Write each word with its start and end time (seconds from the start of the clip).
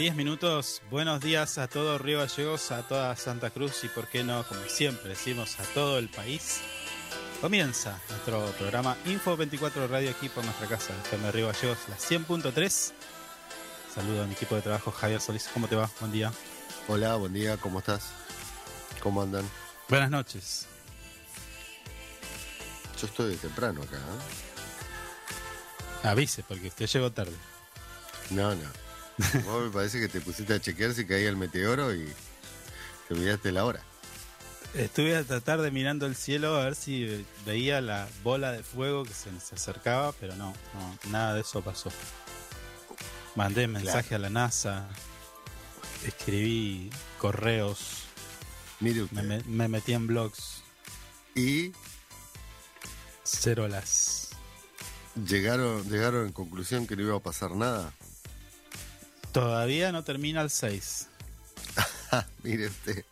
10 0.00 0.16
minutos. 0.16 0.80
Buenos 0.90 1.20
días 1.20 1.58
a 1.58 1.68
todo 1.68 1.98
Río 1.98 2.20
Gallegos, 2.20 2.72
a 2.72 2.88
toda 2.88 3.14
Santa 3.16 3.50
Cruz 3.50 3.84
y, 3.84 3.88
por 3.88 4.08
qué 4.08 4.24
no, 4.24 4.48
como 4.48 4.62
siempre 4.62 5.10
decimos, 5.10 5.60
a 5.60 5.62
todo 5.74 5.98
el 5.98 6.08
país. 6.08 6.62
Comienza 7.42 8.00
nuestro 8.08 8.46
programa 8.52 8.96
Info 9.04 9.36
24 9.36 9.88
Radio 9.88 10.08
aquí 10.08 10.30
por 10.30 10.42
nuestra 10.42 10.66
casa, 10.68 10.94
FM 11.04 11.30
Río 11.32 11.48
Gallegos, 11.48 11.76
la 11.86 11.98
100.3. 11.98 12.92
Saludo 13.94 14.22
a 14.22 14.26
mi 14.26 14.32
equipo 14.32 14.54
de 14.54 14.62
trabajo, 14.62 14.90
Javier 14.90 15.20
Solís. 15.20 15.50
¿Cómo 15.52 15.68
te 15.68 15.76
va? 15.76 15.90
Buen 16.00 16.12
día. 16.12 16.32
Hola, 16.88 17.16
buen 17.16 17.34
día, 17.34 17.58
¿cómo 17.58 17.80
estás? 17.80 18.12
¿Cómo 19.02 19.20
andan? 19.20 19.46
Buenas 19.90 20.08
noches. 20.08 20.66
Yo 22.98 23.06
estoy 23.06 23.32
de 23.32 23.36
temprano 23.36 23.82
acá. 23.82 23.98
¿eh? 23.98 26.08
Avise, 26.08 26.42
porque 26.42 26.68
usted 26.68 26.86
llegó 26.86 27.12
tarde. 27.12 27.36
No, 28.30 28.54
no. 28.54 28.89
Vos 29.44 29.64
me 29.64 29.70
parece 29.70 30.00
que 30.00 30.08
te 30.08 30.20
pusiste 30.20 30.54
a 30.54 30.60
chequear 30.60 30.94
si 30.94 31.06
caía 31.06 31.28
el 31.28 31.36
meteoro 31.36 31.94
y 31.94 32.06
te 33.08 33.14
olvidaste 33.14 33.52
la 33.52 33.64
hora. 33.64 33.82
Estuve 34.74 35.16
a 35.16 35.24
tratar 35.24 35.60
de 35.62 35.70
mirando 35.72 36.06
el 36.06 36.14
cielo 36.14 36.54
a 36.56 36.64
ver 36.64 36.76
si 36.76 37.26
veía 37.44 37.80
la 37.80 38.08
bola 38.22 38.52
de 38.52 38.62
fuego 38.62 39.02
que 39.04 39.12
se, 39.12 39.28
se 39.40 39.56
acercaba, 39.56 40.12
pero 40.12 40.36
no, 40.36 40.54
no, 40.74 41.10
nada 41.10 41.34
de 41.34 41.40
eso 41.40 41.60
pasó. 41.62 41.90
Mandé 43.34 43.66
mensaje 43.66 44.14
a 44.14 44.18
la 44.18 44.30
NASA, 44.30 44.88
escribí 46.06 46.90
correos, 47.18 48.04
Mire 48.80 49.02
usted. 49.02 49.16
me, 49.22 49.38
me- 49.38 49.44
me 49.44 49.68
metí 49.68 49.92
en 49.92 50.06
blogs, 50.06 50.62
Y 51.34 51.72
cero 53.24 53.66
las. 53.68 54.28
llegaron, 55.26 55.88
llegaron 55.88 56.26
en 56.26 56.32
conclusión 56.32 56.86
que 56.86 56.96
no 56.96 57.02
iba 57.02 57.16
a 57.16 57.20
pasar 57.20 57.52
nada. 57.52 57.92
Todavía 59.32 59.92
no 59.92 60.02
termina 60.04 60.40
el 60.42 60.50
6. 60.50 61.08
Ja, 62.10 62.26
mire 62.42 62.66
usted. 62.66 63.04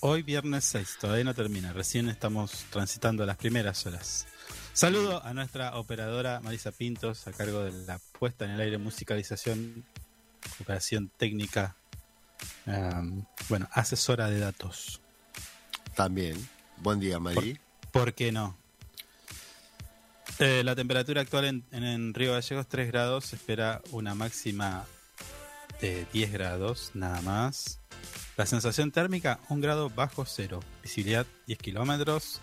Hoy 0.00 0.22
viernes 0.22 0.64
6, 0.64 0.96
todavía 1.00 1.22
no 1.24 1.34
termina, 1.34 1.72
recién 1.72 2.08
estamos 2.08 2.64
transitando 2.70 3.24
las 3.24 3.36
primeras 3.36 3.86
horas. 3.86 4.26
Saludo 4.72 5.24
a 5.24 5.32
nuestra 5.32 5.76
operadora 5.76 6.40
Marisa 6.40 6.72
Pintos 6.72 7.28
a 7.28 7.32
cargo 7.32 7.62
de 7.62 7.70
la 7.86 8.00
puesta 8.18 8.44
en 8.44 8.52
el 8.52 8.60
aire, 8.60 8.78
musicalización, 8.78 9.84
operación 10.60 11.08
técnica, 11.16 11.76
um, 12.66 13.24
bueno, 13.48 13.68
asesora 13.70 14.28
de 14.28 14.40
datos. 14.40 15.00
También. 15.94 16.48
Buen 16.78 16.98
día, 16.98 17.20
Marí. 17.20 17.60
¿Por 17.92 18.12
qué 18.14 18.32
no? 18.32 18.56
Eh, 20.40 20.62
la 20.64 20.74
temperatura 20.74 21.20
actual 21.20 21.44
en, 21.44 21.64
en- 21.70 21.84
en 21.84 22.14
Río 22.14 22.32
Gallegos 22.32 22.66
3 22.66 22.88
grados, 22.88 23.26
se 23.26 23.36
espera 23.36 23.82
una 23.92 24.14
máxima 24.16 24.84
de 25.82 26.06
10 26.12 26.32
grados, 26.32 26.92
nada 26.94 27.20
más. 27.22 27.80
La 28.36 28.46
sensación 28.46 28.92
térmica, 28.92 29.40
1 29.50 29.60
grado 29.60 29.90
bajo 29.90 30.24
cero. 30.24 30.60
Visibilidad 30.82 31.26
10 31.46 31.58
kilómetros. 31.58 32.40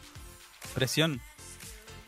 Presión 0.75 1.21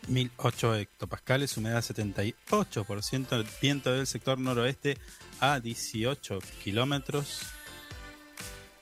1008 0.07 0.75
hectopascales, 0.75 1.57
humedad 1.57 1.81
78%, 1.81 3.31
el 3.31 3.47
viento 3.61 3.91
del 3.93 4.07
sector 4.07 4.37
noroeste 4.39 4.97
a 5.39 5.59
18 5.59 6.39
kilómetros. 6.63 7.41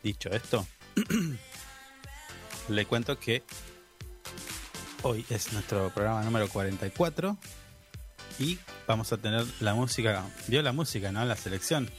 Dicho 0.02 0.30
esto, 0.32 0.66
le 2.70 2.86
cuento 2.86 3.20
que 3.20 3.44
hoy 5.04 5.24
es 5.30 5.54
nuestro 5.54 5.92
programa 5.94 6.24
número 6.24 6.48
44 6.50 7.38
y 8.40 8.58
vamos 8.88 9.14
a 9.14 9.18
tener 9.18 9.46
la 9.60 9.76
música, 9.76 10.26
vio 10.48 10.62
la 10.64 10.72
música, 10.72 11.12
¿no? 11.12 11.24
La 11.26 11.36
selección. 11.36 11.90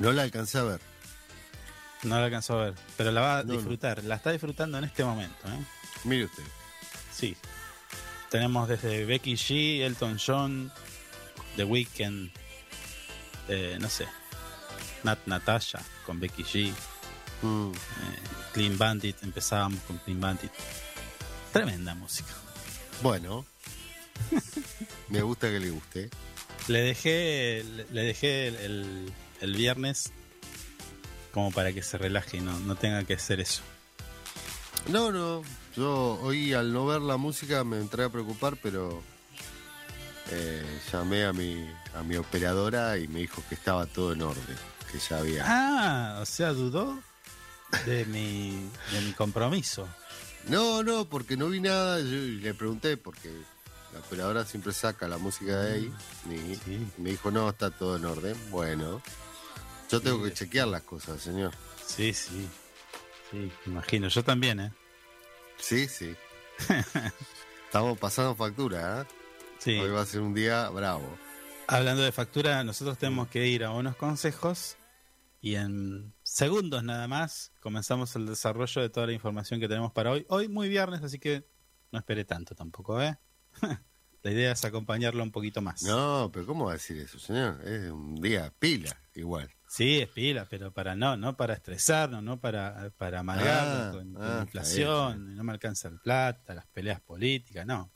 No 0.00 0.12
la 0.12 0.22
alcancé 0.22 0.58
a 0.58 0.62
ver. 0.64 0.80
No 2.02 2.18
la 2.18 2.24
alcanzó 2.24 2.58
a 2.58 2.64
ver, 2.64 2.74
pero 2.96 3.12
la 3.12 3.20
va 3.20 3.38
a 3.38 3.42
No, 3.42 3.48
no. 3.48 3.52
disfrutar, 3.58 4.02
la 4.04 4.14
está 4.16 4.32
disfrutando 4.32 4.78
en 4.78 4.84
este 4.84 5.04
momento, 5.04 5.46
¿eh? 5.48 5.64
Mire 6.04 6.24
usted. 6.24 6.42
Sí. 7.12 7.36
Tenemos 8.30 8.68
desde 8.68 9.04
Becky 9.04 9.34
G, 9.34 9.80
Elton 9.82 10.18
John, 10.24 10.72
The 11.56 11.64
Weeknd, 11.64 12.30
eh, 13.48 13.76
no 13.80 13.88
sé, 13.90 14.06
Nat 15.04 15.18
Natasha 15.26 15.80
con 16.06 16.18
Becky 16.20 16.42
G, 16.44 16.72
Mm, 17.42 17.70
eh, 17.72 17.74
Clean 18.52 18.76
Bandit, 18.76 19.22
empezábamos 19.22 19.80
con 19.84 19.96
Clean 19.98 20.20
Bandit. 20.20 20.52
Tremenda 21.54 21.94
música. 21.94 22.32
Bueno. 23.02 23.46
Me 25.08 25.22
gusta 25.22 25.48
que 25.48 25.58
le 25.58 25.70
guste. 25.70 26.10
Le 26.68 26.80
dejé, 26.82 27.64
le, 27.64 27.86
le 27.90 28.02
dejé 28.02 28.48
el, 28.48 28.56
el- 28.56 29.12
el 29.40 29.54
viernes 29.56 30.12
como 31.32 31.50
para 31.52 31.72
que 31.72 31.82
se 31.82 31.96
relaje 31.98 32.38
y 32.38 32.40
no, 32.40 32.58
no 32.60 32.74
tenga 32.76 33.04
que 33.04 33.14
hacer 33.14 33.40
eso. 33.40 33.62
No, 34.88 35.12
no. 35.12 35.42
Yo 35.76 36.18
hoy 36.22 36.52
al 36.52 36.72
no 36.72 36.86
ver 36.86 37.00
la 37.00 37.16
música 37.16 37.62
me 37.64 37.78
entré 37.78 38.04
a 38.04 38.08
preocupar, 38.08 38.56
pero 38.62 39.02
eh, 40.30 40.80
llamé 40.92 41.24
a 41.24 41.32
mi, 41.32 41.68
a 41.94 42.02
mi 42.02 42.16
operadora 42.16 42.98
y 42.98 43.06
me 43.08 43.20
dijo 43.20 43.42
que 43.48 43.54
estaba 43.54 43.86
todo 43.86 44.12
en 44.12 44.22
orden, 44.22 44.56
que 44.90 44.98
ya 44.98 45.18
había. 45.18 45.44
Ah, 45.46 46.18
o 46.20 46.26
sea, 46.26 46.52
dudó 46.52 46.98
de 47.86 48.04
mi, 48.06 48.68
de 48.92 49.00
mi 49.02 49.12
compromiso. 49.12 49.88
No, 50.48 50.82
no, 50.82 51.04
porque 51.08 51.36
no 51.36 51.48
vi 51.48 51.60
nada. 51.60 52.00
Yo 52.00 52.06
le 52.06 52.54
pregunté 52.54 52.96
porque 52.96 53.30
la 53.92 54.00
operadora 54.00 54.44
siempre 54.44 54.72
saca 54.72 55.06
la 55.06 55.18
música 55.18 55.56
de 55.60 55.72
ahí 55.74 55.92
y 56.30 56.54
Sí. 56.64 56.86
me 56.98 57.10
dijo 57.10 57.30
no, 57.30 57.48
está 57.48 57.70
todo 57.70 57.96
en 57.96 58.06
orden. 58.06 58.36
Bueno, 58.50 59.02
yo 59.90 60.00
tengo 60.00 60.22
que 60.22 60.32
chequear 60.32 60.68
las 60.68 60.82
cosas, 60.82 61.20
señor. 61.20 61.52
Sí, 61.84 62.12
sí. 62.12 62.48
Sí, 63.30 63.50
imagino. 63.66 64.08
Yo 64.08 64.22
también, 64.22 64.60
¿eh? 64.60 64.72
Sí, 65.58 65.88
sí. 65.88 66.14
Estamos 67.64 67.98
pasando 67.98 68.34
factura, 68.34 69.02
¿eh? 69.02 69.04
Sí. 69.58 69.78
Hoy 69.78 69.90
va 69.90 70.02
a 70.02 70.06
ser 70.06 70.20
un 70.20 70.34
día 70.34 70.68
bravo. 70.70 71.18
Hablando 71.66 72.02
de 72.02 72.12
factura, 72.12 72.64
nosotros 72.64 72.98
tenemos 72.98 73.28
que 73.28 73.46
ir 73.46 73.64
a 73.64 73.70
unos 73.70 73.96
consejos 73.96 74.76
y 75.40 75.54
en 75.54 76.12
segundos 76.22 76.82
nada 76.82 77.06
más 77.08 77.52
comenzamos 77.60 78.14
el 78.16 78.26
desarrollo 78.26 78.82
de 78.82 78.90
toda 78.90 79.06
la 79.06 79.12
información 79.12 79.60
que 79.60 79.68
tenemos 79.68 79.92
para 79.92 80.10
hoy. 80.10 80.26
Hoy 80.28 80.48
muy 80.48 80.68
viernes, 80.68 81.02
así 81.02 81.18
que 81.18 81.46
no 81.92 81.98
espere 81.98 82.24
tanto 82.24 82.54
tampoco, 82.54 83.00
¿eh? 83.02 83.18
la 84.22 84.30
idea 84.30 84.52
es 84.52 84.64
acompañarlo 84.64 85.22
un 85.22 85.30
poquito 85.30 85.60
más. 85.60 85.82
No, 85.82 86.30
pero 86.32 86.46
¿cómo 86.46 86.66
va 86.66 86.72
a 86.72 86.74
decir 86.74 86.98
eso, 86.98 87.18
señor? 87.18 87.60
Es 87.64 87.90
un 87.90 88.16
día 88.16 88.52
pila, 88.58 89.00
igual. 89.14 89.50
Sí, 89.72 90.00
es 90.00 90.08
pila, 90.08 90.48
pero 90.50 90.72
para 90.72 90.96
no, 90.96 91.16
no 91.16 91.36
para 91.36 91.54
estresarnos, 91.54 92.24
no 92.24 92.40
para, 92.40 92.90
para 92.96 93.20
amargarnos 93.20 93.86
Ah, 93.86 93.90
con, 93.92 94.12
con 94.14 94.22
ah, 94.24 94.40
inflación, 94.42 95.36
no 95.36 95.44
me 95.44 95.52
alcanza 95.52 95.86
el 95.86 96.00
plata, 96.00 96.54
las 96.54 96.66
peleas 96.66 97.00
políticas, 97.00 97.64
no. 97.64 97.92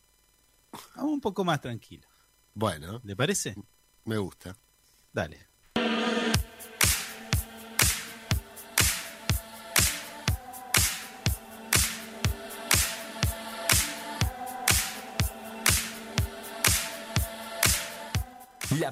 Vamos 0.94 1.14
un 1.14 1.20
poco 1.20 1.44
más 1.44 1.60
tranquilo. 1.60 2.06
Bueno, 2.52 3.00
¿Le 3.02 3.16
parece? 3.16 3.56
me 4.04 4.16
gusta. 4.18 4.56
Dale. 5.12 5.48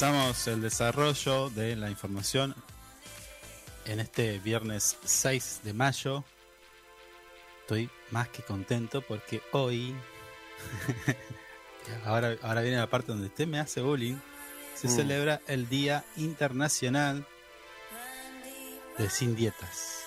El 0.00 0.60
desarrollo 0.62 1.50
de 1.50 1.74
la 1.74 1.90
información 1.90 2.54
en 3.84 3.98
este 3.98 4.38
viernes 4.38 4.96
6 5.04 5.62
de 5.64 5.72
mayo. 5.72 6.24
Estoy 7.62 7.90
más 8.12 8.28
que 8.28 8.44
contento 8.44 9.02
porque 9.02 9.42
hoy, 9.50 9.92
ahora, 12.04 12.36
ahora 12.42 12.60
viene 12.60 12.76
la 12.76 12.88
parte 12.88 13.10
donde 13.10 13.26
usted 13.26 13.48
me 13.48 13.58
hace 13.58 13.80
bullying, 13.80 14.14
se 14.76 14.86
Mm. 14.86 14.90
celebra 14.94 15.40
el 15.48 15.68
Día 15.68 16.04
Internacional 16.16 17.26
de 18.98 19.10
Sin 19.10 19.34
Dietas. 19.34 20.04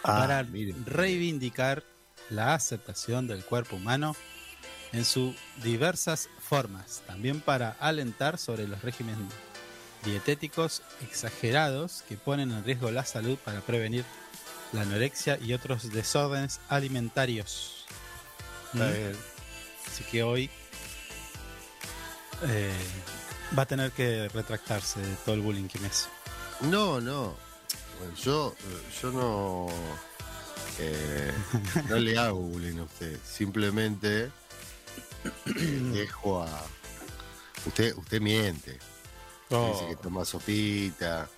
para 0.00 0.38
Ah, 0.38 0.42
miren. 0.44 0.86
reivindicar 0.86 1.84
la 2.30 2.54
aceptación 2.54 3.26
del 3.26 3.44
cuerpo 3.44 3.76
humano 3.76 4.16
en 4.92 5.04
sus 5.04 5.36
diversas 5.62 6.28
formas, 6.52 7.00
también 7.06 7.40
para 7.40 7.70
alentar 7.80 8.36
sobre 8.36 8.68
los 8.68 8.82
regímenes 8.82 9.16
dietéticos 10.04 10.82
exagerados 11.00 12.04
que 12.06 12.18
ponen 12.18 12.50
en 12.52 12.62
riesgo 12.62 12.90
la 12.90 13.06
salud 13.06 13.38
para 13.42 13.62
prevenir 13.62 14.04
la 14.74 14.82
anorexia 14.82 15.38
y 15.40 15.54
otros 15.54 15.90
desórdenes 15.92 16.60
alimentarios. 16.68 17.86
¿Mm? 18.74 18.82
Así 18.82 20.04
que 20.10 20.22
hoy 20.24 20.50
eh, 22.42 22.70
va 23.56 23.62
a 23.62 23.66
tener 23.66 23.90
que 23.92 24.28
retractarse 24.28 25.00
de 25.00 25.14
todo 25.24 25.36
el 25.36 25.40
bullying 25.40 25.68
que 25.68 25.78
me 25.78 25.86
hace. 25.86 26.10
No, 26.60 27.00
no. 27.00 27.34
Yo, 28.22 28.54
yo 29.00 29.10
no. 29.10 29.68
eh, 30.78 31.32
no 31.88 31.96
le 31.96 32.18
hago 32.18 32.40
bullying 32.40 32.78
a 32.80 32.82
usted. 32.82 33.18
Simplemente 33.24 34.24
eh, 34.24 34.30
dejo 35.92 36.42
a. 36.42 36.64
Usted, 37.66 37.94
usted 37.96 38.20
miente. 38.20 38.78
Oh. 39.50 39.72
Dice 39.72 39.88
que 39.90 39.96
toma 40.02 40.24
sopita 40.24 41.28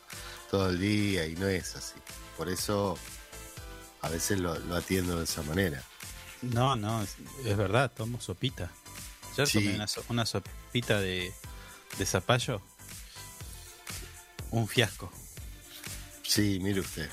todo 0.50 0.70
el 0.70 0.80
día 0.80 1.26
y 1.26 1.34
no 1.34 1.46
es 1.48 1.74
así. 1.76 1.94
Por 2.36 2.48
eso 2.48 2.96
a 4.02 4.08
veces 4.08 4.38
lo, 4.40 4.58
lo 4.58 4.76
atiendo 4.76 5.18
de 5.18 5.24
esa 5.24 5.42
manera. 5.42 5.82
No, 6.42 6.76
no, 6.76 7.02
es, 7.02 7.16
es 7.44 7.56
verdad, 7.56 7.90
tomo 7.94 8.20
sopita. 8.20 8.70
Ayer 9.32 9.46
Sí. 9.48 9.58
tomé 9.64 9.74
una, 9.74 9.86
una 10.08 10.26
sopita 10.26 11.00
de, 11.00 11.32
de 11.98 12.06
zapallo. 12.06 12.62
Un 14.50 14.68
fiasco. 14.68 15.10
Sí, 16.22 16.58
mire 16.62 16.80
usted. 16.80 17.10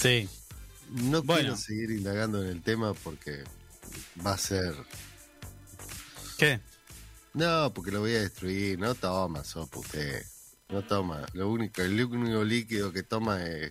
Sí. 0.00 0.28
No 0.90 1.22
Bueno. 1.22 1.40
quiero 1.42 1.56
seguir 1.56 1.90
indagando 1.90 2.42
en 2.42 2.48
el 2.48 2.62
tema 2.62 2.94
porque 2.94 3.42
va 4.24 4.32
a 4.32 4.38
ser. 4.38 4.74
¿Qué? 6.38 6.60
No, 7.32 7.72
porque 7.74 7.90
lo 7.90 8.00
voy 8.00 8.14
a 8.14 8.20
destruir. 8.20 8.78
No 8.78 8.94
toma 8.94 9.44
sopa 9.44 9.78
usted. 9.80 10.24
No 10.68 10.82
toma. 10.82 11.26
Lo 11.32 11.48
único, 11.50 11.82
el 11.82 12.02
único 12.04 12.42
líquido 12.44 12.92
que 12.92 13.02
toma 13.02 13.42
es 13.44 13.70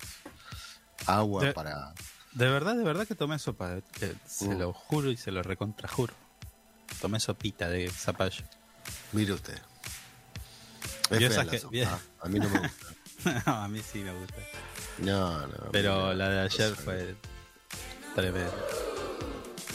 agua 1.06 1.44
De- 1.46 1.54
para. 1.54 1.94
De 2.34 2.50
verdad, 2.50 2.76
de 2.76 2.84
verdad 2.84 3.08
que 3.08 3.16
tomé 3.16 3.38
sopa. 3.40 3.80
te- 4.00 4.16
Se 4.28 4.46
Mm. 4.50 4.60
lo 4.60 4.74
juro 4.74 5.10
y 5.12 5.18
se 5.18 5.32
lo 5.32 5.44
recontrajuro. 5.44 6.14
Tomé 7.02 7.20
sopita 7.20 7.70
de 7.70 7.90
zapallo. 7.90 8.44
Mire 9.12 9.34
usted. 9.34 9.60
Es 11.10 11.20
Vio 11.20 11.20
fea 11.20 11.28
esas 11.30 11.46
la 11.46 11.52
que- 11.52 11.60
sopa, 11.60 11.72
bien. 11.72 11.88
¿ah? 11.90 12.00
A 12.22 12.28
mí 12.30 12.40
no 12.40 12.50
me 12.50 12.60
gusta. 12.60 12.86
No, 13.46 13.54
a 13.56 13.68
mí 13.70 13.82
sí 13.82 14.00
me 14.00 14.14
gusta. 14.14 14.36
No, 14.98 15.48
no. 15.48 15.72
Pero 15.72 16.14
la 16.14 16.28
de 16.30 16.40
ayer 16.42 16.76
fue 16.76 17.16
tremenda. 18.16 18.52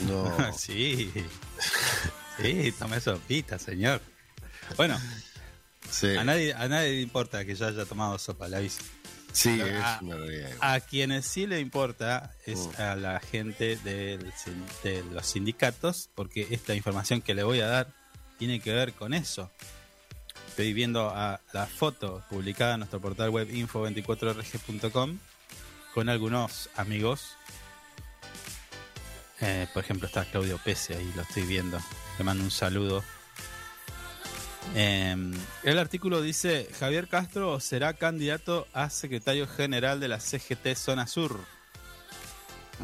No. 0.06 0.52
sí. 0.58 1.12
Sí, 2.40 2.72
tomé 2.78 3.00
sopita, 3.00 3.58
señor. 3.58 4.00
Bueno, 4.76 4.98
Sí, 5.90 6.14
a 6.16 6.22
nadie, 6.24 6.52
a 6.52 6.68
nadie 6.68 6.90
le 6.90 7.00
importa 7.00 7.44
que 7.46 7.54
yo 7.54 7.66
haya 7.66 7.86
tomado 7.86 8.18
sopa, 8.18 8.46
la 8.46 8.58
aviso. 8.58 8.82
sí 9.32 9.58
Ah, 9.62 9.96
es 9.96 10.02
una 10.02 10.16
realidad. 10.16 10.50
A 10.60 10.80
quienes 10.80 11.24
sí 11.24 11.46
le 11.46 11.60
importa 11.60 12.30
es 12.44 12.58
Mm. 12.76 12.80
a 12.82 12.94
la 12.96 13.20
gente 13.20 13.76
del 13.78 14.30
de 14.84 15.02
los 15.10 15.26
sindicatos, 15.26 16.10
porque 16.14 16.46
esta 16.50 16.74
información 16.74 17.22
que 17.22 17.34
le 17.34 17.42
voy 17.42 17.60
a 17.60 17.66
dar 17.68 17.88
tiene 18.38 18.60
que 18.60 18.72
ver 18.72 18.92
con 18.92 19.14
eso. 19.14 19.50
Estoy 20.48 20.72
viendo 20.74 21.08
a 21.08 21.40
la 21.52 21.66
foto 21.66 22.22
publicada 22.28 22.74
en 22.74 22.80
nuestro 22.80 23.00
portal 23.00 23.30
web 23.30 23.48
info24rg.com 23.50 25.18
con 25.94 26.08
algunos 26.10 26.68
amigos. 26.76 27.36
Eh, 29.40 29.66
por 29.72 29.84
ejemplo, 29.84 30.06
está 30.06 30.24
Claudio 30.24 30.58
Pese 30.62 30.96
ahí, 30.96 31.12
lo 31.14 31.22
estoy 31.22 31.44
viendo. 31.44 31.78
Le 32.18 32.24
mando 32.24 32.42
un 32.42 32.50
saludo. 32.50 33.04
Eh, 34.74 35.16
el 35.62 35.78
artículo 35.78 36.20
dice, 36.20 36.68
Javier 36.78 37.08
Castro 37.08 37.58
será 37.60 37.94
candidato 37.94 38.66
a 38.72 38.90
secretario 38.90 39.46
general 39.46 40.00
de 40.00 40.08
la 40.08 40.20
CGT 40.20 40.74
Zona 40.74 41.06
Sur. 41.06 41.40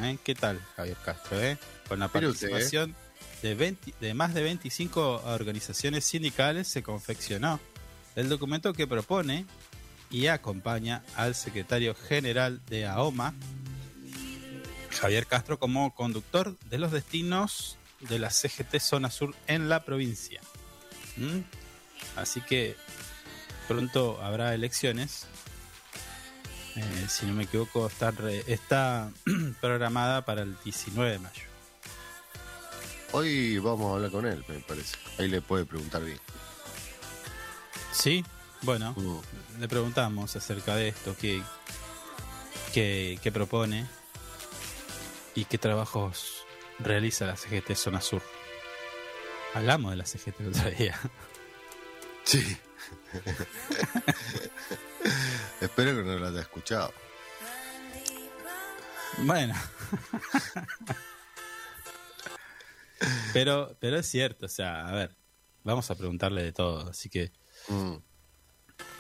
¿Eh? 0.00 0.18
¿Qué 0.24 0.34
tal, 0.34 0.60
Javier 0.76 0.96
Castro? 1.04 1.40
eh? 1.40 1.58
Con 1.88 1.98
la 1.98 2.08
participación 2.08 2.94
de, 3.42 3.54
20 3.54 3.94
de 4.00 4.14
más 4.14 4.34
de 4.34 4.42
25 4.42 5.22
organizaciones 5.26 6.04
sindicales 6.04 6.66
se 6.66 6.82
confeccionó 6.82 7.60
el 8.16 8.28
documento 8.28 8.72
que 8.72 8.86
propone 8.86 9.46
y 10.10 10.28
acompaña 10.28 11.02
al 11.16 11.34
secretario 11.34 11.94
general 11.94 12.60
de 12.66 12.86
AOMA, 12.86 13.34
Javier 15.04 15.26
Castro, 15.26 15.58
como 15.58 15.94
conductor 15.94 16.56
de 16.70 16.78
los 16.78 16.90
destinos 16.90 17.76
de 18.00 18.18
la 18.18 18.30
CGT 18.30 18.78
Zona 18.80 19.10
Sur 19.10 19.34
en 19.46 19.68
la 19.68 19.84
provincia. 19.84 20.40
¿Mm? 21.18 21.40
Así 22.16 22.40
que 22.40 22.74
pronto 23.68 24.18
habrá 24.22 24.54
elecciones. 24.54 25.26
Eh, 26.76 27.06
si 27.06 27.26
no 27.26 27.34
me 27.34 27.44
equivoco, 27.44 27.86
está, 27.86 28.12
re- 28.12 28.44
está 28.46 29.10
programada 29.60 30.24
para 30.24 30.40
el 30.40 30.56
19 30.64 31.10
de 31.12 31.18
mayo. 31.18 31.42
Hoy 33.12 33.58
vamos 33.58 33.90
a 33.92 33.96
hablar 33.96 34.10
con 34.10 34.24
él, 34.24 34.42
me 34.48 34.58
parece. 34.60 34.96
Ahí 35.18 35.28
le 35.28 35.42
puede 35.42 35.66
preguntar 35.66 36.02
bien. 36.02 36.18
Sí, 37.92 38.24
bueno, 38.62 38.94
Mm. 38.96 39.60
le 39.60 39.68
preguntamos 39.68 40.34
acerca 40.34 40.74
de 40.76 40.88
esto, 40.88 41.14
qué, 41.20 41.42
qué, 42.72 43.18
qué 43.22 43.30
propone 43.30 43.86
y 45.34 45.44
qué 45.46 45.58
trabajos 45.58 46.44
realiza 46.78 47.26
la 47.26 47.36
CGT 47.36 47.74
Zona 47.74 48.00
Sur. 48.00 48.22
Hablamos 49.54 49.90
de 49.92 49.96
la 49.96 50.04
CGT 50.06 50.40
el 50.40 50.48
otro 50.48 50.70
día. 50.70 50.98
Sí. 52.26 52.56
Espero 55.60 55.94
que 55.94 56.02
no 56.02 56.18
lo 56.18 56.26
haya 56.28 56.40
escuchado. 56.40 56.90
Bueno. 59.18 59.54
pero, 63.32 63.76
pero 63.80 63.98
es 63.98 64.06
cierto, 64.08 64.46
o 64.46 64.48
sea, 64.48 64.86
a 64.88 64.92
ver, 64.92 65.16
vamos 65.64 65.90
a 65.90 65.94
preguntarle 65.96 66.42
de 66.42 66.52
todo, 66.52 66.88
así 66.90 67.08
que 67.10 67.30
Mm. 67.68 67.94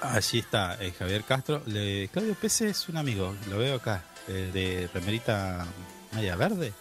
allí 0.02 0.38
está 0.38 0.76
eh, 0.82 0.92
Javier 0.92 1.24
Castro. 1.24 1.62
Le- 1.66 2.08
Claudio 2.08 2.34
Pese 2.34 2.68
es 2.68 2.88
un 2.88 2.96
amigo, 2.98 3.34
lo 3.48 3.58
veo 3.58 3.76
acá, 3.76 4.04
eh, 4.28 4.50
de 4.52 4.88
remerita 4.92 5.66
media 6.14 6.36
verde, 6.36 6.72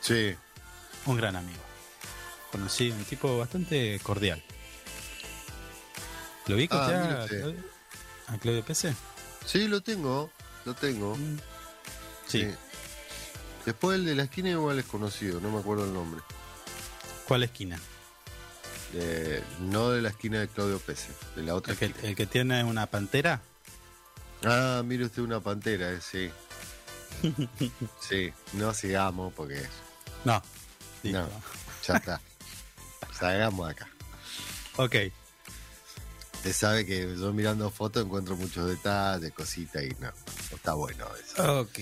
Sí, 0.00 0.34
un 1.06 1.16
gran 1.16 1.36
amigo. 1.36 1.60
Conocí 2.50 2.90
un 2.90 3.04
tipo 3.04 3.38
bastante 3.38 4.00
cordial. 4.02 4.42
¿Lo 6.48 6.56
vi 6.56 6.68
Ah, 6.72 6.88
ya 6.90 7.22
a. 7.22 7.26
Claudio, 7.28 7.54
a 8.26 8.38
Claudio 8.38 8.64
Pese? 8.64 8.94
sí, 9.46 9.68
lo 9.68 9.80
tengo. 9.80 10.30
Lo 10.64 10.74
tengo. 10.74 11.14
Mm. 11.16 11.38
Sí. 12.26 12.48
Después 13.64 13.96
el 13.98 14.04
de 14.06 14.14
la 14.16 14.24
esquina 14.24 14.50
igual 14.50 14.78
es 14.80 14.86
conocido, 14.86 15.40
no 15.40 15.50
me 15.52 15.60
acuerdo 15.60 15.84
el 15.84 15.94
nombre. 15.94 16.20
¿Cuál 17.28 17.44
esquina? 17.44 17.78
Eh, 18.94 19.42
no 19.60 19.90
de 19.90 20.02
la 20.02 20.08
esquina 20.10 20.40
de 20.40 20.48
Claudio 20.48 20.78
Pese, 20.80 21.10
de 21.36 21.42
la 21.44 21.54
otra 21.54 21.72
¿El 21.74 21.78
que, 21.78 21.84
esquina. 21.86 22.08
el 22.08 22.16
que 22.16 22.26
tiene 22.26 22.64
una 22.64 22.86
pantera? 22.86 23.40
Ah, 24.44 24.82
mire 24.84 25.04
usted 25.04 25.22
una 25.22 25.38
pantera, 25.40 25.92
eh, 25.92 26.00
sí. 26.00 26.28
Sí, 28.00 28.32
no 28.54 28.74
sigamos 28.74 29.32
porque 29.34 29.62
No. 30.24 30.42
Listo. 31.02 31.20
No. 31.20 31.28
ya 31.86 31.96
está. 31.96 32.20
Salgamos 33.12 33.66
de 33.66 33.72
acá. 33.72 33.88
Ok. 34.76 34.96
Usted 36.34 36.52
sabe 36.52 36.86
que 36.86 37.16
yo 37.16 37.32
mirando 37.32 37.70
fotos 37.70 38.04
encuentro 38.04 38.36
muchos 38.36 38.68
detalles, 38.68 39.32
cositas 39.32 39.84
y 39.84 39.90
no, 40.00 40.10
está 40.52 40.74
bueno 40.74 41.06
eso. 41.22 41.60
Ok. 41.60 41.78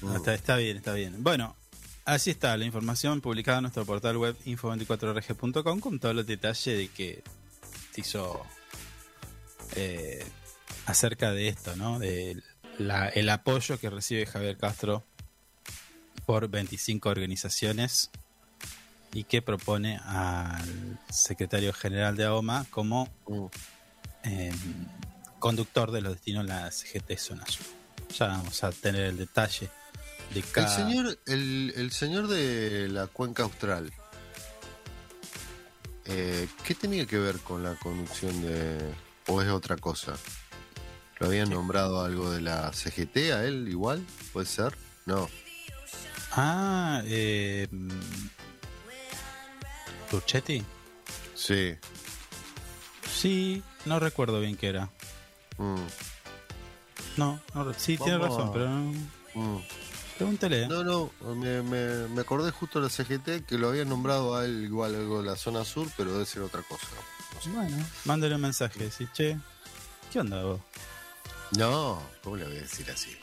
Mm. 0.00 0.16
Está, 0.16 0.34
está 0.34 0.56
bien, 0.56 0.76
está 0.76 0.92
bien. 0.94 1.22
Bueno, 1.22 1.54
así 2.04 2.30
está 2.30 2.56
la 2.56 2.64
información 2.64 3.20
publicada 3.20 3.58
en 3.58 3.62
nuestro 3.62 3.84
portal 3.84 4.16
web 4.16 4.36
info24rg.com 4.46 5.80
con 5.80 6.00
todos 6.00 6.14
los 6.14 6.26
detalles 6.26 6.78
de 6.78 6.88
que 6.88 7.22
se 7.92 8.00
hizo 8.00 8.44
eh, 9.76 10.24
acerca 10.86 11.32
de 11.32 11.48
esto, 11.48 11.76
¿no? 11.76 11.98
De 11.98 12.42
la- 12.78 13.08
el 13.08 13.28
apoyo 13.30 13.78
que 13.78 13.90
recibe 13.90 14.26
Javier 14.26 14.56
Castro 14.56 15.04
por 16.26 16.48
25 16.48 17.08
organizaciones 17.08 18.10
y 19.12 19.24
que 19.24 19.42
propone 19.42 19.98
al 20.04 20.98
secretario 21.10 21.72
general 21.72 22.16
de 22.16 22.24
AOMA 22.24 22.66
como 22.70 23.08
eh, 24.24 24.52
conductor 25.38 25.90
de 25.92 26.00
los 26.00 26.14
destinos 26.14 26.46
de 26.46 26.52
la 26.54 26.70
CGT 26.70 27.16
Zona 27.18 27.46
Sur. 27.46 27.66
Ya 28.18 28.28
vamos 28.28 28.64
a 28.64 28.72
tener 28.72 29.02
el 29.02 29.16
detalle 29.18 29.68
de 30.32 30.40
El 30.40 30.46
cada... 30.50 30.68
señor, 30.74 31.18
el, 31.26 31.72
el 31.76 31.92
señor 31.92 32.26
de 32.28 32.88
la 32.88 33.06
cuenca 33.06 33.42
austral, 33.42 33.92
eh, 36.06 36.48
¿qué 36.64 36.74
tenía 36.74 37.06
que 37.06 37.18
ver 37.18 37.38
con 37.38 37.62
la 37.62 37.74
conducción 37.76 38.40
de... 38.42 38.78
o 39.26 39.40
es 39.42 39.48
otra 39.48 39.76
cosa? 39.76 40.14
¿Lo 41.24 41.30
habían 41.30 41.48
nombrado 41.48 42.04
algo 42.04 42.30
de 42.30 42.42
la 42.42 42.70
CGT 42.74 43.16
a 43.32 43.44
él 43.46 43.66
igual? 43.68 44.04
¿Puede 44.34 44.44
ser? 44.44 44.76
No. 45.06 45.30
Ah, 46.32 47.00
eh... 47.06 47.66
Turchetti. 50.10 50.62
Sí. 51.34 51.76
Sí, 53.10 53.62
no 53.86 53.98
recuerdo 54.00 54.38
bien 54.40 54.54
qué 54.54 54.68
era. 54.68 54.90
Mm, 55.56 55.76
No, 57.16 57.40
no 57.54 57.72
sí, 57.74 57.96
tiene 57.96 58.18
razón, 58.18 58.50
pero 58.52 58.68
no- 58.68 58.92
mm. 59.34 59.62
pregúntele. 60.18 60.68
No, 60.68 60.84
no, 60.84 61.10
me, 61.36 61.62
me- 61.62 62.06
me 62.08 62.20
acordé 62.20 62.50
justo 62.50 62.80
de 62.82 62.84
la 62.84 62.90
CGT 62.90 63.46
que 63.46 63.56
lo 63.56 63.68
habían 63.70 63.88
nombrado 63.88 64.36
a 64.36 64.44
él 64.44 64.64
igual 64.64 64.94
algo 64.94 65.22
de 65.22 65.30
la 65.30 65.36
zona 65.36 65.64
sur, 65.64 65.88
pero 65.96 66.12
debe 66.12 66.26
ser 66.26 66.42
otra 66.42 66.60
cosa. 66.64 66.86
No 67.34 67.40
sé. 67.40 67.48
Bueno, 67.48 67.78
mándale 68.04 68.34
un 68.34 68.42
mensaje, 68.42 68.78
decir, 68.78 69.08
che, 69.14 69.38
¿qué 70.12 70.20
onda 70.20 70.42
vos? 70.42 70.60
No, 71.56 72.02
¿cómo 72.22 72.36
le 72.36 72.44
voy 72.46 72.56
a 72.56 72.60
decir 72.60 72.90
así? 72.90 73.16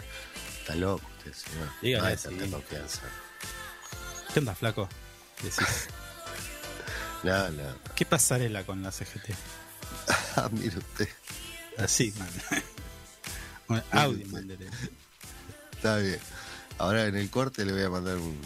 Está 0.60 0.76
loco 0.76 1.06
usted, 1.18 1.34
señor. 1.34 1.70
Dígale 1.82 2.02
no 2.02 2.08
hay 2.08 2.14
así. 2.14 2.28
tanta 2.30 2.48
confianza. 2.50 3.02
¿Qué 4.34 4.40
onda, 4.40 4.56
flaco? 4.56 4.88
Decís, 5.42 5.58
No, 7.24 7.50
no. 7.50 7.76
¿qué 7.96 8.06
pasarela 8.06 8.64
con 8.66 8.82
la 8.84 8.92
CGT? 8.92 9.30
Ah, 10.38 10.48
mire 10.52 10.78
usted. 10.78 11.10
Así, 11.78 12.14
man. 12.18 12.30
Un 13.68 13.84
audio, 13.92 14.26
mándele. 14.28 14.68
Está 15.74 15.98
bien. 15.98 16.20
Ahora 16.78 17.06
en 17.08 17.18
el 17.18 17.30
corte 17.30 17.66
le 17.66 17.74
voy 17.74 17.84
a 17.84 17.90
mandar 17.90 18.16
un, 18.18 18.40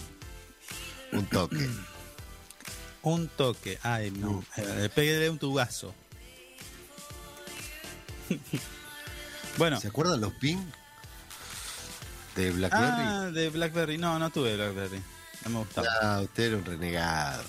un 1.11 1.25
toque. 1.27 1.69
Un 3.03 3.27
toque. 3.27 3.77
Ay, 3.83 4.09
no. 4.09 4.43
Eh, 4.57 4.89
Pégale 4.95 5.29
un 5.29 5.37
tubazo. 5.37 5.93
Bueno. 9.57 9.79
¿Se 9.79 9.87
acuerdan 9.87 10.21
los 10.21 10.33
pin 10.33 10.71
de 12.35 12.51
Blackberry? 12.51 13.03
Ah, 13.05 13.29
de 13.31 13.49
Blackberry. 13.49 13.97
No, 13.97 14.19
no 14.19 14.29
tuve 14.29 14.55
Blackberry. 14.55 15.01
No 15.45 15.49
me 15.51 15.59
gustaba. 15.59 15.87
Ah, 16.01 16.21
usted 16.21 16.43
era 16.43 16.57
un 16.57 16.65
renegado. 16.65 17.43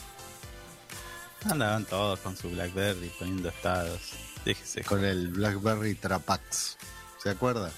Andaban 1.44 1.84
todos 1.84 2.18
con 2.20 2.36
su 2.36 2.50
Blackberry 2.50 3.10
poniendo 3.18 3.48
estados. 3.48 4.00
Déjese. 4.44 4.82
Con 4.84 5.04
el 5.04 5.28
Blackberry 5.28 5.94
Trapax. 5.94 6.76
¿Se 7.22 7.30
acuerda? 7.30 7.70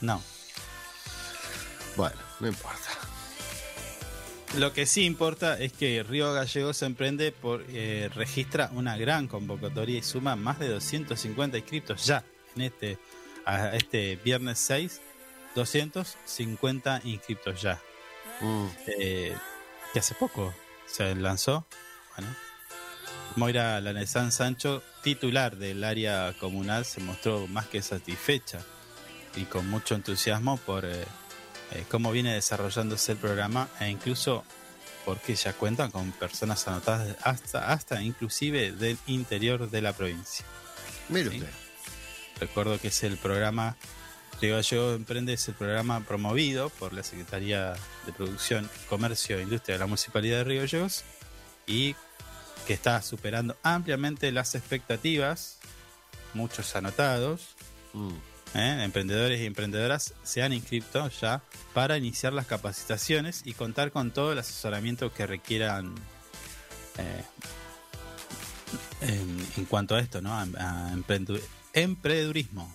No. 0.00 0.22
Bueno, 1.96 2.16
no 2.40 2.48
importa. 2.48 2.88
Lo 4.58 4.72
que 4.72 4.86
sí 4.86 5.04
importa 5.04 5.58
es 5.58 5.72
que 5.72 6.04
Río 6.04 6.32
Gallegos 6.32 6.82
Emprende 6.82 7.32
por, 7.32 7.64
eh, 7.68 8.08
registra 8.14 8.70
una 8.72 8.96
gran 8.96 9.26
convocatoria 9.26 9.98
y 9.98 10.02
suma 10.02 10.36
más 10.36 10.60
de 10.60 10.68
250 10.68 11.58
inscriptos 11.58 12.04
ya 12.04 12.24
en 12.54 12.62
este, 12.62 12.98
a 13.46 13.74
este 13.76 14.16
viernes 14.16 14.58
6. 14.58 15.00
250 15.54 17.00
inscriptos 17.04 17.60
ya. 17.62 17.80
Mm, 18.40 18.66
Eh, 18.98 19.36
que 19.92 19.98
hace 20.00 20.14
poco 20.14 20.52
se 20.86 21.14
lanzó. 21.14 21.66
Bueno, 22.16 22.34
Moira 23.36 23.80
Lanezán 23.80 24.32
Sancho, 24.32 24.82
titular 25.02 25.56
del 25.56 25.84
área 25.84 26.34
comunal, 26.40 26.84
se 26.84 27.00
mostró 27.00 27.46
más 27.46 27.66
que 27.66 27.82
satisfecha 27.82 28.60
y 29.36 29.44
con 29.44 29.68
mucho 29.68 29.94
entusiasmo 29.94 30.56
por 30.58 30.84
eh, 30.84 31.04
eh, 31.72 31.84
cómo 31.90 32.10
viene 32.12 32.34
desarrollándose 32.34 33.12
el 33.12 33.18
programa 33.18 33.68
e 33.80 33.88
incluso 33.88 34.44
porque 35.04 35.34
ya 35.36 35.52
cuentan 35.52 35.90
con 35.90 36.12
personas 36.12 36.66
anotadas 36.66 37.16
hasta, 37.22 37.70
hasta 37.72 38.02
inclusive 38.02 38.72
del 38.72 38.96
interior 39.06 39.70
de 39.70 39.82
la 39.82 39.92
provincia. 39.92 40.44
mire 41.08 41.30
Sí. 41.30 41.36
usted. 41.38 41.50
Recuerdo 42.40 42.80
que 42.80 42.88
es 42.88 43.02
el 43.04 43.16
programa 43.16 43.76
Río 44.40 44.56
Gallego 44.56 44.92
Emprende, 44.94 45.32
es 45.34 45.48
el 45.48 45.54
programa 45.54 46.00
promovido 46.00 46.68
por 46.70 46.92
la 46.92 47.02
Secretaría 47.02 47.74
de 48.06 48.12
Producción, 48.12 48.68
Comercio 48.88 49.38
e 49.38 49.42
Industria 49.42 49.76
de 49.76 49.78
la 49.80 49.86
Municipalidad 49.86 50.38
de 50.38 50.44
Río 50.44 50.88
y 51.66 51.94
que 52.66 52.72
está 52.72 53.00
superando 53.02 53.56
ampliamente 53.62 54.32
las 54.32 54.54
expectativas, 54.54 55.58
muchos 56.34 56.74
anotados, 56.76 57.54
Mm, 57.92 58.08
¿eh? 58.54 58.82
emprendedores 58.82 59.40
y 59.40 59.46
emprendedoras 59.46 60.14
se 60.24 60.42
han 60.42 60.52
inscrito 60.52 61.08
ya 61.20 61.42
para 61.74 61.96
iniciar 61.96 62.32
las 62.32 62.46
capacitaciones 62.46 63.42
y 63.44 63.54
contar 63.54 63.92
con 63.92 64.10
todo 64.10 64.32
el 64.32 64.38
asesoramiento 64.40 65.12
que 65.14 65.28
requieran 65.28 65.94
eh, 66.98 67.24
en, 69.00 69.46
en 69.56 69.64
cuanto 69.66 69.94
a 69.94 70.00
esto, 70.00 70.20
¿no? 70.20 70.32
A, 70.34 70.42
a 70.42 70.92
emprendu- 70.92 71.40
emprendedurismo. 71.74 72.72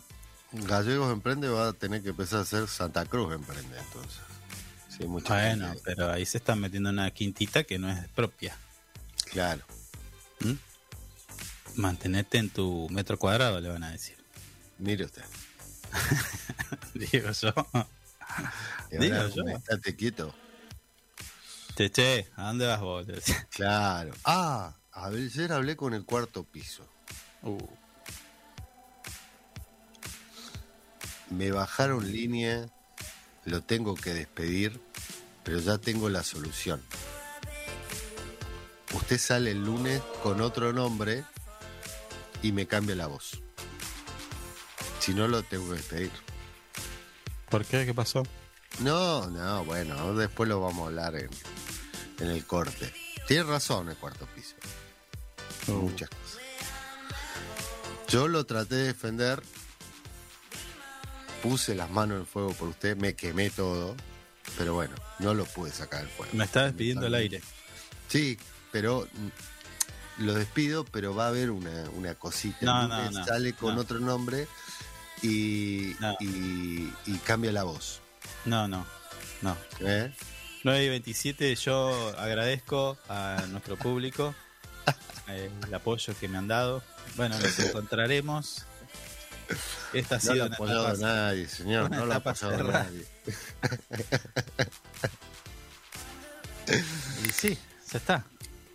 Gallegos 0.52 1.12
Emprende 1.12 1.48
va 1.50 1.70
a 1.70 1.74
tener 1.74 2.02
que 2.02 2.10
empezar 2.10 2.42
a 2.42 2.46
ser 2.46 2.68
Santa 2.68 3.06
Cruz 3.06 3.34
Emprende 3.34 3.78
entonces. 3.80 4.20
Sí, 4.90 5.06
Bueno, 5.06 5.68
gente- 5.68 5.82
pero 5.86 6.12
ahí 6.12 6.26
se 6.26 6.38
están 6.40 6.60
metiendo 6.60 6.90
una 6.90 7.10
quintita 7.12 7.64
que 7.64 7.80
no 7.80 7.90
es 7.90 8.08
propia. 8.10 8.56
Claro. 9.32 9.64
¿m? 10.42 10.58
Mantenerte 11.76 12.38
en 12.40 12.50
tu 12.50 12.88
metro 12.90 13.18
cuadrado, 13.18 13.60
le 13.62 13.70
van 13.70 13.84
a 13.84 13.92
decir. 13.92 14.18
Mire 14.80 15.06
usted. 15.06 15.24
Digo 16.94 17.32
yo. 17.32 17.54
Digo 18.92 19.28
yo. 19.36 19.44
Estate 19.48 19.96
quieto. 19.96 20.34
Che, 21.76 21.90
che, 21.92 22.28
¿a 22.36 22.48
dónde 22.48 22.66
vas 22.68 22.82
vos? 22.82 23.06
Claro. 23.52 24.12
Ah, 24.26 24.76
ayer 24.92 25.52
hablé 25.54 25.78
con 25.78 25.94
el 25.94 26.04
cuarto 26.04 26.44
piso. 26.44 26.86
Uh, 27.44 27.58
Me 31.30 31.52
bajaron 31.52 32.12
línea, 32.12 32.70
lo 33.46 33.62
tengo 33.62 33.96
que 33.96 34.14
despedir, 34.14 34.82
pero 35.44 35.60
ya 35.60 35.78
tengo 35.78 36.10
la 36.10 36.24
solución. 36.24 36.82
Usted 38.94 39.20
sale 39.20 39.52
el 39.52 39.64
lunes 39.64 40.02
con 40.24 40.42
otro 40.42 40.74
nombre 40.74 41.24
y 42.42 42.52
me 42.52 42.66
cambia 42.66 42.96
la 42.96 43.08
voz. 43.08 43.42
Si 45.00 45.14
no, 45.14 45.28
lo 45.28 45.44
tengo 45.44 45.70
que 45.70 45.76
despedir. 45.76 46.12
¿Por 47.50 47.66
qué? 47.66 47.86
¿Qué 47.86 47.94
pasó? 47.94 48.24
No, 48.80 49.28
no, 49.28 49.66
bueno, 49.66 50.14
después 50.16 50.48
lo 50.48 50.62
vamos 50.62 50.84
a 50.84 50.88
hablar 50.88 51.16
en, 51.16 51.30
en 52.20 52.28
el 52.28 52.46
corte. 52.46 52.94
Tiene 53.28 53.44
razón 53.44 53.90
el 53.90 53.98
cuarto 53.98 54.28
piso. 54.36 54.56
Muchas 55.68 56.10
cosas. 56.10 56.40
Yo 58.08 58.28
lo 58.28 58.46
traté 58.46 58.76
de 58.76 58.84
defender. 58.86 59.42
Puse 61.42 61.76
las 61.76 61.90
manos 61.90 62.16
en 62.16 62.22
el 62.22 62.28
fuego 62.28 62.54
por 62.54 62.70
usted, 62.70 62.98
me 62.98 63.16
quemé 63.16 63.50
todo. 63.50 63.96
Pero 64.58 64.74
bueno, 64.74 64.96
no 65.20 65.34
lo 65.34 65.46
pude 65.46 65.72
sacar 65.72 66.02
del 66.02 66.10
fuego. 66.10 66.32
Me 66.34 66.44
está 66.46 66.66
despidiendo 66.66 67.06
al 67.06 67.16
aire. 67.16 67.42
Sí, 68.08 68.38
pero 68.72 69.08
mm, 69.14 70.24
lo 70.24 70.34
despido, 70.34 70.86
pero 70.86 71.14
va 71.16 71.26
a 71.26 71.28
haber 71.30 71.52
una, 71.52 71.90
una 71.92 72.16
cosita. 72.16 72.66
No, 72.66 72.88
no, 73.12 73.26
sale 73.26 73.54
con 73.54 73.78
otro 73.78 74.00
nombre 74.00 74.48
y, 75.22 75.96
No. 76.00 76.16
y, 76.20 76.92
y 77.06 77.18
cambia 77.26 77.52
la 77.52 77.64
voz. 77.64 78.02
No, 78.46 78.68
no, 78.68 78.86
no. 79.42 79.56
¿eh? 79.82 80.12
9 80.64 80.84
y 80.84 80.90
27, 80.90 81.56
yo 81.56 82.14
agradezco 82.18 82.98
a 83.08 83.44
nuestro 83.50 83.78
público 83.78 84.36
eh, 85.30 85.50
el 85.66 85.74
apoyo 85.74 86.14
que 86.20 86.28
me 86.28 86.38
han 86.38 86.48
dado. 86.48 86.84
Bueno, 87.16 87.38
nos 87.40 87.60
encontraremos. 87.60 88.66
Esta 89.94 90.16
ha 90.16 90.18
No 90.18 90.22
sido 90.22 90.36
lo 90.36 90.44
ha 90.44 90.48
apoyado 90.48 90.98
nadie, 90.98 91.48
señor. 91.48 91.86
una 91.86 91.98
No 91.98 92.06
lo 92.06 92.14
ha 92.14 92.18
apoyado 92.18 92.64
nadie. 92.64 93.06
Y 97.26 97.30
sí, 97.32 97.58
ya 97.92 97.98
está. 97.98 98.24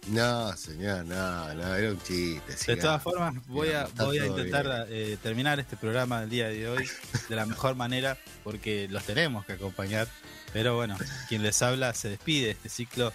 No, 0.08 0.54
señor, 0.56 1.04
no, 1.06 1.54
no, 1.54 1.74
era 1.74 1.90
un 1.90 2.02
chiste. 2.02 2.74
De 2.74 2.80
todas 2.80 3.02
formas, 3.02 3.34
voy 3.46 3.70
a, 3.70 3.86
voy 3.96 4.18
a 4.18 4.26
intentar 4.26 4.86
eh, 4.90 5.16
terminar 5.22 5.58
este 5.60 5.76
programa 5.76 6.20
del 6.20 6.30
día 6.30 6.48
de 6.48 6.68
hoy 6.68 6.88
de 7.28 7.36
la 7.36 7.46
mejor 7.46 7.74
manera 7.74 8.18
porque 8.42 8.86
los 8.90 9.02
tenemos 9.04 9.46
que 9.46 9.54
acompañar. 9.54 10.08
Pero 10.52 10.76
bueno, 10.76 10.96
quien 11.28 11.42
les 11.42 11.60
habla 11.62 11.94
se 11.94 12.10
despide 12.10 12.46
de 12.46 12.50
este 12.52 12.68
ciclo 12.68 13.12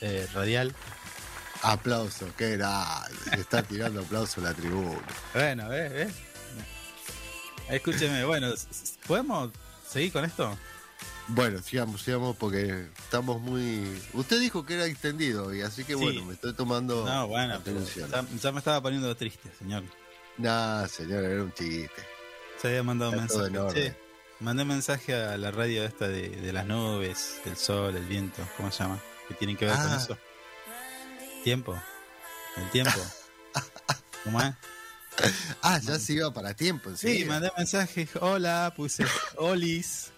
eh, 0.00 0.26
radial. 0.32 0.74
Aplauso, 1.62 2.26
qué 2.36 2.56
grande. 2.56 3.10
Le 3.36 3.40
está 3.42 3.62
tirando 3.62 4.00
aplauso 4.00 4.40
a 4.40 4.44
la 4.44 4.54
tribuna. 4.54 5.00
Bueno, 5.34 5.68
¿ves? 5.68 5.92
¿ves? 5.92 6.12
Escúcheme, 7.68 8.24
bueno, 8.24 8.52
¿podemos 9.06 9.50
seguir 9.88 10.12
con 10.12 10.24
esto? 10.24 10.56
Bueno, 11.28 11.60
sigamos, 11.62 12.02
sigamos 12.02 12.36
porque 12.36 12.88
estamos 12.98 13.40
muy... 13.40 14.00
Usted 14.12 14.40
dijo 14.40 14.66
que 14.66 14.74
era 14.74 14.86
extendido 14.86 15.54
y 15.54 15.62
así 15.62 15.84
que 15.84 15.94
Sí. 15.94 15.98
bueno, 16.00 16.24
me 16.26 16.34
estoy 16.34 16.52
tomando... 16.52 17.06
No, 17.06 17.28
bueno, 17.28 17.62
ya, 17.64 18.24
ya 18.40 18.52
me 18.52 18.58
estaba 18.58 18.82
poniendo 18.82 19.14
triste, 19.16 19.50
señor. 19.58 19.84
Nah, 20.36 20.86
señor, 20.88 21.24
era 21.24 21.42
un 21.42 21.52
chiste. 21.54 22.02
Se 22.60 22.68
había 22.68 22.82
mandado 22.82 23.12
un 23.12 23.20
Está 23.20 23.38
mensaje. 23.48 23.96
mandé 24.40 24.62
un 24.62 24.68
mensaje 24.68 25.14
a 25.14 25.36
la 25.38 25.50
radio 25.50 25.84
esta 25.84 26.08
de, 26.08 26.28
de 26.28 26.52
las 26.52 26.66
nubes, 26.66 27.40
del 27.44 27.56
sol, 27.56 27.96
el 27.96 28.04
viento, 28.04 28.42
¿cómo 28.56 28.70
se 28.70 28.82
llama? 28.82 28.98
Que 29.28 29.34
tienen 29.34 29.56
que 29.56 29.66
ver 29.66 29.74
con 29.76 29.90
Ah. 29.90 29.96
eso. 30.02 30.18
Tiempo. 31.44 31.80
El 32.56 32.70
tiempo. 32.70 32.98
¿Cómo 34.24 34.40
es? 34.40 34.52
Ah, 35.62 35.78
ya 35.78 35.98
se 35.98 36.14
iba 36.14 36.32
para 36.32 36.54
tiempo, 36.54 36.88
en 36.90 36.96
Sí, 36.96 37.24
mandé 37.24 37.48
un 37.48 37.54
mensaje. 37.58 38.08
Hola, 38.20 38.72
puse 38.76 39.04
Olis. 39.36 40.10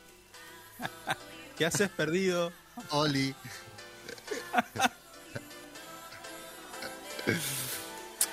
¿Qué 1.59 1.67
haces 1.67 1.89
perdido? 1.91 2.53
Oli. 2.91 3.35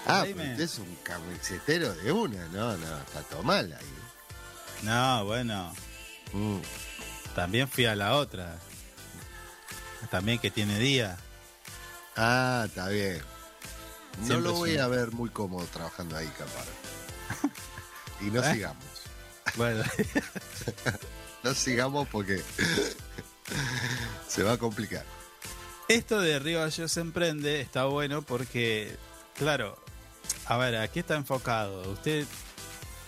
ah, 0.08 0.24
pero 0.26 0.42
usted 0.42 0.60
es 0.62 0.78
un 0.80 0.96
camisetero 1.04 1.94
de 1.96 2.12
una, 2.12 2.46
no, 2.48 2.78
no, 2.78 2.98
está 3.00 3.22
todo 3.24 3.44
mal 3.44 3.72
ahí. 3.74 3.86
No, 4.84 5.26
bueno, 5.26 5.74
Mm. 6.34 6.60
también 7.36 7.68
fui 7.68 7.86
a 7.86 7.96
la 7.96 8.16
otra. 8.16 8.58
También 10.10 10.40
que 10.40 10.50
tiene 10.50 10.80
día. 10.80 11.18
Ah, 12.16 12.64
está 12.68 12.88
bien. 12.90 13.22
No 14.20 14.26
Siempre 14.26 14.42
lo 14.42 14.54
voy 14.54 14.78
a 14.78 14.88
ver 14.88 15.12
muy 15.12 15.30
cómodo 15.30 15.66
trabajando 15.68 16.16
ahí, 16.18 16.28
capaz. 16.38 16.66
y 18.22 18.26
no 18.26 18.44
¿Eh? 18.44 18.54
sigamos. 18.54 18.84
Bueno, 19.56 19.84
No 21.44 21.54
sigamos 21.56 22.08
porque 22.08 22.42
se 24.28 24.44
va 24.44 24.54
a 24.54 24.58
complicar. 24.58 25.06
esto 25.88 26.20
de 26.20 26.38
Río 26.40 26.60
Gallo 26.60 26.88
se 26.88 27.02
emprende 27.02 27.62
está 27.62 27.86
bueno 27.86 28.22
porque, 28.22 28.96
claro, 29.36 29.76
a 30.46 30.58
ver, 30.58 30.76
¿a 30.78 30.88
qué 30.88 31.00
está 31.00 31.16
enfocado? 31.16 31.92
Usted, 31.92 32.28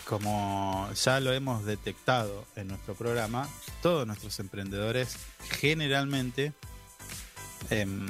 como 0.05 0.89
ya 0.95 1.19
lo 1.19 1.31
hemos 1.31 1.63
detectado 1.65 2.45
en 2.55 2.69
nuestro 2.69 2.95
programa, 2.95 3.47
todos 3.83 4.07
nuestros 4.07 4.39
emprendedores 4.39 5.15
generalmente 5.59 6.53
em, 7.69 8.07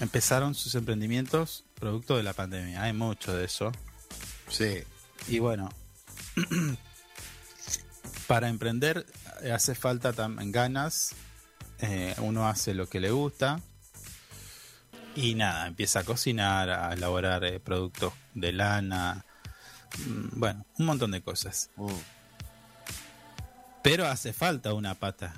empezaron 0.00 0.54
sus 0.54 0.74
emprendimientos 0.74 1.63
producto 1.84 2.16
de 2.16 2.22
la 2.22 2.32
pandemia. 2.32 2.82
Hay 2.82 2.94
mucho 2.94 3.36
de 3.36 3.44
eso. 3.44 3.70
Sí. 4.48 4.82
Y 5.28 5.38
bueno, 5.38 5.68
para 8.26 8.48
emprender 8.48 9.04
eh, 9.42 9.52
hace 9.52 9.74
falta 9.74 10.14
también 10.14 10.50
ganas. 10.50 11.14
eh, 11.80 12.14
uno 12.20 12.48
hace 12.48 12.72
lo 12.72 12.88
que 12.88 13.00
le 13.00 13.10
gusta. 13.10 13.60
Y 15.14 15.34
nada, 15.34 15.66
empieza 15.66 16.00
a 16.00 16.04
cocinar, 16.04 16.70
a 16.70 16.94
elaborar 16.94 17.44
eh, 17.44 17.60
productos 17.60 18.14
de 18.32 18.52
lana. 18.52 19.26
mm, 19.98 20.40
Bueno, 20.40 20.64
un 20.78 20.86
montón 20.86 21.10
de 21.10 21.20
cosas. 21.20 21.68
Mm. 21.76 21.88
Pero 23.82 24.06
hace 24.06 24.32
falta 24.32 24.72
una 24.72 24.94
pata. 24.94 25.34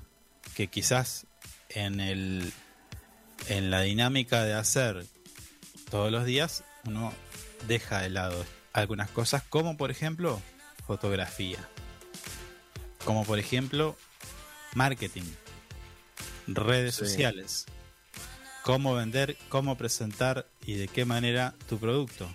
Que 0.55 0.69
quizás 0.69 1.27
en 1.71 1.99
el 1.99 2.53
en 3.49 3.71
la 3.73 3.81
dinámica 3.81 4.45
de 4.45 4.55
hacer 4.55 5.07
todos 5.91 6.11
los 6.13 6.25
días 6.25 6.65
uno 6.85 7.13
deja 7.67 8.01
de 8.01 8.11
lado 8.11 8.45
algunas 8.73 9.11
cosas 9.11 9.43
como 9.49 9.77
por 9.77 9.91
ejemplo 9.91 10.41
fotografía 10.87 11.59
como 13.05 13.25
por 13.25 13.39
ejemplo 13.39 13.97
marketing 14.75 15.25
redes 16.47 16.95
Sí. 16.97 17.05
sociales 17.07 17.67
cómo 18.63 18.95
vender 18.95 19.37
cómo 19.49 19.77
presentar 19.77 20.47
y 20.65 20.75
de 20.75 20.89
qué 20.89 21.05
manera 21.05 21.55
tu 21.69 21.79
producto 21.79 22.29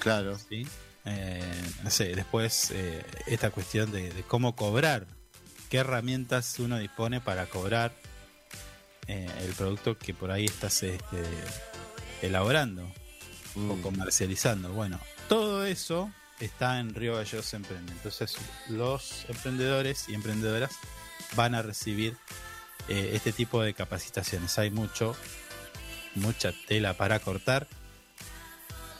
Claro. 0.00 0.38
¿sí? 0.38 0.66
Eh, 1.04 1.62
no 1.82 1.90
sé, 1.90 2.14
después 2.14 2.70
eh, 2.72 3.04
esta 3.26 3.50
cuestión 3.50 3.90
de, 3.90 4.12
de 4.12 4.22
cómo 4.22 4.54
cobrar, 4.54 5.06
qué 5.68 5.78
herramientas 5.78 6.58
uno 6.60 6.78
dispone 6.78 7.20
para 7.20 7.46
cobrar 7.46 7.92
eh, 9.08 9.28
el 9.40 9.52
producto 9.54 9.98
que 9.98 10.14
por 10.14 10.30
ahí 10.30 10.44
estás 10.44 10.82
este, 10.84 11.22
elaborando 12.26 12.82
o 13.56 13.76
Mm. 13.76 13.82
comercializando. 13.82 14.70
Bueno, 14.72 15.00
todo 15.28 15.64
eso 15.64 16.12
está 16.40 16.78
en 16.80 16.94
Río 16.94 17.16
Gallegos 17.16 17.54
Emprende. 17.54 17.92
Entonces 17.92 18.36
los 18.68 19.24
emprendedores 19.28 20.08
y 20.08 20.14
emprendedoras 20.14 20.72
van 21.34 21.54
a 21.54 21.62
recibir 21.62 22.16
eh, 22.88 23.12
este 23.14 23.32
tipo 23.32 23.62
de 23.62 23.72
capacitaciones. 23.74 24.58
Hay 24.58 24.70
mucho, 24.70 25.16
mucha 26.14 26.52
tela 26.68 26.94
para 26.94 27.18
cortar 27.18 27.66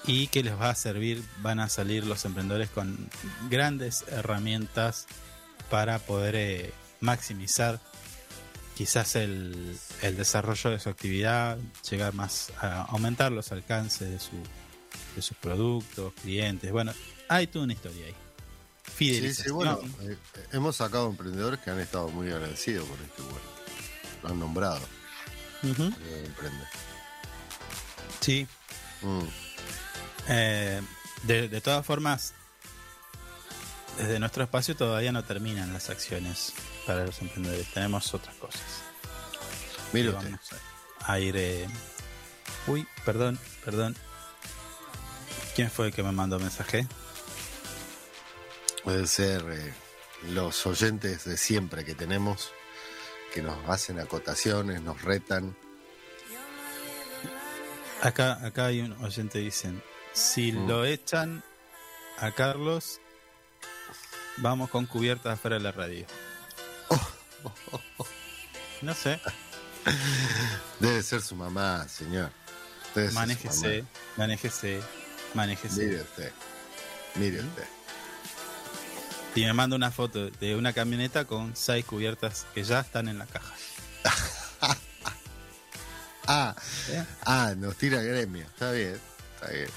y 0.07 0.29
que 0.29 0.43
les 0.43 0.59
va 0.59 0.71
a 0.71 0.75
servir, 0.75 1.23
van 1.43 1.61
a 1.61 1.69
salir 1.69 2.05
los 2.07 2.25
emprendedores 2.25 2.71
con 2.71 3.09
grandes 3.51 4.05
herramientas 4.09 5.07
para 5.71 5.99
poder 5.99 6.35
eh, 6.37 6.73
maximizar 7.01 7.81
quizás 8.77 9.17
el, 9.17 9.75
el 10.03 10.17
desarrollo 10.17 10.71
de 10.71 10.79
su 10.79 10.91
actividad, 10.91 11.57
llegar 11.91 12.13
más 12.13 12.53
a 12.61 12.83
aumentar 12.83 13.33
los 13.33 13.51
alcances 13.51 14.11
de, 14.11 14.21
su, 14.21 14.37
de 15.17 15.23
sus 15.23 15.37
productos, 15.39 16.13
clientes. 16.21 16.71
Bueno, 16.71 16.93
hay 17.29 17.47
toda 17.47 17.65
una 17.65 17.73
historia 17.73 18.07
ahí. 18.07 18.15
Sí, 18.99 19.35
sí, 19.35 19.51
bueno, 19.51 19.81
eh, 20.03 20.17
hemos 20.53 20.77
sacado 20.77 21.09
emprendedores 21.09 21.59
que 21.61 21.71
han 21.71 21.81
estado 21.81 22.09
muy 22.11 22.31
agradecidos 22.31 22.87
por 22.87 23.01
este 23.01 23.23
bueno. 23.23 23.39
Lo 24.23 24.29
han 24.29 24.39
nombrado. 24.39 24.81
Eh. 25.63 26.29
Sí. 28.21 28.47
Mm. 29.01 29.21
Eh, 30.29 30.83
de, 31.25 31.49
de 31.49 31.61
todas 31.63 31.85
formas, 31.85 32.35
desde 33.97 34.19
nuestro 34.19 34.45
espacio 34.45 34.77
todavía 34.77 35.13
no 35.13 35.25
terminan 35.25 35.73
las 35.73 35.89
acciones 35.89 36.53
para 36.87 37.05
los 37.05 37.21
emprendedores. 37.21 37.67
Tenemos 37.73 38.13
otras 38.15 38.35
cosas. 38.37 38.63
Mire 39.93 40.11
usted. 40.11 40.25
vamos 40.31 40.53
a, 41.01 41.13
a 41.13 41.21
ir. 41.21 41.37
eh, 41.37 41.67
Uy, 42.67 42.87
perdón, 43.05 43.39
perdón. 43.65 43.97
¿Quién 45.55 45.71
fue 45.71 45.87
el 45.87 45.93
que 45.95 46.03
me 46.03 46.13
mandó 46.13 46.39
mensaje? 46.39 46.87
Puede 48.85 49.07
ser 49.07 49.45
eh, 49.51 49.75
los 50.31 50.67
oyentes 50.67 51.25
de 51.25 51.37
siempre 51.37 51.85
que 51.85 51.95
tenemos, 51.95 52.51
que 53.33 53.43
nos 53.43 53.69
hacen 53.69 53.99
acotaciones, 54.01 54.83
nos 54.83 55.01
retan. 55.03 55.57
Acá, 58.03 58.45
acá 58.45 58.67
hay 58.67 58.81
un 58.81 58.93
oyente 59.05 59.39
dicen, 59.39 59.83
si 60.13 60.53
Mm. 60.53 60.69
lo 60.69 60.85
echan 60.85 61.43
a 62.19 62.31
Carlos, 62.33 63.01
vamos 64.37 64.71
con 64.71 64.87
cubiertas 64.87 65.35
afuera 65.35 65.57
de 65.57 65.63
la 65.63 65.73
radio. 65.73 66.07
No 68.83 68.95
sé, 68.95 69.21
Debe 70.81 71.03
ser 71.03 71.23
su 71.23 71.35
mamá, 71.35 71.87
señor. 71.89 72.31
Debe 72.95 73.11
manéjese, 73.13 73.83
mamá. 73.83 73.89
manéjese, 74.17 74.81
manéjese. 75.35 75.85
Mire 75.87 76.03
usted. 76.03 76.33
Mire 77.15 77.41
usted. 77.41 77.65
Y 79.35 79.45
me 79.45 79.53
manda 79.53 79.77
una 79.77 79.91
foto 79.91 80.31
de 80.31 80.57
una 80.57 80.73
camioneta 80.73 81.25
con 81.27 81.55
seis 81.57 81.85
cubiertas 81.85 82.47
que 82.55 82.65
ya 82.65 82.81
están 82.81 83.09
en 83.09 83.19
la 83.19 83.27
caja. 83.27 83.55
Ah, 86.29 86.57
¿Eh? 86.89 87.05
ah, 87.25 87.55
nos 87.57 87.77
tira 87.77 88.03
gremio. 88.03 88.45
Está 88.47 88.73
bien, 88.73 89.01
está 89.37 89.49
bien. 89.49 89.69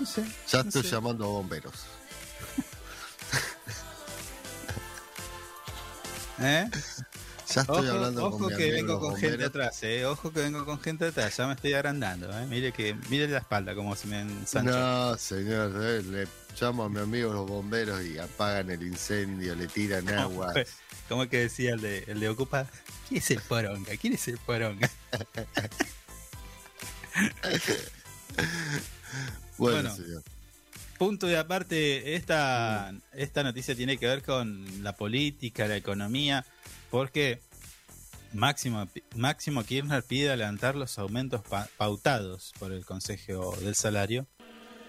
No 0.00 0.04
sé. 0.04 0.24
Ya 0.48 0.62
no 0.64 0.68
estoy 0.68 0.82
sé. 0.82 0.88
llamando 0.90 1.24
a 1.24 1.28
bomberos. 1.28 1.74
¿Eh? 6.40 6.68
Ya 7.54 7.60
estoy 7.60 7.86
Ojo, 7.86 7.92
hablando 7.96 8.26
ojo 8.26 8.38
con 8.38 8.56
que 8.56 8.72
vengo 8.72 8.98
con 8.98 9.16
gente 9.16 9.44
atrás, 9.44 9.80
eh. 9.84 10.04
Ojo 10.04 10.32
que 10.32 10.40
vengo 10.40 10.64
con 10.64 10.80
gente 10.80 11.06
atrás. 11.06 11.36
Ya 11.36 11.46
me 11.46 11.52
estoy 11.54 11.74
agrandando, 11.74 12.28
eh. 12.36 12.46
Mire 12.46 12.72
que, 12.72 12.96
mire 13.08 13.28
la 13.28 13.38
espalda 13.38 13.74
como 13.74 13.94
se 13.94 14.08
me 14.08 14.20
ensancha. 14.20 14.70
No, 14.72 15.16
señor, 15.16 15.72
eh, 15.80 16.02
le 16.02 16.26
llamo 16.60 16.84
a 16.84 16.88
mi 16.88 16.98
amigo 16.98 17.32
los 17.32 17.46
bomberos 17.48 18.02
y 18.04 18.18
apagan 18.18 18.70
el 18.70 18.82
incendio, 18.82 19.54
le 19.54 19.68
tiran 19.68 20.08
agua. 20.18 20.52
¿Cómo 21.08 21.22
es 21.22 21.28
que 21.28 21.38
decía 21.38 21.74
el 21.74 21.80
de, 21.80 22.04
el 22.08 22.18
de 22.18 22.28
Ocupa? 22.28 22.66
¿Quién 23.08 23.18
es 23.22 23.30
el 23.30 23.40
poronga? 23.40 23.96
¿Quién 23.96 24.14
es 24.14 24.26
el 24.28 24.38
poronga? 24.38 24.90
Bueno, 29.56 29.88
Bueno. 29.90 29.96
señor. 29.96 30.22
Punto 30.98 31.26
de 31.26 31.36
aparte, 31.36 32.14
esta, 32.14 32.92
esta 33.12 33.42
noticia 33.42 33.74
tiene 33.74 33.98
que 33.98 34.06
ver 34.06 34.22
con 34.22 34.82
la 34.82 34.94
política, 34.96 35.66
la 35.68 35.76
economía, 35.76 36.44
porque 36.90 37.40
Máximo, 38.32 38.88
Máximo 39.14 39.62
Kirchner 39.62 40.02
pide 40.02 40.28
adelantar 40.28 40.74
los 40.74 40.98
aumentos 40.98 41.42
pa- 41.42 41.68
pautados 41.76 42.52
por 42.58 42.72
el 42.72 42.84
Consejo 42.86 43.54
del 43.60 43.74
Salario. 43.74 44.26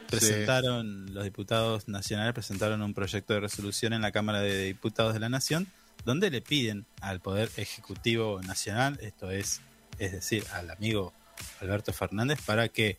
Presentaron, 0.10 1.14
los 1.14 1.26
diputados 1.26 1.90
nacionales 1.90 2.34
presentaron 2.34 2.82
un 2.82 2.94
proyecto 2.94 3.34
de 3.34 3.42
resolución 3.42 3.92
en 3.92 4.02
la 4.02 4.14
Cámara 4.14 4.40
de 4.40 4.64
Diputados 4.64 5.14
de 5.14 5.20
la 5.20 5.28
Nación 5.30 5.68
donde 6.06 6.30
le 6.30 6.42
piden 6.42 6.86
al 7.02 7.20
Poder 7.20 7.50
Ejecutivo 7.58 8.42
Nacional, 8.44 8.98
esto 9.02 9.30
es, 9.30 9.60
es 10.00 10.14
decir, 10.14 10.46
al 10.54 10.70
amigo 10.70 11.12
Alberto 11.60 11.92
Fernández, 11.92 12.40
para 12.46 12.70
que 12.70 12.98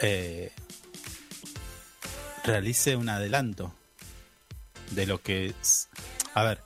eh, 0.00 0.52
realice 2.50 2.96
un 2.96 3.08
adelanto 3.08 3.72
de 4.90 5.06
lo 5.06 5.22
que 5.22 5.46
es, 5.46 5.88
a 6.34 6.42
ver, 6.42 6.60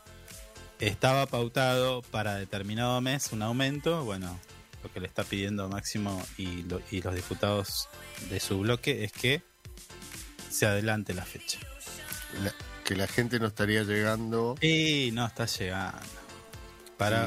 estaba 0.80 1.26
pautado 1.26 2.02
para 2.02 2.36
determinado 2.36 3.00
mes 3.00 3.32
un 3.32 3.42
aumento, 3.42 4.04
bueno, 4.04 4.38
lo 4.82 4.92
que 4.92 5.00
le 5.00 5.06
está 5.06 5.24
pidiendo 5.24 5.68
Máximo 5.68 6.22
y, 6.36 6.62
lo- 6.62 6.80
y 6.90 7.00
los 7.02 7.14
diputados 7.14 7.88
de 8.30 8.40
su 8.40 8.60
bloque 8.60 9.04
es 9.04 9.12
que 9.12 9.42
se 10.50 10.66
adelante 10.66 11.14
la 11.14 11.24
fecha. 11.24 11.58
La- 12.42 12.54
que 12.84 12.96
la 12.96 13.06
gente 13.06 13.38
no 13.40 13.46
estaría 13.46 13.82
llegando. 13.82 14.56
Y 14.60 15.10
no 15.12 15.26
está 15.26 15.46
llegando. 15.46 15.98
Para, 16.98 17.26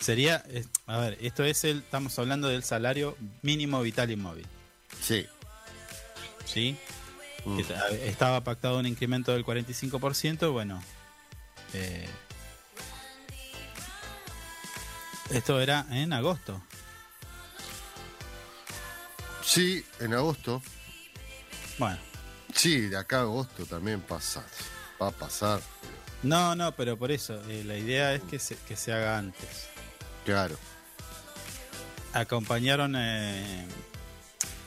sería, 0.00 0.44
a 0.86 0.98
ver, 0.98 1.18
esto 1.20 1.42
es 1.44 1.64
el, 1.64 1.78
estamos 1.78 2.18
hablando 2.18 2.48
del 2.48 2.62
salario 2.64 3.16
mínimo 3.42 3.80
vital 3.82 4.10
y 4.10 4.16
móvil, 4.16 4.46
sí. 5.02 5.26
¿sí? 6.44 6.76
Mm. 7.44 7.56
Que 7.58 8.08
estaba 8.08 8.42
pactado 8.42 8.78
un 8.78 8.86
incremento 8.86 9.32
del 9.32 9.44
45%, 9.44 10.50
bueno. 10.52 10.82
eh, 11.72 12.08
esto 15.30 15.60
era 15.60 15.86
en 15.90 16.12
agosto. 16.12 16.62
Sí, 19.42 19.84
en 20.00 20.14
agosto. 20.14 20.62
Bueno, 21.78 21.98
Sí, 22.54 22.82
de 22.82 22.96
acá 22.96 23.18
a 23.18 23.22
agosto 23.22 23.66
también 23.66 24.00
pasa. 24.00 24.44
Va 25.02 25.08
a 25.08 25.10
pasar. 25.10 25.60
no, 26.22 26.54
no, 26.54 26.72
pero 26.76 26.96
por 26.96 27.10
eso, 27.10 27.42
eh, 27.48 27.64
la 27.64 27.76
idea 27.76 28.14
es 28.14 28.22
que 28.22 28.38
se, 28.38 28.56
que 28.56 28.76
se 28.76 28.92
haga 28.92 29.18
antes. 29.18 29.68
Claro. 30.24 30.56
Acompañaron 32.12 32.94
eh, 32.96 33.66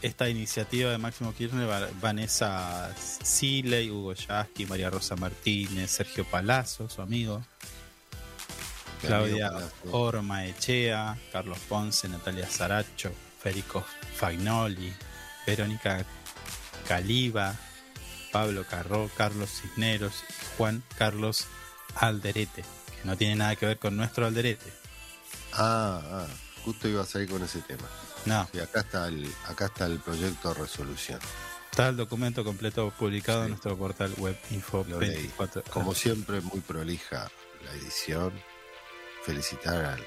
esta 0.01 0.29
iniciativa 0.29 0.91
de 0.91 0.97
Máximo 0.97 1.33
Kirchner 1.33 1.67
Va- 1.69 1.89
Vanessa 1.99 2.93
Siley, 2.95 3.89
Hugo 3.89 4.13
Yasky, 4.13 4.65
María 4.65 4.89
Rosa 4.89 5.15
Martínez, 5.15 5.89
Sergio 5.91 6.23
Palazzo, 6.25 6.88
su 6.89 7.01
amigo, 7.01 7.39
Mi 9.01 9.07
Claudia. 9.07 9.51
Orma 9.91 10.45
Echea, 10.45 11.17
Carlos 11.31 11.60
Ponce, 11.67 12.07
Natalia 12.10 12.49
Saracho, 12.49 13.12
Federico 13.41 13.83
Fagnoli, 14.15 14.93
Verónica 15.45 16.05
Caliba, 16.88 17.55
Pablo 18.31 18.65
Carró, 18.69 19.10
Carlos 19.15 19.49
Cisneros 19.62 20.13
y 20.29 20.33
Juan 20.57 20.83
Carlos 20.97 21.45
Alderete, 21.95 22.62
que 22.63 23.05
no 23.07 23.15
tiene 23.17 23.36
nada 23.36 23.55
que 23.55 23.65
ver 23.65 23.79
con 23.79 23.97
nuestro 23.97 24.25
Alderete. 24.27 24.71
Ah, 25.53 26.01
ah, 26.03 26.27
justo 26.63 26.88
iba 26.88 27.01
a 27.01 27.05
salir 27.05 27.29
con 27.29 27.43
ese 27.43 27.62
tema. 27.62 27.88
No, 28.27 28.47
Sí, 28.51 28.59
acá 28.59 28.81
está 28.81 29.07
el, 29.07 29.33
acá 29.47 29.65
está 29.65 29.85
el 29.85 29.99
proyecto 29.99 30.53
de 30.53 30.61
resolución. 30.61 31.19
Está 31.71 31.89
el 31.89 31.97
documento 31.97 32.43
completo 32.43 32.91
publicado 32.97 33.43
en 33.43 33.49
nuestro 33.49 33.77
portal 33.77 34.13
web 34.17 34.37
info 34.51 34.85
Lo 34.89 34.99
leí. 34.99 35.11
24. 35.11 35.63
Como 35.71 35.93
siempre, 35.93 36.41
muy 36.41 36.59
prolija 36.61 37.29
la 37.65 37.71
edición. 37.73 38.33
Felicitar 39.23 39.75
al. 39.75 40.05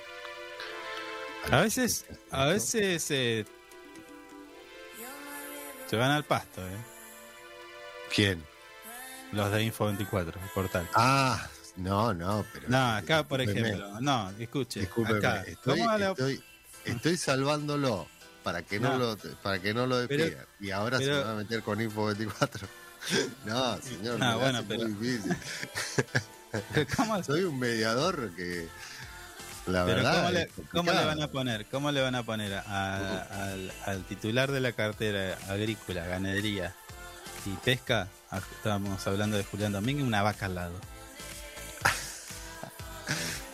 al- 1.44 1.54
A 1.54 1.61
veces, 1.62 2.06
a 2.30 2.46
veces 2.46 3.11
eh, 3.11 3.44
se 5.88 5.96
van 5.96 6.11
al 6.11 6.24
pasto, 6.24 6.66
eh, 6.66 6.76
¿Quién? 8.14 8.44
los 9.33 9.50
de 9.52 9.62
Info 9.62 9.87
24, 9.87 10.40
el 10.42 10.48
portal. 10.50 10.88
Ah, 10.94 11.48
no, 11.76 12.12
no, 12.14 12.44
pero. 12.52 12.68
No, 12.68 12.96
acá 12.96 13.22
por 13.28 13.40
ejemplo, 13.40 14.00
no, 14.00 14.30
escuche, 14.38 14.80
Discúlpeme, 14.80 15.18
acá, 15.18 15.42
estoy, 15.42 15.78
¿cómo 15.78 15.98
le- 15.98 16.09
estoy, 16.11 16.42
estoy 16.85 17.16
salvándolo 17.16 18.09
para 18.42 18.62
que 18.62 18.79
no, 18.81 18.92
No. 18.92 18.98
lo 18.98 19.16
para 19.42 19.59
que 19.61 19.72
no 19.74 19.87
lo 19.87 20.07
Pero- 20.09 20.24
despidan. 20.24 20.46
y 20.61 20.70
ahora 20.70 20.98
pero- 20.98 21.18
se 21.18 21.24
va 21.24 21.33
a 21.33 21.35
meter 21.37 21.62
con 21.62 21.81
Info 21.81 22.07
24. 22.07 22.68
no, 23.46 23.79
señor, 23.81 24.14
Ah, 24.16 24.18
me 24.18 24.26
la 24.26 24.37
bueno, 24.37 24.59
hace 24.59 24.68
pero- 24.68 24.88
muy 24.88 24.92
difícil. 25.09 25.37
¿cómo, 26.96 27.22
Soy 27.24 27.42
un 27.44 27.59
mediador 27.59 28.31
que. 28.37 28.68
La 29.66 29.85
verdad. 29.85 30.16
¿cómo, 30.16 30.31
le, 30.31 30.48
cómo 30.72 30.92
van 30.92 31.22
a 31.22 31.29
poner, 31.29 31.66
cómo 31.66 31.92
le 31.92 32.00
van 32.00 32.14
a 32.14 32.22
poner 32.24 32.55
a- 32.55 33.22
al, 33.53 33.72
al 33.87 34.05
titular 34.05 34.50
de 34.50 34.61
la 34.61 34.72
cartera 34.72 35.38
agrícola, 35.48 36.07
ganadería 36.07 36.74
y 37.46 37.50
pesca? 37.64 38.09
Ah, 38.31 38.40
Estábamos 38.57 39.07
hablando 39.07 39.37
de 39.37 39.44
Julián 39.44 39.72
Domínguez, 39.72 40.07
una 40.07 40.22
vaca 40.22 40.46
al 40.46 40.55
lado. 40.55 40.74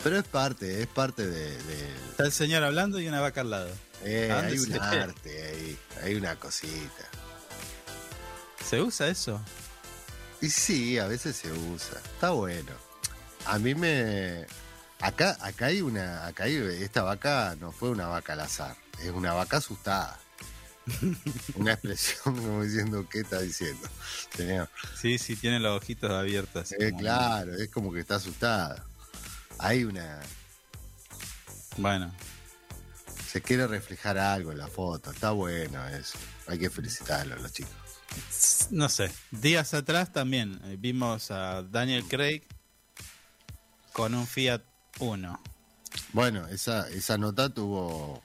Pero 0.03 0.19
es 0.19 0.23
parte, 0.27 0.81
es 0.81 0.87
parte 0.87 1.25
de. 1.27 1.57
de- 1.63 1.95
Está 2.11 2.23
el 2.25 2.31
señor 2.31 2.63
hablando 2.63 2.99
y 2.99 3.07
una 3.07 3.19
vaca 3.19 3.41
al 3.41 3.49
lado. 3.49 3.69
Eh, 4.03 4.29
¿A 4.31 4.35
dónde 4.35 4.51
hay 4.51 4.59
un 4.59 4.73
arte 4.73 5.47
ahí, 5.47 5.79
hay 6.03 6.15
una 6.15 6.35
cosita. 6.35 7.05
¿Se 8.63 8.81
usa 8.81 9.07
eso? 9.07 9.41
Y 10.41 10.49
sí, 10.49 10.99
a 10.99 11.07
veces 11.07 11.35
se 11.35 11.51
usa. 11.51 11.99
Está 12.13 12.31
bueno. 12.31 12.71
A 13.45 13.57
mí 13.59 13.75
me. 13.75 14.45
Acá, 14.99 15.37
acá 15.41 15.67
hay 15.67 15.81
una. 15.81 16.27
Acá 16.27 16.43
hay. 16.43 16.55
Esta 16.55 17.03
vaca 17.03 17.55
no 17.59 17.71
fue 17.71 17.89
una 17.89 18.07
vaca 18.07 18.33
al 18.33 18.41
azar. 18.41 18.75
Es 19.01 19.09
una 19.09 19.33
vaca 19.33 19.57
asustada. 19.57 20.19
una 21.55 21.73
expresión 21.73 22.35
como 22.35 22.63
diciendo, 22.63 23.07
¿qué 23.09 23.19
está 23.19 23.41
diciendo? 23.41 23.87
Sí, 24.95 25.17
sí, 25.17 25.35
tiene 25.35 25.59
los 25.59 25.81
ojitos 25.81 26.11
abiertos. 26.11 26.71
Eh, 26.73 26.93
claro, 26.97 27.55
es 27.55 27.69
como 27.69 27.91
que 27.91 27.99
está 27.99 28.15
asustada. 28.15 28.85
Hay 29.59 29.83
una. 29.83 30.19
Bueno, 31.77 32.11
Se 33.27 33.41
quiere 33.41 33.67
reflejar 33.67 34.17
algo 34.17 34.51
en 34.51 34.57
la 34.57 34.67
foto. 34.67 35.11
Está 35.11 35.31
bueno 35.31 35.85
eso. 35.87 36.17
Hay 36.47 36.57
que 36.57 36.69
felicitarlo 36.69 37.35
a 37.35 37.39
los 37.39 37.51
chicos. 37.51 37.73
no 38.71 38.87
sé. 38.89 39.11
Días 39.31 39.73
atrás 39.73 40.13
también 40.13 40.59
eh, 40.65 40.77
vimos 40.79 41.29
a 41.31 41.61
Daniel 41.63 42.05
Craig 42.07 42.41
con 43.93 44.13
un 44.15 44.25
Fiat 44.27 44.61
Uno. 44.99 45.41
Bueno, 46.13 46.47
esa, 46.47 46.87
esa 46.89 47.17
nota 47.17 47.49
tuvo. 47.53 48.21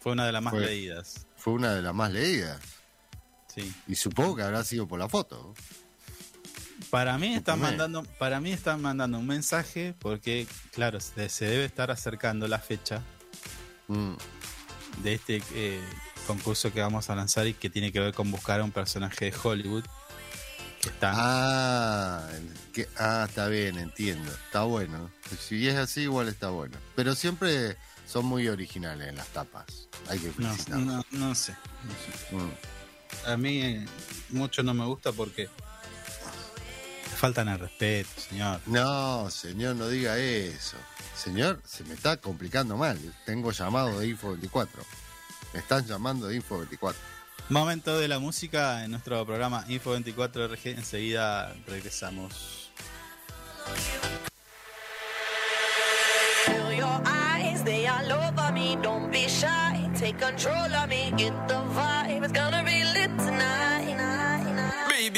Fue 0.00 0.12
una 0.12 0.24
de 0.26 0.32
las 0.32 0.42
más 0.42 0.52
Fue- 0.52 0.64
leídas. 0.66 1.26
Fue 1.36 1.54
una 1.54 1.74
de 1.74 1.82
las 1.82 1.94
más 1.94 2.12
leídas. 2.12 2.60
Sí. 3.54 3.72
Y 3.88 3.94
supongo 3.96 4.36
que 4.36 4.42
habrá 4.42 4.62
sido 4.64 4.86
por 4.86 4.98
la 4.98 5.08
foto. 5.08 5.54
Para 6.90 7.18
mí 7.18 7.34
están 7.34 7.58
mandando, 7.60 8.04
para 8.18 8.38
mí 8.40 8.52
están 8.52 8.80
mandando 8.82 9.18
un 9.18 9.26
mensaje 9.26 9.94
porque, 9.98 10.46
claro, 10.72 11.00
se, 11.00 11.28
se 11.28 11.46
debe 11.46 11.64
estar 11.64 11.90
acercando 11.90 12.46
la 12.48 12.58
fecha 12.58 13.02
Mm. 13.88 14.14
de 15.02 15.14
este 15.14 15.42
eh, 15.54 15.80
concurso 16.26 16.72
que 16.72 16.80
vamos 16.80 17.08
a 17.10 17.14
lanzar 17.14 17.46
y 17.46 17.54
que 17.54 17.70
tiene 17.70 17.92
que 17.92 18.00
ver 18.00 18.14
con 18.14 18.30
buscar 18.30 18.60
a 18.60 18.64
un 18.64 18.72
personaje 18.72 19.26
de 19.30 19.34
Hollywood 19.42 19.84
que 20.82 20.88
está 20.88 21.12
Ah, 21.14 22.28
que- 22.72 22.88
ah, 22.98 23.26
está 23.28 23.48
bien, 23.48 23.78
entiendo. 23.78 24.30
Está 24.46 24.62
bueno. 24.64 25.10
Si 25.40 25.66
es 25.68 25.76
así, 25.76 26.02
igual 26.02 26.28
está 26.28 26.48
bueno. 26.50 26.76
Pero 26.94 27.14
siempre 27.14 27.76
son 28.06 28.24
muy 28.26 28.48
originales 28.48 29.08
en 29.08 29.16
las 29.16 29.26
tapas. 29.28 29.88
Hay 30.08 30.18
que 30.18 30.32
no, 30.38 30.54
no, 30.78 31.04
no 31.10 31.34
sé, 31.34 31.52
no 31.84 31.92
sé. 31.92 32.34
Mm. 32.34 33.30
A 33.30 33.36
mí 33.36 33.60
eh, 33.62 33.84
mucho 34.30 34.62
no 34.62 34.74
me 34.74 34.84
gusta 34.86 35.12
porque 35.12 35.48
faltan 37.16 37.48
el 37.48 37.58
respeto, 37.58 38.08
señor. 38.20 38.60
No, 38.66 39.30
señor, 39.30 39.76
no 39.76 39.88
diga 39.88 40.18
eso. 40.18 40.76
Señor, 41.14 41.60
se 41.64 41.82
me 41.84 41.94
está 41.94 42.18
complicando 42.18 42.76
mal. 42.76 42.98
Tengo 43.24 43.50
llamado 43.50 43.98
de 43.98 44.08
Info 44.08 44.30
24. 44.30 44.82
Me 45.54 45.60
están 45.60 45.86
llamando 45.86 46.28
de 46.28 46.36
Info 46.36 46.58
24. 46.58 47.00
Momento 47.48 47.98
de 47.98 48.08
la 48.08 48.18
música 48.18 48.84
en 48.84 48.90
nuestro 48.90 49.24
programa 49.24 49.64
Info 49.68 49.92
24 49.92 50.48
RG. 50.48 50.66
Enseguida 50.66 51.54
regresamos. 51.66 52.70
Feel 56.44 56.76
your 56.76 57.02
eyes, 57.06 57.64
they 57.64 57.86
all 57.88 58.12
over 58.12 58.52
me. 58.52 58.76
Don't 58.82 59.10
be 59.10 59.26
shy, 59.26 59.90
take 59.98 60.18
control 60.18 60.74
of 60.74 60.88
me. 60.88 61.12
Get 61.16 61.32
the 61.48 61.54
vibe, 61.74 62.24
it's 62.24 62.32
gonna 62.32 62.62
be 62.62 62.75
lit 62.75 62.75
tonight. 62.75 62.75
night, 62.75 62.75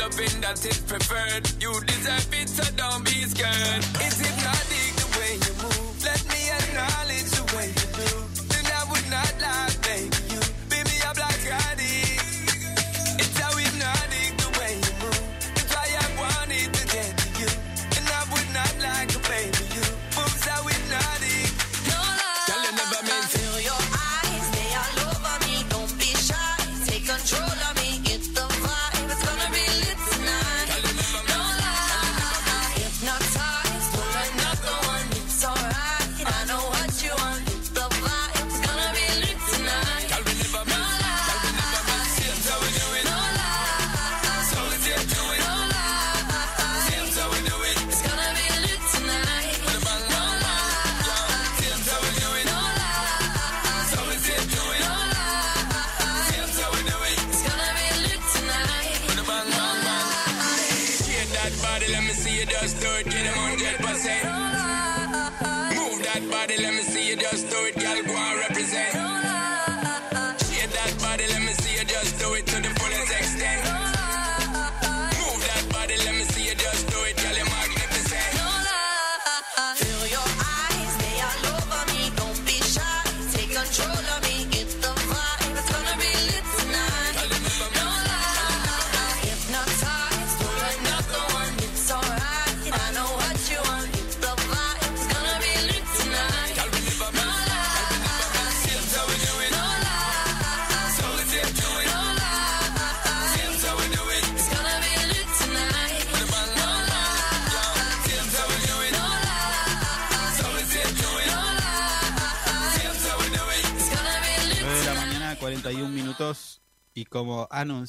Loving 0.00 0.40
that 0.40 0.64
is 0.64 0.78
preferred. 0.78 1.44
You 1.60 1.72
deserve 1.84 2.32
it, 2.32 2.48
so 2.48 2.64
don't 2.76 3.04
be 3.04 3.22
scared. 3.28 3.84
It's 4.00 4.09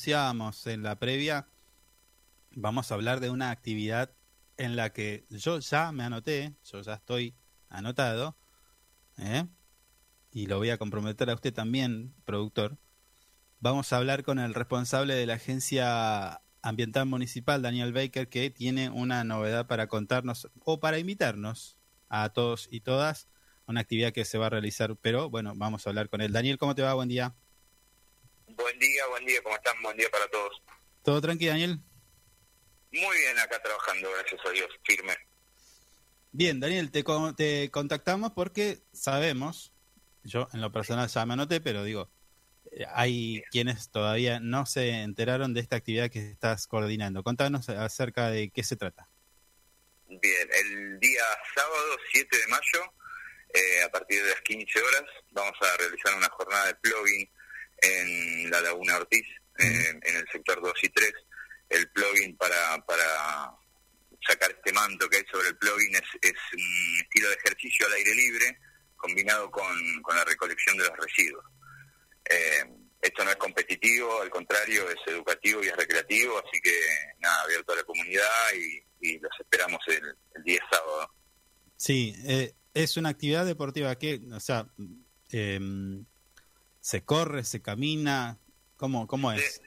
anunciábamos 0.01 0.65
en 0.65 0.81
la 0.81 0.97
previa, 0.97 1.47
vamos 2.49 2.91
a 2.91 2.95
hablar 2.95 3.19
de 3.19 3.29
una 3.29 3.51
actividad 3.51 4.11
en 4.57 4.75
la 4.75 4.91
que 4.93 5.27
yo 5.29 5.59
ya 5.59 5.91
me 5.91 6.03
anoté, 6.03 6.55
yo 6.63 6.81
ya 6.81 6.95
estoy 6.95 7.35
anotado, 7.69 8.35
¿eh? 9.19 9.45
y 10.31 10.47
lo 10.47 10.57
voy 10.57 10.71
a 10.71 10.79
comprometer 10.79 11.29
a 11.29 11.35
usted 11.35 11.53
también, 11.53 12.15
productor. 12.25 12.79
Vamos 13.59 13.93
a 13.93 13.97
hablar 13.97 14.23
con 14.23 14.39
el 14.39 14.55
responsable 14.55 15.13
de 15.13 15.27
la 15.27 15.35
Agencia 15.35 16.41
Ambiental 16.63 17.05
Municipal, 17.05 17.61
Daniel 17.61 17.93
Baker, 17.93 18.27
que 18.27 18.49
tiene 18.49 18.89
una 18.89 19.23
novedad 19.23 19.67
para 19.67 19.85
contarnos 19.85 20.49
o 20.61 20.79
para 20.79 20.97
invitarnos 20.97 21.77
a 22.09 22.29
todos 22.29 22.67
y 22.71 22.79
todas 22.81 23.27
una 23.67 23.81
actividad 23.81 24.13
que 24.13 24.25
se 24.25 24.39
va 24.39 24.47
a 24.47 24.49
realizar. 24.49 24.95
Pero 24.95 25.29
bueno, 25.29 25.53
vamos 25.55 25.85
a 25.85 25.91
hablar 25.91 26.09
con 26.09 26.21
él. 26.21 26.31
Daniel, 26.31 26.57
¿cómo 26.57 26.73
te 26.73 26.81
va? 26.81 26.95
Buen 26.95 27.09
día. 27.09 27.35
Buen 28.61 28.79
día, 28.79 29.07
buen 29.07 29.25
día, 29.25 29.41
¿cómo 29.43 29.55
están? 29.55 29.81
Buen 29.81 29.97
día 29.97 30.09
para 30.11 30.27
todos. 30.27 30.61
¿Todo 31.03 31.21
tranquilo, 31.21 31.51
Daniel? 31.51 31.79
Muy 32.91 33.17
bien 33.17 33.39
acá 33.39 33.61
trabajando, 33.61 34.09
gracias 34.11 34.41
a 34.45 34.49
Dios, 34.51 34.69
firme. 34.83 35.15
Bien, 36.31 36.59
Daniel, 36.59 36.91
te, 36.91 37.03
con- 37.03 37.35
te 37.35 37.69
contactamos 37.71 38.31
porque 38.33 38.79
sabemos, 38.93 39.73
yo 40.23 40.47
en 40.53 40.61
lo 40.61 40.71
personal 40.71 41.07
ya 41.09 41.25
me 41.25 41.33
anoté, 41.33 41.61
pero 41.61 41.83
digo, 41.83 42.09
eh, 42.71 42.85
hay 42.93 43.43
quienes 43.51 43.89
todavía 43.89 44.39
no 44.39 44.65
se 44.65 45.01
enteraron 45.01 45.53
de 45.53 45.61
esta 45.61 45.77
actividad 45.77 46.09
que 46.09 46.19
estás 46.31 46.67
coordinando. 46.67 47.23
Contanos 47.23 47.67
acerca 47.69 48.29
de 48.29 48.49
qué 48.51 48.63
se 48.63 48.75
trata. 48.75 49.07
Bien, 50.07 50.49
el 50.65 50.99
día 50.99 51.23
sábado 51.55 51.97
7 52.11 52.37
de 52.37 52.47
mayo, 52.47 52.93
eh, 53.53 53.83
a 53.83 53.89
partir 53.89 54.21
de 54.23 54.29
las 54.29 54.41
15 54.41 54.79
horas, 54.81 55.03
vamos 55.31 55.53
a 55.61 55.77
realizar 55.77 56.15
una 56.15 56.29
jornada 56.29 56.67
de 56.67 56.75
plugin 56.75 57.29
en 57.81 58.49
la 58.49 58.61
Laguna 58.61 58.97
Ortiz, 58.97 59.25
eh, 59.59 59.99
en 60.01 60.15
el 60.15 60.25
sector 60.31 60.61
2 60.61 60.73
y 60.83 60.89
3. 60.89 61.13
El 61.69 61.89
plugin 61.91 62.37
para, 62.37 62.77
para 62.85 63.51
sacar 64.27 64.51
este 64.51 64.71
manto 64.73 65.09
que 65.09 65.17
hay 65.17 65.23
sobre 65.31 65.49
el 65.49 65.57
plugin 65.57 65.95
es, 65.95 66.03
es 66.21 66.37
un 66.53 67.01
estilo 67.01 67.29
de 67.29 67.35
ejercicio 67.35 67.87
al 67.87 67.93
aire 67.93 68.15
libre 68.15 68.59
combinado 68.95 69.49
con, 69.49 70.01
con 70.03 70.15
la 70.15 70.23
recolección 70.23 70.77
de 70.77 70.83
los 70.87 70.97
residuos. 70.97 71.45
Eh, 72.29 72.65
esto 73.01 73.23
no 73.25 73.31
es 73.31 73.37
competitivo, 73.37 74.21
al 74.21 74.29
contrario, 74.29 74.87
es 74.91 74.99
educativo 75.07 75.63
y 75.63 75.67
es 75.67 75.75
recreativo, 75.75 76.37
así 76.37 76.61
que 76.61 76.71
nada, 77.19 77.41
abierto 77.41 77.73
a 77.73 77.77
la 77.77 77.83
comunidad 77.83 78.53
y, 78.55 79.09
y 79.09 79.19
los 79.19 79.31
esperamos 79.39 79.79
el, 79.87 80.15
el 80.35 80.43
día 80.43 80.59
sábado. 80.69 81.09
Sí, 81.75 82.13
eh, 82.27 82.53
es 82.75 82.97
una 82.97 83.09
actividad 83.09 83.45
deportiva 83.45 83.97
que, 83.97 84.21
o 84.31 84.39
sea, 84.39 84.67
em, 85.31 86.05
se 86.81 87.03
corre, 87.05 87.43
se 87.45 87.61
camina, 87.61 88.39
¿cómo, 88.75 89.07
cómo 89.07 89.31
es? 89.31 89.61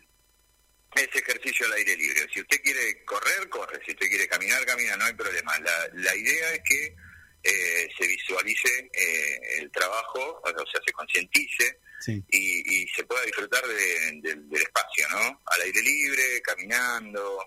Es 0.95 1.09
ejercicio 1.15 1.67
al 1.67 1.73
aire 1.73 1.97
libre. 1.97 2.27
Si 2.33 2.41
usted 2.41 2.61
quiere 2.63 3.05
correr, 3.05 3.49
corre. 3.49 3.81
Si 3.85 3.93
usted 3.93 4.09
quiere 4.09 4.29
caminar, 4.29 4.65
camina, 4.67 4.97
no 4.97 5.05
hay 5.07 5.15
problema. 5.15 5.59
La, 5.61 5.89
la 5.95 6.15
idea 6.15 6.53
es 6.53 6.61
que 6.69 6.97
eh, 7.43 7.89
se 7.99 8.07
visualice 8.07 8.91
eh, 8.93 9.41
el 9.59 9.71
trabajo, 9.73 10.41
o 10.45 10.71
sea, 10.71 10.81
se 10.85 10.93
concientice 10.93 11.79
Sí, 12.01 12.23
y, 12.31 12.83
y 12.83 12.89
se 12.89 13.03
pueda 13.05 13.23
disfrutar 13.23 13.67
de- 13.67 14.21
de- 14.23 14.35
del 14.37 14.63
espacio, 14.63 15.09
¿no? 15.11 15.43
Al 15.47 15.61
aire 15.63 15.83
libre, 15.83 16.41
caminando. 16.43 17.41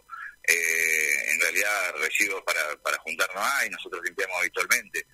eh, 0.49 1.31
en 1.33 1.39
realidad, 1.41 1.93
residuos 1.97 2.41
para, 2.43 2.75
para 2.81 2.97
juntar 2.99 3.29
no 3.35 3.41
hay, 3.43 3.69
nosotros 3.69 4.01
limpiamos 4.03 4.37
habitualmente. 4.39 5.05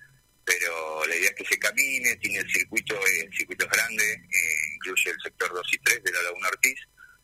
Pero 0.44 1.06
la 1.06 1.16
idea 1.16 1.30
es 1.30 1.36
que 1.36 1.46
se 1.46 1.58
camine, 1.58 2.16
tiene 2.16 2.38
el 2.38 2.50
circuito, 2.50 2.94
eh, 2.94 3.20
el 3.26 3.32
circuito 3.34 3.64
es 3.64 3.70
grande, 3.70 4.12
eh, 4.12 4.74
incluye 4.74 5.10
el 5.10 5.20
sector 5.22 5.54
2 5.54 5.66
y 5.72 5.78
3 5.78 6.02
de 6.02 6.12
la 6.12 6.22
Laguna 6.22 6.48
Ortiz, 6.48 6.78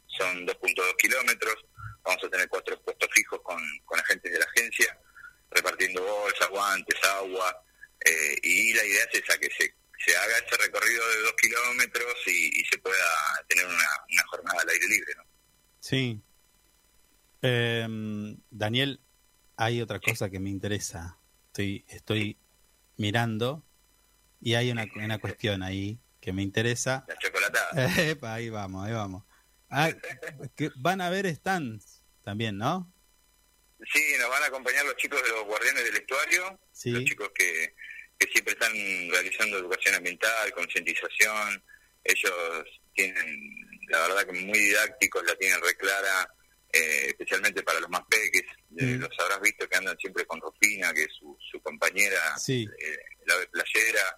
son 0.06 0.46
2.2 0.46 0.96
kilómetros, 0.96 1.56
vamos 2.02 2.24
a 2.24 2.30
tener 2.30 2.48
cuatro 2.48 2.80
puestos 2.82 3.08
fijos 3.12 3.40
con, 3.42 3.62
con 3.84 4.00
agentes 4.00 4.32
de 4.32 4.38
la 4.38 4.46
agencia, 4.46 4.98
repartiendo 5.50 6.02
bolsas, 6.02 6.48
guantes, 6.48 7.04
agua, 7.04 7.64
eh, 8.04 8.36
y 8.42 8.72
la 8.72 8.84
idea 8.84 9.04
es 9.12 9.22
esa, 9.22 9.38
que 9.38 9.48
se, 9.50 9.74
se 10.04 10.16
haga 10.16 10.38
ese 10.38 10.56
recorrido 10.56 11.06
de 11.10 11.20
dos 11.20 11.34
kilómetros 11.34 12.14
y, 12.26 12.60
y 12.60 12.64
se 12.64 12.78
pueda 12.78 13.44
tener 13.48 13.66
una, 13.66 13.88
una 14.12 14.22
jornada 14.30 14.62
al 14.62 14.68
aire 14.68 14.88
libre, 14.88 15.14
¿no? 15.16 15.24
sí. 15.80 16.22
Em, 17.42 18.36
Daniel, 18.50 19.00
hay 19.56 19.80
otra 19.80 19.98
cosa 19.98 20.28
que 20.28 20.38
me 20.38 20.50
interesa. 20.50 21.18
Estoy, 21.46 21.84
estoy 21.88 22.38
mirando 23.01 23.64
y 24.42 24.55
hay 24.55 24.70
una, 24.70 24.86
una 24.96 25.18
cuestión 25.18 25.62
ahí 25.62 25.98
que 26.20 26.34
me 26.34 26.42
interesa. 26.42 27.07
La 27.09 27.16
chocolatada. 27.16 27.72
Epa, 28.11 28.34
ahí 28.34 28.51
vamos, 28.51 28.86
ahí 28.86 28.92
vamos. 28.92 29.24
Ah, 29.70 29.90
que 30.55 30.70
van 30.76 31.01
a 31.01 31.07
haber 31.07 31.26
stands 31.34 32.05
también, 32.22 32.59
¿no? 32.59 32.92
Sí, 33.90 34.03
nos 34.20 34.28
van 34.28 34.42
a 34.42 34.46
acompañar 34.46 34.84
los 34.84 34.96
chicos 34.96 35.22
de 35.22 35.30
los 35.30 35.44
guardianes 35.44 35.82
del 35.84 35.96
estuario, 35.96 36.61
Sí. 36.72 36.90
los 36.90 37.05
chicos 37.05 37.30
que, 37.34 37.74
que 38.18 38.26
siempre 38.28 38.53
están 38.53 38.72
realizando 39.11 39.57
educación 39.59 39.94
ambiental, 39.94 40.53
concientización. 40.53 41.64
Ellos 42.05 42.34
tienen, 42.94 43.80
la 43.88 44.01
verdad 44.01 44.26
que 44.26 44.32
muy 44.32 44.59
didácticos, 44.59 45.24
la 45.24 45.34
tienen 45.36 45.61
reclara, 45.62 46.34
eh, 46.72 47.06
especialmente 47.08 47.62
para 47.62 47.80
los 47.80 47.90
más 47.90 48.02
peques. 48.08 48.42
Eh, 48.78 48.84
Mm. 48.96 49.00
los 49.00 49.10
habrás 49.20 49.40
visto 49.40 49.68
que 49.68 49.76
andan 49.76 49.96
siempre 49.98 50.24
con 50.26 50.40
Rufina, 50.40 50.92
que 50.94 51.02
es 51.02 51.12
su, 51.18 51.36
su 51.50 51.60
compañera, 51.62 52.36
Sí. 52.38 52.66
eh, 52.78 52.96
la 53.26 53.36
de 53.38 53.46
playera. 53.48 54.16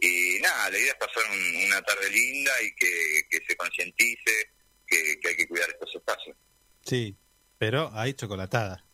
Y 0.00 0.38
nada, 0.40 0.70
la 0.70 0.78
idea 0.78 0.92
es 0.92 0.98
pasar 0.98 1.24
un- 1.30 1.64
una 1.66 1.82
tarde 1.82 2.08
linda 2.10 2.52
y 2.62 2.72
que, 2.76 3.20
que 3.30 3.44
se 3.48 3.56
concientice 3.56 4.50
que, 4.86 5.18
que 5.20 5.28
hay 5.28 5.36
que 5.36 5.48
cuidar 5.48 5.68
estos 5.70 5.92
espacios. 5.96 6.36
Sí, 6.84 7.16
pero 7.58 7.90
hay 7.92 8.14
chocolatada. 8.14 8.84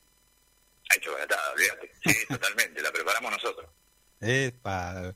Hay 0.90 1.00
chocolatada, 1.00 1.52
olvídate. 1.52 1.92
Sí, 2.04 2.14
totalmente, 2.28 2.80
la 2.82 2.90
preparamos 2.92 3.32
nosotros. 3.32 3.70
Epa. 4.20 5.14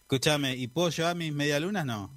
Escúchame, 0.00 0.54
¿y 0.56 0.66
puedo 0.68 0.88
llevar 0.90 1.14
mis 1.16 1.32
medialunas? 1.32 1.84
No. 1.86 2.12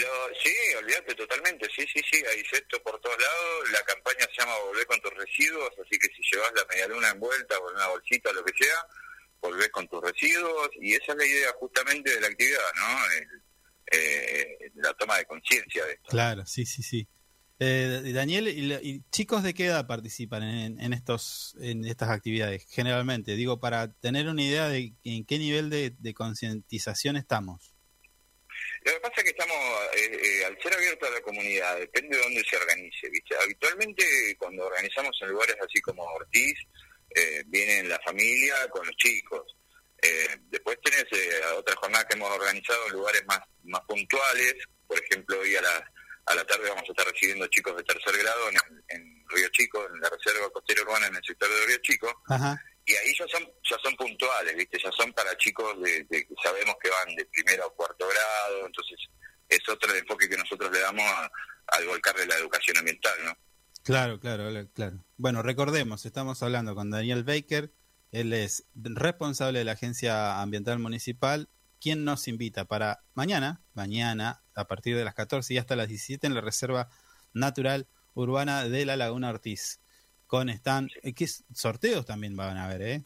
Lo, 0.00 0.34
sí, 0.42 0.54
olvídate 0.78 1.14
totalmente, 1.14 1.66
sí, 1.74 1.84
sí, 1.92 2.00
sí, 2.10 2.22
hay 2.30 2.42
cesto 2.44 2.82
por 2.82 3.00
todos 3.00 3.16
lados, 3.18 3.70
la 3.72 3.82
campaña 3.82 4.26
se 4.34 4.40
llama 4.40 4.54
Volver 4.66 4.86
con 4.86 5.00
tus 5.00 5.14
residuos, 5.14 5.70
así 5.84 5.98
que 5.98 6.08
si 6.08 6.22
llevas 6.32 6.52
la 6.54 6.64
medialuna 6.70 7.08
envuelta 7.10 7.58
o 7.58 7.70
una 7.72 7.86
bolsita, 7.88 8.32
lo 8.32 8.44
que 8.44 8.52
sea, 8.58 8.76
volvés 9.40 9.68
con 9.70 9.86
tus 9.88 10.02
residuos, 10.02 10.68
y 10.80 10.94
esa 10.94 11.12
es 11.12 11.18
la 11.18 11.26
idea 11.26 11.52
justamente 11.58 12.14
de 12.14 12.20
la 12.20 12.26
actividad, 12.28 12.72
¿no? 12.76 13.12
El- 13.16 13.42
eh, 13.90 14.70
la 14.74 14.92
toma 14.94 15.16
de 15.16 15.24
conciencia 15.24 15.84
de 15.86 15.92
esto. 15.92 16.08
Claro, 16.10 16.44
sí, 16.44 16.66
sí, 16.66 16.82
sí. 16.82 17.08
Eh, 17.58 18.12
Daniel, 18.14 18.46
¿y, 18.48 18.72
y 18.88 19.02
chicos 19.10 19.42
de 19.42 19.54
qué 19.54 19.66
edad 19.66 19.86
participan 19.86 20.42
en, 20.42 20.80
en 20.80 20.92
estos 20.92 21.56
en 21.60 21.84
estas 21.84 22.10
actividades? 22.10 22.66
Generalmente, 22.68 23.34
digo, 23.34 23.58
para 23.58 23.90
tener 23.94 24.28
una 24.28 24.42
idea 24.42 24.68
de 24.68 24.92
en 25.04 25.24
qué 25.24 25.38
nivel 25.38 25.70
de, 25.70 25.90
de 25.98 26.14
concientización 26.14 27.16
estamos. 27.16 27.74
Lo 28.84 28.92
que 28.92 29.00
pasa 29.00 29.14
es 29.18 29.24
que 29.24 29.30
estamos, 29.30 29.56
eh, 29.96 30.20
eh, 30.22 30.44
al 30.44 30.58
ser 30.62 30.74
abierto 30.74 31.06
a 31.06 31.10
la 31.10 31.20
comunidad, 31.20 31.78
depende 31.78 32.16
de 32.16 32.22
dónde 32.22 32.44
se 32.44 32.56
organice, 32.56 33.08
¿viste? 33.10 33.36
Habitualmente 33.36 34.04
cuando 34.38 34.66
organizamos 34.66 35.16
en 35.22 35.28
lugares 35.28 35.56
así 35.60 35.80
como 35.80 36.02
Ortiz, 36.04 36.58
eh, 37.14 37.42
vienen 37.46 37.88
la 37.88 37.98
familia 38.00 38.54
con 38.70 38.86
los 38.86 38.94
chicos. 38.96 39.42
Eh, 40.00 40.36
después 40.50 40.78
tenés 40.82 41.04
eh, 41.10 41.40
otras 41.56 41.76
jornadas 41.76 42.06
que 42.06 42.16
hemos 42.16 42.30
organizado 42.30 42.86
en 42.86 42.92
lugares 42.92 43.22
más, 43.26 43.40
más 43.64 43.80
puntuales, 43.82 44.54
por 44.86 44.98
ejemplo, 45.02 45.40
hoy 45.40 45.56
a 45.56 45.62
la, 45.62 45.92
a 46.26 46.34
la 46.34 46.44
tarde 46.44 46.68
vamos 46.68 46.84
a 46.88 46.92
estar 46.92 47.06
recibiendo 47.06 47.46
chicos 47.48 47.76
de 47.76 47.82
tercer 47.82 48.16
grado 48.18 48.48
en, 48.48 48.56
en 48.88 49.24
Río 49.28 49.48
Chico, 49.50 49.84
en 49.92 50.00
la 50.00 50.08
Reserva 50.08 50.50
Costera 50.50 50.82
Urbana 50.82 51.08
en 51.08 51.16
el 51.16 51.24
sector 51.24 51.48
de 51.48 51.66
Río 51.66 51.78
Chico, 51.78 52.22
Ajá. 52.28 52.62
Y 52.88 52.92
ahí 52.96 53.14
ya 53.18 53.26
son 53.28 53.44
ya 53.70 53.76
son 53.82 53.94
puntuales 53.96 54.56
viste 54.56 54.78
ya 54.82 54.90
son 54.92 55.12
para 55.12 55.36
chicos 55.36 55.80
de, 55.82 56.04
de- 56.10 56.26
que 56.26 56.34
sabemos 56.42 56.74
que 56.82 56.88
van 56.90 57.14
de 57.14 57.24
primero 57.26 57.66
a 57.66 57.74
cuarto 57.74 58.06
grado 58.08 58.66
entonces 58.66 58.98
es 59.48 59.68
otro 59.68 59.92
el 59.92 59.98
enfoque 60.00 60.28
que 60.28 60.36
nosotros 60.36 60.70
le 60.72 60.80
damos 60.80 61.04
a- 61.04 61.30
al 61.68 61.86
volcarle 61.86 62.26
la 62.26 62.36
educación 62.36 62.78
ambiental 62.78 63.14
no 63.24 63.36
Claro, 63.84 64.20
claro, 64.20 64.50
claro. 64.74 65.02
Bueno, 65.16 65.42
recordemos, 65.42 66.04
estamos 66.04 66.42
hablando 66.42 66.74
con 66.74 66.90
Daniel 66.90 67.24
Baker, 67.24 67.72
él 68.12 68.32
es 68.34 68.64
responsable 68.74 69.60
de 69.60 69.64
la 69.64 69.72
Agencia 69.72 70.42
Ambiental 70.42 70.78
Municipal, 70.78 71.48
quien 71.80 72.04
nos 72.04 72.28
invita 72.28 72.66
para 72.66 73.00
mañana, 73.14 73.62
mañana, 73.72 74.42
a 74.54 74.66
partir 74.66 74.94
de 74.96 75.04
las 75.04 75.14
14 75.14 75.54
y 75.54 75.58
hasta 75.58 75.74
las 75.76 75.88
17 75.88 76.26
en 76.26 76.34
la 76.34 76.42
Reserva 76.42 76.90
Natural 77.32 77.86
Urbana 78.14 78.68
de 78.68 78.84
la 78.84 78.96
Laguna 78.96 79.30
Ortiz. 79.30 79.80
Con 80.28 80.48
están, 80.48 80.88
eh, 81.02 81.12
¿qué 81.12 81.26
sorteos 81.26 82.06
también 82.06 82.36
van 82.36 82.56
a 82.56 82.66
haber, 82.66 82.82
¿eh? 82.82 83.02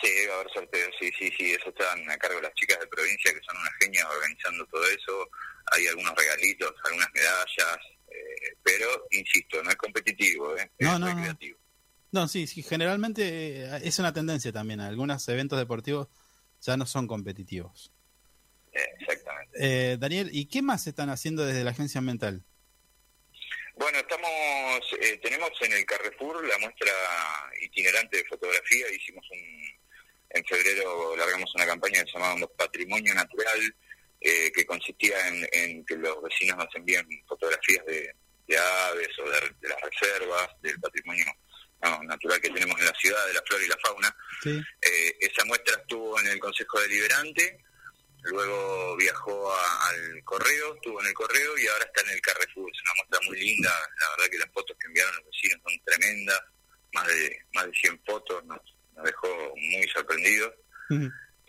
sí 0.00 0.08
va 0.28 0.34
a 0.34 0.40
haber 0.40 0.52
sorteos 0.52 0.90
sí 0.98 1.10
sí 1.18 1.30
sí 1.38 1.52
eso 1.52 1.68
están 1.68 2.10
a 2.10 2.16
cargo 2.16 2.36
de 2.36 2.42
las 2.42 2.54
chicas 2.54 2.80
de 2.80 2.86
provincia 2.88 3.32
que 3.32 3.40
son 3.46 3.56
unas 3.56 3.72
genias 3.80 4.04
organizando 4.04 4.66
todo 4.66 4.84
eso 4.88 5.30
hay 5.72 5.86
algunos 5.86 6.12
regalitos 6.16 6.72
algunas 6.84 7.08
medallas 7.14 7.78
eh, 8.08 8.56
pero 8.64 8.86
insisto 9.12 9.62
no 9.62 9.70
es 9.70 9.76
competitivo 9.76 10.56
¿eh? 10.56 10.68
No, 10.80 10.94
es 10.94 11.00
no, 11.00 11.06
recreativo 11.06 11.58
No, 12.14 12.28
sí, 12.28 12.46
sí, 12.46 12.62
generalmente 12.62 13.64
eh, 13.64 13.80
es 13.82 13.98
una 13.98 14.12
tendencia 14.12 14.52
también. 14.52 14.80
Algunos 14.80 15.28
eventos 15.28 15.58
deportivos 15.58 16.06
ya 16.60 16.76
no 16.76 16.86
son 16.86 17.08
competitivos. 17.08 17.90
Eh, 18.72 18.78
exactamente 19.00 19.58
Eh, 19.58 19.96
Daniel, 19.98 20.30
¿y 20.32 20.46
qué 20.46 20.62
más 20.62 20.86
están 20.86 21.10
haciendo 21.10 21.44
desde 21.44 21.64
la 21.64 21.72
Agencia 21.72 21.98
Ambiental? 21.98 22.44
Bueno, 23.76 23.98
estamos, 23.98 24.96
eh, 25.00 25.18
tenemos 25.22 25.50
en 25.60 25.72
el 25.72 25.84
Carrefour 25.84 26.46
la 26.46 26.58
muestra 26.58 26.92
itinerante 27.60 28.18
de 28.18 28.24
fotografía. 28.24 28.86
Hicimos 28.92 29.24
un, 29.30 29.78
en 30.30 30.44
febrero 30.44 31.16
largamos 31.16 31.52
una 31.54 31.66
campaña 31.66 32.04
que 32.04 32.12
se 32.12 32.18
llamaba 32.18 32.46
Patrimonio 32.56 33.14
Natural, 33.14 33.74
eh, 34.20 34.52
que 34.52 34.64
consistía 34.64 35.28
en, 35.28 35.48
en 35.52 35.84
que 35.84 35.96
los 35.96 36.22
vecinos 36.22 36.56
nos 36.56 36.74
envíen 36.76 37.06
fotografías 37.26 37.84
de, 37.86 38.14
de 38.46 38.58
aves 38.58 39.18
o 39.18 39.28
de, 39.28 39.40
de 39.60 39.68
las 39.68 39.80
reservas, 39.80 40.48
del 40.62 40.78
patrimonio 40.80 41.26
no, 41.82 42.02
natural 42.04 42.40
que 42.40 42.50
tenemos 42.50 42.78
en 42.78 42.86
la 42.86 42.94
ciudad, 42.94 43.26
de 43.26 43.34
la 43.34 43.42
flora 43.42 43.64
y 43.64 43.68
la 43.68 43.78
fauna. 43.82 44.16
Sí. 44.42 44.62
Eh, 44.82 45.16
esa 45.20 45.44
muestra 45.46 45.76
estuvo 45.80 46.18
en 46.20 46.28
el 46.28 46.38
Consejo 46.38 46.80
Deliberante, 46.80 47.60
luego 48.30 48.96
viajó 48.96 49.52
a- 49.52 49.88
al 49.88 50.24
correo, 50.24 50.74
estuvo 50.74 51.00
en 51.00 51.06
el 51.08 51.14
correo 51.14 51.58
y 51.58 51.66
ahora 51.66 51.84
está 51.84 52.00
en 52.02 52.10
el 52.10 52.20
Carrefour. 52.20 52.70
Es 52.72 52.82
una 52.82 52.94
muestra 52.96 53.20
muy 53.28 53.38
linda, 53.40 53.70
la 54.00 54.10
verdad 54.10 54.30
que 54.30 54.38
las 54.38 54.52
fotos 54.52 54.76
que 54.80 54.86
enviaron 54.86 55.14
los 55.16 55.24
vecinos 55.26 55.60
son 55.62 55.80
tremendas, 55.84 56.40
más 56.92 57.06
de 57.08 57.38
más 57.54 57.66
de 57.66 57.72
100 57.74 58.00
fotos, 58.06 58.44
nos, 58.44 58.58
nos 58.94 59.04
dejó 59.04 59.28
muy 59.56 59.88
sorprendidos. 59.88 60.52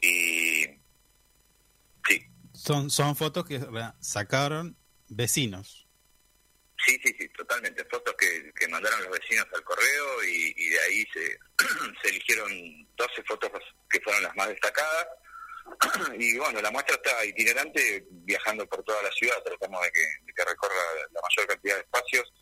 Y 0.01 0.65
sí, 2.07 2.25
Son, 2.53 2.89
son 2.89 3.15
fotos 3.15 3.45
que 3.45 3.59
sacaron 3.99 4.75
vecinos. 5.07 5.87
sí, 6.85 6.99
sí, 7.03 7.15
sí, 7.19 7.27
totalmente. 7.29 7.83
Fotos 7.85 8.13
que, 8.17 8.51
que 8.53 8.67
mandaron 8.67 9.01
los 9.03 9.11
vecinos 9.19 9.45
al 9.53 9.63
correo 9.63 10.23
y, 10.23 10.53
y 10.57 10.69
de 10.69 10.79
ahí 10.79 11.05
se, 11.13 11.37
se 12.01 12.09
eligieron 12.09 12.51
12 12.95 13.23
fotos 13.23 13.51
que 13.89 13.99
fueron 14.01 14.23
las 14.23 14.35
más 14.35 14.49
destacadas. 14.49 15.07
y 16.19 16.37
bueno, 16.37 16.61
la 16.61 16.71
muestra 16.71 16.95
está 16.95 17.25
itinerante 17.25 18.05
viajando 18.09 18.67
por 18.67 18.83
toda 18.83 19.01
la 19.03 19.11
ciudad, 19.11 19.35
tratamos 19.43 19.81
de 19.83 19.91
que, 19.91 19.99
de 20.25 20.33
que 20.33 20.45
recorra 20.45 20.73
la 21.11 21.21
mayor 21.21 21.47
cantidad 21.47 21.75
de 21.75 21.81
espacios, 21.81 22.33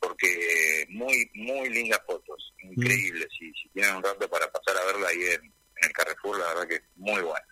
porque 0.00 0.86
muy, 0.90 1.30
muy 1.34 1.68
lindas 1.68 2.00
fotos, 2.06 2.54
increíbles, 2.62 3.26
si, 3.38 3.52
si 3.52 3.68
tienen 3.70 3.96
un 3.96 4.02
rato 4.02 4.28
para 4.28 4.50
pasar 4.50 4.76
a 4.76 4.84
verla 4.86 5.08
ahí 5.08 5.22
en, 5.34 5.44
en 5.44 5.84
el 5.84 5.92
Carrefour, 5.92 6.38
la 6.38 6.46
verdad 6.48 6.68
que 6.68 6.74
es 6.76 6.82
muy 6.96 7.20
buena. 7.22 7.46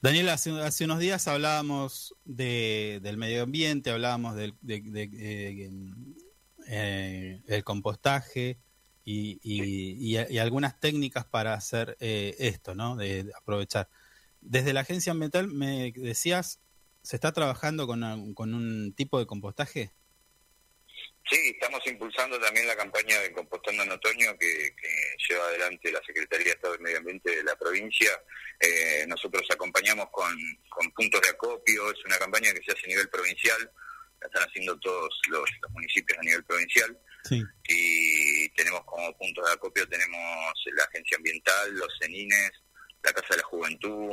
Daniel, 0.00 0.28
hace, 0.30 0.50
hace 0.60 0.84
unos 0.84 0.98
días 0.98 1.28
hablábamos 1.28 2.16
de, 2.24 2.98
del 3.02 3.16
medio 3.16 3.44
ambiente, 3.44 3.90
hablábamos 3.90 4.34
del 4.34 4.54
de, 4.60 4.80
de- 4.80 5.10
eh, 5.14 5.70
eh, 6.68 7.40
el 7.46 7.64
compostaje 7.64 8.58
y, 9.04 9.38
y- 9.42 10.16
y- 10.16 10.26
y 10.34 10.38
algunas 10.38 10.78
técnicas 10.80 11.24
para 11.24 11.54
hacer 11.54 11.96
eh, 12.00 12.34
esto, 12.38 12.74
¿no? 12.74 12.96
De 12.96 13.30
aprovechar. 13.36 13.88
Desde 14.42 14.72
la 14.72 14.80
agencia 14.80 15.12
ambiental 15.12 15.48
me 15.48 15.92
decías, 15.96 16.60
¿se 17.02 17.16
está 17.16 17.32
trabajando 17.32 17.86
con, 17.86 18.02
un- 18.04 18.34
con 18.34 18.54
un 18.54 18.92
tipo 18.94 19.18
de 19.18 19.26
compostaje? 19.26 19.92
Sí, 21.30 21.38
estamos 21.54 21.80
impulsando 21.86 22.38
también 22.40 22.66
la 22.66 22.76
campaña 22.76 23.18
de 23.20 23.32
Compostando 23.32 23.84
en 23.84 23.92
Otoño 23.92 24.36
que, 24.38 24.74
que 24.76 25.16
lleva 25.28 25.46
adelante 25.46 25.92
la 25.92 26.00
Secretaría 26.04 26.46
de 26.46 26.50
Estado 26.52 26.72
del 26.74 26.82
Medio 26.82 26.98
Ambiente 26.98 27.36
de 27.36 27.44
la 27.44 27.56
provincia. 27.56 28.10
Eh, 28.58 29.04
nosotros 29.06 29.42
acompañamos 29.50 30.06
con, 30.10 30.36
con 30.68 30.90
puntos 30.92 31.20
de 31.22 31.28
acopio, 31.30 31.90
es 31.92 32.04
una 32.04 32.18
campaña 32.18 32.52
que 32.52 32.62
se 32.64 32.72
hace 32.72 32.84
a 32.86 32.88
nivel 32.88 33.08
provincial, 33.08 33.70
la 34.20 34.26
están 34.26 34.48
haciendo 34.48 34.78
todos 34.80 35.14
los, 35.28 35.48
los 35.62 35.70
municipios 35.70 36.18
a 36.18 36.22
nivel 36.22 36.44
provincial 36.44 36.98
Sí. 37.24 37.40
y 37.68 38.48
tenemos 38.56 38.84
como 38.84 39.16
puntos 39.16 39.46
de 39.46 39.52
acopio 39.52 39.88
tenemos 39.88 40.18
la 40.76 40.82
Agencia 40.84 41.16
Ambiental, 41.16 41.72
los 41.76 41.88
CENINES, 42.00 42.50
la 43.02 43.12
Casa 43.12 43.28
de 43.30 43.36
la 43.38 43.42
Juventud, 43.44 44.10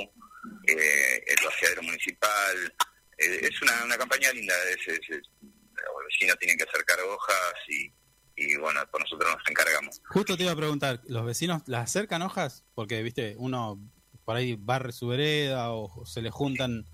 eh, 0.67 1.23
el 1.27 1.45
vaciadero 1.45 1.83
municipal. 1.83 2.75
Eh, 3.17 3.39
es 3.43 3.61
una, 3.61 3.83
una 3.85 3.97
campaña 3.97 4.31
linda, 4.31 4.53
es, 4.69 4.87
es- 4.87 5.09
es- 5.09 5.29
los 5.41 6.05
vecinos 6.07 6.37
tienen 6.39 6.57
que 6.57 6.63
acercar 6.63 6.99
hojas 7.01 7.53
y, 7.67 7.91
y 8.35 8.55
bueno, 8.57 8.81
por 8.91 8.99
nosotros 9.01 9.33
nos 9.37 9.49
encargamos. 9.49 10.01
Justo 10.09 10.35
te 10.35 10.43
iba 10.43 10.51
a 10.51 10.55
preguntar, 10.55 11.01
¿los 11.07 11.25
vecinos 11.25 11.61
las 11.67 11.83
acercan 11.89 12.21
hojas? 12.21 12.65
Porque, 12.75 13.01
viste, 13.01 13.35
uno 13.37 13.79
por 14.25 14.35
ahí 14.35 14.55
barre 14.59 14.91
su 14.91 15.07
vereda 15.07 15.71
o 15.71 16.05
se 16.05 16.21
le 16.21 16.31
juntan 16.31 16.85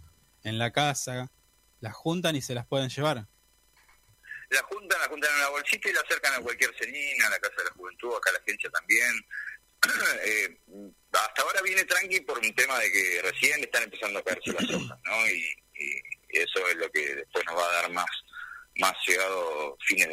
en 0.44 0.58
la 0.60 0.72
casa, 0.72 1.32
las 1.80 1.94
juntan 1.94 2.36
y 2.36 2.42
se 2.42 2.54
las 2.54 2.66
pueden 2.68 2.90
llevar. 2.90 3.28
La 4.50 4.62
juntan, 4.64 5.00
la 5.02 5.08
juntan 5.08 5.32
en 5.32 5.38
una 5.38 5.50
bolsita 5.50 5.90
y 5.90 5.94
la 5.94 6.02
acercan 6.02 6.34
a 6.36 6.40
cualquier 6.40 6.72
cenina, 6.80 7.28
a 7.28 7.30
la 7.32 7.40
Casa 7.40 7.56
de 7.58 7.64
la 7.66 7.72
Juventud, 7.72 8.16
acá 8.16 8.30
a 8.30 8.34
la 8.34 8.40
agencia 8.40 8.70
también. 8.70 9.12
Eh, 10.28 10.58
hasta 11.12 11.42
ahora 11.44 11.62
viene 11.62 11.84
tranqui 11.86 12.20
por 12.22 12.40
un 12.40 12.54
tema 12.56 12.80
de 12.80 12.92
que 12.92 13.22
recién 13.22 13.62
están 13.62 13.84
empezando 13.84 14.20
a 14.20 14.24
caerse 14.24 14.52
las 14.54 14.70
hojas, 14.70 14.98
¿no? 15.06 15.28
Y, 15.30 15.56
eso 16.30 16.68
es 16.68 16.76
lo 16.76 16.90
que 16.92 17.16
después 17.16 17.46
nos 17.46 17.56
va 17.56 17.70
a 17.70 17.74
dar 17.82 17.92
más, 17.92 18.10
más 18.78 18.94
llegado 19.08 19.78
fines 19.88 20.10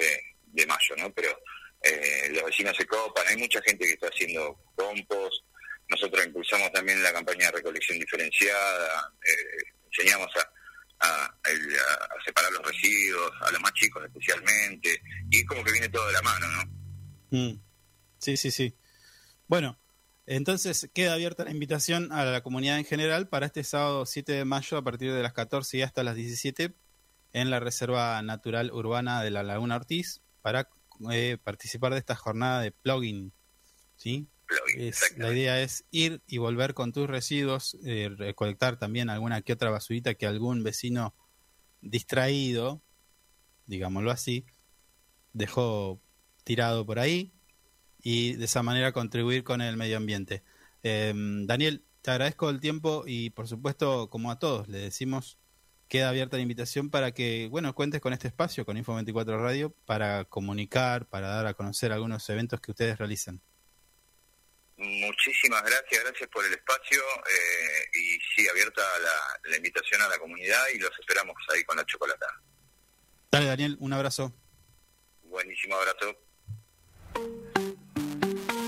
de, 0.53 0.67
mayo, 0.67 0.97
¿no? 0.99 1.13
Pero 1.13 1.37
eh, 1.83 2.29
los 2.31 2.45
vecinos 2.45 2.77
se 2.77 2.87
copan, 2.87 3.27
hay 3.27 3.37
mucha 3.37 3.61
gente 3.63 3.85
que 3.85 3.93
está 3.93 4.07
haciendo 4.09 4.57
compost, 4.77 5.45
nosotros 5.89 6.25
impulsamos 6.27 6.71
también 6.73 7.03
la 7.03 7.13
campaña 7.13 7.47
de 7.47 7.53
recolección 7.59 7.99
diferenciada, 7.99 9.13
eh, 9.25 9.73
enseñamos 9.87 10.29
a, 10.37 11.07
a, 11.09 11.25
a- 11.27 12.25
separar 12.25 12.53
los 12.53 12.67
residuos, 12.67 13.33
a 13.41 13.51
los 13.51 13.61
más 13.61 13.73
chicos 13.73 14.05
especialmente, 14.05 15.03
y 15.31 15.45
como 15.45 15.65
que 15.65 15.73
viene 15.73 15.89
todo 15.89 16.07
de 16.07 16.13
la 16.13 16.23
mano, 16.23 16.47
¿no? 16.49 16.65
Mm. 17.39 17.61
Sí, 18.19 18.37
sí, 18.37 18.51
sí. 18.53 18.73
Bueno, 19.49 19.79
Entonces 20.25 20.89
queda 20.95 21.15
abierta 21.15 21.45
la 21.45 21.51
invitación 21.51 22.13
a 22.13 22.25
la 22.25 22.43
comunidad 22.43 22.79
en 22.79 22.85
general 22.85 23.29
para 23.29 23.47
este 23.47 23.65
sábado 23.65 24.07
7 24.07 24.33
de 24.33 24.45
mayo 24.45 24.77
a 24.77 24.83
partir 24.85 25.13
de 25.13 25.21
las 25.23 25.33
14 25.33 25.79
y 25.79 25.83
hasta 25.83 26.05
las 26.05 26.15
17 26.15 26.77
en 27.33 27.51
la 27.51 27.59
Reserva 27.59 28.23
Natural 28.23 28.71
Urbana 28.71 29.21
de 29.23 29.31
la 29.33 29.43
Laguna 29.43 29.75
Ortiz 29.77 30.21
para 30.41 30.69
eh, 31.11 31.39
participar 31.43 31.93
de 31.93 31.99
esta 31.99 32.15
jornada 32.15 32.61
de 32.61 32.71
plugin. 32.71 33.33
¿sí? 33.97 34.29
Plugin, 34.47 34.89
Es- 34.89 35.15
la 35.19 35.33
idea 35.33 35.61
es 35.61 35.85
ir 35.91 36.23
y 36.29 36.39
volver 36.39 36.73
con 36.73 36.93
tus 36.93 37.09
residuos, 37.09 37.77
eh, 37.85 38.09
recolectar 38.17 38.79
también 38.79 39.11
alguna 39.11 39.43
que 39.43 39.55
otra 39.55 39.71
basurita 39.71 40.15
que 40.15 40.27
algún 40.27 40.63
vecino 40.63 41.17
distraído, 41.81 42.81
digámoslo 43.67 44.13
así, 44.13 44.47
dejó 45.33 46.01
tirado 46.45 46.87
por 46.87 47.01
ahí 47.01 47.33
y 48.03 48.35
de 48.35 48.45
esa 48.45 48.63
manera 48.63 48.93
contribuir 48.93 49.45
con 49.45 49.61
el 49.61 49.77
medio 49.77 49.97
ambiente. 49.97 50.43
Eh, 50.83 51.13
Daniel, 51.15 51.85
te 52.03 52.11
agradezco 52.11 52.51
el 52.51 52.61
tiempo 52.61 53.05
y 53.07 53.31
por 53.31 53.49
supuesto, 53.49 54.11
como 54.11 54.31
a 54.31 54.39
todos, 54.39 54.69
le 54.69 54.79
decimos, 54.79 55.39
queda 55.89 56.09
abierta 56.09 56.37
la 56.37 56.43
invitación 56.43 56.91
para 56.91 57.13
que, 57.13 57.49
bueno, 57.51 57.75
cuentes 57.75 58.01
con 58.01 58.13
este 58.13 58.29
espacio, 58.29 58.67
con 58.67 58.77
Info24 58.77 59.41
Radio, 59.41 59.75
para 59.87 60.25
comunicar, 60.25 61.07
para 61.07 61.29
dar 61.29 61.47
a 61.47 61.55
conocer 61.55 61.93
algunos 61.93 62.29
eventos 62.29 62.61
que 62.61 62.73
ustedes 62.73 62.99
realizan. 62.99 63.41
Muchísimas 64.77 65.63
gracias, 65.63 66.03
gracias 66.03 66.29
por 66.31 66.45
el 66.45 66.55
espacio 66.55 66.99
eh, 66.99 67.99
y 67.99 68.19
sí, 68.35 68.49
abierta 68.49 68.83
la, 69.01 69.51
la 69.51 69.57
invitación 69.57 70.03
a 70.03 70.09
la 70.09 70.19
comunidad 70.19 70.65
y 70.75 70.79
los 70.79 70.91
esperamos 70.99 71.37
ahí 71.55 71.63
con 71.63 71.77
la 71.77 71.87
chocolata. 71.87 72.27
Dale, 73.31 73.47
Daniel, 73.47 73.77
un 73.79 73.93
abrazo. 73.93 74.33
Buenísimo 75.23 75.77
abrazo. 75.77 76.17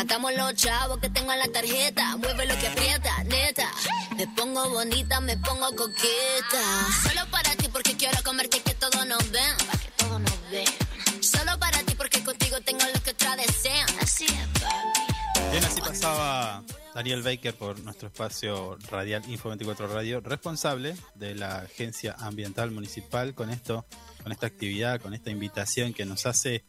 gastamos 0.00 0.32
los 0.34 0.54
chavos 0.54 0.98
que 0.98 1.10
tengo 1.10 1.30
en 1.30 1.38
la 1.40 1.48
tarjeta. 1.48 2.16
Mueve 2.16 2.46
lo 2.46 2.56
que 2.58 2.68
aprieta, 2.68 3.22
neta. 3.24 3.70
Me 4.16 4.26
pongo 4.28 4.70
bonita, 4.70 5.20
me 5.20 5.36
pongo 5.36 5.66
coqueta. 5.76 6.62
Solo 7.02 7.30
para 7.30 7.54
ti 7.56 7.68
porque 7.70 7.94
quiero 7.96 8.16
comerte 8.24 8.60
que 8.60 8.72
todos 8.74 9.06
nos 9.06 9.30
ven. 9.30 9.56
Para 9.58 9.78
que 9.78 9.90
todos 9.98 10.20
nos 10.20 10.50
vean. 10.50 10.72
Solo 11.20 11.58
para 11.58 11.82
ti 11.82 11.94
porque 11.96 12.24
contigo 12.24 12.58
tengo 12.62 12.80
lo 12.94 13.02
que 13.02 13.10
otras 13.10 13.36
desean. 13.36 13.88
Así 14.00 14.24
es, 14.24 14.60
papi. 14.60 15.50
Bien, 15.50 15.64
así 15.64 15.80
pasaba 15.82 16.62
Daniel 16.94 17.22
Baker 17.22 17.54
por 17.54 17.78
nuestro 17.80 18.08
espacio 18.08 18.78
radial 18.90 19.22
Info24 19.24 19.86
Radio, 19.86 20.20
responsable 20.20 20.96
de 21.14 21.34
la 21.34 21.58
Agencia 21.58 22.16
Ambiental 22.18 22.70
Municipal 22.70 23.34
con 23.34 23.50
esto, 23.50 23.84
con 24.22 24.32
esta 24.32 24.46
actividad, 24.46 24.98
con 24.98 25.12
esta 25.12 25.30
invitación 25.30 25.92
que 25.92 26.06
nos 26.06 26.24
hace 26.24 26.64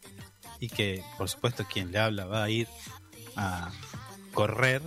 y 0.59 0.67
que, 0.67 1.03
por 1.17 1.29
supuesto, 1.29 1.65
quien 1.65 1.91
le 1.91 1.99
habla 1.99 2.25
va 2.25 2.43
a 2.43 2.49
ir 2.49 2.67
a 3.35 3.71
correr. 4.33 4.81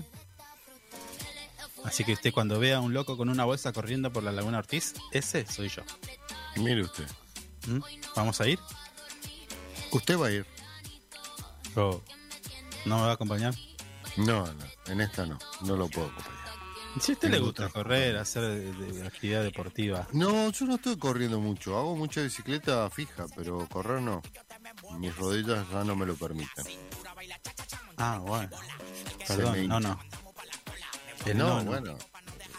Así 1.84 2.02
que 2.04 2.14
usted 2.14 2.32
cuando 2.32 2.58
vea 2.58 2.78
a 2.78 2.80
un 2.80 2.94
loco 2.94 3.16
con 3.16 3.28
una 3.28 3.44
bolsa 3.44 3.72
corriendo 3.72 4.10
por 4.12 4.22
la 4.22 4.32
Laguna 4.32 4.58
Ortiz, 4.58 4.94
ese 5.12 5.44
soy 5.46 5.68
yo. 5.68 5.82
Mire 6.56 6.82
usted. 6.82 7.06
¿Mm? 7.66 7.80
¿Vamos 8.16 8.40
a 8.40 8.46
ir? 8.48 8.58
¿Usted 9.92 10.18
va 10.18 10.28
a 10.28 10.30
ir? 10.32 10.46
¿O 11.76 12.00
no 12.86 12.96
me 12.96 13.02
va 13.02 13.10
a 13.10 13.14
acompañar? 13.14 13.54
No, 14.16 14.46
no, 14.46 14.64
en 14.86 15.00
esta 15.00 15.26
no. 15.26 15.38
No 15.62 15.76
lo 15.76 15.88
puedo 15.88 16.06
acompañar. 16.08 16.44
Si 17.00 17.10
a 17.10 17.14
usted 17.14 17.28
Me 17.28 17.36
le 17.36 17.42
gusta. 17.42 17.64
gusta 17.64 17.78
correr, 17.80 18.16
hacer 18.16 18.42
de 18.44 19.04
actividad 19.06 19.42
deportiva, 19.42 20.06
No, 20.12 20.50
yo 20.50 20.64
no 20.66 20.76
estoy 20.76 20.96
corriendo 20.96 21.40
mucho. 21.40 21.76
Hago 21.76 21.96
mucha 21.96 22.22
bicicleta 22.22 22.88
fija, 22.88 23.26
pero 23.34 23.68
correr 23.68 24.00
no. 24.00 24.22
Mis 24.98 25.14
rodillas 25.16 25.68
ya 25.72 25.82
no 25.82 25.96
me 25.96 26.06
lo 26.06 26.14
permiten. 26.14 26.64
Ah, 27.96 28.18
bueno. 28.18 28.50
Perdón, 29.26 29.52
me 29.52 29.68
no, 29.68 29.80
no. 29.80 30.00
El 31.26 31.38
no, 31.38 31.48
no, 31.48 31.58
no. 31.62 31.64
bueno. 31.70 31.98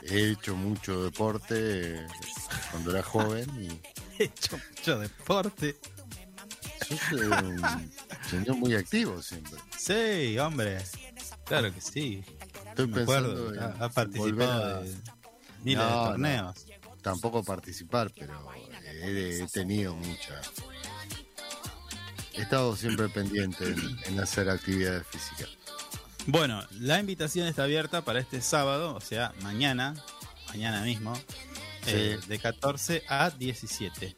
He 0.03 0.31
hecho 0.31 0.55
mucho 0.55 1.03
deporte 1.03 1.55
eh, 2.03 2.07
cuando 2.71 2.91
era 2.91 3.03
joven 3.03 3.49
y 3.61 3.81
He 4.19 4.25
hecho 4.25 4.57
mucho 4.57 4.99
deporte. 4.99 5.77
soy 7.09 7.19
un 7.27 7.91
señor 8.29 8.55
muy 8.57 8.75
activo 8.75 9.21
siempre. 9.21 9.59
Sí, 9.77 10.37
hombre. 10.39 10.83
Claro 11.45 11.73
que 11.73 11.81
sí. 11.81 12.23
Estoy 12.69 12.87
Me 12.87 12.93
pensando 13.05 13.49
acuerdo. 13.49 13.83
Ha, 13.83 13.89
participado 13.89 14.65
a- 14.77 14.81
de 14.83 14.95
miles 15.63 15.77
No, 15.83 15.85
de 15.85 15.95
no. 15.95 16.03
torneos. 16.05 16.65
tampoco 17.01 17.43
participar, 17.43 18.11
pero 18.17 18.47
he, 18.83 19.39
he 19.43 19.47
tenido 19.47 19.95
mucha. 19.95 20.41
He 22.37 22.41
estado 22.41 22.75
siempre 22.75 23.09
pendiente 23.09 23.65
en, 23.65 23.97
en 24.05 24.19
hacer 24.19 24.49
actividades 24.49 25.05
físicas. 25.07 25.49
Bueno, 26.27 26.63
la 26.79 26.99
invitación 26.99 27.47
está 27.47 27.63
abierta 27.63 28.03
para 28.03 28.19
este 28.19 28.41
sábado, 28.41 28.95
o 28.95 29.01
sea, 29.01 29.33
mañana, 29.43 29.93
mañana 30.49 30.81
mismo, 30.81 31.13
eh, 31.85 32.17
de 32.27 32.39
14 32.39 33.03
a 33.07 33.29
17. 33.29 34.15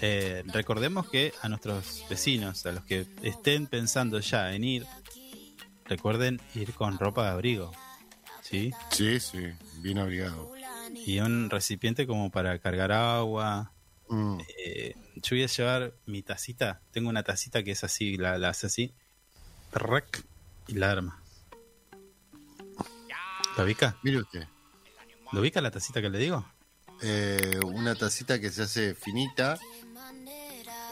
Eh, 0.00 0.42
recordemos 0.46 1.08
que 1.08 1.34
a 1.42 1.48
nuestros 1.50 2.04
vecinos, 2.08 2.64
a 2.64 2.72
los 2.72 2.84
que 2.84 3.06
estén 3.22 3.66
pensando 3.66 4.20
ya 4.20 4.54
en 4.54 4.64
ir, 4.64 4.86
recuerden 5.84 6.40
ir 6.54 6.72
con 6.72 6.98
ropa 6.98 7.24
de 7.24 7.30
abrigo, 7.30 7.72
¿sí? 8.40 8.72
Sí, 8.90 9.20
sí, 9.20 9.52
bien 9.80 9.98
abrigado. 9.98 10.50
Y 10.94 11.20
un 11.20 11.50
recipiente 11.50 12.06
como 12.06 12.30
para 12.30 12.58
cargar 12.58 12.90
agua. 12.90 13.73
Mm, 14.08 14.38
Eh, 14.58 14.94
yo 15.16 15.30
voy 15.36 15.42
a 15.42 15.46
llevar 15.46 15.94
mi 16.06 16.22
tacita. 16.22 16.80
Tengo 16.92 17.08
una 17.08 17.22
tacita 17.22 17.62
que 17.62 17.70
es 17.72 17.84
así, 17.84 18.16
la, 18.16 18.38
la 18.38 18.50
hace 18.50 18.66
así. 18.66 18.92
Trrrc, 19.72 20.24
y 20.68 20.74
la 20.74 20.90
arma. 20.90 21.22
¿La 23.56 23.64
ubica? 23.64 23.96
Mire 24.02 24.18
usted, 24.18 24.46
¿Lo 25.32 25.40
ubica 25.40 25.60
la 25.60 25.70
tacita 25.70 26.00
que 26.02 26.10
le 26.10 26.18
digo? 26.18 26.44
eh, 27.02 27.58
una 27.64 27.94
tacita 27.94 28.40
que 28.40 28.50
se 28.50 28.62
hace 28.62 28.94
finita 28.94 29.58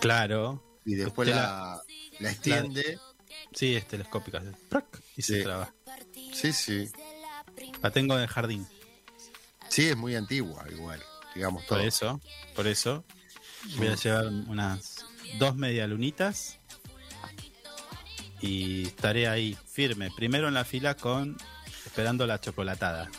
Claro. 0.00 0.62
y 0.84 0.94
después 0.94 1.28
la, 1.28 1.80
la 2.18 2.30
extiende. 2.30 2.98
Sí, 3.52 3.74
es 3.76 3.86
telescópica. 3.86 4.42
prac, 4.68 4.86
y 5.16 5.22
se 5.22 5.42
traba. 5.42 5.72
Sí, 6.32 6.52
sí. 6.52 6.90
La 7.82 7.90
tengo 7.90 8.14
en 8.16 8.22
el 8.22 8.28
jardín. 8.28 8.66
Sí, 9.68 9.88
es 9.88 9.96
muy 9.96 10.14
antigua, 10.16 10.64
igual. 10.70 11.02
Digamos 11.34 11.66
todo. 11.66 11.78
Por 11.78 11.86
eso, 11.86 12.20
por 12.54 12.66
eso. 12.66 13.04
Voy 13.76 13.88
a 13.88 13.94
llevar 13.94 14.26
unas 14.26 15.04
dos 15.38 15.56
medialunitas. 15.56 16.58
Y 18.40 18.86
estaré 18.88 19.28
ahí 19.28 19.56
firme. 19.70 20.10
Primero 20.16 20.48
en 20.48 20.54
la 20.54 20.64
fila 20.64 20.96
con. 20.96 21.36
Esperando 21.86 22.26
la 22.26 22.40
chocolatada. 22.40 23.10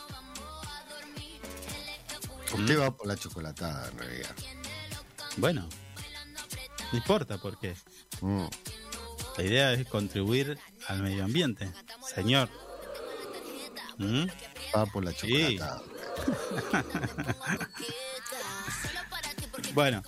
Usted 2.52 2.80
va 2.80 2.96
por 2.96 3.06
la 3.06 3.16
chocolatada, 3.16 3.88
en 3.88 3.98
realidad. 3.98 4.36
Bueno. 5.36 5.68
No 6.92 6.98
importa 6.98 7.38
por 7.38 7.58
qué. 7.58 7.74
Mm. 8.20 8.46
La 9.36 9.44
idea 9.44 9.72
es 9.72 9.88
contribuir 9.88 10.58
al 10.86 11.02
medio 11.02 11.24
ambiente. 11.24 11.72
Señor. 12.14 12.48
¿Mm? 13.98 14.26
Va 14.76 14.86
por 14.86 15.04
la 15.04 15.12
chocolatada. 15.12 15.82
Bueno. 19.74 20.02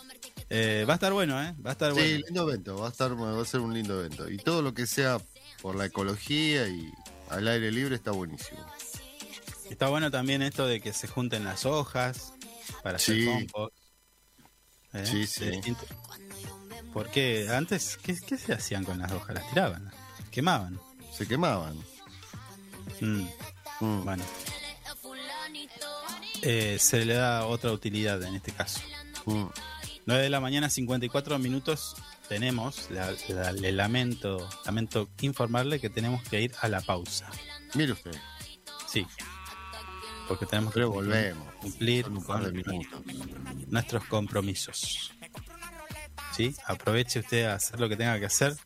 Eh, 0.49 0.85
va 0.89 0.95
a 0.95 0.97
estar 0.97 1.13
bueno, 1.13 1.43
¿eh? 1.43 1.55
Va 1.65 1.71
a 1.71 1.73
estar 1.73 1.93
sí, 1.93 2.23
lindo 2.25 2.49
evento, 2.49 2.77
va 2.77 2.87
a, 2.87 2.91
estar, 2.91 3.21
va 3.21 3.41
a 3.41 3.45
ser 3.45 3.61
un 3.61 3.75
lindo 3.75 3.99
evento. 3.99 4.31
Y 4.31 4.37
todo 4.37 4.63
lo 4.63 4.75
que 4.75 4.87
sea 4.87 5.19
por 5.61 5.75
la 5.75 5.87
ecología 5.87 6.69
y 6.69 6.93
al 7.31 7.49
aire 7.49 7.73
libre 7.73 7.97
está 7.97 8.13
buenísimo. 8.13 8.65
Está 9.69 9.89
bueno 9.89 10.11
también 10.13 10.43
esto 10.43 10.67
de 10.67 10.81
que 10.81 10.93
se 10.93 11.09
junten 11.09 11.45
las 11.45 11.67
hojas 11.67 12.33
para 12.85 12.97
hacer 12.97 13.25
compost. 13.25 13.75
¿eh? 14.93 15.05
Sí, 15.05 15.27
sí. 15.27 15.51
Porque 16.93 17.49
antes, 17.51 17.99
¿qué, 17.99 18.15
se 18.15 18.53
hacían 18.53 18.85
con 18.85 18.99
las 18.99 19.11
hojas? 19.11 19.35
Las 19.35 19.49
tiraban, 19.51 19.91
quemaban. 20.31 20.79
Se 21.13 21.27
quemaban. 21.27 21.77
Mm. 23.01 23.27
Mm. 23.81 24.05
Bueno. 24.05 24.25
Eh, 26.43 26.77
se 26.79 27.05
le 27.05 27.15
da 27.15 27.47
otra 27.47 27.73
utilidad 27.73 28.23
en 28.23 28.37
este 28.37 28.53
caso. 28.53 28.81
Fu. 29.27 29.51
9 30.07 30.23
de 30.23 30.31
la 30.31 30.39
mañana, 30.39 30.71
54 30.71 31.41
minutos. 31.41 31.97
Tenemos, 32.29 32.89
la, 32.91 33.13
le 33.53 33.73
lamento, 33.73 34.49
lamento 34.65 35.09
informarle 35.21 35.81
que 35.81 35.91
tenemos 35.91 36.23
que 36.23 36.43
ir 36.43 36.53
a 36.61 36.69
la 36.69 36.81
pausa. 36.81 37.29
Mire 37.75 37.93
usted. 37.93 38.15
Sí. 38.87 39.05
Porque 40.29 40.47
tenemos 40.47 40.73
Pero 40.73 40.93
que 40.93 41.35
cumplir 41.61 42.09
nuestros 43.69 44.05
compromisos. 44.05 45.13
¿Sí? 46.37 46.55
Aproveche 46.67 47.21
usted 47.21 47.47
a 47.47 47.55
hacer 47.55 47.81
lo 47.81 47.89
que 47.89 47.97
tenga 47.97 48.19
que 48.21 48.27
hacer. 48.27 48.57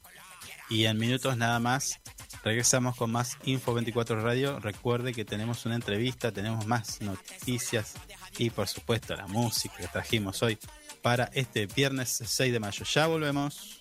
Y 0.68 0.84
en 0.84 0.98
minutos 0.98 1.36
nada 1.38 1.58
más 1.58 2.00
Regresamos 2.42 2.96
con 2.96 3.12
más 3.12 3.36
Info 3.44 3.74
24 3.74 4.22
Radio. 4.22 4.58
Recuerde 4.60 5.12
que 5.12 5.26
tenemos 5.26 5.66
una 5.66 5.74
entrevista, 5.74 6.32
tenemos 6.32 6.66
más 6.66 7.02
noticias, 7.02 7.94
y 8.40 8.48
por 8.48 8.66
supuesto 8.66 9.14
la 9.14 9.26
música 9.26 9.76
que 9.76 9.88
trajimos 9.88 10.42
hoy 10.42 10.58
para 11.02 11.24
este 11.34 11.66
viernes 11.66 12.22
6 12.24 12.52
de 12.52 12.58
mayo. 12.58 12.84
Ya 12.86 13.06
volvemos. 13.06 13.80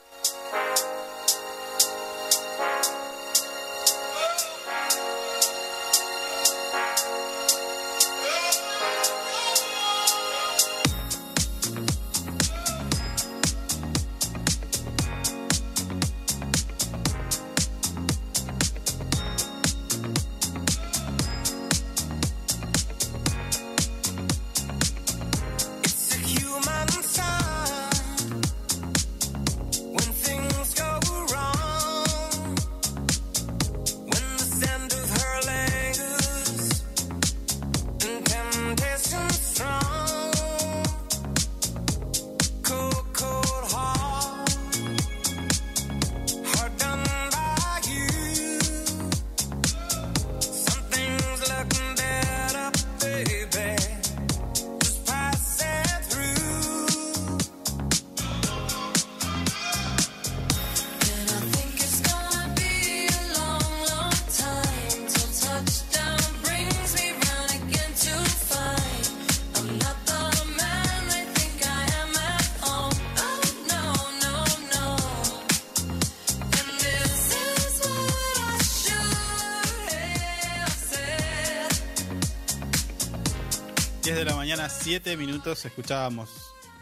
7 84.91 85.15
minutos, 85.15 85.63
escuchábamos 85.63 86.29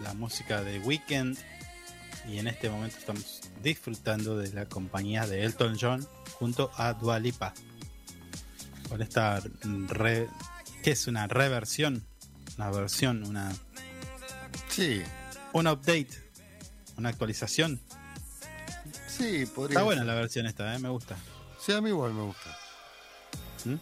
la 0.01 0.16
música 0.16 0.64
de 0.64 0.80
Weekend 0.80 1.38
y 2.28 2.39
en 2.39 2.47
este 2.47 2.68
momento 2.68 2.97
estamos 2.97 3.39
disfrutando 3.62 4.36
de 4.36 4.51
la 4.51 4.66
compañía 4.66 5.28
de 5.28 5.43
Elton 5.43 5.78
John 5.80 6.07
junto 6.39 6.72
a 6.76 6.93
Dua 6.93 7.20
Lipa. 7.20 7.53
Con 8.89 9.03
esta 9.03 9.43
re... 9.89 10.28
¿Qué 10.82 10.89
es? 10.93 11.05
Una 11.05 11.28
reversión, 11.28 12.03
una 12.57 12.72
versión, 12.72 13.24
una, 13.26 13.53
Sí, 14.70 15.03
un 15.53 15.68
update, 15.68 16.10
una 16.97 17.10
actualización. 17.10 17.80
sí, 19.07 19.45
podría 19.45 19.74
Está 19.76 19.84
buena 19.84 20.01
ser. 20.01 20.07
la 20.07 20.16
versión 20.16 20.47
esta, 20.47 20.74
¿eh? 20.74 20.80
me 20.80 20.89
gusta. 20.89 21.16
Sí, 21.64 21.74
a 21.74 21.80
mí 21.80 21.89
igual 21.89 22.16
me 22.16 22.24
gusta. 22.24 22.57
¿Mm? 23.66 23.76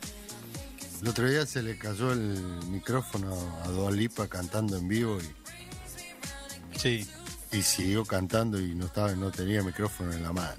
El 1.01 1.07
otro 1.09 1.29
día 1.29 1.45
se 1.45 1.61
le 1.61 1.77
cayó 1.77 2.11
el 2.11 2.43
micrófono 2.69 3.35
a 3.63 3.67
Dua 3.67 3.91
Lipa 3.91 4.27
cantando 4.27 4.77
en 4.77 4.87
vivo 4.87 5.19
y, 5.19 6.77
Sí, 6.77 7.07
y 7.51 7.61
siguió 7.61 8.05
cantando 8.05 8.59
y 8.59 8.75
no 8.75 8.85
estaba, 8.87 9.11
no 9.13 9.31
tenía 9.31 9.63
micrófono 9.63 10.11
en 10.13 10.23
la 10.23 10.33
mano. 10.33 10.55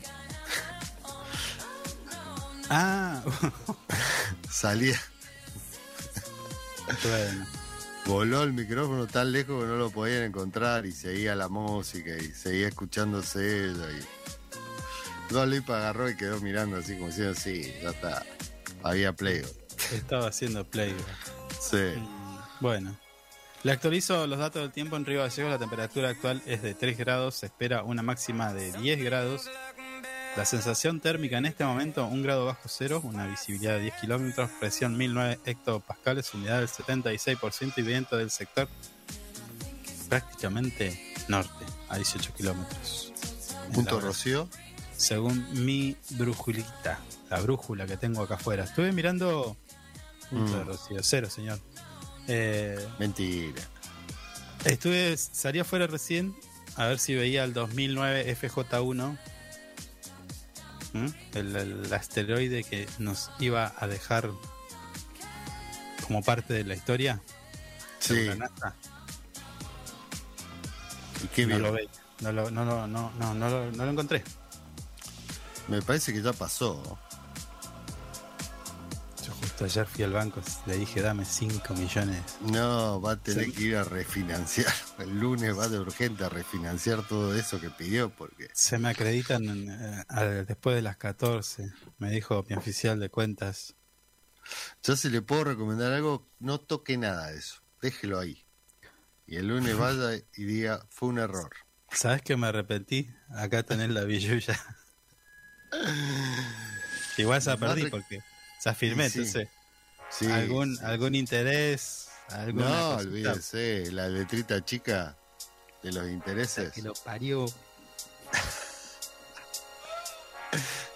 ah, 2.70 3.22
Salía, 4.50 4.98
bueno. 7.04 7.46
voló 8.06 8.42
el 8.42 8.52
micrófono 8.52 9.06
tan 9.06 9.32
lejos 9.32 9.62
que 9.62 9.68
no 9.68 9.76
lo 9.76 9.90
podían 9.90 10.22
encontrar 10.24 10.86
y 10.86 10.92
seguía 10.92 11.34
la 11.36 11.48
música 11.48 12.16
y 12.16 12.32
seguía 12.32 12.68
escuchándose 12.68 13.66
ella 13.70 13.86
y 13.92 15.32
Dua 15.32 15.46
Lipa 15.46 15.78
agarró 15.78 16.08
y 16.08 16.16
quedó 16.16 16.40
mirando 16.40 16.78
así 16.78 16.94
como 16.94 17.08
diciendo, 17.08 17.34
sí, 17.34 17.72
ya 17.82 17.90
está, 17.90 18.24
había 18.82 19.12
play. 19.12 19.42
Estaba 19.92 20.28
haciendo 20.28 20.64
playback. 20.64 21.04
Sí. 21.60 21.76
Mm, 21.76 22.38
Bueno, 22.60 22.96
le 23.62 23.72
actualizo 23.72 24.26
los 24.26 24.38
datos 24.38 24.62
del 24.62 24.72
tiempo 24.72 24.96
en 24.96 25.04
Río 25.04 25.20
Gallegos. 25.20 25.50
La 25.50 25.58
temperatura 25.58 26.10
actual 26.10 26.42
es 26.46 26.62
de 26.62 26.74
3 26.74 26.96
grados, 26.98 27.36
se 27.36 27.46
espera 27.46 27.82
una 27.82 28.02
máxima 28.02 28.52
de 28.52 28.72
10 28.72 29.02
grados. 29.02 29.48
La 30.36 30.44
sensación 30.44 31.00
térmica 31.00 31.38
en 31.38 31.46
este 31.46 31.64
momento, 31.64 32.06
un 32.06 32.22
grado 32.22 32.44
bajo 32.44 32.68
cero, 32.68 33.00
una 33.02 33.26
visibilidad 33.26 33.72
de 33.74 33.80
10 33.80 33.94
kilómetros, 34.00 34.50
presión 34.60 34.96
1009 34.96 35.40
hectopascales, 35.44 36.32
humedad 36.32 36.58
del 36.60 36.68
76% 36.68 37.72
y 37.78 37.82
viento 37.82 38.16
del 38.16 38.30
sector 38.30 38.68
prácticamente 40.08 41.14
norte, 41.28 41.64
a 41.88 41.96
18 41.96 42.34
kilómetros. 42.34 43.12
Punto 43.72 44.00
Rocío. 44.00 44.48
Según 44.96 45.64
mi 45.64 45.96
brújulita, 46.10 46.98
la 47.30 47.40
brújula 47.40 47.86
que 47.86 47.96
tengo 47.96 48.22
acá 48.22 48.34
afuera. 48.34 48.64
Estuve 48.64 48.92
mirando. 48.92 49.56
Mm. 50.30 50.46
Cero, 51.02 51.30
señor. 51.30 51.58
Eh, 52.26 52.86
Mentira. 52.98 53.62
Estuve, 54.64 55.16
salí 55.16 55.58
afuera 55.60 55.86
recién 55.86 56.34
a 56.76 56.86
ver 56.86 56.98
si 56.98 57.14
veía 57.14 57.44
el 57.44 57.52
2009 57.54 58.36
FJ1, 58.40 59.18
¿m? 60.94 61.12
el, 61.34 61.56
el 61.56 61.92
asteroide 61.94 62.64
que 62.64 62.86
nos 62.98 63.30
iba 63.40 63.72
a 63.78 63.86
dejar 63.86 64.30
como 66.06 66.22
parte 66.22 66.52
de 66.54 66.64
la 66.64 66.74
historia. 66.74 67.20
Sí. 68.00 68.24
la 68.26 68.34
NASA. 68.36 68.74
¿Y 71.24 71.26
qué 71.28 71.46
no 71.46 71.58
lo 71.58 71.72
veía, 71.72 71.88
no 72.20 72.32
lo, 72.32 72.50
no, 72.50 72.64
no, 72.64 72.86
no, 72.86 73.10
no 73.34 73.34
lo- 73.50 73.72
no 73.72 73.84
lo 73.84 73.90
encontré. 73.90 74.22
Me 75.68 75.82
parece 75.82 76.12
que 76.12 76.22
ya 76.22 76.32
pasó. 76.32 76.98
Justo 79.58 79.64
ayer 79.80 79.86
fui 79.88 80.04
al 80.04 80.12
banco, 80.12 80.40
le 80.66 80.76
dije 80.76 81.02
dame 81.02 81.24
5 81.24 81.74
millones. 81.74 82.22
No, 82.42 83.00
va 83.00 83.12
a 83.14 83.16
tener 83.16 83.46
Sí. 83.46 83.52
que 83.52 83.62
ir 83.64 83.76
a 83.76 83.82
refinanciar. 83.82 84.72
El 85.00 85.18
lunes 85.18 85.58
va 85.58 85.66
de 85.66 85.80
urgente 85.80 86.22
a 86.24 86.28
refinanciar 86.28 87.02
todo 87.08 87.34
eso 87.34 87.60
que 87.60 87.68
pidió 87.68 88.08
porque 88.08 88.48
Se 88.54 88.78
me 88.78 88.88
acreditan 88.90 89.68
eh, 89.68 90.44
después 90.46 90.76
de 90.76 90.82
las 90.82 90.96
14, 90.96 91.72
me 91.98 92.08
dijo 92.08 92.44
mi 92.48 92.54
oficial 92.54 93.00
de 93.00 93.10
cuentas. 93.10 93.74
yo 94.84 94.94
si 94.94 95.10
le 95.10 95.22
puedo 95.22 95.42
recomendar 95.42 95.92
algo, 95.92 96.30
no 96.38 96.60
toque 96.60 96.96
nada 96.96 97.32
de 97.32 97.38
eso. 97.38 97.56
Déjelo 97.82 98.20
ahí. 98.20 98.46
Y 99.26 99.38
el 99.38 99.48
lunes 99.48 99.76
vaya 99.76 100.22
y 100.36 100.44
diga, 100.44 100.86
fue 100.88 101.08
un 101.08 101.18
error. 101.18 101.50
¿Sabes 101.90 102.22
que 102.22 102.36
me 102.36 102.46
arrepentí? 102.46 103.10
Acá 103.30 103.64
tenés 103.64 103.90
la 103.90 104.04
billulla. 104.04 104.56
Igual 107.16 107.42
se 107.42 107.56
perdí 107.56 107.86
porque 107.90 108.22
se 108.58 108.68
afirmé, 108.68 109.08
Sí, 109.10 109.18
entonces. 109.18 109.48
Sí, 110.10 110.26
¿Algún, 110.30 110.76
sí, 110.76 110.84
algún 110.84 111.14
interés? 111.14 112.08
Alguna 112.30 112.68
No, 112.68 112.96
cosita? 112.96 113.08
olvídese, 113.32 113.92
la 113.92 114.08
letrita 114.08 114.64
chica 114.64 115.16
de 115.82 115.92
los 115.92 116.08
intereses. 116.08 116.72
Que 116.72 116.82
lo 116.82 116.92
parió. 116.94 117.46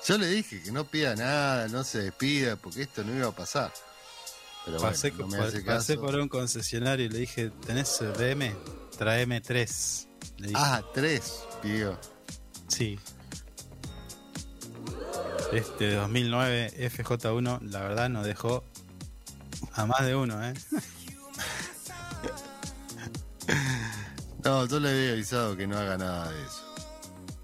Yo 0.07 0.19
le 0.19 0.27
dije 0.27 0.63
que 0.63 0.73
no 0.73 0.85
pida 0.85 1.15
nada, 1.15 1.69
no 1.69 1.85
se 1.85 2.03
despida, 2.03 2.57
porque 2.57 2.83
esto 2.83 3.05
no 3.05 3.15
iba 3.15 3.29
a 3.29 3.33
pasar. 3.33 3.73
Pero 4.65 4.79
bueno, 4.79 4.93
Pasé, 4.93 5.11
no 5.13 5.27
me 5.29 5.37
por, 5.39 5.65
pasé 5.65 5.97
un 5.99 6.29
concesionario 6.29 7.07
y 7.07 7.09
le 7.09 7.19
dije, 7.21 7.51
¿tenés 7.67 7.99
BM? 8.19 8.55
Traeme 8.99 9.41
tres. 9.41 10.09
Le 10.39 10.49
dije, 10.49 10.61
Ah, 10.61 10.83
tres, 10.95 11.45
pidió. 11.63 11.99
sí. 12.69 12.99
Este 15.53 15.95
2009 15.95 16.73
FJ1, 16.91 17.61
la 17.71 17.81
verdad, 17.81 18.09
nos 18.09 18.25
dejó 18.27 18.65
a 19.75 19.85
más 19.87 20.05
de 20.07 20.15
uno, 20.17 20.43
¿eh? 20.45 20.55
No, 24.45 24.67
yo 24.67 24.81
le 24.81 24.89
había 24.91 25.13
avisado 25.13 25.57
que 25.57 25.67
no 25.69 25.79
haga 25.79 25.97
nada 25.99 26.33
de 26.33 26.43
eso. 26.43 26.75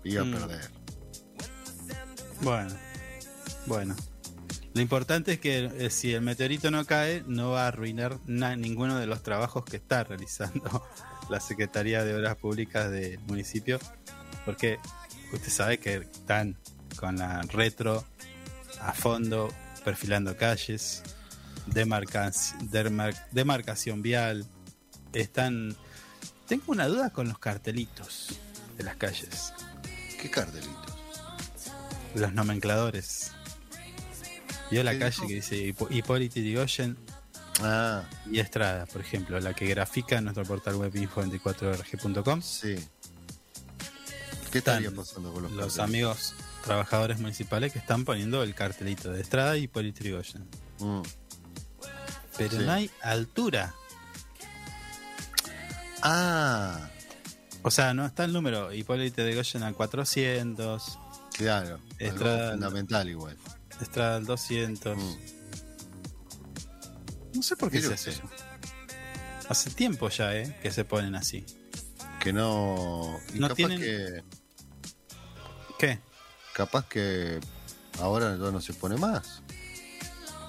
Iba 0.04 0.24
Mm. 0.24 0.34
a 0.34 0.38
perder. 0.38 0.70
Bueno, 2.40 2.74
bueno. 3.66 3.94
Lo 4.74 4.80
importante 4.80 5.32
es 5.34 5.38
que 5.40 5.70
eh, 5.78 5.90
si 5.90 6.12
el 6.14 6.22
meteorito 6.22 6.70
no 6.72 6.84
cae, 6.84 7.22
no 7.26 7.50
va 7.50 7.64
a 7.64 7.68
arruinar 7.68 8.18
na- 8.26 8.56
ninguno 8.56 8.96
de 8.98 9.06
los 9.06 9.22
trabajos 9.22 9.64
que 9.64 9.76
está 9.76 10.02
realizando 10.04 10.84
la 11.30 11.38
Secretaría 11.40 12.02
de 12.04 12.14
Obras 12.16 12.36
Públicas 12.36 12.90
del 12.90 13.18
municipio, 13.20 13.78
porque 14.44 14.78
usted 15.32 15.50
sabe 15.50 15.78
que 15.78 15.94
están 15.96 16.56
con 16.99 17.16
la 17.18 17.42
retro 17.42 18.05
a 18.80 18.92
fondo, 18.92 19.49
perfilando 19.84 20.36
calles, 20.36 21.03
demarca- 21.66 22.32
demarcación 23.32 24.03
vial, 24.03 24.46
están... 25.12 25.76
Tengo 26.46 26.64
una 26.68 26.86
duda 26.88 27.11
con 27.11 27.28
los 27.28 27.38
cartelitos 27.38 28.28
de 28.76 28.84
las 28.84 28.96
calles, 28.96 29.53
¿Qué 30.20 30.30
cartelito? 30.30 30.72
los 32.14 32.32
nomencladores. 32.32 33.32
Vio 34.70 34.82
la 34.82 34.92
¿Qué 34.92 34.99
calle 34.99 35.11
dijo? 35.16 35.28
que 35.28 35.34
dice 35.34 35.57
Hipo- 35.57 35.88
Hipólito 35.90 36.40
Yrigoyen 36.40 36.96
Ah, 37.61 38.05
y 38.30 38.38
Estrada, 38.38 38.86
por 38.86 39.01
ejemplo, 39.01 39.38
la 39.40 39.53
que 39.53 39.66
grafica 39.66 40.16
en 40.18 40.24
nuestro 40.24 40.44
portal 40.44 40.76
web 40.76 40.92
info24rg.com. 40.94 42.40
sí. 42.42 42.76
¿Qué 44.53 44.59
estaría 44.59 44.90
pasando 44.90 45.32
con 45.32 45.42
los, 45.42 45.53
Los 45.53 45.76
cartelitos? 45.76 45.78
amigos 45.80 46.34
trabajadores 46.69 47.19
municipales 47.19 47.73
que 47.73 47.79
están 47.79 48.05
poniendo 48.05 48.43
el 48.43 48.55
cartelito 48.55 49.11
de 49.11 49.21
Estrada 49.23 49.57
y 49.57 49.64
Hipólito 49.64 50.01
Yrigoyen. 50.05 50.45
Mm. 50.79 51.01
Pero 52.37 52.51
Sí. 52.59 52.64
no 52.64 52.73
hay 52.73 52.91
altura. 53.03 53.75
Ah, 56.03 56.89
O 57.64 57.71
sea, 57.73 57.93
no 57.93 58.07
está 58.07 58.25
el 58.25 58.33
número 58.33 58.73
Hipólito 58.73 59.21
Yrigoyen 59.23 59.62
al 59.64 59.75
400, 59.75 60.97
claro. 61.33 61.81
Estrada- 61.99 62.53
fundamental 62.53 63.09
igual. 63.09 63.37
Estrada 63.81 64.16
al 64.16 64.25
200. 64.27 64.97
Mm. 64.97 65.16
No 67.35 67.43
sé 67.43 67.57
por 67.57 67.71
qué 67.71 67.81
se 67.83 67.93
hace 67.95 68.11
eso. 68.11 68.23
Hace 69.49 69.71
tiempo 69.71 70.09
ya, 70.09 70.35
¿eh? 70.37 70.57
Que 70.62 70.71
se 70.71 70.85
ponen 70.85 71.14
así. 71.16 71.45
Que 72.21 72.33
no. 72.33 73.19
y 73.35 73.39
No 73.41 73.49
capaz 73.49 73.57
tienen- 73.57 73.81
que. 73.81 74.23
¿Qué? 75.79 75.99
Capaz 76.59 76.88
que 76.88 77.38
ahora 78.00 78.36
ya 78.36 78.50
no 78.50 78.61
se 78.61 78.74
pone 78.74 78.96
más. 78.96 79.42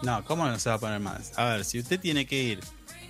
No, 0.02 0.26
¿cómo 0.26 0.48
no 0.48 0.58
se 0.58 0.70
va 0.70 0.78
a 0.78 0.80
poner 0.80 1.00
más? 1.00 1.38
A 1.38 1.46
ver, 1.46 1.64
si 1.64 1.78
usted 1.78 2.00
tiene 2.00 2.26
que 2.26 2.42
ir, 2.42 2.60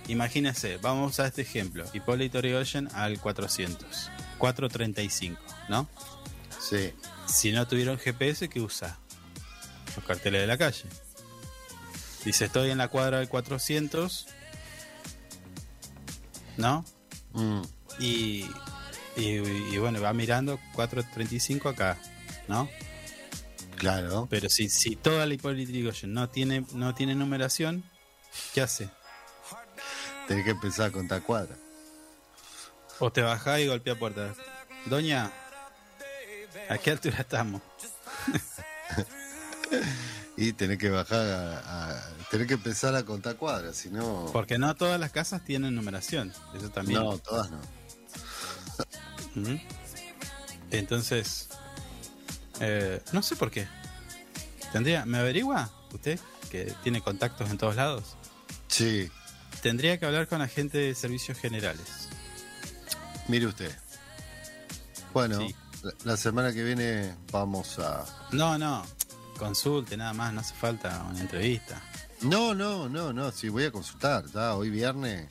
imagínese, 0.08 0.76
vamos 0.76 1.18
a 1.18 1.26
este 1.26 1.40
ejemplo, 1.40 1.86
Hipólito 1.94 2.40
Yrigoyen 2.40 2.90
al 2.92 3.18
400, 3.18 4.10
435, 4.36 5.40
¿no? 5.70 5.88
Sí. 6.58 6.92
Si 7.24 7.52
no 7.52 7.66
tuvieron 7.66 7.96
GPS, 7.96 8.50
¿qué 8.50 8.60
usa? 8.60 8.98
Los 9.96 10.04
carteles 10.04 10.42
de 10.42 10.46
la 10.46 10.58
calle. 10.58 10.84
Dice, 12.26 12.44
estoy 12.44 12.70
en 12.70 12.76
la 12.76 12.88
cuadra 12.88 13.20
del 13.20 13.30
400, 13.30 14.26
¿no? 16.58 16.84
Mm. 17.32 17.62
Y, 17.98 18.44
y, 19.16 19.38
y 19.72 19.78
bueno, 19.78 20.02
va 20.02 20.12
mirando 20.12 20.60
435 20.74 21.70
acá, 21.70 21.96
¿no? 22.46 22.68
Claro. 23.80 24.26
Pero 24.30 24.48
si, 24.48 24.68
si 24.68 24.94
toda 24.94 25.24
la 25.26 25.34
Hipólito 25.34 25.70
Yrigoyen 25.72 26.12
no 26.12 26.28
tiene, 26.28 26.64
no 26.74 26.94
tiene 26.94 27.14
numeración, 27.14 27.82
¿qué 28.54 28.60
hace? 28.60 28.88
Tenés 30.28 30.44
que 30.44 30.50
empezar 30.52 30.86
a 30.88 30.92
contar 30.92 31.22
cuadras. 31.22 31.58
O 32.98 33.10
te 33.10 33.22
bajás 33.22 33.58
y 33.60 33.66
golpea 33.66 33.98
puertas. 33.98 34.36
Doña, 34.86 35.32
¿a 36.68 36.78
qué 36.78 36.90
altura 36.92 37.16
estamos? 37.20 37.62
Y 40.36 40.52
tenés 40.54 40.78
que 40.78 40.88
bajar 40.88 41.20
a, 41.20 41.90
a- 41.90 42.08
tenés 42.30 42.46
que 42.46 42.54
empezar 42.54 42.94
a 42.94 43.04
contar 43.04 43.36
cuadras, 43.36 43.76
si 43.76 43.90
no. 43.90 44.30
Porque 44.32 44.56
no 44.58 44.74
todas 44.74 44.98
las 44.98 45.10
casas 45.12 45.44
tienen 45.44 45.74
numeración. 45.74 46.32
Eso 46.56 46.70
también. 46.70 46.98
No, 47.02 47.18
todas 47.18 47.50
no. 47.50 47.60
Entonces, 50.70 51.48
eh, 52.60 53.02
no 53.12 53.22
sé 53.22 53.36
por 53.36 53.50
qué. 53.50 53.66
Tendría, 54.72 55.04
¿me 55.04 55.18
averigua 55.18 55.70
usted 55.92 56.18
que 56.50 56.72
tiene 56.82 57.00
contactos 57.00 57.50
en 57.50 57.58
todos 57.58 57.76
lados? 57.76 58.16
Sí, 58.68 59.10
Tendría 59.62 59.98
que 59.98 60.06
hablar 60.06 60.26
con 60.26 60.38
la 60.38 60.48
gente 60.48 60.78
de 60.78 60.94
servicios 60.94 61.36
generales. 61.38 62.08
mire 63.28 63.46
usted. 63.46 63.70
Bueno, 65.12 65.38
Sí. 65.40 65.54
la, 65.82 65.92
la 66.04 66.16
semana 66.16 66.52
que 66.52 66.62
viene 66.64 67.14
vamos 67.30 67.78
a. 67.78 68.06
No, 68.32 68.56
no, 68.56 68.86
consulte 69.38 69.96
nada 69.96 70.12
más, 70.14 70.32
no 70.32 70.40
hace 70.40 70.54
falta 70.54 71.04
una 71.10 71.20
entrevista. 71.20 71.80
No, 72.22 72.54
no, 72.54 72.88
no, 72.88 73.12
no, 73.12 73.32
sí, 73.32 73.48
voy 73.48 73.64
a 73.64 73.72
consultar. 73.72 74.24
Ya 74.32 74.54
hoy 74.54 74.70
viernes 74.70 75.28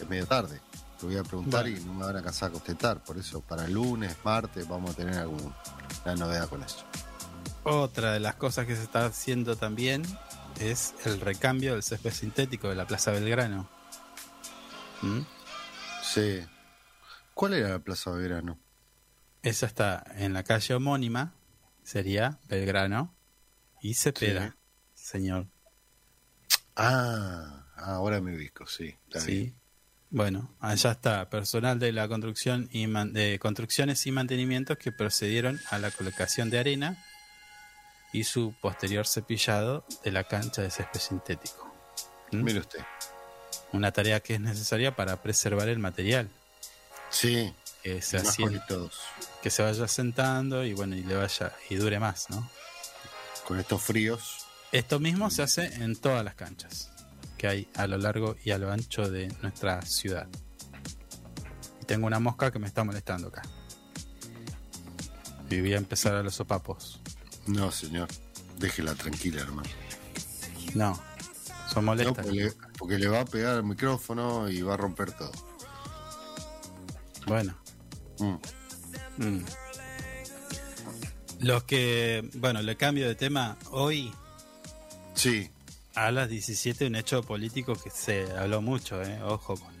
es 0.00 0.08
medio 0.08 0.26
tarde. 0.26 0.60
Te 1.02 1.06
voy 1.08 1.16
a 1.16 1.24
preguntar 1.24 1.62
Bueno. 1.64 1.78
y 1.78 1.84
no 1.84 1.94
me 1.94 2.04
van 2.04 2.16
a 2.16 2.22
cansar 2.22 2.50
a 2.50 2.52
contestar. 2.52 3.02
Por 3.02 3.18
eso, 3.18 3.40
para 3.40 3.64
el 3.64 3.72
lunes, 3.72 4.16
martes, 4.22 4.68
vamos 4.68 4.92
a 4.92 4.94
tener 4.94 5.14
alguna 5.18 5.52
novedad 6.16 6.48
con 6.48 6.62
eso. 6.62 6.84
Otra 7.64 8.12
de 8.12 8.20
las 8.20 8.36
cosas 8.36 8.66
que 8.68 8.76
se 8.76 8.84
está 8.84 9.06
haciendo 9.06 9.56
también 9.56 10.04
es 10.60 10.94
el 11.04 11.20
recambio 11.20 11.72
del 11.72 11.82
césped 11.82 12.12
sintético 12.12 12.68
de 12.68 12.76
la 12.76 12.86
Plaza 12.86 13.10
Belgrano. 13.10 13.68
¿Mm? 15.02 15.22
Sí. 16.04 16.40
¿Cuál 17.34 17.54
era 17.54 17.70
la 17.70 17.78
Plaza 17.80 18.12
Verano? 18.12 18.60
Esa 19.42 19.66
está 19.66 20.04
en 20.14 20.32
la 20.34 20.44
calle 20.44 20.72
homónima, 20.74 21.34
sería 21.82 22.38
Belgrano 22.46 23.12
y 23.80 23.94
Cepeda, 23.94 24.56
señor. 24.94 25.48
Ah, 26.76 27.66
ahora 27.76 28.20
me 28.20 28.36
ubico, 28.36 28.68
sí. 28.68 28.94
está 29.08 29.18
Sí. 29.20 29.32
bien. 29.32 29.61
Bueno, 30.14 30.50
allá 30.60 30.90
está 30.92 31.30
personal 31.30 31.78
de 31.78 31.90
la 31.90 32.06
construcción 32.06 32.68
y 32.70 32.86
man- 32.86 33.14
de 33.14 33.38
construcciones 33.38 34.06
y 34.06 34.12
mantenimientos 34.12 34.76
que 34.76 34.92
procedieron 34.92 35.58
a 35.70 35.78
la 35.78 35.90
colocación 35.90 36.50
de 36.50 36.58
arena 36.58 37.02
y 38.12 38.24
su 38.24 38.54
posterior 38.60 39.06
cepillado 39.06 39.86
de 40.04 40.12
la 40.12 40.24
cancha 40.24 40.60
de 40.60 40.70
césped 40.70 41.00
sintético. 41.00 41.74
¿Mm? 42.30 42.42
Mire 42.42 42.58
usted. 42.60 42.80
Una 43.72 43.90
tarea 43.90 44.20
que 44.20 44.34
es 44.34 44.40
necesaria 44.40 44.94
para 44.94 45.22
preservar 45.22 45.70
el 45.70 45.78
material, 45.78 46.28
Sí, 47.08 47.54
que 47.82 48.02
se, 48.02 48.18
más 48.18 48.38
asien- 48.38 48.44
bonitos. 48.60 49.00
que 49.42 49.48
se 49.48 49.62
vaya 49.62 49.88
sentando 49.88 50.62
y 50.62 50.74
bueno 50.74 50.94
y 50.94 51.04
le 51.04 51.16
vaya 51.16 51.54
y 51.70 51.76
dure 51.76 51.98
más, 51.98 52.28
¿no? 52.28 52.50
Con 53.46 53.58
estos 53.58 53.82
fríos. 53.82 54.44
Esto 54.72 55.00
mismo 55.00 55.30
se 55.30 55.42
hace 55.42 55.64
en 55.82 55.96
todas 55.96 56.22
las 56.22 56.34
canchas 56.34 56.90
que 57.42 57.48
hay 57.48 57.68
a 57.74 57.88
lo 57.88 57.98
largo 57.98 58.36
y 58.44 58.52
a 58.52 58.58
lo 58.58 58.70
ancho 58.70 59.10
de 59.10 59.26
nuestra 59.42 59.82
ciudad. 59.82 60.28
Y 61.80 61.84
tengo 61.86 62.06
una 62.06 62.20
mosca 62.20 62.52
que 62.52 62.60
me 62.60 62.68
está 62.68 62.84
molestando 62.84 63.26
acá. 63.26 63.42
Y 65.50 65.60
voy 65.60 65.74
a 65.74 65.78
empezar 65.78 66.14
a 66.14 66.22
los 66.22 66.36
sopapos. 66.36 67.00
No, 67.48 67.72
señor. 67.72 68.06
Déjela 68.60 68.94
tranquila, 68.94 69.40
hermano. 69.40 69.68
No, 70.76 70.94
son 71.68 71.84
No, 71.84 71.90
molestas. 71.90 72.24
porque, 72.24 72.30
le, 72.30 72.52
porque 72.78 72.98
le 73.00 73.08
va 73.08 73.22
a 73.22 73.24
pegar 73.24 73.56
al 73.56 73.64
micrófono 73.64 74.48
y 74.48 74.62
va 74.62 74.74
a 74.74 74.76
romper 74.76 75.10
todo. 75.10 75.32
Bueno. 77.26 77.58
Mm. 78.20 78.36
mm. 79.18 79.44
Los 81.40 81.64
que, 81.64 82.30
bueno, 82.34 82.62
le 82.62 82.76
cambio 82.76 83.08
de 83.08 83.16
tema. 83.16 83.56
Hoy 83.72 84.14
Sí, 85.16 85.50
a 85.94 86.10
las 86.10 86.28
17 86.28 86.86
un 86.86 86.96
hecho 86.96 87.22
político 87.22 87.74
que 87.74 87.90
se 87.90 88.30
habló 88.32 88.62
mucho, 88.62 89.02
¿eh? 89.02 89.20
ojo 89.22 89.56
con 89.56 89.74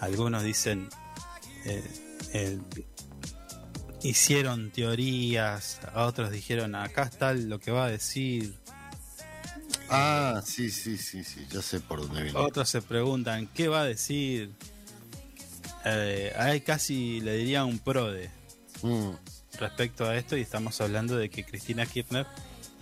algunos 0.00 0.42
dicen 0.42 0.88
eh, 1.66 1.84
eh, 2.32 2.58
hicieron 4.02 4.70
teorías, 4.70 5.80
a 5.92 6.04
otros 6.06 6.30
dijeron 6.30 6.74
acá 6.74 7.02
está 7.02 7.34
lo 7.34 7.58
que 7.58 7.70
va 7.70 7.86
a 7.86 7.90
decir, 7.90 8.54
Ah, 9.92 10.40
sí, 10.44 10.70
sí, 10.70 10.96
sí, 10.96 11.24
sí. 11.24 11.44
Ya 11.50 11.60
sé 11.62 11.80
por 11.80 12.00
dónde 12.00 12.22
viene. 12.22 12.38
otros 12.38 12.68
se 12.68 12.80
preguntan 12.80 13.48
qué 13.48 13.66
va 13.66 13.80
a 13.80 13.84
decir. 13.84 14.52
Hay 16.36 16.60
casi 16.60 17.20
le 17.20 17.36
diría 17.36 17.64
un 17.64 17.80
prode 17.80 18.30
Mm, 18.82 19.10
respecto 19.58 20.06
a 20.08 20.16
esto 20.16 20.36
y 20.36 20.40
estamos 20.40 20.80
hablando 20.80 21.16
de 21.16 21.28
que 21.28 21.44
Cristina 21.44 21.84
Kirchner 21.86 22.26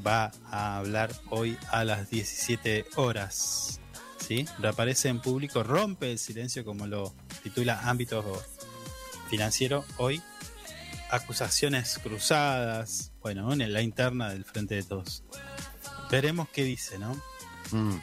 va 0.07 0.31
a 0.51 0.79
hablar 0.79 1.13
hoy 1.31 1.57
a 1.71 1.85
las 1.85 2.11
17 2.11 2.87
horas. 2.97 3.81
¿sí? 4.27 4.47
Reaparece 4.59 5.09
en 5.09 5.21
público, 5.21 5.63
rompe 5.63 6.11
el 6.13 6.19
silencio 6.19 6.65
como 6.65 6.87
lo 6.87 7.15
titula 7.43 7.81
Ámbito 7.89 8.43
Financiero 9.31 9.85
hoy. 9.99 10.23
Acusaciones 11.11 11.99
cruzadas, 12.03 13.13
bueno, 13.23 13.53
en 13.53 13.73
la 13.73 13.81
interna 13.81 14.29
del 14.31 14.45
Frente 14.45 14.75
de 14.75 14.83
Todos. 14.83 15.25
Veremos 16.11 16.49
qué 16.51 16.65
dice, 16.65 16.99
¿no? 16.99 17.15
mm. 17.73 17.99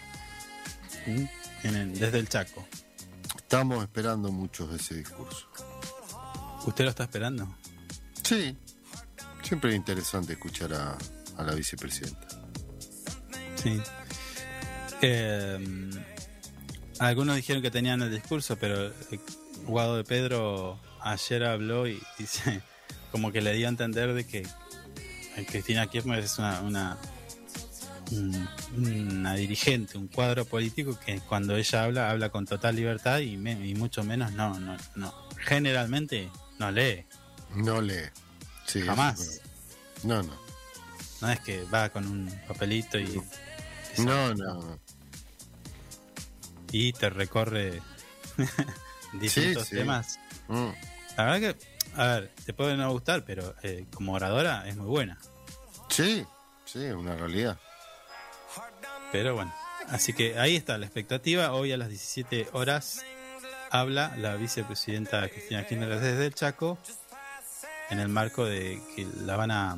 En 1.63 1.75
el- 1.75 1.99
desde 1.99 2.17
el 2.19 2.27
Chaco. 2.27 2.67
Estamos 3.35 3.83
esperando 3.83 4.31
muchos 4.31 4.69
de 4.71 4.77
ese 4.77 4.95
discurso. 4.95 5.47
¿Usted 6.65 6.83
lo 6.83 6.89
está 6.89 7.03
esperando? 7.03 7.55
Sí. 8.23 8.57
Siempre 9.43 9.69
es 9.69 9.75
interesante 9.75 10.33
escuchar 10.33 10.73
a, 10.73 10.97
a 11.37 11.43
la 11.43 11.53
vicepresidenta. 11.53 12.27
Sí. 13.61 13.79
Eh, 15.01 15.89
algunos 16.99 17.35
dijeron 17.35 17.61
que 17.61 17.71
tenían 17.71 18.01
el 18.01 18.11
discurso, 18.11 18.57
pero 18.57 18.87
eh, 18.87 19.19
Guado 19.65 19.97
de 19.97 20.03
Pedro 20.03 20.79
ayer 21.01 21.43
habló 21.43 21.87
y 21.87 22.01
dice 22.17 22.61
como 23.11 23.31
que 23.31 23.41
le 23.41 23.53
dio 23.53 23.67
a 23.67 23.69
entender 23.69 24.13
de 24.13 24.25
que 24.25 24.39
eh, 25.35 25.45
Cristina 25.49 25.87
Kirchner 25.87 26.19
es 26.19 26.37
una, 26.39 26.61
una, 26.61 26.97
un- 28.11 28.47
una 28.77 29.33
dirigente, 29.35 29.97
un 29.97 30.07
cuadro 30.07 30.45
político 30.45 30.97
que 31.05 31.19
cuando 31.21 31.55
ella 31.57 31.83
habla, 31.83 32.09
habla 32.11 32.29
con 32.29 32.45
total 32.45 32.75
libertad 32.75 33.19
y, 33.19 33.35
me- 33.37 33.65
y 33.67 33.75
mucho 33.75 34.03
menos 34.03 34.31
no, 34.33 34.59
no, 34.59 34.77
no. 34.95 35.13
Generalmente 35.37 36.29
no 36.59 36.71
lee, 36.71 37.05
No 37.55 37.81
lee. 37.81 38.01
Sí, 38.65 38.81
jamás. 38.81 39.41
No, 40.03 40.23
no. 40.23 40.44
No 41.21 41.31
es 41.31 41.39
que 41.39 41.63
va 41.65 41.89
con 41.89 42.05
un 42.07 42.41
papelito 42.47 42.99
y, 42.99 43.21
No, 43.99 44.33
no. 44.33 44.79
y 46.71 46.91
te 46.93 47.09
recorre 47.09 47.81
distintos 49.13 49.63
Sí, 49.63 49.69
sí. 49.69 49.75
temas. 49.77 50.19
Mm. 50.47 50.69
La 51.17 51.23
verdad 51.23 51.39
que, 51.39 51.67
a 51.95 52.05
ver, 52.07 52.31
te 52.45 52.53
puede 52.53 52.75
no 52.75 52.91
gustar, 52.91 53.23
pero 53.25 53.55
eh, 53.63 53.85
como 53.93 54.13
oradora 54.13 54.67
es 54.67 54.75
muy 54.75 54.87
buena. 54.87 55.17
Sí, 55.89 56.25
sí, 56.65 56.83
es 56.83 56.93
una 56.93 57.15
realidad. 57.15 57.57
Pero 59.11 59.35
bueno, 59.35 59.53
así 59.89 60.11
que 60.13 60.37
ahí 60.37 60.55
está 60.57 60.77
la 60.77 60.85
expectativa. 60.85 61.53
Hoy 61.53 61.71
a 61.71 61.77
las 61.77 61.87
17 61.89 62.49
horas 62.51 63.01
habla 63.71 64.13
la 64.17 64.35
vicepresidenta 64.35 65.27
Cristina 65.29 65.65
Kirchner 65.65 65.99
desde 65.99 66.25
el 66.25 66.33
Chaco 66.35 66.77
en 67.89 67.99
el 67.99 68.09
marco 68.09 68.43
de 68.45 68.81
que 68.95 69.07
la 69.25 69.37
van 69.37 69.51
a 69.51 69.77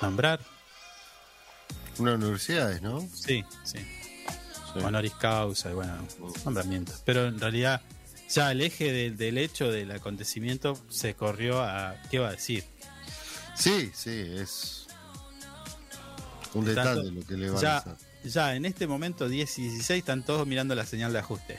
nombrar. 0.00 0.40
Unas 1.98 2.14
universidades, 2.16 2.80
¿no? 2.82 3.00
Sí, 3.12 3.44
sí. 3.64 3.78
Sí. 4.72 4.78
Honoris 4.82 5.12
causa 5.14 5.70
y 5.70 5.74
bueno, 5.74 5.94
nombramientos. 6.44 7.02
Pero 7.04 7.26
en 7.26 7.40
realidad 7.40 7.82
ya 8.28 8.52
el 8.52 8.60
eje 8.60 8.92
del, 8.92 9.16
del 9.16 9.38
hecho 9.38 9.70
del 9.70 9.90
acontecimiento 9.90 10.78
se 10.88 11.14
corrió 11.14 11.60
a 11.62 11.96
qué 12.10 12.20
va 12.20 12.28
a 12.28 12.32
decir. 12.32 12.64
Sí, 13.54 13.90
sí, 13.92 14.32
es 14.36 14.86
un 16.54 16.64
detalle 16.64 17.10
lo 17.10 17.26
que 17.26 17.34
le 17.36 17.50
van 17.50 17.58
a 17.58 17.60
ya, 17.60 17.76
hacer. 17.78 17.96
ya 18.24 18.54
en 18.54 18.64
este 18.64 18.86
momento 18.86 19.28
10 19.28 19.58
y 19.58 19.62
16 19.62 19.98
están 19.98 20.24
todos 20.24 20.46
mirando 20.46 20.74
la 20.74 20.86
señal 20.86 21.12
de 21.12 21.18
ajuste. 21.18 21.58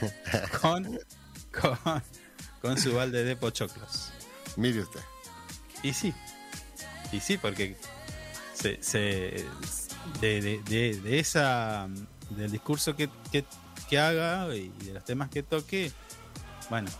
con, 0.60 0.98
con, 1.60 2.02
con 2.60 2.78
su 2.78 2.94
balde 2.94 3.24
de 3.24 3.36
pochoclos. 3.36 4.10
Mire 4.56 4.80
usted. 4.80 5.00
Y 5.82 5.92
sí, 5.94 6.14
y 7.12 7.20
sí, 7.20 7.36
porque 7.38 7.76
se, 8.54 8.82
se- 8.82 9.46
de, 10.20 10.40
de- 10.40 10.62
de- 10.64 11.00
de 11.00 11.18
esa 11.18 11.88
del 12.30 12.50
discurso 12.50 12.96
que, 12.96 13.08
que, 13.30 13.44
que 13.88 13.98
haga 13.98 14.54
y 14.54 14.68
de 14.84 14.94
los 14.94 15.04
temas 15.04 15.28
que 15.30 15.42
toque, 15.42 15.92
bueno, 16.70 16.90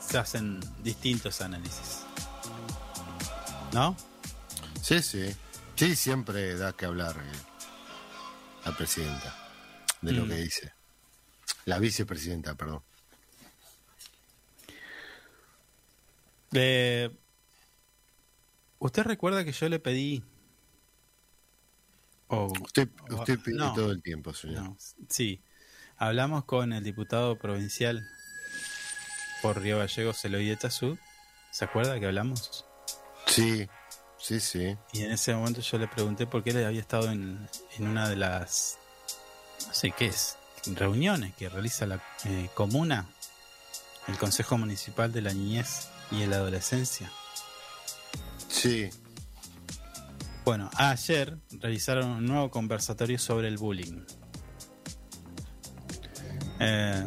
se 0.00 0.18
hacen 0.18 0.60
distintos 0.82 1.40
análisis. 1.40 2.00
¿No? 3.72 3.96
Sí, 4.82 5.02
sí. 5.02 5.34
Sí, 5.76 5.94
siempre 5.96 6.56
da 6.56 6.72
que 6.72 6.86
hablar 6.86 7.16
eh, 7.18 7.38
la 8.64 8.76
presidenta. 8.76 9.34
de 10.00 10.12
lo 10.12 10.24
Mm. 10.24 10.28
que 10.28 10.34
dice. 10.36 10.72
La 11.64 11.78
vicepresidenta, 11.78 12.54
perdón. 12.54 12.82
Eh, 16.52 17.10
¿Usted 18.78 19.02
recuerda 19.04 19.44
que 19.44 19.52
yo 19.52 19.68
le 19.68 19.78
pedí... 19.78 20.22
o- 22.28 22.52
Usted, 22.62 22.88
usted 23.10 23.38
pide 23.40 23.56
no, 23.56 23.72
todo 23.74 23.90
el 23.90 24.02
tiempo, 24.02 24.32
señor. 24.34 24.62
no, 24.62 24.76
sí. 25.08 25.40
Hablamos 25.96 26.44
con 26.44 26.72
el 26.72 26.84
diputado 26.84 27.36
provincial 27.38 28.06
por 29.42 29.60
Río 29.60 29.78
Gallegos, 29.78 30.24
Eloy 30.24 30.50
Echazú. 30.50 30.96
¿Se 31.50 31.64
acuerda 31.64 31.98
que 31.98 32.06
hablamos? 32.06 32.64
Sí, 33.26 33.68
sí, 34.18 34.38
sí. 34.38 34.76
Y 34.92 35.02
en 35.02 35.10
ese 35.10 35.34
momento 35.34 35.60
yo 35.60 35.78
le 35.78 35.88
pregunté 35.88 36.26
por 36.26 36.44
qué 36.44 36.50
él 36.50 36.64
había 36.64 36.80
estado 36.80 37.10
en, 37.10 37.48
en 37.76 37.88
una 37.88 38.08
de 38.08 38.14
las, 38.16 38.78
no 39.66 39.74
sé 39.74 39.90
qué 39.90 40.06
es, 40.06 40.36
reuniones 40.66 41.34
que 41.34 41.48
realiza 41.48 41.86
la 41.86 42.00
eh, 42.26 42.48
comuna, 42.54 43.06
el 44.06 44.16
Consejo 44.18 44.56
Municipal 44.56 45.12
de 45.12 45.22
la 45.22 45.32
Niñez 45.32 45.88
y 46.12 46.24
la 46.26 46.36
Adolescencia. 46.36 47.10
Sí, 48.48 48.90
Bueno, 50.44 50.70
ayer 50.76 51.36
realizaron 51.60 52.08
un 52.08 52.26
nuevo 52.26 52.50
conversatorio 52.50 53.18
sobre 53.18 53.48
el 53.48 53.58
bullying. 53.58 54.00
Eh, 56.60 57.06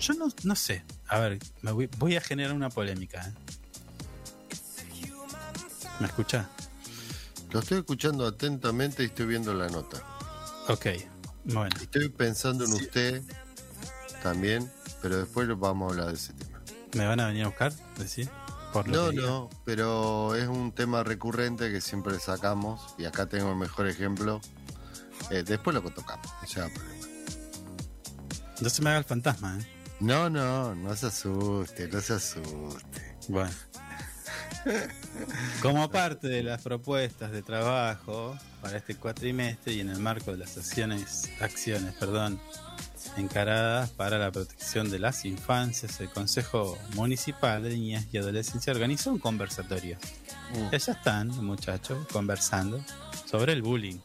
yo 0.00 0.14
no, 0.14 0.28
no 0.42 0.56
sé, 0.56 0.84
a 1.08 1.20
ver, 1.20 1.38
me 1.62 1.72
voy, 1.72 1.88
voy 1.98 2.16
a 2.16 2.20
generar 2.20 2.54
una 2.54 2.68
polémica. 2.70 3.26
¿eh? 3.26 3.32
¿Me 6.00 6.06
escucha? 6.06 6.48
lo 7.52 7.60
estoy 7.60 7.78
escuchando 7.78 8.26
atentamente 8.26 9.02
y 9.02 9.06
estoy 9.06 9.26
viendo 9.26 9.54
la 9.54 9.68
nota. 9.68 10.02
Ok, 10.68 10.86
bueno. 11.44 11.74
Estoy 11.80 12.08
pensando 12.10 12.64
en 12.64 12.72
usted 12.72 13.22
también, 14.22 14.70
pero 15.00 15.16
después 15.18 15.48
vamos 15.56 15.88
a 15.88 15.94
hablar 15.94 16.08
de 16.08 16.14
ese 16.14 16.32
tema. 16.34 16.60
¿Me 16.94 17.06
van 17.06 17.20
a 17.20 17.28
venir 17.28 17.44
a 17.44 17.46
buscar? 17.46 17.72
¿Decir? 17.96 18.28
Por 18.72 18.88
No, 18.88 19.12
no, 19.12 19.50
pero 19.64 20.34
es 20.34 20.48
un 20.48 20.72
tema 20.72 21.02
recurrente 21.02 21.70
que 21.70 21.80
siempre 21.80 22.18
sacamos 22.18 22.94
y 22.98 23.04
acá 23.04 23.26
tengo 23.26 23.50
el 23.50 23.56
mejor 23.56 23.86
ejemplo. 23.88 24.40
Eh, 25.30 25.42
después 25.46 25.74
lo 25.74 25.82
tocamos, 25.82 26.26
no 26.40 26.48
se 26.48 26.60
haga 26.60 26.74
problema. 26.74 27.06
No 28.60 28.70
se 28.70 28.82
me 28.82 28.90
haga 28.90 28.98
el 28.98 29.04
fantasma, 29.04 29.58
¿eh? 29.58 29.66
No, 30.00 30.28
no, 30.28 30.74
no 30.74 30.94
se 30.94 31.06
asuste, 31.06 31.88
no 31.88 32.00
se 32.00 32.14
asuste. 32.14 33.16
Bueno. 33.28 33.50
Como 35.62 35.90
parte 35.90 36.28
de 36.28 36.42
las 36.42 36.62
propuestas 36.62 37.30
de 37.32 37.42
trabajo 37.42 38.36
para 38.60 38.76
este 38.76 38.96
cuatrimestre 38.96 39.74
y 39.74 39.80
en 39.80 39.88
el 39.90 39.98
marco 39.98 40.32
de 40.32 40.38
las 40.38 40.56
acciones, 40.58 41.30
acciones, 41.40 41.94
perdón, 41.94 42.40
encaradas 43.16 43.90
para 43.90 44.18
la 44.18 44.30
protección 44.30 44.90
de 44.90 44.98
las 44.98 45.24
infancias, 45.24 46.00
el 46.00 46.08
Consejo 46.10 46.78
Municipal 46.94 47.62
de 47.62 47.70
Niñas 47.70 48.06
y 48.12 48.18
Adolescencia 48.18 48.72
organizó 48.72 49.10
un 49.10 49.18
conversatorio. 49.18 49.96
Mm, 50.54 50.70
Ya 50.70 50.76
están, 50.92 51.28
muchachos, 51.28 52.06
conversando 52.12 52.84
sobre 53.24 53.52
el 53.52 53.62
bullying. 53.62 53.98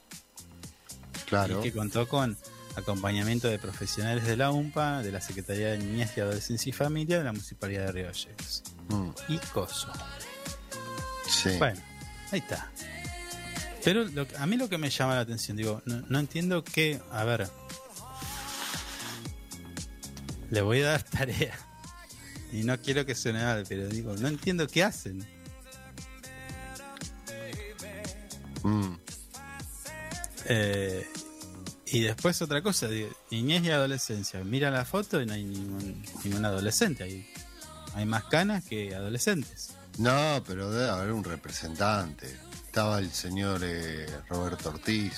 claro, 1.26 1.60
y 1.60 1.64
que 1.64 1.72
contó 1.74 2.08
con 2.08 2.38
acompañamiento 2.76 3.48
de 3.50 3.60
profesionales 3.60 4.26
de 4.26 4.38
la 4.38 4.52
UMPA, 4.52 5.02
de 5.04 5.12
la 5.12 5.20
Secretaría 5.22 5.72
de 5.72 5.78
Niñez 5.80 6.12
y 6.18 6.22
Adolescencia 6.22 6.70
y 6.70 6.74
Familia 6.74 7.18
de 7.18 7.24
la 7.26 7.32
Municipalidad 7.34 7.88
de 7.88 7.92
Río 7.92 8.06
Gallegos. 8.08 8.64
mm, 8.90 9.10
Y 9.30 9.38
COSO. 9.54 9.92
sí. 11.28 11.58
Bueno, 11.58 11.82
ahí 12.32 12.40
está. 12.40 12.70
Pero 13.84 14.04
lo 14.06 14.28
que- 14.28 14.38
a 14.38 14.46
mí 14.46 14.58
lo 14.58 14.70
que 14.70 14.78
me 14.78 14.90
llama 14.92 15.16
la 15.16 15.22
atención, 15.22 15.58
digo, 15.58 15.82
no, 15.86 16.04
no 16.08 16.20
entiendo 16.20 16.64
qué. 16.64 17.02
A 17.12 17.24
ver. 17.24 17.50
Le 20.52 20.62
voy 20.62 20.82
a 20.82 20.90
dar 20.92 21.04
tarea. 21.04 21.58
Y 22.54 22.64
no 22.64 22.78
quiero 22.80 23.06
que 23.06 23.16
suene 23.16 23.44
mal, 23.44 23.64
pero 23.68 23.88
digo, 23.88 24.16
no 24.18 24.28
entiendo 24.28 24.68
qué 24.68 24.84
hacen. 24.84 25.26
Mm, 28.64 28.96
Eh, 30.46 31.08
y 31.86 32.02
después 32.02 32.42
otra 32.42 32.62
cosa, 32.62 32.88
digo, 32.88 33.10
niñez 33.30 33.64
y 33.64 33.70
adolescencia. 33.70 34.44
Mira 34.44 34.70
la 34.72 34.86
foto 34.86 35.22
y 35.22 35.26
no 35.26 35.34
hay 35.34 35.44
ningún, 35.44 36.04
ningún 36.24 36.44
adolescente 36.46 37.04
ahí. 37.04 37.32
Hay 37.96 38.06
más 38.06 38.26
canas 38.26 38.64
que 38.66 38.94
adolescentes. 38.96 39.72
No, 39.98 40.44
pero 40.46 40.72
debe 40.72 40.90
haber 40.90 41.12
un 41.12 41.24
representante. 41.24 42.28
Estaba 42.66 43.00
el 43.00 43.12
señor 43.12 43.62
eh, 43.64 44.08
Roberto 44.30 44.70
Ortiz, 44.70 45.14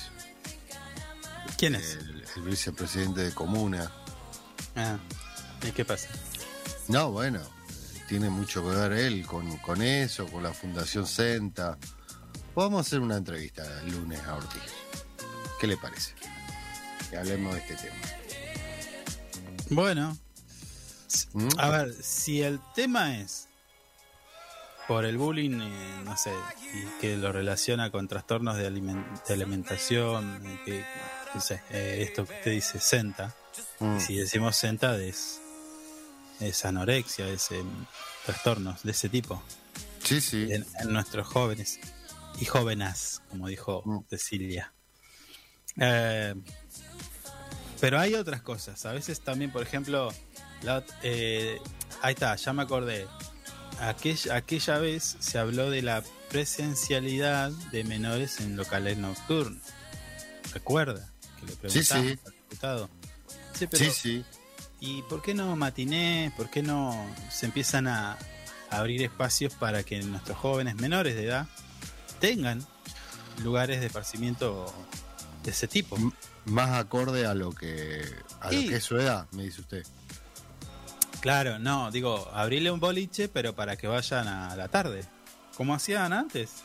¿Quién 1.58 1.76
es? 1.76 1.96
el, 1.96 2.24
el 2.36 2.42
vicepresidente 2.44 3.22
de 3.22 3.32
Comuna. 3.34 3.92
Ah, 4.76 4.98
¿y 5.68 5.72
qué 5.72 5.86
pasa? 5.86 6.10
No, 6.88 7.12
bueno, 7.12 7.42
tiene 8.08 8.30
mucho 8.30 8.64
que 8.64 8.76
ver 8.76 8.92
él 8.94 9.26
con, 9.26 9.58
con 9.58 9.82
eso, 9.82 10.28
con 10.28 10.44
la 10.44 10.54
Fundación 10.54 11.08
Senta. 11.08 11.78
Vamos 12.56 12.80
a 12.80 12.82
hacer 12.82 13.00
una 13.00 13.18
entrevista 13.18 13.64
el 13.82 13.92
lunes 13.92 14.22
a 14.24 14.36
Ortiz. 14.36 14.62
¿Qué 15.60 15.68
le 15.68 15.78
parece? 15.78 16.14
Que 17.10 17.18
hablemos 17.18 17.56
de 17.56 17.62
este 17.62 17.76
tema. 17.76 17.96
Bueno, 19.70 20.18
¿Mm? 21.34 21.48
a 21.58 21.70
ver, 21.70 21.94
si 22.02 22.42
el 22.42 22.60
tema 22.76 23.18
es 23.20 23.48
por 24.88 25.06
el 25.06 25.18
bullying, 25.18 25.62
eh, 25.62 26.02
no 26.04 26.18
sé, 26.18 26.34
y 26.74 27.00
que 27.00 27.16
lo 27.16 27.32
relaciona 27.32 27.90
con 27.90 28.08
trastornos 28.08 28.58
de, 28.58 28.70
de 28.70 29.34
alimentación, 29.34 30.60
que, 30.66 30.86
no 31.34 31.40
sé, 31.40 31.64
eh, 31.70 32.00
esto 32.02 32.26
que 32.26 32.34
usted 32.34 32.52
dice, 32.52 32.80
senta, 32.82 33.34
Mm, 33.80 34.00
si 34.00 34.16
decimos 34.16 34.56
senta 34.56 34.96
es, 34.98 35.42
es 36.40 36.66
anorexia, 36.66 37.28
es 37.30 37.52
em, 37.52 37.68
trastornos 38.26 38.84
de 38.84 38.92
ese 38.92 39.10
tipo 39.10 39.42
Sí, 40.04 40.20
sí. 40.22 40.48
en, 40.52 40.66
en 40.80 40.94
nuestros 40.94 41.28
jóvenes 41.28 41.80
y 42.40 42.46
jóvenes, 42.46 43.22
como 43.30 43.48
dijo 43.48 43.82
Mm. 43.86 44.00
Cecilia. 44.10 44.74
Eh, 45.78 46.36
pero 47.80 48.00
hay 48.00 48.16
otras 48.16 48.42
cosas. 48.42 48.86
A 48.86 48.94
veces 48.94 49.22
también, 49.22 49.52
por 49.52 49.62
ejemplo, 49.64 50.12
la- 50.62 50.84
eh, 51.04 51.60
ahí 52.02 52.14
está, 52.14 52.36
ya 52.36 52.54
me 52.54 52.62
acordé. 52.64 53.08
Aquella, 53.80 54.36
aquella 54.36 54.78
vez 54.78 55.18
se 55.20 55.40
habló 55.40 55.70
de 55.70 55.82
la 55.82 56.04
presencialidad 56.30 57.52
de 57.72 57.84
menores 57.84 58.40
en 58.40 58.56
locales 58.56 58.98
nocturnos. 58.98 59.62
¿Recuerda? 60.54 61.12
Que 61.40 61.46
le 61.66 61.70
Sí, 61.70 61.84
sí. 61.84 61.90
preguntamos 61.94 62.26
al 62.26 62.34
diputado. 62.34 62.90
Sí, 63.54 63.68
pero 63.68 63.84
Sí, 63.86 63.92
sí. 63.92 64.26
¿Y 64.86 65.02
por 65.04 65.22
qué 65.22 65.34
no 65.34 65.56
matiné? 65.56 66.34
¿Por 66.36 66.50
qué 66.50 66.62
no 66.62 66.94
se 67.30 67.46
empiezan 67.46 67.88
a, 67.88 68.18
abrir 68.70 69.02
espacios 69.02 69.54
para 69.54 69.84
que 69.84 70.02
nuestros 70.04 70.38
jóvenes 70.38 70.76
menores 70.76 71.16
de 71.16 71.28
edad 71.28 71.48
tengan 72.20 72.66
lugares 73.42 73.80
de 73.80 73.86
esparcimiento 73.86 74.74
de 75.42 75.52
ese 75.52 75.70
tipo? 75.70 75.96
M- 75.96 76.12
Más 76.44 76.72
acorde 76.78 77.26
a 77.26 77.34
lo 77.34 77.54
que 77.54 78.04
a 78.42 78.52
lo 78.52 78.60
que 78.60 78.76
es 78.76 78.84
su 78.84 78.98
edad, 78.98 79.26
me 79.32 79.44
dice 79.44 79.62
usted. 79.62 79.86
Claro, 81.22 81.60
no, 81.60 81.90
digo, 81.90 82.30
abrirle 82.34 82.70
un 82.70 82.82
boliche, 82.82 83.30
pero 83.30 83.56
para 83.56 83.78
que 83.78 83.88
vayan 83.88 84.28
a 84.28 84.54
la 84.58 84.68
tarde, 84.68 85.06
como 85.56 85.74
hacían 85.74 86.12
antes. 86.12 86.62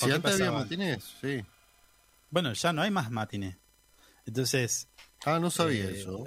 ¿O 0.00 0.06
Si 0.06 0.12
antes 0.12 0.32
había 0.32 0.50
matinés, 0.52 1.04
sí. 1.20 1.44
Bueno, 2.30 2.54
ya 2.54 2.72
no 2.72 2.80
hay 2.80 2.90
más 2.90 3.10
matiné. 3.10 3.58
Entonces, 4.24 4.88
Ah, 5.26 5.38
no 5.38 5.50
sabía 5.50 5.84
Eh, 5.84 6.00
eso. 6.00 6.26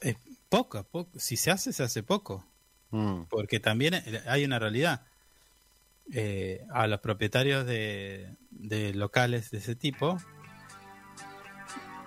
Es 0.00 0.16
poco, 0.48 0.82
poco. 0.84 1.18
Si 1.18 1.36
se 1.36 1.50
hace, 1.50 1.72
se 1.72 1.82
hace 1.82 2.02
poco. 2.02 2.44
Mm, 2.90 3.22
Porque 3.28 3.60
también 3.60 3.94
hay 4.26 4.44
una 4.44 4.58
realidad. 4.58 5.06
Eh, 6.12 6.64
a 6.72 6.86
los 6.86 7.00
propietarios 7.00 7.66
de, 7.66 8.36
de 8.50 8.94
locales 8.94 9.50
de 9.50 9.58
ese 9.58 9.74
tipo 9.74 10.18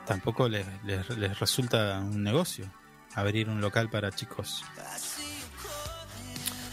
tampoco 0.05 0.47
les, 0.47 0.65
les- 0.85 1.09
les 1.17 1.37
resulta 1.39 1.99
un 1.99 2.23
negocio 2.23 2.71
abrir 3.13 3.49
un 3.49 3.59
local 3.61 3.89
para 3.89 4.11
chicos. 4.11 4.63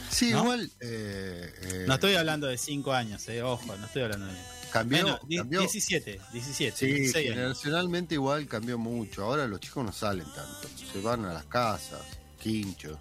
Sí, 0.09 0.31
¿No? 0.31 0.43
igual. 0.45 0.71
eh, 0.81 1.53
eh, 1.63 1.85
No 1.87 1.95
estoy 1.95 2.15
hablando 2.15 2.47
de 2.47 2.57
5 2.57 2.93
años, 2.93 3.29
eh, 3.29 3.43
ojo, 3.43 3.77
no 3.77 3.87
estoy 3.87 4.03
hablando 4.03 4.27
de... 4.27 4.39
cambió, 4.79 5.19
di- 5.27 5.37
cambió. 5.39 5.61
17, 5.61 6.21
17, 6.33 6.77
Sí, 6.77 6.87
16 6.87 7.17
años. 7.27 7.35
generacionalmente 7.37 8.15
igual 8.15 8.47
cambió 8.47 8.79
mucho. 8.79 9.25
Ahora 9.25 9.47
los 9.47 9.61
chicos 9.61 9.85
no 9.85 9.93
salen 9.93 10.27
tanto. 10.35 10.69
Se 10.93 11.01
van 11.01 11.25
a 11.25 11.33
las 11.33 11.45
casas, 11.47 12.01
quinchos. 12.41 12.99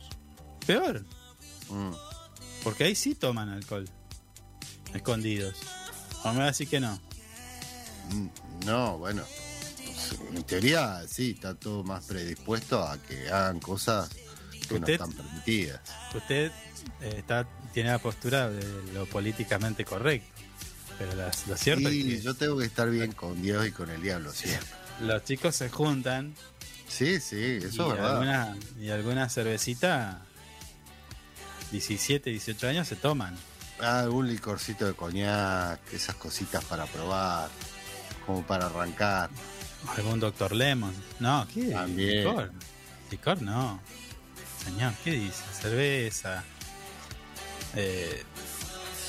Peor, 0.66 1.04
Mm. 1.70 1.92
porque 2.64 2.84
ahí 2.86 2.96
sí 2.96 3.16
toman 3.16 3.50
alcohol, 3.50 3.88
escondidos. 4.94 5.56
O 6.24 6.32
me 6.34 6.40
va 6.40 6.44
a 6.46 6.48
decir 6.48 6.68
que 6.68 6.80
no. 6.80 7.00
Mm, 8.12 8.28
No, 8.66 8.98
bueno. 8.98 9.24
En 10.34 10.44
teoría, 10.44 11.04
sí, 11.08 11.32
está 11.32 11.56
todo 11.56 11.84
más 11.84 12.06
predispuesto 12.06 12.82
a 12.84 12.98
que 12.98 13.28
hagan 13.30 13.60
cosas 13.60 14.10
que 14.68 14.80
no 14.80 14.88
están 14.88 15.12
permitidas. 15.12 15.82
Usted 16.14 16.52
eh, 17.02 17.16
está, 17.18 17.48
tiene 17.74 17.90
la 17.90 18.00
postura 18.00 18.50
de 18.50 18.64
lo 18.94 19.06
políticamente 19.08 19.84
correcto. 19.86 20.35
Pero 20.98 21.14
la- 21.16 21.32
lo 21.48 21.58
cierto 21.58 21.90
Y 21.92 22.02
es 22.14 22.18
que 22.18 22.22
yo 22.22 22.34
tengo 22.36 22.58
que 22.58 22.66
estar 22.66 22.90
bien 22.90 23.12
con 23.12 23.42
Dios 23.42 23.68
y 23.68 23.72
con 23.72 23.90
el 23.90 24.02
diablo 24.02 24.32
siempre. 24.32 24.68
los 25.02 25.24
chicos 25.26 25.56
se 25.56 25.70
juntan 25.70 26.34
Sí, 26.88 27.20
sí, 27.20 27.36
y, 27.62 27.66
eso 27.66 27.88
es 27.88 27.94
verdad. 27.98 28.12
alguna, 28.14 28.58
y 28.80 28.90
alguna 28.90 29.28
cervecita, 29.30 30.22
17, 31.72 32.30
18 32.30 32.68
años 32.68 32.88
se 32.88 32.96
toman. 32.96 33.36
Ah, 33.82 34.06
un 34.10 34.28
licorcito 34.28 34.86
de 34.86 34.94
coñac, 34.94 35.80
esas 35.92 36.16
cositas 36.16 36.64
para 36.64 36.86
probar, 36.86 37.50
como 38.26 38.46
para 38.46 38.68
arrancar. 38.68 39.30
Algún 39.98 40.20
Doctor 40.20 40.54
Lemon. 40.56 40.94
No, 41.20 41.46
¿qué? 41.54 41.66
También. 41.72 42.18
Licor. 42.28 42.52
Licor 43.12 43.42
no. 43.42 43.80
Señor, 44.64 44.94
¿qué 45.04 45.12
dice? 45.12 45.44
Cerveza. 45.60 46.44
Eh, 47.76 48.24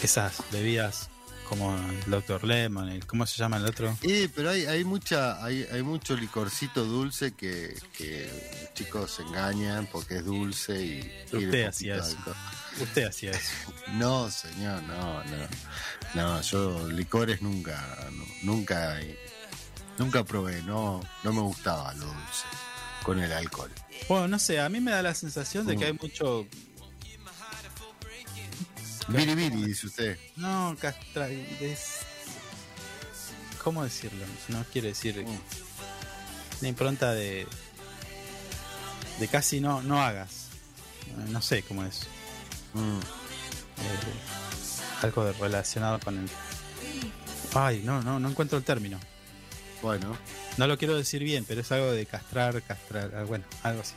esas 0.02 0.38
bebidas 0.50 1.08
como 1.48 1.76
el 1.76 2.10
Doctor 2.10 2.44
Lemon, 2.44 2.88
el, 2.88 3.06
¿cómo 3.06 3.26
se 3.26 3.36
llama 3.38 3.56
el 3.58 3.64
otro? 3.66 3.96
Eh, 4.02 4.28
pero 4.34 4.50
hay, 4.50 4.66
hay 4.66 4.84
mucha, 4.84 5.42
hay, 5.44 5.66
hay 5.72 5.82
mucho 5.82 6.16
licorcito 6.16 6.84
dulce 6.84 7.32
que, 7.32 7.74
que 7.96 8.28
los 8.62 8.74
chicos 8.74 9.10
se 9.12 9.22
engañan 9.22 9.86
porque 9.90 10.18
es 10.18 10.24
dulce 10.24 10.84
y 10.84 11.12
Usted 11.32 11.66
hacía 11.66 11.96
eso. 11.96 12.16
alcohol. 12.18 12.36
Usted 12.80 13.04
hacía 13.06 13.30
eso. 13.32 13.50
No, 13.94 14.30
señor, 14.30 14.82
no, 14.82 15.24
no. 15.24 15.48
No, 16.14 16.40
yo 16.42 16.88
licores 16.90 17.40
nunca, 17.42 17.82
no, 18.12 18.24
nunca, 18.42 18.98
nunca 19.98 20.24
probé, 20.24 20.62
no, 20.62 21.00
no 21.24 21.32
me 21.32 21.40
gustaba 21.40 21.92
lo 21.94 22.06
dulce 22.06 22.46
con 23.02 23.18
el 23.20 23.32
alcohol. 23.32 23.70
Bueno, 24.08 24.28
no 24.28 24.38
sé, 24.38 24.60
a 24.60 24.68
mí 24.68 24.80
me 24.80 24.90
da 24.90 25.00
la 25.02 25.14
sensación 25.14 25.66
de 25.66 25.76
que 25.76 25.84
Mm. 25.84 25.88
hay 25.88 25.92
mucho. 26.00 26.46
Biribiri, 29.08 29.62
dice 29.64 29.86
usted. 29.86 30.18
No, 30.36 30.76
castra. 30.80 31.28
es- 31.28 32.00
¿Cómo 33.62 33.84
decirlo? 33.84 34.24
No 34.48 34.64
quiere 34.72 34.88
decir. 34.88 35.24
Una 36.60 36.68
impronta 36.68 37.12
de. 37.12 37.46
de 39.18 39.28
casi 39.28 39.60
no, 39.60 39.82
no 39.82 40.00
hagas. 40.02 40.46
No 41.28 41.40
sé 41.42 41.62
cómo 41.62 41.84
es. 41.84 42.06
Mm. 42.74 42.98
Eh, 42.98 43.02
algo 45.02 45.24
de- 45.24 45.32
relacionado 45.34 45.98
con 46.00 46.18
el. 46.18 46.28
Ay, 47.54 47.82
no, 47.84 48.02
no, 48.02 48.18
no 48.20 48.28
encuentro 48.30 48.58
el 48.58 48.64
término. 48.64 48.98
Bueno, 49.82 50.16
No 50.56 50.66
lo 50.66 50.78
quiero 50.78 50.96
decir 50.96 51.22
bien, 51.22 51.44
pero 51.46 51.60
es 51.60 51.70
algo 51.70 51.92
de 51.92 52.06
castrar, 52.06 52.62
castrar. 52.62 53.12
ah, 53.14 53.24
Bueno, 53.24 53.44
algo 53.62 53.82
así. 53.82 53.92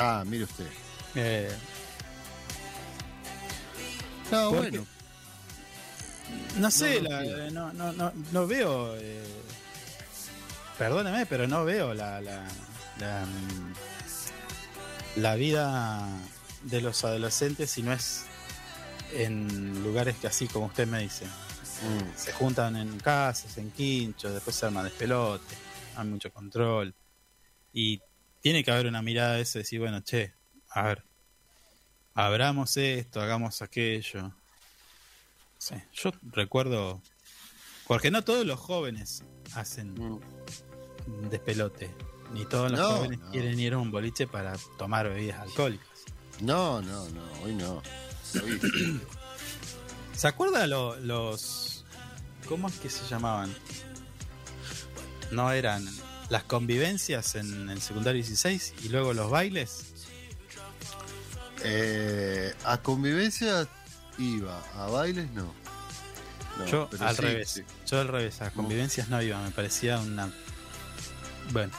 ah, 0.00 0.24
mire 0.26 0.42
usted. 0.44 0.66
Eh, 1.14 1.48
No, 4.30 4.50
Porque- 4.50 4.70
bueno, 4.70 4.86
no 6.58 6.70
sé, 6.70 7.00
No, 7.02 7.10
no, 7.10 7.20
la- 7.20 7.22
sí. 7.48 7.54
no, 7.54 7.72
no, 7.72 7.92
no, 7.92 8.12
no 8.32 8.46
veo. 8.46 8.96
eh, 8.96 9.22
perdóneme, 10.78 11.26
pero 11.26 11.46
no 11.46 11.64
veo 11.64 11.94
la, 11.94 12.20
la, 12.20 12.46
la, 12.98 13.26
mm, 13.26 13.74
la 15.20 15.34
vida 15.36 16.08
de 16.62 16.80
los 16.80 17.04
adolescentes 17.04 17.70
si 17.70 17.82
no 17.82 17.92
es 17.92 18.24
en 19.12 19.82
lugares 19.84 20.16
que 20.16 20.26
así 20.26 20.48
como 20.48 20.66
usted 20.66 20.86
me 20.88 21.00
dice. 21.00 21.26
Mm. 21.26 22.16
Se 22.16 22.32
juntan 22.32 22.76
en 22.76 22.98
casas, 22.98 23.56
en 23.58 23.70
quinchos, 23.70 24.32
después 24.32 24.56
se 24.56 24.66
arman 24.66 24.84
despelote, 24.84 25.54
hay 25.96 26.06
mucho 26.06 26.32
control. 26.32 26.94
Y 27.72 28.00
tiene 28.40 28.64
que 28.64 28.70
haber 28.70 28.86
una 28.86 29.02
mirada 29.02 29.34
de 29.34 29.42
eso, 29.42 29.58
decir, 29.58 29.80
bueno, 29.80 30.00
che, 30.00 30.34
a 30.70 30.82
ver, 30.82 31.04
abramos 32.14 32.76
esto, 32.76 33.20
hagamos 33.20 33.62
aquello. 33.62 34.32
Sí, 35.58 35.74
yo 35.94 36.12
recuerdo, 36.32 37.00
porque 37.86 38.10
no 38.10 38.22
todos 38.22 38.44
los 38.46 38.58
jóvenes 38.60 39.24
hacen 39.54 39.94
Mm. 39.94 41.28
despelote, 41.30 41.90
ni 42.32 42.44
todos 42.46 42.70
los 42.70 42.80
No, 42.80 42.88
jóvenes 42.96 43.18
no. 43.20 43.30
quieren 43.30 43.58
ir 43.58 43.74
a 43.74 43.78
un 43.78 43.90
boliche 43.90 44.26
para 44.26 44.54
tomar 44.78 45.08
bebidas 45.08 45.40
alcohólicas. 45.40 45.88
no, 46.40 46.82
no, 46.82 47.08
no, 47.10 47.22
hoy 47.42 47.54
no. 47.54 47.82
Hoy- 48.42 48.60
¿Se 50.16 50.28
acuerda 50.28 50.66
lo- 50.66 50.96
los... 51.00 51.84
¿Cómo 52.48 52.68
es 52.68 52.74
que 52.78 52.90
se 52.90 53.06
llamaban? 53.08 53.54
No 55.30 55.50
eran 55.50 55.86
las 56.28 56.44
convivencias 56.44 57.34
en 57.36 57.68
el 57.70 57.80
secundario 57.80 58.22
16 58.22 58.74
y 58.84 58.88
luego 58.90 59.12
los 59.14 59.30
bailes. 59.30 59.93
Eh, 61.64 62.54
a 62.64 62.78
convivencia 62.78 63.66
iba, 64.18 64.62
a 64.76 64.86
bailes 64.86 65.30
no. 65.32 65.52
No, 66.58 66.66
yo 66.66 66.88
al 67.00 67.16
sí, 67.16 67.22
revés. 67.22 67.48
sí. 67.50 67.64
Yo 67.90 68.00
al 68.00 68.06
revés. 68.08 68.40
A 68.40 68.50
convivencias 68.52 69.08
no 69.08 69.20
iba. 69.20 69.42
Me 69.42 69.50
parecía 69.50 69.98
una... 69.98 70.30
Bueno. 71.50 71.72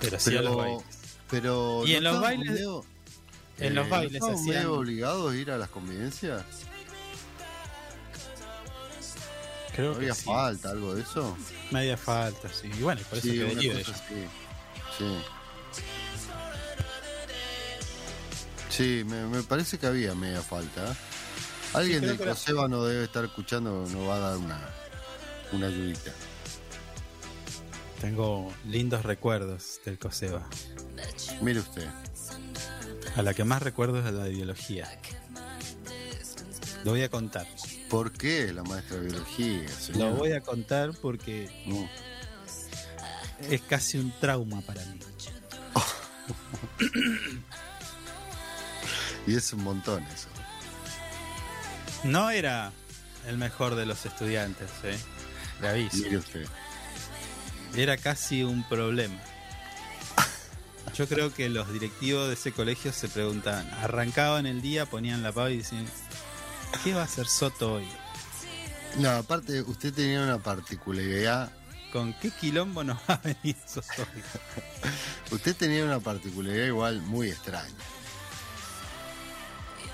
Pero 0.00 0.18
sí 0.18 0.36
a 0.36 0.42
los 0.42 0.56
bailes. 0.56 0.82
pero 1.30 1.82
Y 1.86 1.92
¿no 1.92 1.96
en 1.98 2.04
los 2.04 2.20
bailes- 2.20 2.50
medio- 2.50 2.84
En 3.58 3.74
los 3.76 3.86
eh, 3.86 3.90
bailes 3.90 4.20
¿no 4.20 4.26
hacían... 4.32 4.46
medio 4.46 4.74
obligados 4.74 5.32
a 5.32 5.36
ir 5.36 5.50
a 5.52 5.56
las 5.58 5.68
convivencias? 5.68 6.42
Creo 9.74 9.88
¿No 9.92 9.98
que 9.98 10.04
había 10.04 10.14
sí. 10.14 10.24
falta 10.24 10.70
algo 10.70 10.94
de 10.94 11.02
eso? 11.02 11.36
Media 11.70 11.96
falta, 11.96 12.48
sí. 12.52 12.68
Y 12.78 12.82
bueno, 12.82 13.00
por 13.08 13.18
eso 13.18 13.26
Sí, 13.28 13.34
quedé 13.38 13.54
libre 13.56 13.82
así. 13.82 13.92
Sí. 14.98 15.18
Sí, 18.76 19.04
me, 19.06 19.26
me 19.26 19.42
parece 19.42 19.78
que 19.78 19.86
había 19.86 20.14
media 20.14 20.42
falta. 20.42 20.90
¿eh? 20.92 20.94
Alguien 21.74 22.00
del 22.02 22.16
que 22.16 22.22
era- 22.24 22.32
Coseba 22.32 22.68
no 22.68 22.84
debe 22.84 23.04
estar 23.04 23.24
escuchando, 23.24 23.86
nos 23.88 24.08
va 24.08 24.16
a 24.16 24.18
dar 24.18 24.36
una, 24.38 24.60
una 25.52 25.66
ayudita. 25.68 26.10
Tengo 28.00 28.52
lindos 28.66 29.04
recuerdos 29.04 29.80
del 29.84 29.98
COSEBA. 29.98 30.46
Mire 31.40 31.60
usted. 31.60 31.88
A 33.16 33.22
la 33.22 33.32
que 33.32 33.44
más 33.44 33.62
recuerdo 33.62 34.00
es 34.00 34.06
a 34.06 34.10
la 34.12 34.24
de 34.24 34.30
biología. 34.30 34.88
Lo 36.84 36.90
voy 36.90 37.02
a 37.02 37.08
contar. 37.10 37.46
¿Por 37.88 38.12
qué 38.12 38.52
la 38.52 38.62
maestra 38.64 38.96
de 38.96 39.06
biología, 39.08 39.68
señor? 39.68 40.10
Lo 40.12 40.16
voy 40.16 40.32
a 40.32 40.40
contar 40.40 40.90
porque 41.00 41.48
No. 41.66 41.88
es 43.48 43.60
casi 43.62 43.98
un 43.98 44.12
trauma 44.20 44.60
para 44.62 44.84
mí. 44.86 44.98
Y 49.26 49.36
es 49.36 49.52
un 49.52 49.64
montón 49.64 50.02
eso. 50.04 50.28
No 52.04 52.30
era 52.30 52.72
el 53.26 53.38
mejor 53.38 53.74
de 53.74 53.86
los 53.86 54.04
estudiantes, 54.04 54.70
¿eh? 54.82 54.98
Le 55.60 55.68
aviso. 55.68 56.04
Era 57.74 57.96
casi 57.96 58.42
un 58.42 58.62
problema. 58.68 59.18
Yo 60.94 61.08
creo 61.08 61.32
que 61.32 61.48
los 61.48 61.72
directivos 61.72 62.28
de 62.28 62.34
ese 62.34 62.52
colegio 62.52 62.92
se 62.92 63.08
preguntaban, 63.08 63.68
arrancaban 63.82 64.46
el 64.46 64.60
día, 64.60 64.86
ponían 64.86 65.22
la 65.22 65.32
pava 65.32 65.50
y 65.50 65.58
decían, 65.58 65.86
¿qué 66.82 66.92
va 66.94 67.02
a 67.02 67.04
hacer 67.04 67.26
Soto 67.26 67.74
hoy? 67.74 67.88
No, 68.98 69.10
aparte, 69.10 69.62
usted 69.62 69.92
tenía 69.92 70.22
una 70.22 70.38
particularidad. 70.38 71.50
¿Con 71.92 72.12
qué 72.14 72.30
quilombo 72.30 72.84
nos 72.84 72.98
va 73.08 73.14
a 73.14 73.20
venir 73.22 73.56
Soto 73.66 73.88
hoy? 73.98 74.22
Usted 75.32 75.56
tenía 75.56 75.84
una 75.84 76.00
particularidad 76.00 76.66
igual 76.66 77.00
muy 77.00 77.28
extraña. 77.30 77.74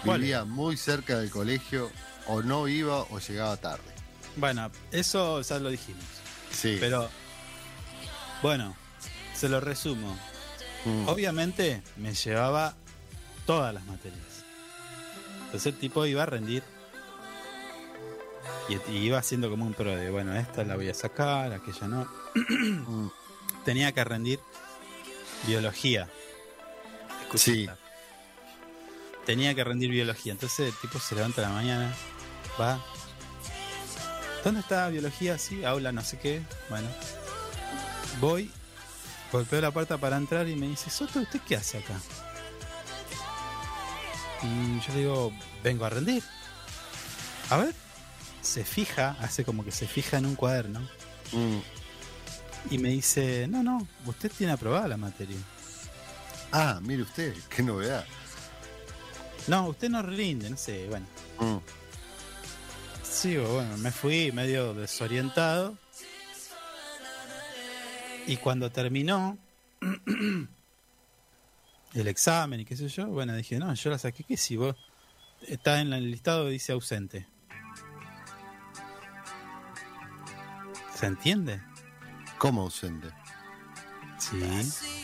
¿Cuál? 0.04 0.20
Vivía 0.20 0.44
muy 0.44 0.76
cerca 0.76 1.18
del 1.18 1.30
colegio, 1.30 1.90
o 2.26 2.42
no 2.42 2.68
iba 2.68 3.02
o 3.02 3.18
llegaba 3.18 3.56
tarde. 3.56 3.82
Bueno, 4.36 4.70
eso 4.92 5.40
ya 5.42 5.58
lo 5.58 5.70
dijimos. 5.70 6.04
Sí. 6.50 6.76
Pero, 6.80 7.08
bueno, 8.42 8.76
se 9.34 9.48
lo 9.48 9.60
resumo. 9.60 10.16
Mm. 10.84 11.08
Obviamente 11.08 11.82
me 11.96 12.14
llevaba 12.14 12.74
todas 13.46 13.74
las 13.74 13.84
materias. 13.86 14.44
Entonces 15.46 15.74
el 15.74 15.78
tipo 15.78 16.06
iba 16.06 16.22
a 16.22 16.26
rendir. 16.26 16.62
Y, 18.68 18.92
y 18.92 18.98
iba 18.98 19.18
haciendo 19.18 19.50
como 19.50 19.66
un 19.66 19.74
pro 19.74 19.96
de, 19.96 20.10
bueno, 20.10 20.34
esta 20.36 20.62
la 20.62 20.76
voy 20.76 20.88
a 20.88 20.94
sacar, 20.94 21.52
aquella 21.52 21.88
no. 21.88 22.08
Mm. 22.34 23.08
Tenía 23.64 23.92
que 23.92 24.04
rendir 24.04 24.40
biología. 25.46 26.08
Esta. 27.32 27.76
Tenía 29.30 29.54
que 29.54 29.62
rendir 29.62 29.92
biología. 29.92 30.32
Entonces 30.32 30.74
el 30.74 30.80
tipo 30.80 30.98
se 30.98 31.14
levanta 31.14 31.40
a 31.40 31.48
la 31.48 31.54
mañana, 31.54 31.94
va. 32.60 32.84
¿Dónde 34.42 34.58
está 34.58 34.88
biología? 34.88 35.38
Sí, 35.38 35.64
aula 35.64 35.92
no 35.92 36.02
sé 36.02 36.18
qué. 36.18 36.42
Bueno. 36.68 36.88
Voy, 38.20 38.50
golpeo 39.30 39.60
la 39.60 39.70
puerta 39.70 39.98
para 39.98 40.16
entrar 40.16 40.48
y 40.48 40.56
me 40.56 40.66
dice, 40.66 40.90
Soto, 40.90 41.20
¿usted 41.20 41.38
qué 41.46 41.54
hace 41.54 41.78
acá? 41.78 41.94
Y 44.42 44.80
yo 44.80 44.94
le 44.94 44.98
digo, 44.98 45.32
vengo 45.62 45.84
a 45.84 45.90
rendir. 45.90 46.24
A 47.50 47.58
ver. 47.58 47.74
Se 48.42 48.64
fija, 48.64 49.16
hace 49.20 49.44
como 49.44 49.64
que 49.64 49.70
se 49.70 49.86
fija 49.86 50.18
en 50.18 50.26
un 50.26 50.34
cuaderno. 50.34 50.80
Mm. 51.30 51.58
Y 52.72 52.78
me 52.78 52.88
dice, 52.88 53.46
no, 53.46 53.62
no, 53.62 53.86
usted 54.06 54.32
tiene 54.36 54.54
aprobada 54.54 54.88
la 54.88 54.96
materia. 54.96 55.38
Ah, 56.50 56.80
mire 56.82 57.02
usted, 57.02 57.32
qué 57.48 57.62
novedad. 57.62 58.04
No, 59.46 59.68
usted 59.68 59.88
no 59.88 60.02
rinde, 60.02 60.48
no 60.50 60.56
sé, 60.56 60.86
bueno. 60.88 61.06
Mm. 61.38 61.58
sigo, 63.02 63.54
bueno, 63.54 63.76
me 63.78 63.90
fui 63.90 64.32
medio 64.32 64.74
desorientado. 64.74 65.76
Y 68.26 68.36
cuando 68.36 68.70
terminó 68.70 69.38
el 71.94 72.08
examen 72.08 72.60
y 72.60 72.64
qué 72.64 72.76
sé 72.76 72.88
yo, 72.88 73.06
bueno, 73.08 73.34
dije, 73.34 73.58
no, 73.58 73.74
yo 73.74 73.90
la 73.90 73.98
saqué, 73.98 74.22
que 74.24 74.36
si 74.36 74.56
vos 74.56 74.76
está 75.48 75.80
en 75.80 75.92
el 75.92 76.10
listado 76.10 76.46
dice 76.48 76.72
ausente. 76.72 77.26
¿Se 80.94 81.06
entiende? 81.06 81.62
¿Cómo 82.38 82.62
ausente? 82.62 83.08
Sí. 84.18 84.99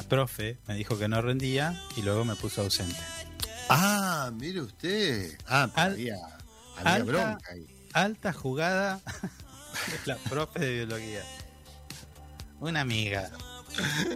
La 0.00 0.08
profe 0.08 0.58
me 0.66 0.74
dijo 0.74 0.98
que 0.98 1.08
no 1.08 1.20
rendía 1.20 1.78
y 1.94 2.00
luego 2.02 2.24
me 2.24 2.34
puso 2.34 2.62
ausente. 2.62 2.96
Ah, 3.68 4.30
mire 4.34 4.62
usted. 4.62 5.38
Ah, 5.46 5.68
Al- 5.74 5.92
había, 5.92 6.14
había 6.78 6.94
alta- 6.94 7.04
bronca 7.04 7.52
ahí. 7.52 7.66
Alta 7.92 8.32
jugada 8.32 9.00
de 9.04 9.98
la 10.06 10.16
profe 10.16 10.58
de 10.60 10.72
biología. 10.86 11.22
Una 12.60 12.80
amiga. 12.80 13.30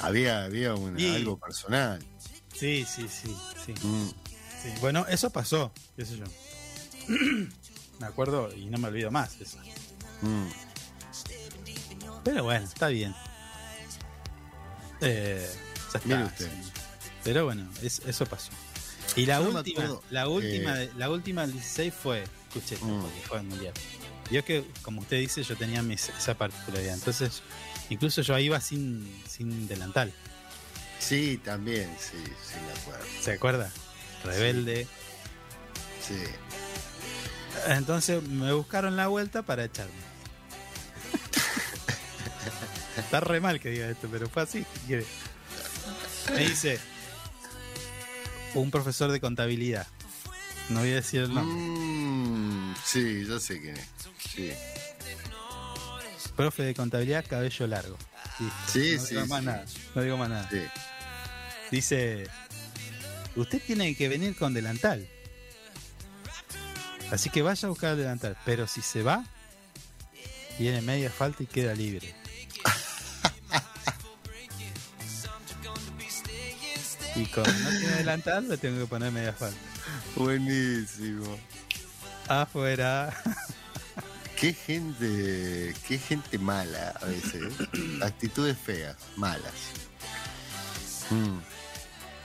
Había, 0.00 0.44
había 0.44 0.74
una- 0.74 1.14
algo 1.14 1.38
personal. 1.38 2.04
Sí, 2.54 2.86
sí, 2.88 3.08
sí, 3.08 3.34
sí, 3.64 3.72
Mm. 3.82 4.08
sí. 4.62 4.68
Bueno, 4.80 5.04
eso 5.08 5.30
pasó, 5.30 5.72
qué 5.96 6.04
sé 6.04 6.18
yo. 6.18 6.24
me 7.98 8.06
acuerdo 8.06 8.52
y 8.54 8.66
no 8.66 8.76
me 8.78 8.88
olvido 8.88 9.10
más 9.10 9.40
eso. 9.40 9.58
Mm. 10.22 10.46
Pero 12.24 12.44
bueno, 12.44 12.64
está 12.66 12.88
bien. 12.88 13.14
Eh, 15.00 15.48
ya 15.92 15.98
está, 15.98 16.08
Mire 16.08 16.24
usted. 16.24 16.46
sí. 16.50 16.70
Pero 17.24 17.44
bueno, 17.44 17.68
es- 17.82 18.00
eso 18.06 18.26
pasó. 18.26 18.50
Y 19.16 19.26
la 19.26 19.40
Yo 19.40 19.48
última, 19.50 19.80
acuerdo, 19.82 20.02
la 20.10 20.28
última, 20.28 20.82
eh, 20.82 20.90
la 20.96 21.10
última 21.10 21.42
del 21.42 21.52
16 21.52 21.92
fue, 21.94 22.24
escuché, 22.48 22.76
Mm. 22.76 23.00
porque 23.02 23.20
fue 23.26 23.38
el 23.38 23.44
mundial. 23.44 23.74
Vio 24.30 24.44
que, 24.44 24.64
como 24.82 25.00
usted 25.02 25.18
dice, 25.20 25.42
yo 25.42 25.56
tenía 25.56 25.82
mis- 25.82 26.08
esa 26.08 26.34
particularidad. 26.34 26.94
Entonces, 26.94 27.42
incluso 27.90 28.22
yo 28.22 28.36
iba 28.38 28.60
sin, 28.60 29.22
sin 29.28 29.68
delantal. 29.68 30.12
Sí, 30.98 31.40
también, 31.44 31.88
sí, 32.00 32.16
sí 32.24 32.54
me 32.64 32.80
acuerdo. 32.80 33.06
¿Se 33.22 33.32
acuerda? 33.32 33.70
Rebelde. 34.24 34.86
Sí. 36.06 36.16
Entonces 37.68 38.22
me 38.22 38.52
buscaron 38.52 38.96
la 38.96 39.06
vuelta 39.08 39.42
para 39.42 39.64
echarme. 39.64 39.92
Está 42.96 43.20
re 43.20 43.40
mal 43.40 43.60
que 43.60 43.70
diga 43.70 43.88
esto, 43.88 44.08
pero 44.10 44.28
fue 44.28 44.42
así. 44.42 44.64
Me 46.32 46.38
dice 46.38 46.78
un 48.54 48.70
profesor 48.70 49.12
de 49.12 49.20
contabilidad. 49.20 49.86
No 50.70 50.80
voy 50.80 50.92
a 50.92 50.96
decir 50.96 51.22
el 51.22 51.34
nombre. 51.34 51.54
Mm, 51.54 52.74
sí, 52.84 53.24
yo 53.26 53.38
sé 53.38 53.60
quién 53.60 53.76
es. 53.76 53.86
Sí, 54.30 54.52
Profe 56.34 56.64
de 56.64 56.74
contabilidad, 56.74 57.24
cabello 57.26 57.66
largo. 57.66 57.96
Listo. 58.38 58.54
Sí, 58.72 58.96
no 58.96 59.02
sí, 59.02 59.14
digo 59.14 59.26
más 59.26 59.40
sí. 59.40 59.46
nada. 59.46 59.64
No 59.94 60.02
digo 60.02 60.16
más 60.16 60.28
nada. 60.28 60.48
sí. 60.50 60.60
Dice, 61.70 62.28
usted 63.36 63.62
tiene 63.66 63.94
que 63.94 64.08
venir 64.08 64.36
con 64.36 64.52
delantal. 64.52 65.08
Así 67.10 67.30
que 67.30 67.42
vaya 67.42 67.66
a 67.66 67.70
buscar 67.70 67.92
el 67.92 67.98
delantal. 67.98 68.36
Pero 68.44 68.66
si 68.66 68.82
se 68.82 69.02
va, 69.02 69.24
tiene 70.58 70.82
media 70.82 71.10
falta 71.10 71.42
y 71.42 71.46
queda 71.46 71.74
libre. 71.74 72.14
Y 77.16 77.24
como 77.26 77.46
no 77.46 77.70
delantal, 77.96 78.48
le 78.48 78.56
tengo 78.58 78.80
que 78.80 78.86
poner 78.86 79.10
media 79.12 79.32
falta. 79.32 79.58
Buenísimo. 80.14 81.38
Afuera. 82.28 83.12
Qué 84.38 84.52
gente, 84.52 85.74
qué 85.88 85.98
gente 85.98 86.38
mala 86.38 86.90
a 87.00 87.06
veces. 87.06 87.54
Actitudes 88.02 88.56
feas, 88.58 88.96
malas. 89.16 89.52
Mm, 91.10 91.38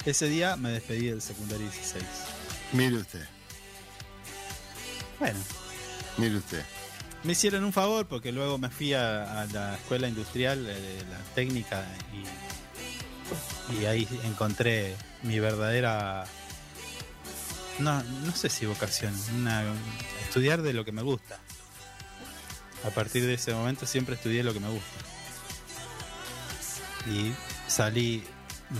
Ese 0.05 0.27
día 0.27 0.55
me 0.57 0.72
despedí 0.72 1.07
del 1.07 1.22
secundario 1.22 1.63
16. 1.69 2.03
Mire 2.73 2.97
usted, 2.97 3.26
Bueno, 5.19 5.39
mire 6.18 6.38
usted. 6.38 6.63
me 7.23 7.34
hicieron 7.34 7.63
un 7.63 7.72
favor 7.73 8.07
porque 8.07 8.31
luego 8.31 8.57
me 8.57 8.69
fui 8.69 8.93
a, 8.93 9.41
a 9.41 9.45
la 9.45 9.76
escuela 9.76 10.07
industrial 10.07 10.65
eh, 10.69 10.73
de 10.73 11.03
la 11.05 11.18
técnica 11.35 11.85
y, 12.13 12.23
y 13.80 13.85
ahí 13.85 14.07
encontré 14.23 14.95
mi 15.23 15.39
verdadera 15.39 16.26
no, 17.80 18.03
no 18.03 18.35
sé 18.35 18.49
si 18.49 18.65
vocación 18.65 19.14
una, 19.35 19.64
estudiar 20.23 20.61
de 20.61 20.73
lo 20.73 20.85
que 20.85 20.91
me 20.91 21.02
gusta 21.02 21.39
a 22.85 22.89
partir 22.89 23.26
de 23.26 23.35
ese 23.35 23.53
momento 23.53 23.85
siempre 23.85 24.15
estudié 24.15 24.43
lo 24.43 24.53
que 24.53 24.60
me 24.60 24.69
gusta 24.69 24.98
y 27.07 27.34
salí 27.68 28.23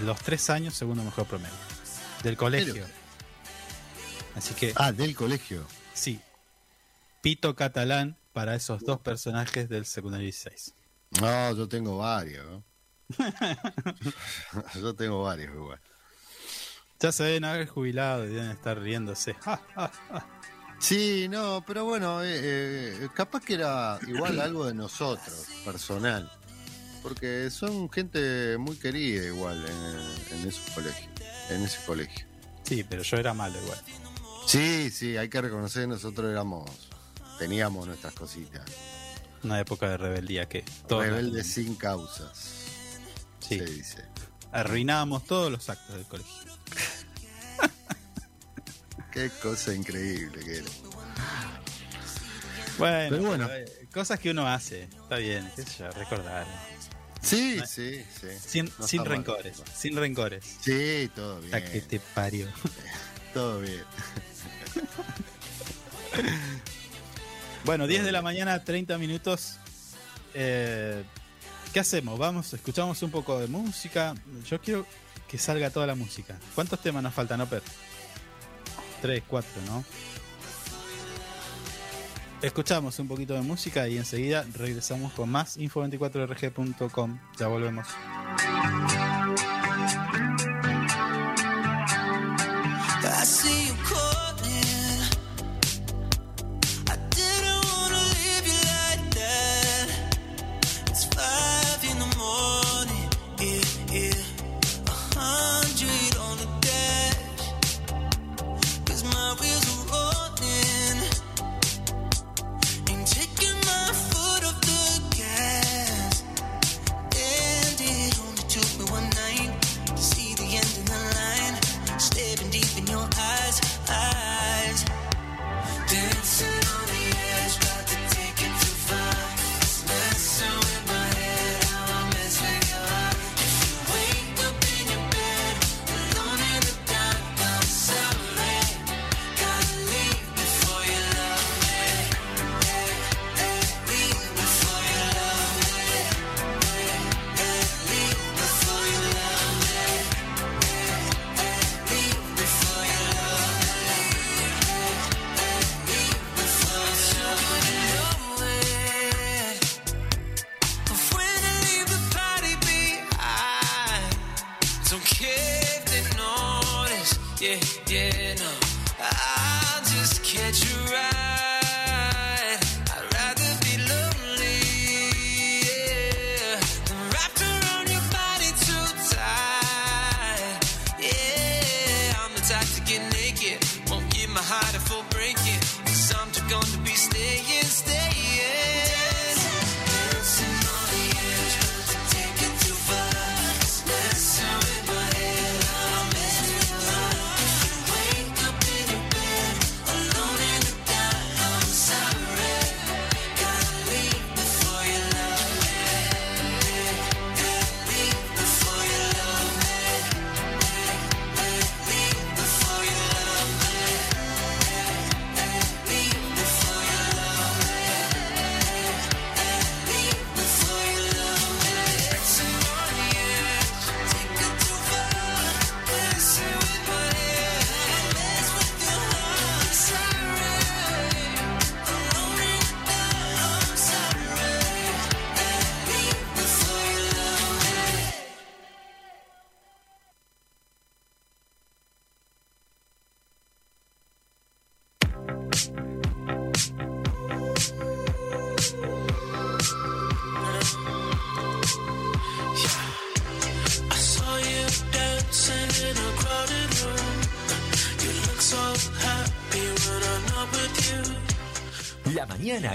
los 0.04 0.20
tres 0.22 0.50
años 0.50 0.74
segundo 0.76 1.04
mejor 1.04 1.26
promedio 1.26 1.54
del 2.24 2.38
colegio 2.38 2.74
Pero- 2.74 2.88
así 4.36 4.54
que 4.54 4.74
Ah, 4.76 4.92
del 4.92 5.16
colegio. 5.16 5.66
Sí. 5.94 6.20
Pito 7.22 7.56
catalán 7.56 8.16
para 8.34 8.56
esos 8.56 8.82
dos 8.82 9.00
personajes 9.00 9.68
del 9.70 9.86
secundario 9.86 10.24
16. 10.26 10.74
No, 11.20 11.54
yo 11.56 11.68
tengo 11.68 11.98
varios. 11.98 12.46
¿no? 12.46 12.64
yo 14.82 14.94
tengo 14.94 15.24
varios 15.24 15.54
igual. 15.54 15.80
Ya 17.00 17.12
se 17.12 17.24
deben 17.24 17.46
haber 17.46 17.68
jubilado 17.68 18.26
y 18.26 18.30
deben 18.30 18.52
estar 18.52 18.80
riéndose. 18.80 19.36
Sí, 20.82 21.28
no, 21.30 21.64
pero 21.66 21.86
bueno, 21.86 22.24
eh, 22.24 23.04
eh, 23.04 23.10
capaz 23.14 23.46
que 23.46 23.54
era 23.54 24.00
igual 24.08 24.42
algo 24.42 24.66
de 24.66 24.74
nosotros, 24.74 25.46
personal. 25.64 26.28
Porque 27.04 27.52
son 27.52 27.88
gente 27.92 28.58
muy 28.58 28.76
querida 28.78 29.28
igual 29.28 29.64
en, 29.64 30.40
en 30.40 30.48
esos 30.48 30.68
colegios, 30.72 31.08
en 31.52 31.62
ese 31.62 31.78
colegio. 31.86 32.26
Sí, 32.64 32.84
pero 32.84 33.04
yo 33.04 33.18
era 33.18 33.32
malo 33.36 33.62
igual. 33.62 33.80
Sí, 34.48 34.90
sí, 34.90 35.18
hay 35.18 35.30
que 35.30 35.40
reconocer 35.40 35.84
que 35.84 35.88
nosotros 35.88 36.32
éramos, 36.32 36.68
teníamos 37.38 37.86
nuestras 37.86 38.14
cositas. 38.14 38.64
Una 39.44 39.60
época 39.60 39.88
de 39.88 39.98
rebeldía 39.98 40.48
que 40.50 40.64
todos 40.88 41.06
Rebeldes 41.06 41.48
sin 41.48 41.76
causas, 41.76 42.61
Sí. 43.52 43.60
se 43.60 43.66
dice. 43.66 44.06
arruinábamos 44.52 45.26
todos 45.26 45.52
los 45.52 45.70
actos 45.70 45.96
del 45.96 46.06
colegio. 46.06 46.34
Qué 49.12 49.30
cosa 49.42 49.74
increíble 49.74 50.44
que 50.44 50.58
era. 50.58 50.66
Bueno, 52.78 53.08
Pero 53.10 53.24
bueno. 53.24 53.48
eh, 53.52 53.88
cosas 53.94 54.20
que 54.20 54.32
uno 54.32 54.48
hace. 54.48 54.84
Está 54.84 55.18
bien, 55.18 55.50
qué 55.56 55.64
sé 55.64 55.80
yo, 55.80 55.92
recordar. 55.92 56.48
Sí, 57.22 57.58
No- 57.60 57.66
sí, 57.68 58.04
sí. 58.20 58.28
Sin, 58.44 58.66
No 58.80 58.88
sin 58.88 59.02
está 59.02 59.10
mal. 59.10 59.18
rencores, 59.18 59.62
sin 59.78 59.96
rencores. 59.98 60.46
Sí, 60.62 61.12
todo 61.16 61.40
bien. 61.42 61.54
A 61.54 61.64
que 61.64 61.82
te 61.82 62.00
parió. 62.00 62.48
Todo 63.34 63.60
bien. 63.62 63.84
Bueno, 67.64 67.88
10 67.88 68.04
de 68.06 68.12
la 68.12 68.22
mañana, 68.22 68.64
30 68.64 68.98
minutos. 68.98 69.58
Eh, 70.34 71.04
¿Qué 71.74 71.80
hacemos? 71.80 72.20
Vamos, 72.20 72.54
escuchamos 72.54 73.02
un 73.02 73.12
poco 73.12 73.40
de 73.40 73.48
música. 73.48 74.14
Yo 74.46 74.60
quiero 74.60 74.86
que 75.28 75.38
salga 75.38 75.70
toda 75.70 75.88
la 75.88 75.96
música. 75.96 76.38
¿Cuántos 76.54 76.82
temas 76.82 77.02
nos 77.02 77.14
faltan, 77.14 77.40
Oper? 77.40 77.64
Tres, 79.02 79.24
cuatro, 79.26 79.62
¿no? 79.68 79.84
Escuchamos 82.42 83.00
un 83.00 83.08
poquito 83.08 83.36
de 83.36 83.42
música 83.42 83.88
y 83.88 83.98
enseguida 83.98 84.46
regresamos 84.54 85.14
con 85.14 85.30
más 85.30 85.58
info24rg.com. 85.58 87.20
Ya 87.38 87.48
volvemos. 87.48 87.88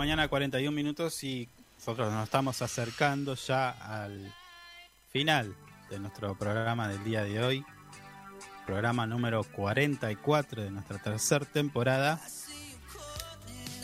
mañana, 0.00 0.28
41 0.28 0.74
minutos 0.74 1.22
y 1.24 1.46
nosotros 1.76 2.10
nos 2.10 2.24
estamos 2.24 2.62
acercando 2.62 3.34
ya 3.34 3.68
al 3.68 4.32
final 5.10 5.54
de 5.90 5.98
nuestro 5.98 6.38
programa 6.38 6.88
del 6.88 7.04
día 7.04 7.22
de 7.22 7.44
hoy. 7.44 7.64
Programa 8.64 9.06
número 9.06 9.44
44 9.44 10.62
de 10.62 10.70
nuestra 10.70 10.96
tercera 11.02 11.44
temporada. 11.44 12.18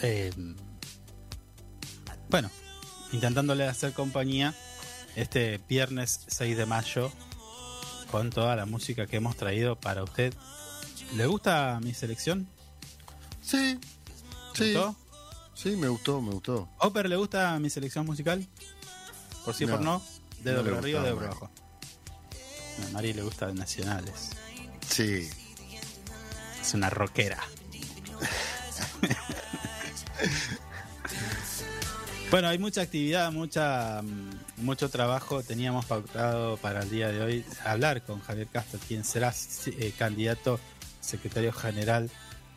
Eh, 0.03 0.33
bueno, 2.31 2.51
intentándole 3.13 3.69
hacer 3.69 3.93
compañía 3.93 4.55
este 5.17 5.61
viernes 5.69 6.25
6 6.29 6.57
de 6.57 6.65
mayo 6.65 7.13
con 8.11 8.31
toda 8.31 8.57
la 8.57 8.65
música 8.65 9.07
que 9.07 9.19
hemos 9.19 9.37
traído 9.37 9.79
para 9.79 10.03
usted. 10.03 10.33
¿Le 11.15 11.27
gusta 11.27 11.79
mi 11.83 11.93
selección? 11.93 12.49
Sí, 13.43 13.79
sí. 14.55 14.73
¿Gustó? 14.73 14.97
Sí, 15.57 15.75
me 15.75 15.89
gustó, 15.89 16.21
me 16.21 16.33
gustó. 16.33 16.69
¿Oper 16.79 17.09
le 17.09 17.17
gusta 17.17 17.59
mi 17.59 17.71
selección 17.71 18.05
musical? 18.05 18.47
Por 19.45 19.55
sí 19.55 19.65
No, 19.65 19.73
por 19.73 19.81
no, 19.81 20.03
dedo 20.45 20.63
no 20.63 20.69
por 20.69 20.79
arriba, 20.79 21.03
dedo 21.03 21.15
por 21.15 21.23
Mari. 21.25 21.37
abajo. 21.37 21.51
A 22.87 22.91
Mari 22.93 23.13
le 23.15 23.23
gusta 23.23 23.51
nacionales. 23.53 24.31
Sí. 24.87 25.29
Es 26.61 26.75
una 26.75 26.91
rockera. 26.91 27.43
bueno, 32.31 32.49
hay 32.49 32.59
mucha 32.59 32.83
actividad, 32.83 33.33
mucha 33.33 34.03
mucho 34.59 34.91
trabajo. 34.91 35.43
Teníamos 35.43 35.87
pautado 35.87 36.59
para 36.59 36.83
el 36.83 36.91
día 36.91 37.09
de 37.09 37.23
hoy 37.23 37.45
hablar 37.65 38.03
con 38.03 38.21
Javier 38.21 38.49
Castro, 38.49 38.79
quien 38.87 39.05
será 39.05 39.33
eh, 39.67 39.93
candidato 39.97 40.61
secretario 41.01 41.53
general 41.53 42.11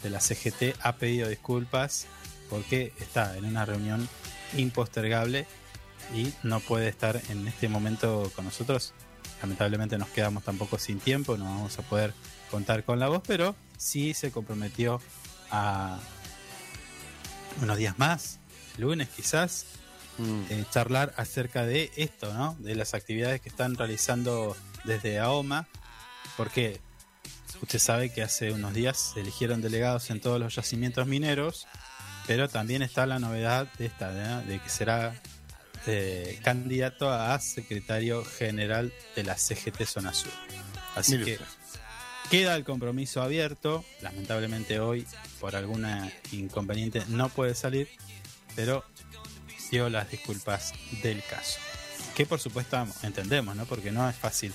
de 0.03 0.09
la 0.09 0.19
CGT. 0.19 0.75
Ha 0.81 0.97
pedido 0.97 1.29
disculpas 1.29 2.07
porque 2.49 2.93
está 2.99 3.37
en 3.37 3.45
una 3.45 3.65
reunión 3.65 4.07
impostergable 4.57 5.45
y 6.15 6.33
no 6.43 6.59
puede 6.59 6.89
estar 6.89 7.21
en 7.29 7.47
este 7.47 7.69
momento 7.69 8.31
con 8.35 8.45
nosotros. 8.45 8.93
Lamentablemente 9.41 9.97
nos 9.97 10.09
quedamos 10.09 10.43
tampoco 10.43 10.77
sin 10.79 10.99
tiempo, 10.99 11.37
no 11.37 11.45
vamos 11.45 11.77
a 11.79 11.83
poder 11.83 12.13
contar 12.51 12.83
con 12.83 12.99
la 12.99 13.07
voz, 13.07 13.21
pero 13.25 13.55
sí 13.77 14.13
se 14.13 14.31
comprometió 14.31 15.01
a 15.51 15.99
unos 17.61 17.77
días 17.77 17.97
más, 17.99 18.39
lunes 18.77 19.09
quizás, 19.09 19.65
Mm. 20.19 20.41
eh, 20.49 20.65
charlar 20.69 21.13
acerca 21.15 21.65
de 21.65 21.91
esto, 21.95 22.33
¿no? 22.33 22.55
De 22.59 22.75
las 22.75 22.93
actividades 22.93 23.39
que 23.39 23.47
están 23.47 23.75
realizando 23.75 24.55
desde 24.83 25.17
AOMA, 25.17 25.65
porque 26.35 26.81
usted 27.61 27.79
sabe 27.79 28.11
que 28.11 28.21
hace 28.21 28.51
unos 28.51 28.73
días 28.73 29.13
se 29.13 29.21
eligieron 29.21 29.61
delegados 29.61 30.09
en 30.09 30.19
todos 30.19 30.37
los 30.37 30.53
yacimientos 30.55 31.07
mineros, 31.07 31.67
pero 32.29 32.47
también 32.47 32.83
está 32.83 33.07
la 33.07 33.17
novedad 33.17 33.67
de 33.79 33.87
esta, 33.87 34.11
¿no? 34.11 34.43
de 34.43 34.59
que 34.59 34.69
será 34.69 35.19
eh, 35.87 36.39
candidato 36.43 37.09
a 37.09 37.39
secretario 37.39 38.23
general 38.23 38.93
de 39.15 39.23
la 39.23 39.35
CGT 39.35 39.83
Zona 39.85 40.13
Sur. 40.13 40.31
Así 40.95 41.17
que 41.23 41.33
usted. 41.33 41.45
queda 42.29 42.55
el 42.55 42.65
compromiso 42.65 43.23
abierto. 43.23 43.83
Lamentablemente 44.03 44.79
hoy, 44.79 45.07
por 45.39 45.55
alguna 45.55 46.11
inconveniente, 46.31 47.01
no 47.07 47.29
puede 47.29 47.55
salir, 47.55 47.89
pero 48.55 48.85
dio 49.71 49.89
las 49.89 50.11
disculpas 50.11 50.73
del 51.01 51.23
caso. 51.23 51.59
Que 52.15 52.27
por 52.27 52.39
supuesto 52.39 52.77
entendemos, 53.01 53.55
¿no? 53.55 53.65
Porque 53.65 53.91
no 53.91 54.07
es 54.07 54.15
fácil. 54.15 54.53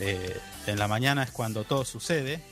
Eh, 0.00 0.36
en 0.66 0.80
la 0.80 0.88
mañana 0.88 1.22
es 1.22 1.30
cuando 1.30 1.62
todo 1.62 1.84
sucede 1.84 2.42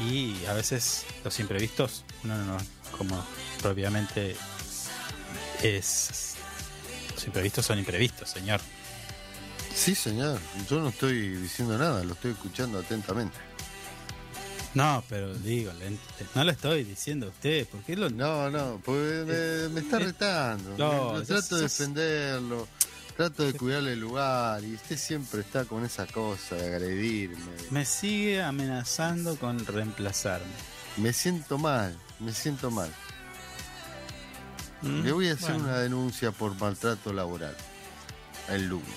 y 0.00 0.44
a 0.46 0.52
veces 0.52 1.04
los 1.24 1.38
imprevistos, 1.40 2.04
uno 2.24 2.36
no, 2.44 2.56
como 2.96 3.24
propiamente 3.62 4.36
es... 5.62 6.34
Los 7.14 7.24
imprevistos 7.26 7.64
son 7.66 7.78
imprevistos, 7.78 8.30
señor. 8.30 8.60
Sí, 9.74 9.94
señor. 9.94 10.38
Yo 10.68 10.80
no 10.80 10.88
estoy 10.88 11.36
diciendo 11.36 11.78
nada, 11.78 12.02
lo 12.04 12.14
estoy 12.14 12.32
escuchando 12.32 12.78
atentamente. 12.78 13.36
No, 14.74 15.04
pero 15.08 15.32
digo, 15.34 15.70
no 16.34 16.42
lo 16.44 16.50
estoy 16.50 16.82
diciendo 16.82 17.26
a 17.26 17.28
usted, 17.28 17.66
porque 17.70 17.94
lo... 17.96 18.10
No, 18.10 18.50
no, 18.50 18.80
pues 18.84 19.24
me, 19.24 19.68
me 19.68 19.80
está 19.80 19.98
Eh, 19.98 20.06
retando. 20.06 20.76
no, 20.76 21.12
Me- 21.12 21.18
sos- 21.20 21.26
trato 21.28 21.56
de 21.56 21.62
defenderlo, 21.62 22.66
trato 23.16 23.44
de 23.44 23.52
cuidarle 23.54 23.92
el 23.92 24.00
lugar 24.00 24.62
y 24.64 24.74
usted 24.74 24.96
siempre 24.98 25.40
está 25.40 25.64
con 25.64 25.84
esa 25.84 26.06
cosa 26.06 26.56
de 26.56 26.66
agredirme. 26.74 27.36
Me 27.70 27.84
sigue 27.84 28.42
amenazando 28.42 29.36
con 29.36 29.64
reemplazarme. 29.64 30.52
Me 30.96 31.12
siento 31.12 31.58
mal, 31.58 31.96
me 32.20 32.32
siento 32.32 32.70
mal. 32.70 32.90
¿Mm? 34.82 35.02
Le 35.02 35.12
voy 35.12 35.28
a 35.28 35.32
hacer 35.34 35.52
Bueno. 35.52 35.64
una 35.64 35.78
denuncia 35.78 36.30
por 36.32 36.54
maltrato 36.58 37.12
laboral. 37.12 37.56
El 38.48 38.66
lunes. 38.68 38.88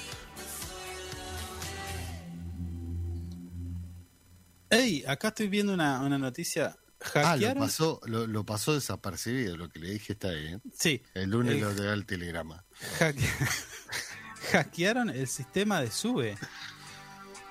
Ey, 4.69 5.03
acá 5.07 5.29
estoy 5.29 5.47
viendo 5.47 5.73
una, 5.73 6.01
una 6.01 6.17
noticia. 6.17 6.75
Ah, 6.99 7.05
lo 7.13 7.21
¿Hackearon? 7.21 7.63
pasó, 7.63 8.01
lo, 8.05 8.27
lo 8.27 8.43
pasó 8.45 8.73
desapercibido, 8.73 9.55
lo 9.55 9.69
que 9.69 9.79
le 9.79 9.91
dije 9.91 10.13
está 10.13 10.31
bien. 10.31 10.61
Sí. 10.77 11.01
El 11.13 11.29
lunes 11.29 11.53
El- 11.55 11.61
lo 11.61 11.73
da 11.73 11.93
el 11.93 12.05
telegrama. 12.05 12.65
hacke- 12.99 13.17
hackearon 14.51 15.09
el 15.09 15.27
sistema 15.27 15.81
de 15.81 15.91
sube. 15.91 16.37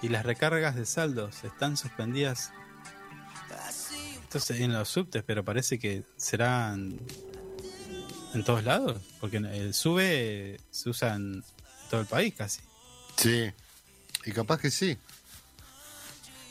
Y 0.03 0.09
las 0.09 0.27
recargas 0.27 0.75
de 0.77 0.85
saldos 0.87 1.43
están 1.45 1.77
suspendidas. 1.77 2.53
Entonces, 4.23 4.61
en 4.61 4.73
los 4.73 4.89
subtes, 4.89 5.23
pero 5.25 5.45
parece 5.45 5.79
que 5.79 6.05
serán 6.17 6.99
en 8.35 8.45
todos 8.45 8.65
lados. 8.65 9.01
Porque 9.21 9.39
el 9.39 9.73
sube 9.73 10.61
se 10.71 10.91
usa 10.91 11.15
en 11.15 11.43
todo 11.91 12.01
el 12.01 12.07
país 12.07 12.35
casi. 12.37 12.61
Sí. 13.17 13.51
Y 14.25 14.33
capaz 14.33 14.61
que 14.61 14.71
sí. 14.71 14.99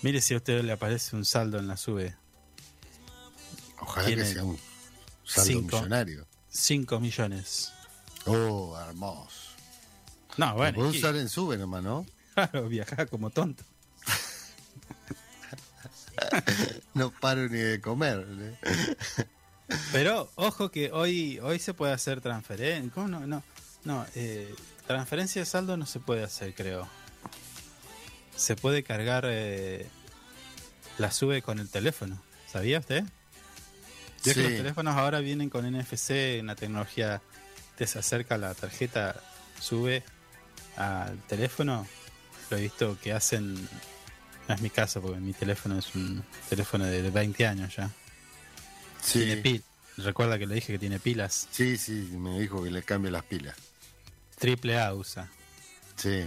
Mire 0.02 0.22
si 0.22 0.34
a 0.34 0.38
usted 0.38 0.64
le 0.64 0.72
aparece 0.72 1.16
un 1.16 1.26
saldo 1.26 1.60
en 1.60 1.68
la 1.68 1.78
sube. 1.78 2.16
Ojalá 3.80 4.08
Tiene 4.08 4.24
que 4.24 4.34
sea 4.34 4.44
un 4.44 4.58
saldo 5.24 5.46
cinco. 5.48 5.78
millonario. 5.78 6.28
5 6.50 7.00
millones. 7.02 7.74
Oh, 8.26 8.80
hermoso. 8.80 9.45
No, 10.38 10.56
bueno. 10.56 10.80
usar 10.88 11.16
en 11.16 11.30
sube 11.30 11.58
nomás, 11.58 11.84
¿no? 11.84 12.06
Claro, 12.36 12.68
viajar 12.68 13.08
como 13.08 13.30
tonto. 13.30 13.64
No 16.94 17.12
paro 17.12 17.48
ni 17.50 17.58
de 17.58 17.82
comer. 17.82 18.26
¿eh? 18.30 19.26
Pero 19.92 20.32
ojo 20.36 20.70
que 20.72 20.92
hoy 20.92 21.40
hoy 21.40 21.60
se 21.60 21.74
puede 21.74 21.94
hacer 21.94 22.22
transferencia. 22.22 22.92
¿Cómo 22.94 23.08
no? 23.08 23.28
No, 23.28 23.44
no 23.84 24.06
eh, 24.16 24.54
transferencia 24.88 25.42
de 25.42 25.46
saldo 25.46 25.78
no 25.78 25.86
se 25.86 26.00
puede 26.00 26.24
hacer, 26.24 26.54
creo. 26.54 26.88
Se 28.36 28.56
puede 28.56 28.84
cargar 28.84 29.26
eh, 29.28 29.88
la 30.98 31.12
sube 31.12 31.42
con 31.42 31.60
el 31.60 31.70
teléfono. 31.70 32.22
¿Sabía 32.52 32.80
usted? 32.80 33.04
Vio 34.24 34.34
que 34.34 34.36
Sí. 34.36 34.42
los 34.42 34.52
teléfonos 34.52 34.96
ahora 34.96 35.20
vienen 35.20 35.50
con 35.50 35.66
NFC, 35.70 36.40
una 36.42 36.56
tecnología 36.56 37.22
te 37.78 37.86
se 37.88 38.00
acerca 38.00 38.38
la 38.38 38.54
tarjeta, 38.56 39.22
sube 39.60 40.04
al 40.78 41.18
teléfono. 41.28 41.88
Lo 42.50 42.58
he 42.58 42.62
visto 42.62 42.98
que 43.02 43.14
hacen. 43.14 43.56
No 44.48 44.54
es 44.56 44.62
mi 44.62 44.70
caso, 44.70 45.02
porque 45.02 45.20
mi 45.20 45.34
teléfono 45.34 45.80
es 45.80 45.96
un 45.96 46.24
teléfono 46.50 46.86
de 46.86 47.10
20 47.10 47.48
años 47.48 47.76
ya. 47.76 47.90
Tiene 49.12 49.36
Sí. 49.36 49.42
pil. 49.42 49.64
Recuerda 49.98 50.38
que 50.38 50.46
le 50.46 50.56
dije 50.56 50.74
que 50.74 50.80
tiene 50.80 51.00
pilas. 51.00 51.48
Sí, 51.52 51.78
sí, 51.78 51.94
me 52.18 52.40
dijo 52.40 52.62
que 52.64 52.70
le 52.70 52.84
cambie 52.84 53.10
las 53.12 53.24
pilas. 53.24 53.56
Triple 54.38 54.78
A 54.80 54.94
usa. 54.94 55.30
Sí. 55.96 56.26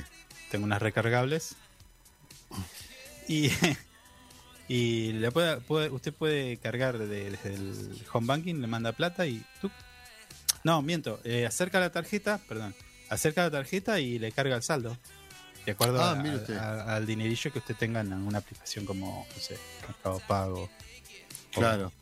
Tengo 0.50 0.64
unas 0.64 0.80
recargables. 0.80 1.54
Y, 3.28 3.50
y 4.68 5.12
le 5.12 5.30
puede, 5.30 5.58
puede- 5.60 5.90
usted 5.90 6.12
puede 6.14 6.56
cargar 6.56 6.98
de- 6.98 7.30
desde 7.30 7.54
el 7.54 8.02
home 8.12 8.26
banking, 8.26 8.54
le 8.60 8.66
manda 8.66 8.92
plata 8.92 9.26
y 9.26 9.44
tú. 9.60 9.70
No, 10.64 10.82
miento. 10.82 11.20
eh, 11.24 11.46
acerca 11.46 11.78
la 11.78 11.92
tarjeta, 11.92 12.38
perdón. 12.48 12.74
Acerca 13.10 13.42
la 13.44 13.50
tarjeta 13.50 14.00
y 14.00 14.18
le 14.18 14.32
carga 14.32 14.56
el 14.56 14.62
saldo. 14.62 14.96
De 15.64 15.72
acuerdo 15.72 16.00
Ah, 16.02 16.12
a- 16.12 16.62
a- 16.62 16.96
al 16.96 17.06
dinerillo 17.06 17.52
que 17.52 17.58
usted 17.58 17.76
tenga 17.76 18.00
en 18.00 18.12
alguna 18.12 18.38
aplicación 18.38 18.86
como, 18.86 19.26
no 19.34 19.40
sé, 19.42 19.58
Mercado 19.86 20.20
Pago. 20.26 20.70
Claro. 21.52 21.92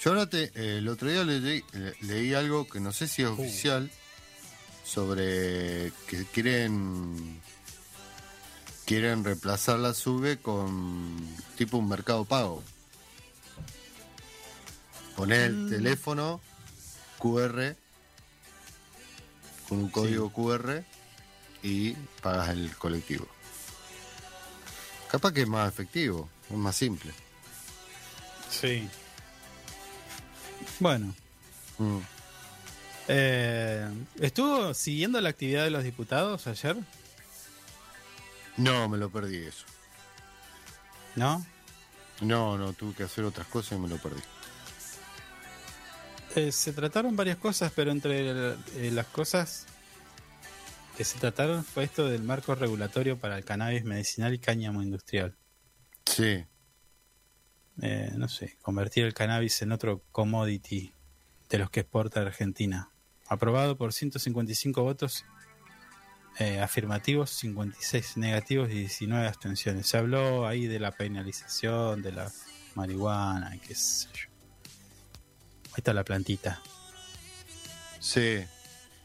Yo 0.00 0.10
ahora 0.10 0.26
te, 0.28 0.44
eh, 0.54 0.78
el 0.78 0.88
otro 0.88 1.08
día 1.08 1.24
leí, 1.24 1.62
le- 1.72 1.94
leí 2.02 2.34
algo 2.34 2.68
que 2.68 2.80
no 2.80 2.92
sé 2.92 3.06
si 3.08 3.22
es 3.22 3.28
Uh. 3.28 3.32
oficial 3.32 3.90
sobre 4.84 5.92
que 6.08 6.24
quieren 6.32 7.40
quieren 8.84 9.24
reemplazar 9.24 9.80
la 9.80 9.94
sube 9.94 10.36
con 10.38 11.16
tipo 11.56 11.76
un 11.76 11.88
mercado 11.88 12.24
pago. 12.24 12.62
Poner 15.16 15.50
Mm. 15.50 15.64
el 15.64 15.70
teléfono 15.70 16.40
QR 17.18 17.76
con 19.68 19.78
un 19.78 19.90
código 19.90 20.30
QR 20.30 20.82
y 21.62 21.92
pagas 22.22 22.50
el 22.50 22.76
colectivo. 22.76 23.26
Capaz 25.10 25.32
que 25.32 25.42
es 25.42 25.48
más 25.48 25.68
efectivo, 25.68 26.28
es 26.50 26.56
más 26.56 26.76
simple. 26.76 27.12
Sí. 28.50 28.88
Bueno. 30.80 31.14
Mm. 31.78 31.98
Eh, 33.08 33.88
¿Estuvo 34.20 34.74
siguiendo 34.74 35.20
la 35.20 35.28
actividad 35.28 35.64
de 35.64 35.70
los 35.70 35.84
diputados 35.84 36.46
ayer? 36.46 36.76
No, 38.56 38.88
me 38.88 38.96
lo 38.96 39.10
perdí 39.10 39.38
eso. 39.38 39.64
¿No? 41.14 41.44
No, 42.20 42.56
no, 42.58 42.72
tuve 42.72 42.94
que 42.94 43.02
hacer 43.04 43.24
otras 43.24 43.46
cosas 43.46 43.78
y 43.78 43.80
me 43.80 43.88
lo 43.88 43.96
perdí. 43.98 44.20
Eh, 46.36 46.52
se 46.52 46.72
trataron 46.74 47.16
varias 47.16 47.38
cosas, 47.38 47.72
pero 47.74 47.90
entre 47.90 48.50
eh, 48.76 48.90
las 48.92 49.06
cosas 49.06 49.66
que 50.96 51.02
se 51.02 51.18
trataron 51.18 51.64
fue 51.64 51.84
esto 51.84 52.06
del 52.08 52.22
marco 52.22 52.54
regulatorio 52.54 53.18
para 53.18 53.38
el 53.38 53.44
cannabis 53.44 53.84
medicinal 53.84 54.34
y 54.34 54.38
cáñamo 54.38 54.82
industrial. 54.82 55.34
Sí, 56.04 56.44
Eh, 57.82 58.12
no 58.16 58.28
sé, 58.28 58.56
convertir 58.62 59.04
el 59.04 59.12
cannabis 59.12 59.60
en 59.60 59.72
otro 59.72 60.02
commodity 60.12 60.92
de 61.50 61.58
los 61.58 61.70
que 61.70 61.80
exporta 61.80 62.22
Argentina. 62.22 62.90
Aprobado 63.28 63.76
por 63.76 63.92
155 63.92 64.82
votos 64.82 65.24
eh, 66.38 66.60
afirmativos, 66.60 67.30
56 67.30 68.16
negativos 68.18 68.70
y 68.70 68.74
19 68.80 69.26
abstenciones. 69.26 69.86
Se 69.86 69.98
habló 69.98 70.46
ahí 70.46 70.66
de 70.66 70.80
la 70.80 70.92
penalización 70.92 72.02
de 72.02 72.12
la 72.12 72.32
marihuana 72.74 73.56
y 73.56 73.58
qué 73.58 73.74
sé 73.74 74.08
yo. 74.14 74.35
Ahí 75.76 75.80
está 75.80 75.92
la 75.92 76.04
plantita. 76.04 76.60
sí. 78.00 78.38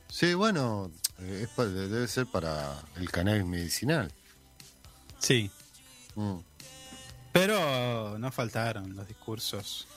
Sí, 0.07 0.33
bueno, 0.33 0.91
eh, 1.19 1.47
es 1.49 1.73
debe 1.73 2.05
ser 2.07 2.25
para 2.27 2.77
el 2.97 3.09
cannabis 3.09 3.45
medicinal. 3.45 4.11
Sí, 5.19 5.49
Mm. 6.15 6.39
pero 7.31 8.17
no 8.19 8.29
faltaron 8.33 8.93
los 8.93 9.07
discursos 9.07 9.87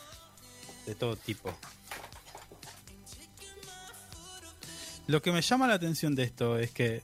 de 0.87 0.95
todo 0.95 1.17
tipo. 1.17 1.53
Lo 5.09 5.21
que 5.21 5.33
me 5.33 5.43
llama 5.43 5.67
la 5.67 5.75
atención 5.75 6.15
de 6.15 6.23
esto 6.23 6.57
es 6.59 6.71
que 6.71 7.03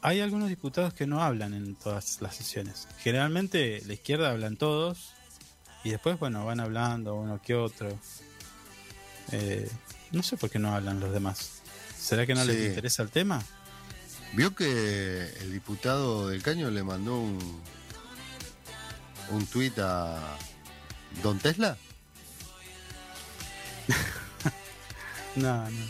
hay 0.00 0.20
algunos 0.20 0.48
diputados 0.48 0.94
que 0.94 1.06
no 1.06 1.22
hablan 1.22 1.52
en 1.52 1.74
todas 1.76 2.22
las 2.22 2.34
sesiones. 2.34 2.88
Generalmente 3.00 3.82
la 3.86 3.92
izquierda 3.92 4.30
hablan 4.30 4.56
todos 4.56 5.12
y 5.84 5.90
después, 5.90 6.18
bueno, 6.18 6.44
van 6.46 6.60
hablando 6.60 7.14
uno 7.16 7.40
que 7.42 7.54
otro. 7.54 7.98
Eh, 9.30 9.70
no 10.10 10.22
sé 10.22 10.36
por 10.36 10.50
qué 10.50 10.58
no 10.58 10.74
hablan 10.74 11.00
los 11.00 11.12
demás. 11.12 11.62
¿Será 11.98 12.26
que 12.26 12.34
no 12.34 12.44
les 12.44 12.68
interesa 12.68 13.02
el 13.02 13.10
tema? 13.10 13.42
¿Vio 14.34 14.54
que 14.54 15.28
el 15.40 15.52
diputado 15.52 16.28
del 16.28 16.42
Caño 16.42 16.70
le 16.70 16.82
mandó 16.82 17.18
un, 17.18 17.62
un 19.30 19.46
tuit 19.46 19.78
a 19.78 20.36
Don 21.22 21.38
Tesla? 21.38 21.76
No, 25.36 25.68
no. 25.70 25.86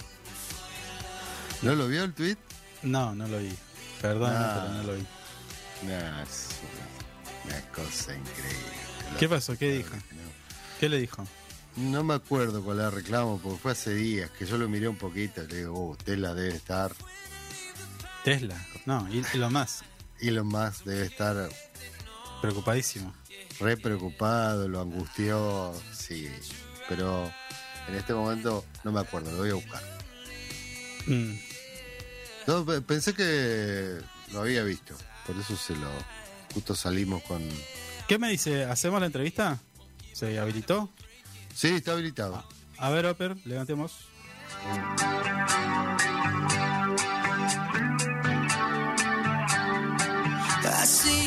¿No 1.63 1.75
lo 1.75 1.89
vio 1.89 2.05
el 2.05 2.13
tuit? 2.15 2.39
No, 2.83 3.13
no 3.15 3.27
lo 3.27 3.39
vi. 3.39 3.53
Perdón, 4.01 4.33
Ah. 4.35 4.61
pero 4.63 4.75
no 4.75 4.83
lo 4.85 4.95
vi. 4.95 5.07
No, 5.83 6.23
es 6.23 6.49
una 7.45 7.61
cosa 7.73 8.15
increíble. 8.15 8.73
¿Qué 9.19 9.29
pasó? 9.29 9.57
¿Qué 9.59 9.73
dijo? 9.79 9.95
¿Qué 10.79 10.89
le 10.89 10.99
dijo? 11.01 11.27
No 11.77 12.05
me 12.05 12.15
acuerdo 12.15 12.63
cuál 12.63 12.79
era 12.79 12.89
el 12.89 12.95
reclamo, 12.95 13.41
porque 13.43 13.59
fue 13.59 13.73
hace 13.73 13.95
días 13.95 14.31
que 14.31 14.45
yo 14.47 14.59
lo 14.59 14.69
miré 14.69 14.89
un 14.89 14.97
poquito. 14.99 15.43
Le 15.43 15.57
digo, 15.59 15.91
oh, 15.91 15.97
Tesla 15.97 16.35
debe 16.35 16.55
estar. 16.55 16.93
Tesla. 18.25 18.57
No, 18.87 19.09
y, 19.11 19.23
y 19.33 19.39
lo 19.39 19.51
más. 19.51 19.83
Elon 20.21 20.47
Musk 20.47 20.85
debe 20.85 21.07
estar 21.07 21.49
Preocupadísimo. 22.41 23.13
re 23.59 23.77
preocupado, 23.77 24.69
lo 24.69 24.81
angustió. 24.81 25.75
Sí, 25.93 26.29
pero 26.89 27.33
en 27.89 27.95
este 27.97 28.15
momento 28.15 28.65
no 28.85 28.93
me 28.93 29.01
acuerdo, 29.01 29.33
lo 29.33 29.39
voy 29.39 29.51
a 29.51 29.55
buscar. 29.55 29.83
Mm, 31.07 31.33
No, 32.47 32.65
pensé 32.87 33.15
que 33.15 33.99
lo 34.33 34.41
había 34.43 34.63
visto, 34.63 34.95
por 35.27 35.37
eso 35.37 35.57
se 35.57 35.75
lo. 35.75 35.89
Justo 36.55 36.75
salimos 36.77 37.23
con. 37.25 37.43
¿Qué 38.07 38.19
me 38.19 38.29
dice? 38.31 38.65
¿Hacemos 38.65 39.01
la 39.01 39.07
entrevista? 39.07 39.59
¿Se 40.13 40.39
habilitó? 40.39 40.93
Sí, 41.55 41.69
está 41.69 41.93
habilitado. 41.93 42.43
A 42.79 42.91
ver, 42.91 43.07
Oper, 43.07 43.37
levantemos. 43.45 44.09
I 50.65 51.22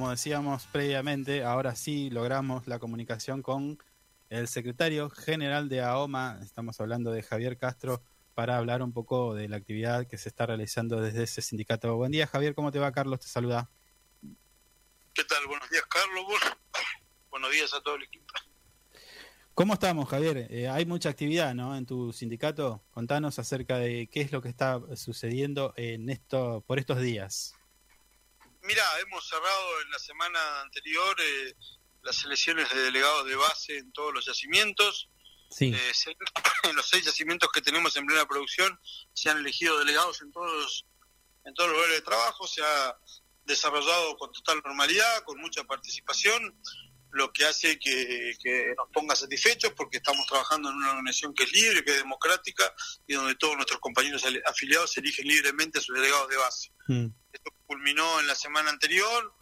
como 0.00 0.12
decíamos 0.12 0.66
previamente, 0.72 1.44
ahora 1.44 1.76
sí 1.76 2.08
logramos 2.08 2.66
la 2.66 2.78
comunicación 2.78 3.42
con 3.42 3.76
el 4.30 4.48
secretario 4.48 5.10
general 5.10 5.68
de 5.68 5.82
AOMA. 5.82 6.38
Estamos 6.42 6.80
hablando 6.80 7.10
de 7.10 7.22
Javier 7.22 7.58
Castro 7.58 8.02
para 8.34 8.56
hablar 8.56 8.80
un 8.80 8.94
poco 8.94 9.34
de 9.34 9.46
la 9.46 9.58
actividad 9.58 10.06
que 10.06 10.16
se 10.16 10.30
está 10.30 10.46
realizando 10.46 11.02
desde 11.02 11.24
ese 11.24 11.42
sindicato. 11.42 11.94
Buen 11.96 12.12
día, 12.12 12.26
Javier. 12.26 12.54
¿Cómo 12.54 12.72
te 12.72 12.78
va? 12.78 12.92
Carlos 12.92 13.20
te 13.20 13.26
saluda. 13.26 13.68
¿Qué 15.12 15.22
tal? 15.24 15.46
Buenos 15.46 15.68
días, 15.68 15.84
Carlos. 15.84 16.24
Vos. 16.26 16.40
Buenos 17.30 17.50
días 17.50 17.74
a 17.74 17.82
todo 17.82 17.96
el 17.96 18.04
equipo. 18.04 18.24
¿Cómo 19.52 19.74
estamos, 19.74 20.08
Javier? 20.08 20.46
Eh, 20.48 20.66
hay 20.66 20.86
mucha 20.86 21.10
actividad, 21.10 21.54
¿no? 21.54 21.76
En 21.76 21.84
tu 21.84 22.10
sindicato. 22.14 22.82
Contanos 22.90 23.38
acerca 23.38 23.76
de 23.76 24.08
qué 24.10 24.22
es 24.22 24.32
lo 24.32 24.40
que 24.40 24.48
está 24.48 24.80
sucediendo 24.96 25.74
en 25.76 26.08
esto 26.08 26.64
por 26.66 26.78
estos 26.78 27.02
días. 27.02 27.59
Mira, 28.62 28.84
hemos 29.00 29.26
cerrado 29.26 29.80
en 29.82 29.90
la 29.90 29.98
semana 29.98 30.60
anterior 30.60 31.16
eh, 31.20 31.54
las 32.02 32.24
elecciones 32.24 32.68
de 32.72 32.82
delegados 32.82 33.26
de 33.26 33.36
base 33.36 33.78
en 33.78 33.92
todos 33.92 34.12
los 34.12 34.26
yacimientos. 34.26 35.08
Sí. 35.50 35.72
Eh, 35.74 35.92
en 36.64 36.76
los 36.76 36.88
seis 36.88 37.04
yacimientos 37.04 37.50
que 37.52 37.62
tenemos 37.62 37.96
en 37.96 38.06
plena 38.06 38.26
producción 38.26 38.78
se 39.12 39.30
han 39.30 39.38
elegido 39.38 39.78
delegados 39.78 40.22
en 40.22 40.30
todos 40.30 40.86
en 41.44 41.54
todos 41.54 41.70
los 41.70 41.78
lugares 41.78 41.96
de 41.96 42.04
trabajo. 42.04 42.46
Se 42.46 42.62
ha 42.62 42.96
desarrollado 43.44 44.16
con 44.16 44.30
total 44.32 44.60
normalidad, 44.64 45.24
con 45.24 45.38
mucha 45.40 45.64
participación, 45.64 46.54
lo 47.12 47.32
que 47.32 47.44
hace 47.44 47.78
que, 47.78 48.34
que 48.42 48.74
nos 48.76 48.88
ponga 48.92 49.16
satisfechos 49.16 49.72
porque 49.76 49.98
estamos 49.98 50.26
trabajando 50.26 50.70
en 50.70 50.76
una 50.76 50.90
organización 50.90 51.34
que 51.34 51.44
es 51.44 51.52
libre, 51.52 51.84
que 51.84 51.92
es 51.92 51.98
democrática 51.98 52.72
y 53.06 53.14
donde 53.14 53.34
todos 53.34 53.56
nuestros 53.56 53.80
compañeros 53.80 54.24
afiliados 54.46 54.96
eligen 54.96 55.26
libremente 55.26 55.78
a 55.78 55.82
sus 55.82 55.96
delegados 55.96 56.28
de 56.28 56.36
base. 56.36 56.72
Mm. 56.88 57.06
Esto 57.32 57.50
culminó 57.66 58.20
en 58.20 58.26
la 58.26 58.34
semana 58.34 58.70
anterior. 58.70 59.34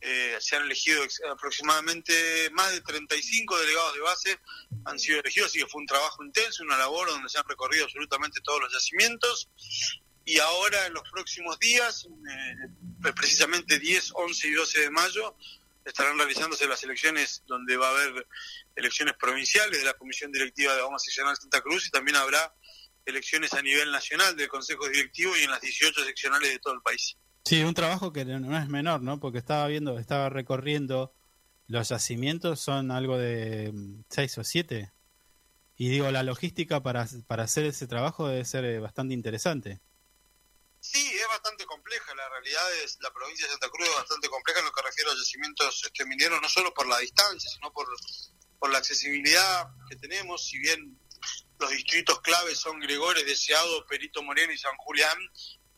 eh, 0.00 0.36
se 0.40 0.56
han 0.56 0.64
elegido 0.64 1.02
aproximadamente 1.32 2.50
más 2.52 2.70
de 2.70 2.80
35 2.82 3.58
delegados 3.58 3.94
de 3.94 4.00
base 4.00 4.38
han 4.86 4.98
sido 4.98 5.20
elegidos, 5.20 5.50
así 5.50 5.58
que 5.58 5.66
fue 5.66 5.80
un 5.80 5.86
trabajo 5.86 6.24
intenso, 6.24 6.62
una 6.62 6.78
labor 6.78 7.08
donde 7.08 7.28
se 7.28 7.38
han 7.38 7.48
recorrido 7.48 7.84
absolutamente 7.84 8.40
todos 8.40 8.60
los 8.60 8.72
yacimientos. 8.72 9.48
Y 10.24 10.38
ahora, 10.38 10.86
en 10.86 10.94
los 10.94 11.08
próximos 11.10 11.58
días, 11.58 12.06
eh, 12.06 13.12
precisamente 13.14 13.78
10, 13.78 14.12
11 14.14 14.48
y 14.48 14.52
12 14.52 14.80
de 14.80 14.90
mayo, 14.90 15.36
estarán 15.86 16.18
realizándose 16.18 16.66
las 16.66 16.82
elecciones 16.82 17.42
donde 17.46 17.76
va 17.76 17.88
a 17.88 17.90
haber 17.90 18.26
elecciones 18.74 19.14
provinciales 19.18 19.78
de 19.78 19.84
la 19.84 19.94
Comisión 19.94 20.32
Directiva 20.32 20.74
de 20.74 20.82
Goma 20.82 20.98
Seccional 20.98 21.36
Santa 21.36 21.60
Cruz 21.60 21.86
y 21.86 21.90
también 21.90 22.16
habrá 22.16 22.54
elecciones 23.04 23.54
a 23.54 23.62
nivel 23.62 23.92
nacional 23.92 24.36
del 24.36 24.48
Consejo 24.48 24.88
Directivo 24.88 25.36
y 25.36 25.44
en 25.44 25.50
las 25.50 25.60
18 25.60 26.04
seccionales 26.04 26.50
de 26.50 26.58
todo 26.58 26.74
el 26.74 26.82
país. 26.82 27.16
Sí, 27.44 27.62
un 27.62 27.74
trabajo 27.74 28.12
que 28.12 28.24
no 28.24 28.58
es 28.58 28.68
menor, 28.68 29.00
¿no? 29.02 29.20
Porque 29.20 29.38
estaba 29.38 29.68
viendo, 29.68 29.98
estaba 30.00 30.28
recorriendo 30.28 31.14
los 31.68 31.88
yacimientos, 31.88 32.60
son 32.60 32.90
algo 32.90 33.16
de 33.16 33.70
mm, 33.72 34.04
seis 34.10 34.36
o 34.38 34.44
siete. 34.44 34.92
Y 35.76 35.88
digo, 35.88 36.10
la 36.10 36.24
logística 36.24 36.82
para, 36.82 37.06
para 37.28 37.44
hacer 37.44 37.64
ese 37.66 37.86
trabajo 37.86 38.26
debe 38.26 38.44
ser 38.44 38.64
eh, 38.64 38.80
bastante 38.80 39.14
interesante. 39.14 39.80
Sí, 40.92 41.18
es 41.18 41.26
bastante 41.26 41.66
compleja. 41.66 42.14
La 42.14 42.28
realidad 42.28 42.74
es 42.84 42.96
la 43.00 43.12
provincia 43.12 43.46
de 43.46 43.52
Santa 43.52 43.68
Cruz 43.70 43.88
es 43.88 43.96
bastante 43.96 44.28
compleja 44.28 44.60
en 44.60 44.66
lo 44.66 44.72
que 44.72 44.82
refiere 44.82 45.10
a 45.10 45.14
los 45.14 45.24
yacimientos 45.24 45.84
este, 45.84 46.04
mineros, 46.06 46.40
no 46.40 46.48
solo 46.48 46.72
por 46.72 46.86
la 46.86 46.98
distancia, 46.98 47.50
sino 47.50 47.72
por, 47.72 47.88
por 48.58 48.70
la 48.70 48.78
accesibilidad 48.78 49.68
que 49.88 49.96
tenemos. 49.96 50.46
Si 50.46 50.58
bien 50.58 50.96
los 51.58 51.70
distritos 51.70 52.20
claves 52.20 52.58
son 52.60 52.78
Gregores, 52.78 53.26
Deseado, 53.26 53.84
Perito 53.86 54.22
Moreno 54.22 54.52
y 54.52 54.58
San 54.58 54.76
Julián, 54.76 55.18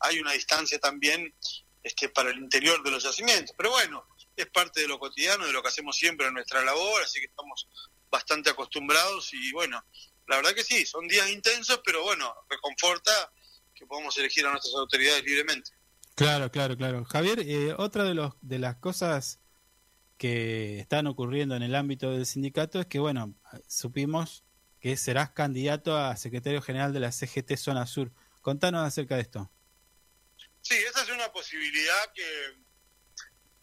hay 0.00 0.20
una 0.20 0.32
distancia 0.32 0.78
también 0.78 1.34
este, 1.82 2.10
para 2.10 2.30
el 2.30 2.38
interior 2.38 2.82
de 2.82 2.90
los 2.90 3.02
yacimientos. 3.02 3.54
Pero 3.56 3.70
bueno, 3.70 4.06
es 4.36 4.46
parte 4.50 4.82
de 4.82 4.88
lo 4.88 4.98
cotidiano, 4.98 5.46
de 5.46 5.52
lo 5.52 5.62
que 5.62 5.68
hacemos 5.68 5.96
siempre 5.96 6.26
en 6.26 6.34
nuestra 6.34 6.62
labor, 6.62 7.02
así 7.02 7.18
que 7.18 7.26
estamos 7.26 7.66
bastante 8.10 8.50
acostumbrados 8.50 9.32
y 9.32 9.52
bueno, 9.52 9.82
la 10.26 10.36
verdad 10.36 10.54
que 10.54 10.64
sí, 10.64 10.84
son 10.84 11.08
días 11.08 11.30
intensos, 11.30 11.80
pero 11.84 12.02
bueno, 12.02 12.34
reconforta 12.48 13.32
que 13.78 13.86
podamos 13.86 14.16
elegir 14.18 14.44
a 14.46 14.50
nuestras 14.50 14.74
autoridades 14.74 15.24
libremente. 15.24 15.70
Claro, 16.14 16.50
claro, 16.50 16.76
claro. 16.76 17.04
Javier, 17.04 17.40
eh, 17.40 17.74
otra 17.76 18.04
de, 18.04 18.14
los, 18.14 18.34
de 18.40 18.58
las 18.58 18.76
cosas 18.76 19.40
que 20.16 20.80
están 20.80 21.06
ocurriendo 21.06 21.54
en 21.54 21.62
el 21.62 21.76
ámbito 21.76 22.10
del 22.10 22.26
sindicato 22.26 22.80
es 22.80 22.86
que, 22.86 22.98
bueno, 22.98 23.34
supimos 23.68 24.44
que 24.80 24.96
serás 24.96 25.30
candidato 25.30 25.96
a 25.96 26.16
secretario 26.16 26.60
general 26.60 26.92
de 26.92 27.00
la 27.00 27.12
CGT 27.12 27.56
Zona 27.56 27.86
Sur. 27.86 28.12
Contanos 28.42 28.84
acerca 28.84 29.14
de 29.14 29.22
esto. 29.22 29.50
Sí, 30.60 30.74
esa 30.74 31.02
es 31.02 31.10
una 31.10 31.30
posibilidad 31.32 32.12
que, 32.14 32.24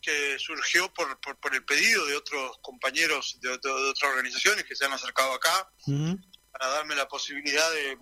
que 0.01 0.39
surgió 0.39 0.93
por, 0.93 1.19
por, 1.19 1.37
por 1.39 1.53
el 1.53 1.65
pedido 1.65 2.05
de 2.05 2.15
otros 2.15 2.57
compañeros 2.61 3.37
de, 3.41 3.49
otras 3.49 4.11
organizaciones 4.11 4.63
que 4.63 4.75
se 4.75 4.85
han 4.85 4.93
acercado 4.93 5.33
acá 5.33 5.71
para 6.51 6.67
darme 6.67 6.95
la 6.95 7.07
posibilidad 7.07 7.69
de, 7.71 7.97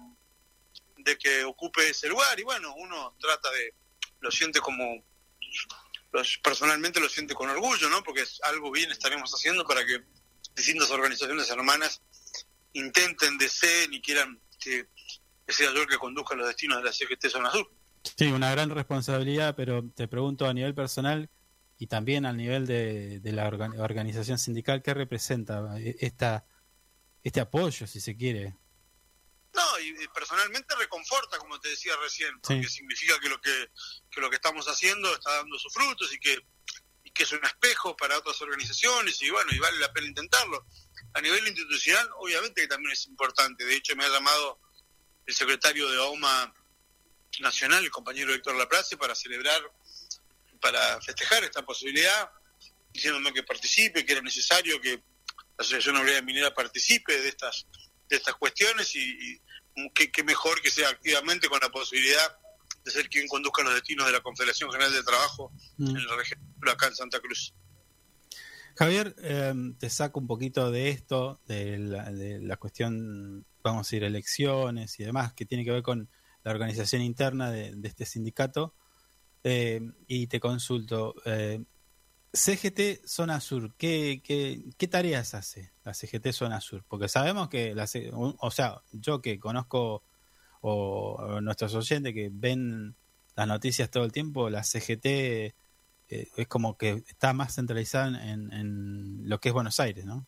de 1.03 1.17
que 1.17 1.43
ocupe 1.43 1.89
ese 1.89 2.07
lugar 2.07 2.39
y 2.39 2.43
bueno, 2.43 2.73
uno 2.75 3.15
trata 3.19 3.49
de, 3.51 3.73
lo 4.21 4.31
siente 4.31 4.59
como, 4.59 5.03
personalmente 6.43 6.99
lo 6.99 7.09
siente 7.09 7.34
con 7.34 7.49
orgullo, 7.49 7.89
¿no? 7.89 8.03
Porque 8.03 8.21
es 8.21 8.39
algo 8.43 8.71
bien 8.71 8.91
estaremos 8.91 9.31
haciendo 9.34 9.65
para 9.65 9.85
que 9.85 10.03
distintas 10.55 10.89
organizaciones 10.91 11.49
hermanas 11.49 12.01
intenten, 12.73 13.38
deseen 13.38 13.93
y 13.93 14.01
quieran 14.01 14.39
que, 14.59 14.88
que 15.45 15.53
sea 15.53 15.73
yo 15.73 15.81
el 15.81 15.88
que 15.88 15.97
conduzca 15.97 16.35
los 16.35 16.47
destinos 16.47 16.77
de 16.77 16.84
la 16.85 16.93
CGT 16.93 17.30
Zona 17.30 17.51
Sur. 17.51 17.69
Sí, 18.17 18.25
una 18.27 18.51
gran 18.51 18.69
responsabilidad, 18.69 19.55
pero 19.55 19.89
te 19.89 20.07
pregunto 20.07 20.45
a 20.47 20.53
nivel 20.53 20.75
personal 20.75 21.30
y 21.77 21.88
también 21.88 22.25
al 22.25 22.38
nivel 22.38 22.65
de, 22.67 23.19
la 23.23 23.49
orga- 23.49 23.80
organización 23.80 24.38
sindical, 24.38 24.81
¿qué 24.81 24.93
representa 24.93 25.80
eh, 25.80 25.95
esta, 25.99 26.45
este 27.23 27.39
apoyo, 27.39 27.88
si 27.88 27.99
se 27.99 28.15
quiere? 28.15 28.55
No, 29.53 29.80
y, 29.80 29.89
y 30.03 30.07
personalmente 30.07 30.75
reconforta, 30.75 31.38
como 31.38 31.59
te 31.59 31.69
decía 31.69 31.95
recién, 31.97 32.39
porque 32.41 32.63
Sí. 32.63 32.77
significa 32.77 33.19
que 33.19 33.30
lo 33.30 33.39
que, 33.39 33.69
que 34.11 34.21
lo 34.21 34.30
que 34.30 34.38
estamos 34.38 34.65
haciendo 34.67 35.13
está 35.13 35.31
dando 35.35 35.59
sus 35.59 35.71
frutos 35.71 36.11
y 36.11 36.19
que, 36.19 36.39
y 37.03 37.11
que 37.11 37.23
es 37.23 37.31
un 37.34 37.45
espejo 37.45 37.95
para 37.95 38.17
otras 38.17 38.41
organizaciones 38.41 39.21
y 39.21 39.30
bueno, 39.30 39.51
y 39.53 39.59
vale 39.59 39.77
la 39.77 39.93
pena 39.93 40.07
intentarlo. 40.07 40.65
A 41.13 41.21
nivel 41.21 41.47
institucional, 41.47 42.09
obviamente 42.17 42.61
que 42.61 42.67
también 42.67 42.93
es 42.93 43.05
importante. 43.05 43.63
De 43.63 43.75
hecho, 43.75 43.95
me 43.95 44.05
ha 44.05 44.09
llamado 44.09 44.59
el 45.27 45.35
secretario 45.35 45.88
de 45.89 45.97
OMA 45.99 46.51
Nacional, 47.39 47.84
el 47.84 47.91
compañero 47.91 48.34
Héctor 48.34 48.55
Laplace, 48.55 48.97
para 48.97 49.13
celebrar, 49.13 49.61
para 50.59 50.99
festejar 51.01 51.43
esta 51.43 51.63
posibilidad. 51.63 52.31
diciéndome 52.91 53.34
que 53.34 53.43
participe, 53.43 54.05
que 54.05 54.11
era 54.13 54.21
necesario 54.21 54.80
que 54.81 54.97
la 54.97 55.03
Asociación 55.59 55.97
Obrera 55.97 56.21
Minera 56.21 56.53
participe 56.53 57.19
de 57.21 57.30
estas 57.30 57.65
de 58.14 58.18
estas 58.18 58.35
cuestiones 58.35 58.95
y, 58.95 58.99
y 58.99 59.90
que, 59.94 60.11
que 60.11 60.23
mejor 60.23 60.61
que 60.61 60.69
sea 60.69 60.90
activamente 60.90 61.48
con 61.49 61.60
la 61.60 61.69
posibilidad 61.69 62.38
de 62.85 62.91
ser 62.91 63.10
quien 63.10 63.27
conduzca 63.27 63.64
los 63.64 63.73
destinos 63.73 64.06
de 64.06 64.11
la 64.11 64.22
Confederación 64.22 64.72
General 64.72 64.94
de 64.94 65.03
Trabajo 65.03 65.52
Mm. 65.77 65.88
en 65.98 66.06
la 66.06 66.15
región 66.15 66.40
acá 66.72 66.88
en 66.88 66.95
Santa 66.95 67.19
Cruz. 67.19 67.53
Javier, 68.76 69.15
eh, 69.19 69.53
te 69.80 69.90
saco 69.90 70.19
un 70.19 70.27
poquito 70.27 70.72
de 70.72 70.90
esto, 70.90 71.41
de 71.48 71.77
la, 71.80 72.11
de 72.11 72.40
la 72.40 72.57
cuestión, 72.57 73.45
vamos 73.64 73.91
a 73.91 73.95
ir 73.95 74.03
elecciones 74.03 74.99
y 74.99 75.03
demás, 75.03 75.34
que 75.34 75.45
tiene 75.45 75.64
que 75.64 75.72
ver 75.72 75.84
con 75.84 76.10
la 76.44 76.52
organización 76.52 77.02
interna 77.02 77.52
de, 77.52 77.76
de 77.76 77.88
este 77.88 78.06
sindicato. 78.06 78.76
Eh, 79.44 79.81
y 80.07 80.27
te 80.27 80.40
consulto, 80.40 81.15
eh, 81.26 81.64
CGT 82.34 83.05
Zona 83.07 83.39
Sur, 83.39 83.76
¿qué, 83.77 84.22
qué, 84.23 84.64
qué 84.77 84.88
tareas 84.88 85.35
hace 85.35 85.72
la 85.84 85.93
CGT 85.93 86.31
Zona 86.31 86.61
Sur? 86.61 86.84
Porque 86.88 87.07
sabemos 87.07 87.47
que, 87.47 87.76
la, 87.76 87.88
o 88.14 88.51
sea, 88.51 88.81
yo 88.91 89.22
que 89.22 89.39
conozco, 89.39 90.03
o, 90.61 91.14
o 91.14 91.41
nuestros 91.41 91.76
oyentes 91.76 92.14
que 92.14 92.30
ven 92.31 92.95
las 93.35 93.47
noticias 93.47 93.91
todo 93.91 94.03
el 94.03 94.11
tiempo, 94.11 94.49
la 94.49 94.64
CGT 94.64 95.05
eh, 95.05 95.53
es 96.10 96.47
como 96.47 96.76
que 96.77 97.03
está 97.07 97.34
más 97.34 97.55
centralizada 97.55 98.07
en, 98.07 98.51
en 98.51 99.30
lo 99.30 99.39
que 99.39 99.49
es 99.49 99.53
Buenos 99.53 99.80
Aires, 99.80 100.05
¿no? 100.05 100.26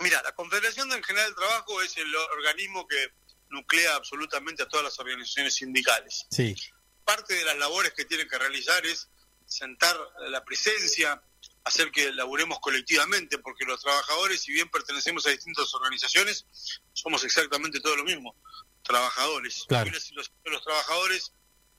Mira, 0.00 0.22
la 0.22 0.32
Confederación 0.32 0.90
del 0.90 1.02
General 1.04 1.26
del 1.26 1.36
Trabajo 1.36 1.80
es 1.80 1.96
el 1.96 2.14
organismo 2.36 2.86
que 2.86 3.12
nuclea 3.48 3.94
absolutamente 3.96 4.62
a 4.62 4.68
todas 4.68 4.84
las 4.84 4.98
organizaciones 4.98 5.54
sindicales. 5.54 6.26
Sí, 6.30 6.54
Parte 7.04 7.34
de 7.34 7.44
las 7.44 7.56
labores 7.56 7.92
que 7.92 8.04
tienen 8.04 8.28
que 8.28 8.36
realizar 8.36 8.84
es 8.84 9.08
sentar 9.46 9.96
la 10.28 10.44
presencia, 10.44 11.22
hacer 11.64 11.90
que 11.90 12.12
laburemos 12.12 12.60
colectivamente, 12.60 13.38
porque 13.38 13.64
los 13.64 13.80
trabajadores, 13.80 14.40
si 14.42 14.52
bien 14.52 14.68
pertenecemos 14.68 15.26
a 15.26 15.30
distintas 15.30 15.72
organizaciones, 15.74 16.46
somos 16.92 17.24
exactamente 17.24 17.80
todo 17.80 17.96
lo 17.96 18.04
mismo, 18.04 18.36
trabajadores. 18.82 19.64
Claro. 19.68 19.90
La 19.90 20.00
situación 20.00 20.36
de 20.44 20.50
los 20.50 20.62
trabajadores 20.62 21.32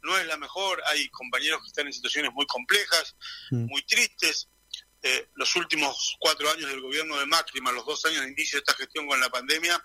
no 0.03 0.18
es 0.18 0.26
la 0.27 0.38
mejor, 0.38 0.81
hay 0.88 1.10
compañeros 1.10 1.61
que 1.61 1.68
están 1.68 1.88
en 1.88 1.94
situaciones 1.94 2.31
muy 2.34 2.45
complejas, 2.45 3.15
Mm. 3.52 3.65
muy 3.68 3.81
tristes. 3.84 4.48
Eh, 5.03 5.30
los 5.35 5.56
últimos 5.56 6.18
cuatro 6.19 6.49
años 6.49 6.69
del 6.69 6.81
gobierno 6.81 7.18
de 7.19 7.26
Macri, 7.26 7.61
más 7.61 7.73
los 7.73 7.85
dos 7.85 8.03
años 8.06 8.22
de 8.22 8.31
inicio 8.31 8.57
de 8.57 8.64
esta 8.65 8.73
gestión 8.73 9.07
con 9.07 9.19
la 9.19 9.30
pandemia, 9.30 9.81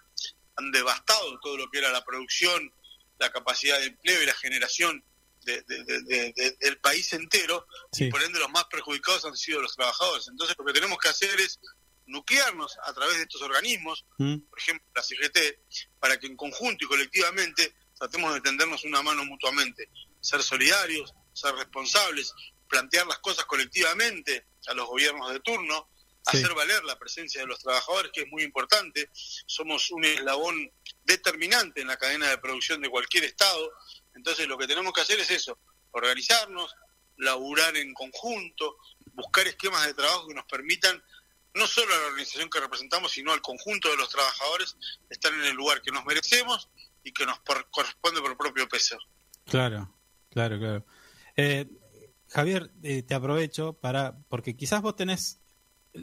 han 0.57 0.71
devastado 0.73 1.39
todo 1.41 1.57
lo 1.57 1.71
que 1.71 1.79
era 1.79 1.91
la 1.91 2.05
producción, 2.05 2.73
la 3.19 3.31
capacidad 3.31 3.79
de 3.79 3.87
empleo 3.87 4.23
y 4.23 4.27
la 4.27 4.35
generación 4.35 5.05
de- 5.45 5.63
de- 5.63 5.85
de- 5.85 6.03
de- 6.03 6.33
de- 6.37 6.57
del 6.61 6.79
país 6.79 7.13
entero, 7.13 7.67
Sí. 7.93 8.05
y 8.07 8.11
por 8.11 8.23
ende 8.23 8.39
los 8.39 8.51
más 8.51 8.65
perjudicados 8.67 9.25
han 9.25 9.37
sido 9.37 9.61
los 9.61 9.75
trabajadores. 9.75 10.29
Entonces 10.29 10.57
lo 10.59 10.65
que 10.65 10.73
tenemos 10.73 10.99
que 10.99 11.09
hacer 11.09 11.41
es 11.41 11.59
nuclearnos 12.07 12.77
a 12.85 12.93
través 12.93 13.17
de 13.17 13.23
estos 13.23 13.43
organismos, 13.43 14.05
¿Mm? 14.19 14.39
por 14.49 14.59
ejemplo 14.59 14.87
la 14.95 15.03
CGT, 15.03 15.61
para 16.01 16.19
que 16.19 16.27
en 16.27 16.37
conjunto 16.37 16.85
y 16.85 16.89
colectivamente 16.89 17.75
tratemos 17.99 18.35
de 18.35 18.41
tendernos 18.41 18.85
una 18.85 19.03
mano 19.03 19.25
mutuamente, 19.25 19.89
ser 20.21 20.43
solidarios, 20.43 21.13
ser 21.33 21.55
responsables, 21.55 22.33
plantear 22.69 23.07
las 23.07 23.19
cosas 23.19 23.45
colectivamente 23.47 24.47
a 24.67 24.75
los 24.75 24.87
gobiernos 24.87 25.33
de 25.33 25.41
turno, 25.41 25.89
Sí. 26.31 26.37
hacer 26.39 26.55
valer 26.55 26.85
la 26.85 26.97
presencia 26.99 27.41
de 27.41 27.47
los 27.49 27.59
trabajadores, 27.59 28.13
que 28.13 28.23
es 28.23 28.29
muy 28.29 28.43
importante. 28.45 29.11
Somos 29.47 29.91
un 29.91 30.05
eslabón 30.05 30.71
determinante 31.03 31.81
en 31.81 31.89
la 31.89 31.97
cadena 31.97 32.29
de 32.31 32.39
producción 32.39 32.81
de 32.81 32.89
cualquier 32.89 33.25
Estado. 33.25 33.73
Entonces 34.15 34.47
lo 34.49 34.59
que 34.59 34.67
tenemos 34.67 34.93
que 34.93 35.01
hacer 35.01 35.19
es 35.21 35.31
eso, 35.31 35.59
organizarnos, 35.93 36.75
laburar 37.17 37.77
en 37.77 37.93
conjunto, 37.95 38.77
buscar 39.15 39.47
esquemas 39.47 39.87
de 39.87 39.95
trabajo 39.95 40.27
que 40.29 40.35
nos 40.35 40.45
permitan 40.47 41.03
no 41.55 41.67
solo 41.67 41.95
a 41.95 41.99
la 41.99 42.07
organización 42.07 42.49
que 42.49 42.61
representamos, 42.61 43.13
sino 43.13 43.33
al 43.33 43.43
conjunto 43.43 43.91
de 43.91 43.97
los 43.99 44.09
trabajadores 44.09 44.77
estar 45.11 45.33
en 45.35 45.43
el 45.45 45.55
lugar 45.55 45.83
que 45.83 45.91
nos 45.93 46.05
merecemos 46.07 46.71
y 47.05 47.13
que 47.13 47.27
nos 47.27 47.39
por- 47.41 47.69
corresponde 47.71 48.21
por 48.23 48.37
propio 48.39 48.67
peso. 48.69 48.97
Claro, 49.45 49.95
claro, 50.31 50.59
claro. 50.59 50.87
Eh, 51.37 51.67
Javier, 52.29 52.71
eh, 52.83 53.03
te 53.03 53.15
aprovecho 53.15 53.75
para, 53.75 54.17
porque 54.29 54.57
quizás 54.57 54.81
vos 54.81 54.97
tenés 54.97 55.41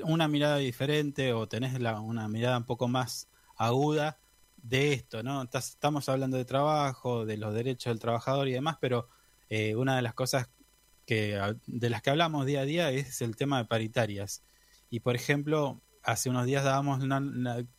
una 0.03 0.27
mirada 0.27 0.57
diferente 0.57 1.33
o 1.33 1.47
tenés 1.47 1.79
la- 1.79 1.99
una 1.99 2.27
mirada 2.27 2.57
un 2.57 2.65
poco 2.67 2.87
más 2.87 3.27
aguda 3.55 4.19
de 4.63 4.93
esto, 4.93 5.23
¿no? 5.23 5.43
Estamos 5.53 6.09
hablando 6.09 6.37
de 6.37 6.45
trabajo, 6.45 7.25
de 7.25 7.37
los 7.37 7.53
derechos 7.53 7.91
del 7.91 7.99
trabajador 7.99 8.47
y 8.47 8.53
demás, 8.53 8.77
pero 8.79 9.07
eh, 9.49 9.75
una 9.75 9.95
de 9.95 10.01
las 10.01 10.13
cosas 10.13 10.49
que 11.05 11.39
de 11.65 11.89
las 11.89 12.01
que 12.01 12.11
hablamos 12.11 12.45
día 12.45 12.61
a 12.61 12.65
día 12.65 12.91
es 12.91 13.21
el 13.21 13.35
tema 13.35 13.57
de 13.57 13.65
paritarias. 13.65 14.43
Y 14.89 14.99
por 14.99 15.15
ejemplo, 15.15 15.81
hace 16.03 16.29
unos 16.29 16.45
días 16.45 16.63
dábamos 16.63 17.01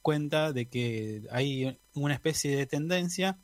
cuenta 0.03 0.53
de 0.53 0.69
que 0.69 1.23
hay 1.31 1.81
una 1.95 2.15
especie 2.15 2.57
de 2.57 2.67
tendencia 2.67 3.39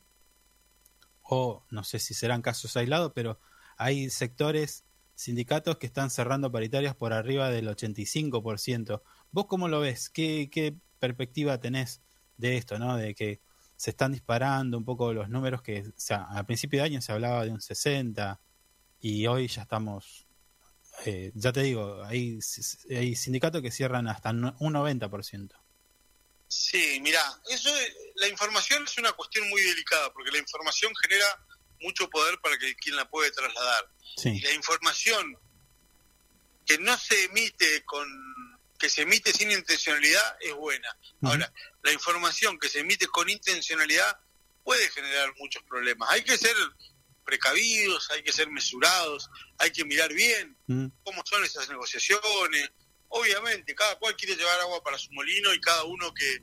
o 1.21 1.65
no 1.69 1.83
sé 1.83 1.99
si 1.99 2.13
serán 2.13 2.41
casos 2.41 2.75
aislados, 2.77 3.11
pero 3.13 3.39
hay 3.77 4.09
sectores, 4.09 4.85
sindicatos 5.15 5.77
que 5.77 5.87
están 5.87 6.09
cerrando 6.09 6.51
paritarias 6.51 6.95
por 6.95 7.13
arriba 7.13 7.49
del 7.49 7.67
85%. 7.67 9.01
¿Vos 9.31 9.45
cómo 9.45 9.67
lo 9.67 9.79
ves? 9.79 10.09
¿Qué, 10.09 10.49
qué 10.51 10.77
perspectiva 10.99 11.59
tenés 11.59 12.01
de 12.37 12.57
esto, 12.57 12.77
no? 12.79 12.95
De 12.97 13.13
que 13.15 13.41
se 13.75 13.91
están 13.91 14.11
disparando 14.11 14.77
un 14.77 14.85
poco 14.85 15.13
los 15.13 15.29
números 15.29 15.61
que, 15.61 15.81
o 15.81 15.91
sea, 15.95 16.25
al 16.31 16.45
principio 16.45 16.79
de 16.79 16.85
año 16.85 17.01
se 17.01 17.11
hablaba 17.11 17.45
de 17.45 17.51
un 17.51 17.61
60 17.61 18.39
y 19.01 19.27
hoy 19.27 19.47
ya 19.47 19.63
estamos, 19.63 20.25
eh, 21.05 21.31
ya 21.35 21.51
te 21.51 21.61
digo, 21.61 22.03
hay, 22.03 22.39
hay 22.89 23.15
sindicatos 23.15 23.61
que 23.61 23.71
cierran 23.71 24.07
hasta 24.07 24.31
un 24.31 24.73
90%. 24.73 25.55
Sí, 26.47 26.99
mira, 27.01 27.21
eso 27.49 27.69
es- 27.77 27.93
la 28.15 28.27
información 28.27 28.83
es 28.85 28.97
una 28.97 29.11
cuestión 29.11 29.47
muy 29.49 29.61
delicada 29.61 30.11
porque 30.13 30.31
la 30.31 30.37
información 30.39 30.91
genera 31.01 31.25
mucho 31.81 32.09
poder 32.09 32.39
para 32.41 32.57
que 32.57 32.73
quien 32.75 32.95
la 32.95 33.07
puede 33.09 33.31
trasladar. 33.31 33.85
Y 34.17 34.21
Sí, 34.21 34.39
la 34.39 34.53
información 34.53 35.37
que 36.65 36.77
no 36.79 36.97
se 36.97 37.25
emite 37.25 37.83
con 37.85 38.07
que 38.77 38.89
se 38.89 39.01
emite 39.01 39.31
sin 39.33 39.51
intencionalidad 39.51 40.37
es 40.41 40.53
buena. 40.53 40.95
Ahora, 41.23 41.51
la 41.83 41.91
información 41.91 42.59
que 42.59 42.69
se 42.69 42.79
emite 42.79 43.07
con 43.07 43.29
intencionalidad 43.29 44.19
puede 44.63 44.89
generar 44.89 45.33
muchos 45.37 45.63
problemas. 45.63 46.09
Hay 46.11 46.23
que 46.23 46.37
ser 46.37 46.55
precavidos, 47.25 48.09
hay 48.11 48.23
que 48.23 48.31
ser 48.31 48.49
mesurados, 48.49 49.29
hay 49.57 49.71
que 49.71 49.83
mirar 49.83 50.13
bien 50.13 50.57
cómo 51.03 51.23
son 51.25 51.43
esas 51.43 51.67
negociaciones. 51.69 52.71
Obviamente, 53.09 53.73
cada 53.73 53.97
cual 53.97 54.15
quiere 54.15 54.35
llevar 54.35 54.59
agua 54.61 54.83
para 54.83 54.97
su 54.97 55.11
molino 55.11 55.53
y 55.53 55.59
cada 55.59 55.83
uno 55.85 56.13
que, 56.13 56.39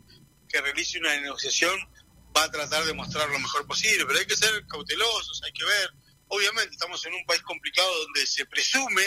que 0.48 0.61
realice 0.61 0.98
una 0.98 1.19
negociación 1.20 1.78
va 2.36 2.44
a 2.44 2.51
tratar 2.51 2.85
de 2.85 2.94
mostrar 2.94 3.28
lo 3.28 3.39
mejor 3.39 3.66
posible, 3.66 4.05
pero 4.06 4.19
hay 4.19 4.27
que 4.27 4.36
ser 4.36 4.66
cautelosos, 4.66 5.43
hay 5.44 5.52
que 5.52 5.65
ver. 5.65 5.90
Obviamente, 6.28 6.73
estamos 6.73 7.05
en 7.06 7.15
un 7.15 7.24
país 7.27 7.43
complicado 7.43 7.89
donde 8.05 8.27
se 8.27 8.44
presume, 8.47 9.05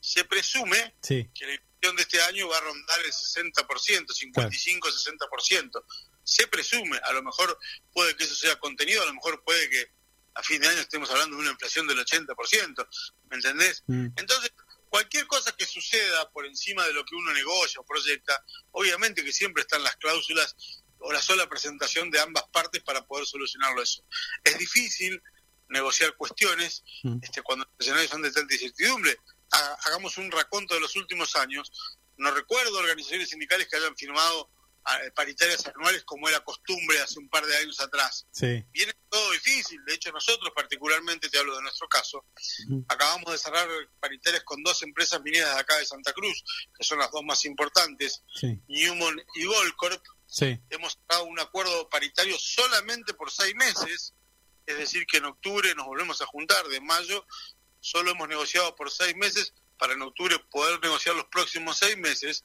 se 0.00 0.24
presume 0.24 0.94
sí, 1.02 1.28
que 1.34 1.46
la 1.46 1.54
de 1.80 2.02
este 2.02 2.20
año 2.22 2.48
va 2.48 2.58
a 2.58 2.60
rondar 2.60 3.00
el 3.00 3.12
60%, 3.12 3.54
55-60%. 3.54 5.84
Se 6.24 6.46
presume, 6.48 6.98
a 7.04 7.12
lo 7.12 7.22
mejor 7.22 7.56
puede 7.92 8.16
que 8.16 8.24
eso 8.24 8.34
sea 8.34 8.58
contenido, 8.58 9.02
a 9.02 9.06
lo 9.06 9.14
mejor 9.14 9.42
puede 9.44 9.70
que 9.70 9.92
a 10.34 10.42
fin 10.42 10.60
de 10.60 10.66
año 10.68 10.80
estemos 10.80 11.08
hablando 11.10 11.36
de 11.36 11.42
una 11.42 11.52
inflación 11.52 11.86
del 11.86 11.98
80%, 11.98 12.88
¿me 13.30 13.36
entendés? 13.36 13.84
mm, 13.86 14.08
Entonces, 14.16 14.52
cualquier 14.88 15.26
cosa 15.26 15.52
que 15.52 15.64
suceda 15.64 16.28
por 16.30 16.44
encima 16.44 16.84
de 16.84 16.92
lo 16.92 17.02
que 17.04 17.14
uno 17.14 17.32
negocia 17.32 17.80
o 17.80 17.86
proyecta, 17.86 18.44
obviamente 18.72 19.24
que 19.24 19.32
siempre 19.32 19.62
están 19.62 19.82
las 19.82 19.96
cláusulas 19.96 20.54
o 20.98 21.10
la 21.12 21.22
sola 21.22 21.48
presentación 21.48 22.10
de 22.10 22.20
ambas 22.20 22.44
partes 22.52 22.82
para 22.82 23.06
poder 23.06 23.24
solucionarlo 23.26 23.82
eso. 23.82 24.04
Es 24.44 24.58
difícil 24.58 25.22
negociar 25.68 26.14
cuestiones 26.16 26.82
mm. 27.02 27.18
este, 27.22 27.42
cuando 27.42 27.64
los 27.64 27.74
escenarios 27.78 28.10
son 28.10 28.22
de 28.22 28.32
tanta 28.32 28.54
incertidumbre. 28.54 29.18
Ha- 29.52 29.76
Hagamos 29.84 30.18
un 30.18 30.30
raconto 30.30 30.74
de 30.74 30.80
los 30.80 30.94
últimos 30.96 31.36
años. 31.36 31.70
No 32.16 32.30
recuerdo 32.30 32.78
organizaciones 32.78 33.28
sindicales 33.30 33.68
que 33.68 33.76
hayan 33.76 33.96
firmado 33.96 34.50
paritarias 35.16 35.66
anuales 35.66 36.04
como 36.04 36.28
era 36.28 36.38
costumbre 36.44 37.00
hace 37.00 37.18
un 37.18 37.28
par 37.28 37.44
de 37.44 37.56
años 37.56 37.80
atrás 37.80 38.24
sí, 38.30 38.64
viene 38.72 38.92
todo 39.08 39.32
difícil. 39.32 39.84
De 39.84 39.94
hecho, 39.94 40.12
nosotros 40.12 40.52
particularmente, 40.54 41.28
te 41.28 41.38
hablo 41.40 41.56
de 41.56 41.62
nuestro 41.62 41.88
caso, 41.88 42.24
acabamos 42.86 43.32
de 43.32 43.38
cerrar 43.38 43.68
paritarias 43.98 44.44
con 44.44 44.62
dos 44.62 44.80
empresas 44.84 45.20
mineras 45.22 45.54
de 45.56 45.60
acá 45.60 45.76
de 45.78 45.86
Santa 45.86 46.12
Cruz, 46.12 46.40
que 46.78 46.84
son 46.84 47.00
las 47.00 47.10
dos 47.10 47.24
más 47.24 47.44
importantes, 47.46 48.22
sí, 48.32 48.60
Newmont 48.68 49.20
y 49.34 49.44
Goldcorp. 49.46 50.04
sí, 50.24 50.56
Hemos 50.70 50.92
cerrado 50.92 51.24
un 51.24 51.40
acuerdo 51.40 51.88
paritario 51.90 52.38
solamente 52.38 53.12
por 53.14 53.32
seis 53.32 53.56
meses, 53.56 54.14
es 54.66 54.78
decir, 54.78 55.04
que 55.06 55.16
en 55.16 55.24
octubre 55.24 55.74
nos 55.74 55.86
volvemos 55.86 56.22
a 56.22 56.26
juntar, 56.26 56.64
de 56.68 56.80
mayo 56.80 57.26
solo 57.80 58.10
hemos 58.10 58.28
negociado 58.28 58.74
por 58.74 58.90
seis 58.90 59.14
meses 59.16 59.54
para 59.78 59.92
en 59.92 60.02
octubre 60.02 60.38
poder 60.50 60.80
negociar 60.80 61.14
los 61.14 61.26
próximos 61.26 61.78
seis 61.78 61.96
meses 61.98 62.44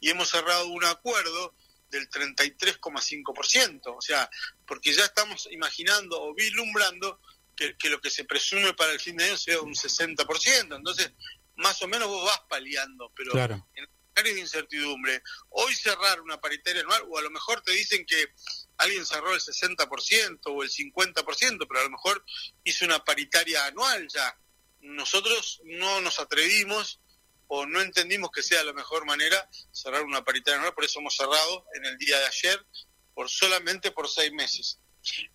y 0.00 0.10
hemos 0.10 0.28
cerrado 0.28 0.66
un 0.68 0.84
acuerdo 0.84 1.54
del 1.90 2.08
33,5%, 2.10 3.96
o 3.96 4.00
sea, 4.00 4.28
porque 4.66 4.92
ya 4.92 5.04
estamos 5.04 5.48
imaginando 5.50 6.20
o 6.20 6.34
vislumbrando 6.34 7.20
que, 7.56 7.76
que 7.76 7.88
lo 7.88 8.00
que 8.00 8.10
se 8.10 8.24
presume 8.24 8.74
para 8.74 8.92
el 8.92 9.00
fin 9.00 9.16
de 9.16 9.24
año 9.24 9.36
sea 9.36 9.60
un 9.60 9.74
60%, 9.74 10.76
entonces 10.76 11.12
más 11.56 11.80
o 11.82 11.88
menos 11.88 12.08
vos 12.08 12.24
vas 12.24 12.40
paliando, 12.48 13.10
pero 13.16 13.32
Claro. 13.32 13.66
en 13.74 13.84
escenarios 13.84 14.34
de 14.36 14.40
incertidumbre, 14.40 15.22
hoy 15.50 15.74
cerrar 15.74 16.20
una 16.20 16.40
paritaria 16.40 16.82
anual, 16.82 17.02
o 17.08 17.18
a 17.18 17.22
lo 17.22 17.30
mejor 17.30 17.60
te 17.62 17.72
dicen 17.72 18.04
que 18.06 18.32
alguien 18.76 19.04
cerró 19.04 19.34
el 19.34 19.40
60% 19.40 20.40
o 20.46 20.62
el 20.62 20.70
50%, 20.70 21.66
pero 21.66 21.80
a 21.80 21.84
lo 21.84 21.90
mejor 21.90 22.24
hizo 22.64 22.84
una 22.84 23.04
paritaria 23.04 23.66
anual 23.66 24.06
ya. 24.08 24.36
Nosotros 24.80 25.60
no 25.64 26.00
nos 26.00 26.18
atrevimos 26.20 27.00
o 27.48 27.66
no 27.66 27.80
entendimos 27.80 28.30
que 28.30 28.42
sea 28.42 28.62
la 28.62 28.72
mejor 28.72 29.06
manera 29.06 29.48
cerrar 29.72 30.02
una 30.02 30.24
paritaria 30.24 30.58
anual, 30.58 30.74
por 30.74 30.84
eso 30.84 31.00
hemos 31.00 31.16
cerrado 31.16 31.64
en 31.74 31.86
el 31.86 31.96
día 31.96 32.18
de 32.18 32.26
ayer 32.26 32.66
por 33.14 33.28
solamente 33.28 33.90
por 33.90 34.08
seis 34.08 34.32
meses. 34.32 34.78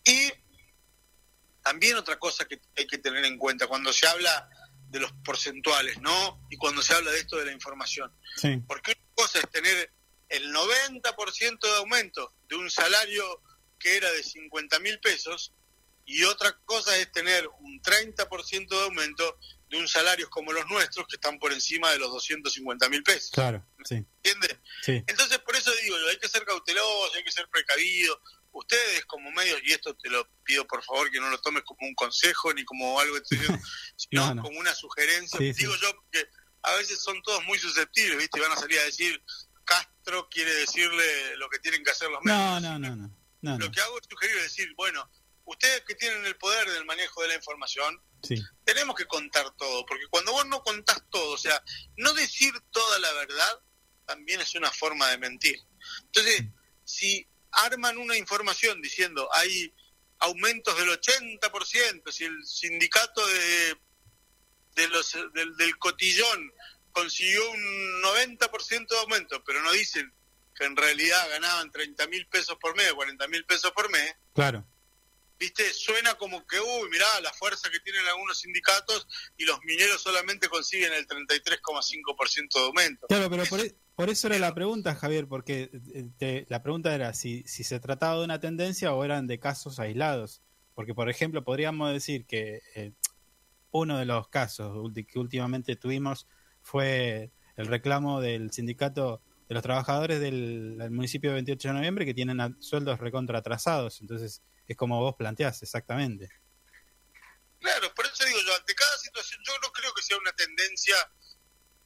Y 0.06 0.32
también 1.64 1.98
otra 1.98 2.20
cosa 2.20 2.46
que 2.46 2.62
hay 2.78 2.86
que 2.86 3.00
tener 3.00 3.26
en 3.26 3.38
cuenta 3.38 3.68
cuando 3.68 3.92
se 3.92 4.08
habla 4.08 4.48
de 4.90 5.00
los 5.00 5.12
porcentuales, 5.26 6.00
¿no? 6.02 6.46
Y 6.52 6.58
cuando 6.58 6.82
se 6.84 6.94
habla 6.94 7.12
de 7.12 7.20
esto 7.20 7.38
de 7.38 7.46
la 7.46 7.52
información. 7.52 8.14
Sí. 8.36 8.62
Porque 8.68 8.92
una 8.92 9.16
cosa 9.16 9.40
es 9.40 9.50
tener 9.50 9.92
el 10.30 10.54
90% 10.54 11.60
de 11.60 11.78
aumento 11.78 12.34
de 12.48 12.56
un 12.58 12.70
salario 12.70 13.42
que 13.80 13.98
era 13.98 14.12
de 14.12 14.24
50 14.24 14.80
mil 14.80 15.00
pesos 15.00 15.52
y 16.06 16.24
otra 16.24 16.58
cosa 16.66 16.96
es 16.98 17.12
tener 17.12 17.48
un 17.60 17.82
30% 17.82 18.68
de 18.70 18.82
aumento 18.84 19.38
de 19.70 19.78
un 19.78 19.88
salario 19.88 20.30
como 20.30 20.52
los 20.52 20.68
nuestros 20.68 21.08
que 21.08 21.16
están 21.16 21.40
por 21.40 21.52
encima 21.52 21.92
de 21.92 22.00
los 22.00 22.12
250 22.12 22.90
mil 22.90 23.02
pesos. 23.04 23.32
Claro, 23.32 23.66
sí. 23.86 23.96
¿Entiendes? 24.24 24.58
Sí. 24.84 25.04
Entonces, 25.08 25.40
por 25.40 25.56
eso 25.56 25.72
digo, 25.82 25.96
hay 26.10 26.18
que 26.20 26.30
ser 26.30 26.46
cauteloso, 26.46 27.16
hay 27.16 27.24
que 27.24 27.32
ser 27.32 27.48
precavido. 27.50 28.22
Ustedes 28.52 29.04
como 29.06 29.32
medios, 29.32 29.60
y 29.64 29.72
esto 29.72 29.96
te 29.96 30.10
lo 30.12 30.28
pido 30.44 30.68
por 30.68 30.84
favor 30.84 31.10
que 31.10 31.20
no 31.20 31.28
lo 31.30 31.40
tomes 31.42 31.64
como 31.64 31.88
un 31.88 31.96
consejo 31.96 32.54
ni 32.54 32.64
como 32.66 33.00
algo 33.00 33.18
exterior, 33.18 33.58
sino 33.96 34.28
No, 34.28 34.36
no. 34.36 34.42
como 34.44 34.60
una 34.60 34.76
sugerencia. 34.76 35.40
Sí, 35.40 35.54
sí. 35.54 35.62
digo 35.62 35.76
yo, 35.82 35.92
porque 35.96 36.28
a 36.62 36.76
veces 36.76 37.00
son 37.02 37.20
todos 37.24 37.44
muy 37.46 37.58
susceptibles, 37.58 38.18
¿viste? 38.18 38.38
Y 38.38 38.42
van 38.42 38.52
a 38.52 38.58
salir 38.58 38.78
a 38.78 38.84
decir, 38.84 39.24
Castro 39.66 40.30
quiere 40.30 40.54
decirle 40.54 41.36
lo 41.38 41.50
que 41.50 41.58
tienen 41.60 41.84
que 41.84 41.90
hacer 41.92 42.10
los 42.12 42.22
medios. 42.24 42.62
No, 42.62 42.78
no. 42.78 42.78
no, 42.78 43.10
no. 43.42 43.58
Lo 43.58 43.72
que 43.72 43.82
hago 43.82 43.98
es 44.00 44.06
sugerir, 44.08 44.36
decir, 44.42 44.72
bueno, 44.76 45.10
ustedes 45.46 45.82
que 45.86 45.96
tienen 45.96 46.26
el 46.26 46.36
poder 46.38 46.70
del 46.72 46.86
manejo 46.86 47.22
de 47.22 47.28
la 47.30 47.36
información, 47.36 48.02
Sí. 48.22 48.42
tenemos 48.64 48.96
que 48.96 49.06
contar 49.06 49.52
todo, 49.58 49.86
porque 49.86 50.08
cuando 50.10 50.32
vos 50.32 50.46
no 50.48 50.64
contás 50.64 51.04
todo, 51.10 51.32
o 51.32 51.38
sea, 51.38 51.62
no 51.98 52.14
decir 52.14 52.54
toda 52.72 53.00
la 53.00 53.12
verdad 53.14 53.60
también 54.06 54.40
es 54.42 54.56
una 54.56 54.72
forma 54.72 55.10
de 55.10 55.18
mentir. 55.18 55.60
Entonces, 56.06 56.44
si 56.86 57.28
arman 57.52 57.98
una 57.98 58.18
información 58.18 58.82
diciendo 58.82 59.30
hay 59.34 59.74
aumentos 60.20 60.78
del 60.78 60.90
80%, 60.90 62.12
si 62.12 62.24
el 62.26 62.46
sindicato 62.46 63.26
de, 63.28 63.78
de 64.76 64.88
los, 64.88 65.12
del, 65.34 65.56
del 65.58 65.78
cotillón 65.78 66.52
consiguió 66.94 67.50
un 67.52 68.02
90% 68.04 68.88
de 68.88 68.98
aumento, 69.00 69.44
pero 69.44 69.62
no 69.64 69.72
dicen 69.74 70.14
que 70.56 70.64
en 70.66 70.78
realidad 70.78 71.30
ganaban 71.30 71.72
30 71.72 72.08
mil 72.08 72.26
pesos 72.28 72.56
por 72.62 72.76
mes, 72.78 72.94
40 72.94 73.28
mil 73.28 73.44
pesos 73.46 73.72
por 73.72 73.90
mes, 73.90 74.16
Claro. 74.34 74.66
Viste, 75.44 75.74
suena 75.74 76.16
como 76.16 76.46
que, 76.48 76.60
uy, 76.60 76.90
mirá, 76.90 77.06
la 77.22 77.32
fuerza 77.34 77.70
que 77.70 77.80
tienen 77.82 78.06
algunos 78.08 78.40
sindicatos 78.40 79.08
y 79.38 79.46
los 79.46 79.60
mineros 79.64 80.02
solamente 80.02 80.48
consiguen 80.48 80.94
el 80.94 81.06
33,5% 81.08 82.54
de 82.60 82.66
aumento. 82.66 83.08
Claro, 83.08 83.30
pero 83.30 83.46
por, 83.46 83.60
e- 83.60 83.76
por 83.96 84.10
eso 84.10 84.28
era 84.28 84.40
la 84.40 84.54
pregunta, 84.56 84.96
Javier, 84.96 85.28
porque 85.28 85.70
eh, 85.94 86.06
te- 86.18 86.46
la 86.50 86.64
pregunta 86.64 86.94
era 86.96 87.14
si, 87.14 87.44
si 87.46 87.64
se 87.64 87.80
trataba 87.80 88.18
de 88.20 88.26
una 88.26 88.40
tendencia 88.40 88.94
o 88.94 89.04
eran 89.04 89.28
de 89.28 89.40
casos 89.40 89.80
aislados. 89.80 90.42
Porque, 90.76 90.96
por 90.96 91.10
ejemplo, 91.10 91.44
podríamos 91.44 91.92
decir 91.94 92.26
que 92.26 92.62
eh, 92.76 92.94
uno 93.72 93.98
de 94.00 94.06
los 94.06 94.28
casos 94.30 94.92
que 95.08 95.20
últimamente 95.20 95.76
tuvimos 95.76 96.28
fue 96.62 97.32
el 97.58 97.68
reclamo 97.68 98.22
del 98.22 98.52
sindicato 98.52 99.22
de 99.48 99.54
los 99.56 99.62
trabajadores 99.64 100.20
del, 100.20 100.78
del 100.78 100.90
municipio 100.92 101.30
de 101.30 101.36
28 101.36 101.68
de 101.68 101.74
noviembre 101.76 102.06
que 102.06 102.14
tienen 102.14 102.40
a- 102.40 102.56
sueldos 102.60 103.00
recontra 103.00 103.40
atrasados. 103.40 104.02
Entonces, 104.02 104.42
es 104.68 104.78
como 104.78 105.00
vos 105.00 105.16
planteás, 105.16 105.62
exactamente. 105.64 106.30
Claro, 107.60 107.94
por 107.96 108.06
eso 108.06 108.26
digo 108.26 108.40
yo, 108.46 108.56
ante 108.56 108.76
cada 108.76 108.98
situación, 108.98 109.42
yo 109.46 109.54
no 109.62 109.72
creo 109.72 109.94
que 109.94 110.02
sea 110.02 110.18
una 110.18 110.34
tendencia 110.34 110.96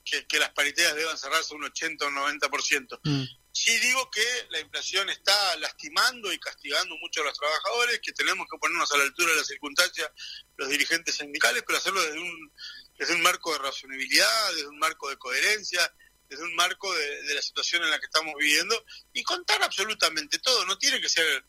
que, 0.03 0.25
que 0.25 0.39
las 0.39 0.49
paritarias 0.51 0.95
deban 0.95 1.17
cerrarse 1.17 1.53
un 1.53 1.65
80 1.65 2.05
o 2.05 2.07
un 2.07 2.15
90%. 2.15 2.99
Mm. 3.03 3.23
Sí 3.51 3.77
digo 3.79 4.09
que 4.09 4.47
la 4.49 4.59
inflación 4.59 5.09
está 5.09 5.55
lastimando 5.57 6.31
y 6.31 6.39
castigando 6.39 6.95
mucho 6.97 7.21
a 7.21 7.25
los 7.25 7.37
trabajadores, 7.37 7.99
que 8.01 8.13
tenemos 8.13 8.47
que 8.49 8.57
ponernos 8.57 8.91
a 8.91 8.97
la 8.97 9.03
altura 9.03 9.31
de 9.31 9.37
las 9.37 9.47
circunstancias 9.47 10.09
los 10.57 10.69
dirigentes 10.69 11.15
sindicales, 11.15 11.63
pero 11.65 11.77
hacerlo 11.77 12.01
desde 12.01 12.19
un, 12.19 12.53
desde 12.97 13.13
un 13.15 13.21
marco 13.21 13.51
de 13.53 13.59
razonabilidad, 13.59 14.53
desde 14.53 14.67
un 14.67 14.79
marco 14.79 15.09
de 15.09 15.17
coherencia, 15.17 15.93
desde 16.29 16.43
un 16.43 16.55
marco 16.55 16.93
de, 16.93 17.23
de 17.23 17.33
la 17.35 17.41
situación 17.41 17.83
en 17.83 17.91
la 17.91 17.99
que 17.99 18.05
estamos 18.05 18.33
viviendo 18.37 18.83
y 19.13 19.23
contar 19.23 19.61
absolutamente 19.63 20.39
todo. 20.39 20.65
No 20.65 20.77
tiene 20.77 21.01
que 21.01 21.09
ser 21.09 21.45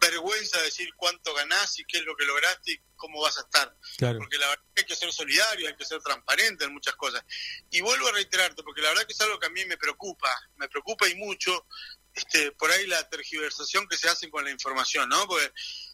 vergüenza 0.00 0.60
decir 0.62 0.88
cuánto 0.96 1.34
ganás 1.34 1.78
y 1.78 1.84
qué 1.84 1.98
es 1.98 2.04
lo 2.04 2.16
que 2.16 2.24
lograste 2.24 2.72
y 2.72 2.80
cómo 2.96 3.20
vas 3.20 3.38
a 3.38 3.42
estar 3.42 3.76
Claro. 3.96 4.18
porque 4.18 4.38
la 4.38 4.48
verdad 4.48 4.64
que 4.74 4.82
hay 4.82 4.86
que 4.86 4.96
ser 4.96 5.12
solidario, 5.12 5.68
hay 5.68 5.76
que 5.76 5.84
ser 5.84 6.00
transparente 6.00 6.64
en 6.64 6.72
muchas 6.72 6.94
cosas. 6.96 7.24
Y 7.70 7.80
vuelvo 7.80 8.08
a 8.08 8.12
reiterarte, 8.12 8.62
porque 8.62 8.80
la 8.82 8.90
verdad 8.90 9.06
que 9.06 9.12
es 9.12 9.20
algo 9.20 9.38
que 9.38 9.46
a 9.46 9.50
mí 9.50 9.64
me 9.66 9.76
preocupa, 9.76 10.28
me 10.56 10.68
preocupa 10.68 11.08
y 11.08 11.14
mucho, 11.16 11.66
este, 12.14 12.52
por 12.52 12.70
ahí 12.70 12.86
la 12.86 13.08
tergiversación 13.08 13.86
que 13.88 13.96
se 13.96 14.08
hace 14.08 14.30
con 14.30 14.44
la 14.44 14.50
información, 14.50 15.08
¿no? 15.08 15.26
Porque 15.26 15.52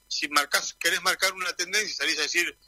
si 0.08 0.28
marcas, 0.28 0.74
querés 0.74 1.02
marcar 1.02 1.32
una 1.32 1.54
tendencia 1.54 1.90
y 1.92 1.94
salís 1.94 2.18
a 2.18 2.22
decir, 2.22 2.58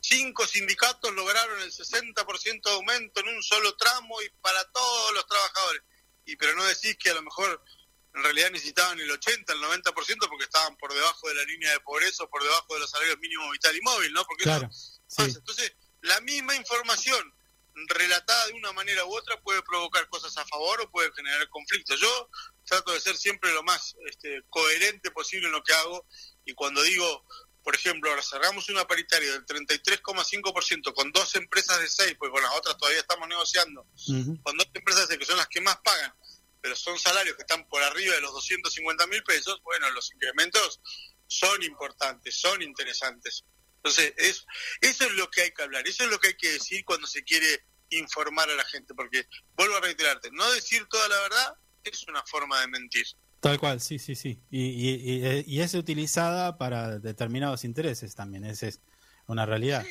cinco 0.00 0.46
sindicatos 0.46 1.12
lograron 1.12 1.60
el 1.62 1.72
60% 1.72 2.62
de 2.62 2.74
aumento 2.74 3.20
en 3.20 3.28
un 3.28 3.42
solo 3.42 3.76
tramo 3.76 4.20
y 4.22 4.28
para 4.40 4.64
todos 4.72 5.14
los 5.14 5.26
trabajadores. 5.26 5.82
Y 6.24 6.36
pero 6.36 6.54
no 6.54 6.64
decís 6.64 6.96
que 6.98 7.10
a 7.10 7.14
lo 7.14 7.22
mejor 7.22 7.62
en 8.14 8.22
realidad 8.22 8.50
necesitaban 8.50 8.98
el 9.00 9.10
80, 9.10 9.52
el 9.52 9.60
90% 9.60 10.28
porque 10.28 10.44
estaban 10.44 10.76
por 10.76 10.92
debajo 10.92 11.28
de 11.28 11.34
la 11.34 11.44
línea 11.44 11.72
de 11.72 11.80
pobreza 11.80 12.24
o 12.24 12.28
por 12.28 12.42
debajo 12.42 12.74
de 12.74 12.80
los 12.80 12.90
salarios 12.90 13.18
mínimos 13.18 13.50
vital 13.52 13.76
y 13.76 13.80
móvil, 13.80 14.12
¿no? 14.12 14.24
Porque 14.24 14.44
eso 14.44 14.60
pasa. 14.60 14.70
Sí. 15.08 15.36
Entonces, 15.36 15.72
la 16.02 16.20
misma 16.20 16.54
información 16.56 17.34
relatada 17.74 18.46
de 18.48 18.52
una 18.52 18.72
manera 18.72 19.04
u 19.06 19.14
otra 19.14 19.40
puede 19.40 19.62
provocar 19.62 20.06
cosas 20.08 20.36
a 20.36 20.44
favor 20.44 20.80
o 20.80 20.90
puede 20.90 21.10
generar 21.12 21.48
conflictos. 21.48 21.98
Yo 22.00 22.28
trato 22.64 22.92
de 22.92 23.00
ser 23.00 23.16
siempre 23.16 23.52
lo 23.52 23.62
más 23.62 23.96
este, 24.06 24.42
coherente 24.50 25.10
posible 25.10 25.46
en 25.46 25.52
lo 25.52 25.62
que 25.62 25.72
hago 25.72 26.06
y 26.44 26.52
cuando 26.54 26.82
digo, 26.82 27.24
por 27.62 27.74
ejemplo, 27.74 28.10
ahora 28.10 28.22
cerramos 28.22 28.68
una 28.68 28.86
paritaria 28.86 29.32
del 29.32 29.46
33,5% 29.46 30.92
con 30.94 31.12
dos 31.12 31.34
empresas 31.36 31.80
de 31.80 31.88
seis, 31.88 32.14
porque 32.18 32.32
con 32.32 32.42
las 32.42 32.52
otras 32.54 32.76
todavía 32.76 33.00
estamos 33.00 33.28
negociando, 33.28 33.86
Ujú. 34.08 34.42
con 34.42 34.56
dos 34.56 34.66
empresas 34.74 35.02
de 35.02 35.14
seis, 35.14 35.18
que 35.20 35.26
son 35.26 35.36
las 35.36 35.48
que 35.48 35.60
más 35.60 35.78
pagan, 35.84 36.12
pero 36.62 36.76
son 36.76 36.98
salarios 36.98 37.36
que 37.36 37.42
están 37.42 37.66
por 37.68 37.82
arriba 37.82 38.14
de 38.14 38.20
los 38.20 38.32
250 38.32 39.06
mil 39.08 39.22
pesos, 39.24 39.60
bueno, 39.64 39.90
los 39.90 40.12
incrementos 40.14 40.80
son 41.26 41.62
importantes, 41.62 42.36
son 42.36 42.62
interesantes. 42.62 43.44
Entonces, 43.76 44.14
es, 44.16 44.46
eso 44.80 45.04
es 45.04 45.12
lo 45.12 45.28
que 45.30 45.42
hay 45.42 45.50
que 45.52 45.62
hablar, 45.62 45.86
eso 45.88 46.04
es 46.04 46.10
lo 46.10 46.18
que 46.20 46.28
hay 46.28 46.36
que 46.36 46.52
decir 46.52 46.84
cuando 46.84 47.06
se 47.08 47.24
quiere 47.24 47.64
informar 47.90 48.48
a 48.48 48.54
la 48.54 48.64
gente, 48.64 48.94
porque 48.94 49.26
vuelvo 49.56 49.76
a 49.76 49.80
reiterarte, 49.80 50.30
no 50.30 50.50
decir 50.52 50.86
toda 50.88 51.08
la 51.08 51.20
verdad 51.20 51.54
es 51.84 52.06
una 52.06 52.22
forma 52.24 52.60
de 52.60 52.68
mentir. 52.68 53.06
Tal 53.40 53.58
cual, 53.58 53.80
sí, 53.80 53.98
sí, 53.98 54.14
sí. 54.14 54.40
Y, 54.50 54.66
y, 54.66 54.90
y- 55.16 55.44
y 55.56 55.60
es 55.62 55.74
utilizada 55.74 56.56
para 56.58 57.00
determinados 57.00 57.64
intereses 57.64 58.14
también, 58.14 58.44
esa 58.44 58.68
es 58.68 58.80
una 59.26 59.44
realidad. 59.44 59.84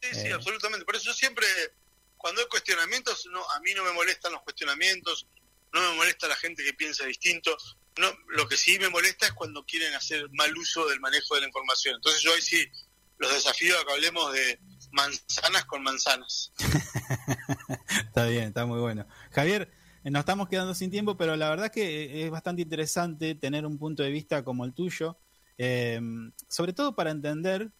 Sí, 0.00 0.08
sí, 0.12 0.26
Eh. 0.28 0.32
absolutamente. 0.32 0.84
Por 0.86 0.94
eso 0.94 1.06
yo 1.06 1.12
siempre, 1.14 1.44
cuando 2.16 2.40
hay 2.42 2.46
cuestionamientos, 2.46 3.26
no, 3.32 3.42
a 3.50 3.58
mí 3.60 3.74
no 3.74 3.82
me 3.82 3.92
molestan 3.92 4.32
los 4.32 4.42
cuestionamientos, 4.42 5.26
no 5.76 5.90
me 5.90 5.96
molesta 5.96 6.26
la 6.26 6.36
gente 6.36 6.64
que 6.64 6.72
piensa 6.72 7.04
distinto. 7.04 7.56
No, 7.98 8.08
lo 8.28 8.48
que 8.48 8.56
sí 8.56 8.78
me 8.78 8.88
molesta 8.88 9.26
es 9.26 9.32
cuando 9.32 9.64
quieren 9.64 9.94
hacer 9.94 10.28
mal 10.32 10.56
uso 10.56 10.86
del 10.88 11.00
manejo 11.00 11.34
de 11.34 11.42
la 11.42 11.46
información. 11.46 11.96
Entonces 11.96 12.22
yo 12.22 12.32
ahí 12.34 12.42
sí 12.42 12.66
los 13.18 13.32
desafío 13.32 13.78
a 13.78 13.84
que 13.86 13.92
hablemos 13.92 14.32
de 14.32 14.58
manzanas 14.92 15.64
con 15.66 15.82
manzanas. 15.82 16.52
Está 18.06 18.26
bien, 18.26 18.44
está 18.44 18.64
muy 18.64 18.80
bueno. 18.80 19.06
Javier, 19.30 19.70
eh, 20.04 20.10
nos 20.10 20.20
estamos 20.20 20.48
quedando 20.48 20.74
sin 20.74 20.90
tiempo, 20.90 21.16
pero 21.16 21.36
la 21.36 21.50
verdad 21.50 21.70
que 21.70 22.04
eh, 22.04 22.24
es 22.24 22.30
bastante 22.30 22.62
interesante 22.62 23.34
tener 23.34 23.66
un 23.66 23.78
punto 23.78 24.02
de 24.02 24.10
vista 24.10 24.42
como 24.42 24.64
el 24.64 24.72
tuyo, 24.72 25.18
eh, 25.58 26.00
sobre 26.48 26.72
todo 26.72 26.94
para 26.94 27.10
entender 27.10 27.70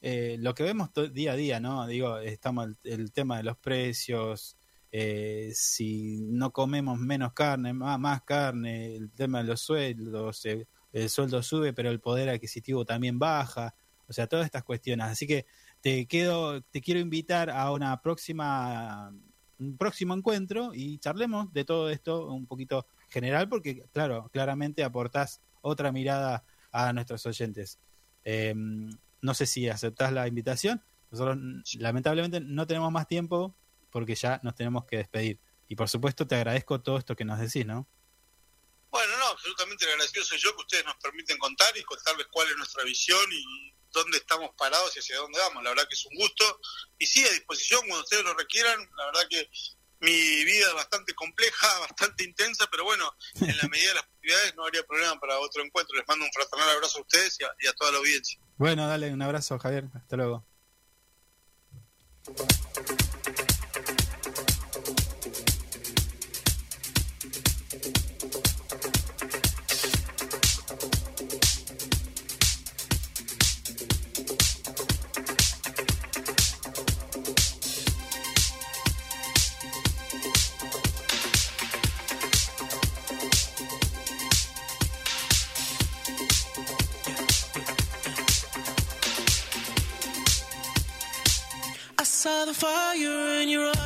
lo 0.00 0.54
que 0.54 0.62
vemos 0.62 0.90
día 1.12 1.32
a 1.32 1.36
día, 1.36 1.58
¿no? 1.58 1.86
Digo, 1.86 2.18
estamos 2.18 2.68
el 2.84 3.12
tema 3.12 3.38
de 3.38 3.42
los 3.42 3.56
precios, 3.56 4.56
eh, 4.90 5.50
si 5.54 6.18
no 6.20 6.50
comemos 6.50 6.98
menos 6.98 7.32
carne, 7.32 7.72
más, 7.72 7.98
más 7.98 8.22
carne, 8.22 8.96
el 8.96 9.10
tema 9.10 9.38
de 9.38 9.44
los 9.44 9.60
sueldos, 9.60 10.46
el 10.92 11.10
sueldo 11.10 11.42
sube, 11.42 11.72
pero 11.72 11.90
el 11.90 12.00
poder 12.00 12.30
adquisitivo 12.30 12.84
también 12.84 13.18
baja, 13.18 13.74
o 14.06 14.12
sea, 14.12 14.26
todas 14.26 14.46
estas 14.46 14.64
cuestiones. 14.64 15.06
Así 15.06 15.26
que 15.26 15.46
te 15.80 16.06
quedo, 16.06 16.62
te 16.62 16.80
quiero 16.80 17.00
invitar 17.00 17.50
a 17.50 17.70
una 17.72 18.00
próxima, 18.00 19.12
un 19.58 19.76
próximo 19.76 20.14
encuentro 20.14 20.72
y 20.74 20.98
charlemos 20.98 21.52
de 21.52 21.64
todo 21.64 21.90
esto 21.90 22.26
un 22.26 22.46
poquito 22.46 22.86
general, 23.10 23.48
porque 23.48 23.84
claro, 23.92 24.30
claramente 24.32 24.82
aportás 24.82 25.40
otra 25.60 25.92
mirada 25.92 26.44
a 26.72 26.92
nuestros 26.92 27.26
oyentes. 27.26 27.78
Eh, 28.24 28.54
no 29.20 29.34
sé 29.34 29.46
si 29.46 29.68
aceptás 29.68 30.12
la 30.12 30.26
invitación. 30.26 30.82
Nosotros 31.10 31.38
lamentablemente 31.78 32.40
no 32.40 32.66
tenemos 32.66 32.92
más 32.92 33.06
tiempo 33.08 33.54
porque 33.90 34.14
ya 34.14 34.40
nos 34.42 34.54
tenemos 34.54 34.84
que 34.86 34.96
despedir. 34.96 35.38
Y 35.68 35.76
por 35.76 35.88
supuesto 35.88 36.26
te 36.26 36.34
agradezco 36.34 36.80
todo 36.80 36.98
esto 36.98 37.14
que 37.14 37.24
nos 37.24 37.38
decís, 37.38 37.66
¿no? 37.66 37.86
Bueno, 38.90 39.18
no, 39.18 39.26
absolutamente 39.28 39.84
agradecido 39.84 40.24
soy 40.24 40.38
yo 40.38 40.54
que 40.56 40.62
ustedes 40.62 40.84
nos 40.84 40.96
permiten 40.96 41.38
contar 41.38 41.76
y 41.76 41.82
contarles 41.82 42.26
cuál 42.30 42.48
es 42.48 42.56
nuestra 42.56 42.84
visión 42.84 43.20
y 43.30 43.74
dónde 43.92 44.18
estamos 44.18 44.50
parados 44.56 44.96
y 44.96 45.00
hacia 45.00 45.16
dónde 45.16 45.38
vamos. 45.38 45.62
La 45.62 45.70
verdad 45.70 45.86
que 45.88 45.94
es 45.94 46.06
un 46.06 46.16
gusto. 46.16 46.60
Y 46.98 47.06
sí, 47.06 47.24
a 47.24 47.30
disposición 47.30 47.80
cuando 47.80 48.00
ustedes 48.00 48.24
lo 48.24 48.34
requieran. 48.34 48.78
La 48.96 49.06
verdad 49.06 49.28
que 49.28 49.50
mi 50.00 50.44
vida 50.44 50.68
es 50.68 50.74
bastante 50.74 51.14
compleja, 51.14 51.78
bastante 51.80 52.24
intensa, 52.24 52.66
pero 52.70 52.84
bueno, 52.84 53.12
en 53.40 53.56
la 53.56 53.68
medida 53.68 53.88
de 53.88 53.94
las 53.96 54.04
posibilidades 54.04 54.56
no 54.56 54.64
habría 54.64 54.82
problema 54.84 55.20
para 55.20 55.38
otro 55.38 55.62
encuentro. 55.62 55.96
Les 55.96 56.08
mando 56.08 56.24
un 56.24 56.32
fraternal 56.32 56.70
abrazo 56.70 56.98
a 56.98 57.02
ustedes 57.02 57.38
y 57.40 57.44
a, 57.44 57.48
y 57.60 57.66
a 57.66 57.72
toda 57.74 57.92
la 57.92 57.98
audiencia. 57.98 58.40
Bueno, 58.56 58.88
dale 58.88 59.12
un 59.12 59.22
abrazo, 59.22 59.58
Javier. 59.58 59.84
Hasta 59.94 60.16
luego. 60.16 60.46
Fire 92.58 93.40
in 93.40 93.48
your 93.48 93.68
eyes. 93.68 93.77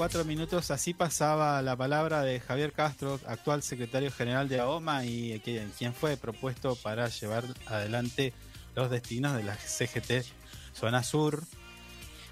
4 0.00 0.24
minutos. 0.24 0.70
Así 0.70 0.94
pasaba 0.94 1.60
la 1.60 1.76
palabra 1.76 2.22
de 2.22 2.40
Javier 2.40 2.72
Castro, 2.72 3.20
actual 3.26 3.62
secretario 3.62 4.10
general 4.10 4.48
de 4.48 4.58
AOMA 4.58 5.04
y 5.04 5.38
quien 5.76 5.92
fue 5.92 6.16
propuesto 6.16 6.74
para 6.74 7.08
llevar 7.10 7.44
adelante 7.66 8.32
los 8.74 8.90
destinos 8.90 9.36
de 9.36 9.42
la 9.42 9.54
CGT 9.56 10.24
Zona 10.74 11.02
Sur. 11.02 11.44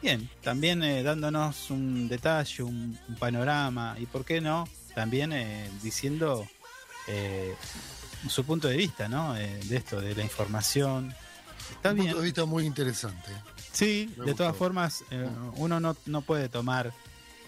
Bien, 0.00 0.30
también 0.42 0.82
eh, 0.82 1.02
dándonos 1.02 1.70
un 1.70 2.08
detalle, 2.08 2.62
un, 2.62 2.98
un 3.06 3.14
panorama 3.16 3.96
y, 3.98 4.06
¿por 4.06 4.24
qué 4.24 4.40
no? 4.40 4.66
También 4.94 5.34
eh, 5.34 5.70
diciendo 5.82 6.48
eh, 7.06 7.54
su 8.30 8.46
punto 8.46 8.68
de 8.68 8.78
vista, 8.78 9.10
¿no? 9.10 9.34
De 9.34 9.76
esto, 9.76 10.00
de 10.00 10.14
la 10.14 10.22
información. 10.22 11.14
Está 11.70 11.90
Un 11.90 11.96
bien. 11.96 12.06
punto 12.06 12.20
de 12.20 12.24
vista 12.24 12.44
muy 12.46 12.64
interesante. 12.64 13.30
Sí, 13.72 14.10
Me 14.16 14.24
de 14.24 14.34
todas 14.34 14.56
formas, 14.56 15.04
eh, 15.10 15.28
uno 15.56 15.80
no, 15.80 15.94
no 16.06 16.22
puede 16.22 16.48
tomar 16.48 16.94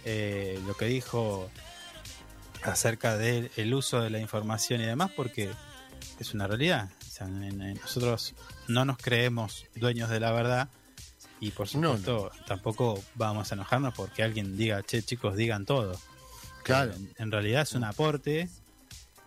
eh, 0.05 0.61
lo 0.67 0.77
que 0.77 0.87
dijo 0.87 1.51
acerca 2.63 3.17
del 3.17 3.51
el 3.57 3.73
uso 3.75 4.01
de 4.01 4.11
la 4.11 4.19
información 4.21 4.81
y 4.81 4.85
demás 4.87 5.11
porque 5.17 5.51
es 6.19 6.35
una 6.35 6.47
realidad. 6.47 6.91
O 7.09 7.11
sea, 7.11 7.27
nosotros 7.27 8.35
no 8.69 8.85
nos 8.85 8.99
creemos 8.99 9.67
dueños 9.75 10.11
de 10.11 10.21
la 10.21 10.33
verdad 10.33 10.69
y 11.41 11.51
por 11.53 11.67
No, 11.77 11.93
supuesto 11.97 12.31
tampoco 12.47 13.03
vamos 13.15 13.51
a 13.51 13.55
enojarnos 13.55 13.95
porque 13.95 14.23
alguien 14.23 14.57
diga, 14.57 14.83
che 14.83 15.03
chicos, 15.03 15.37
digan 15.37 15.65
todo. 15.65 15.99
Claro. 16.63 16.93
En, 16.95 17.13
en 17.17 17.31
realidad 17.33 17.63
es 17.63 17.73
un 17.73 17.85
aporte 17.85 18.49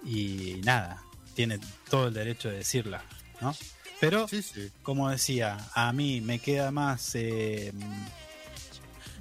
y 0.06 0.62
nada, 0.64 1.02
tiene 1.34 1.60
todo 1.90 2.08
el 2.10 2.14
derecho 2.14 2.50
de 2.50 2.58
decirla, 2.58 3.04
¿no? 3.42 3.56
Pero 4.00 4.28
Sí, 4.28 4.42
sí. 4.44 4.70
como 4.84 5.10
decía, 5.10 5.58
a 5.74 5.92
mí 5.94 6.20
me 6.22 6.38
queda 6.40 6.72
más, 6.72 7.16
eh, 7.16 7.72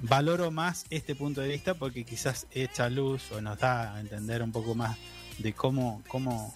valoro 0.03 0.51
más 0.51 0.85
este 0.89 1.15
punto 1.15 1.41
de 1.41 1.47
vista 1.49 1.73
porque 1.73 2.03
quizás 2.03 2.45
echa 2.51 2.89
luz 2.89 3.31
o 3.31 3.41
nos 3.41 3.57
da 3.57 3.95
a 3.95 3.99
entender 3.99 4.43
un 4.43 4.51
poco 4.51 4.75
más 4.75 4.97
de 5.37 5.53
cómo, 5.53 6.03
cómo, 6.07 6.53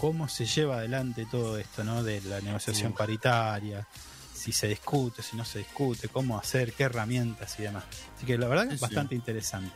cómo 0.00 0.28
se 0.28 0.46
lleva 0.46 0.78
adelante 0.78 1.26
todo 1.30 1.58
esto, 1.58 1.84
¿no? 1.84 2.02
De 2.02 2.20
la 2.22 2.40
negociación 2.40 2.92
paritaria, 2.94 3.86
si 4.34 4.52
se 4.52 4.68
discute, 4.68 5.22
si 5.22 5.36
no 5.36 5.44
se 5.44 5.58
discute, 5.58 6.08
cómo 6.08 6.38
hacer, 6.38 6.72
qué 6.72 6.84
herramientas 6.84 7.58
y 7.58 7.62
demás. 7.62 7.84
Así 8.16 8.26
que 8.26 8.36
la 8.38 8.48
verdad 8.48 8.66
que 8.68 8.74
es 8.74 8.80
sí. 8.80 8.86
bastante 8.86 9.14
interesante. 9.14 9.72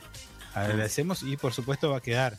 Agradecemos 0.55 1.23
y 1.23 1.36
por 1.36 1.52
supuesto 1.52 1.90
va 1.90 1.98
a 1.98 2.02
quedar. 2.02 2.36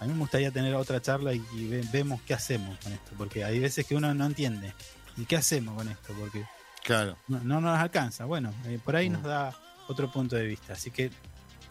A 0.00 0.06
mí 0.06 0.12
me 0.14 0.20
gustaría 0.20 0.50
tener 0.50 0.74
otra 0.74 1.02
charla 1.02 1.34
y, 1.34 1.44
y 1.54 1.66
ve- 1.68 1.86
vemos 1.92 2.22
qué 2.22 2.32
hacemos 2.32 2.78
con 2.78 2.92
esto, 2.92 3.12
porque 3.18 3.44
hay 3.44 3.58
veces 3.58 3.84
que 3.86 3.94
uno 3.94 4.14
no 4.14 4.24
entiende. 4.26 4.72
¿Y 5.16 5.24
qué 5.26 5.36
hacemos 5.36 5.74
con 5.76 5.88
esto? 5.88 6.14
Porque 6.18 6.44
Claro. 6.84 7.16
no, 7.28 7.40
no 7.40 7.60
nos 7.60 7.78
alcanza. 7.78 8.24
Bueno, 8.24 8.52
eh, 8.66 8.78
por 8.84 8.96
ahí 8.96 9.08
Mm. 9.10 9.12
nos 9.14 9.22
da 9.24 9.54
otro 9.88 10.10
punto 10.10 10.36
de 10.36 10.46
vista. 10.46 10.72
Así 10.74 10.90
que 10.90 11.10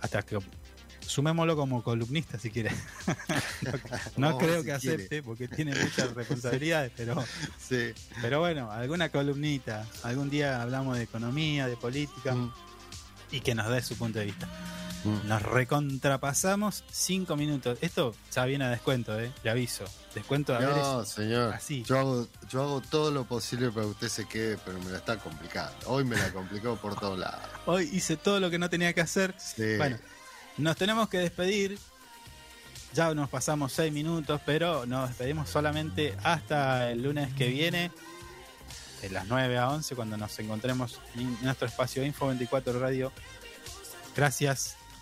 hasta 0.02 0.22
que 0.22 0.38
sumémoslo 1.02 1.56
como 1.56 1.82
columnista 1.84 2.38
si 2.38 2.52
quiere. 2.52 2.72
no 4.18 4.38
creo 4.38 4.62
si 4.62 4.66
que 4.68 4.78
quiere. 4.78 4.96
acepte 4.96 5.24
porque 5.24 5.48
tiene 5.48 5.74
muchas 5.76 6.14
responsabilidades, 6.14 6.92
pero, 6.96 7.24
Sí. 7.60 7.94
pero 8.22 8.40
bueno, 8.40 8.72
alguna 8.72 9.10
columnita. 9.10 9.86
Algún 10.04 10.30
día 10.30 10.62
hablamos 10.62 10.98
de 10.98 11.04
economía, 11.04 11.68
de 11.68 11.78
política 11.78 12.34
Mm. 12.36 12.52
y 13.32 13.40
que 13.42 13.56
nos 13.56 13.70
dé 13.70 13.82
su 13.82 13.96
punto 13.98 14.20
de 14.20 14.26
vista. 14.26 14.48
Nos 15.26 15.42
recontrapasamos 15.42 16.84
cinco 16.92 17.36
minutos. 17.36 17.78
Esto 17.82 18.14
ya 18.32 18.46
viene 18.46 18.66
a 18.66 18.70
descuento, 18.70 19.20
¿eh? 19.20 19.32
Le 19.44 19.50
aviso. 19.50 19.86
Descuento 20.14 20.56
a. 20.56 20.60
No, 20.60 21.06
señor. 21.06 21.54
así. 21.54 21.84
Yo 21.84 22.00
hago, 22.00 22.28
yo 22.50 22.62
hago 22.62 22.82
todo 22.82 23.12
lo 23.12 23.24
posible 23.26 23.70
para 23.70 23.84
que 23.84 23.92
usted 23.92 24.10
se 24.10 24.28
quede, 24.28 24.58
pero 24.66 24.80
me 24.80 24.92
la 24.92 24.98
está 24.98 25.18
complicando. 25.18 25.76
Hoy 25.86 26.04
me 26.04 26.18
la 26.18 26.32
complicó 26.32 26.76
por 26.76 27.00
todos 27.00 27.18
lados. 27.18 27.42
Hoy 27.66 27.90
hice 27.92 28.18
todo 28.18 28.40
lo 28.40 28.50
que 28.50 28.60
no 28.60 28.70
tenía 28.70 28.94
que 28.94 29.02
hacer. 29.02 29.34
Sí. 29.38 29.78
Bueno, 29.78 29.98
nos 30.58 30.76
tenemos 30.76 31.10
que 31.10 31.20
despedir. 31.20 31.78
Ya 32.94 33.14
nos 33.14 33.30
pasamos 33.30 33.74
seis 33.74 33.94
minutos, 33.94 34.42
pero 34.46 34.86
nos 34.86 35.10
despedimos 35.10 35.50
solamente 35.50 36.16
hasta 36.24 36.90
el 36.90 37.04
lunes 37.04 37.34
que 37.34 37.48
viene, 37.48 37.92
de 39.02 39.10
las 39.10 39.28
9 39.28 39.58
a 39.58 39.70
11, 39.70 39.96
cuando 39.96 40.18
nos 40.18 40.40
encontremos 40.40 41.00
en 41.16 41.38
nuestro 41.44 41.68
espacio 41.68 42.04
Info 42.04 42.28
24 42.28 42.80
Radio. 42.80 43.12
Gracias 44.16 44.77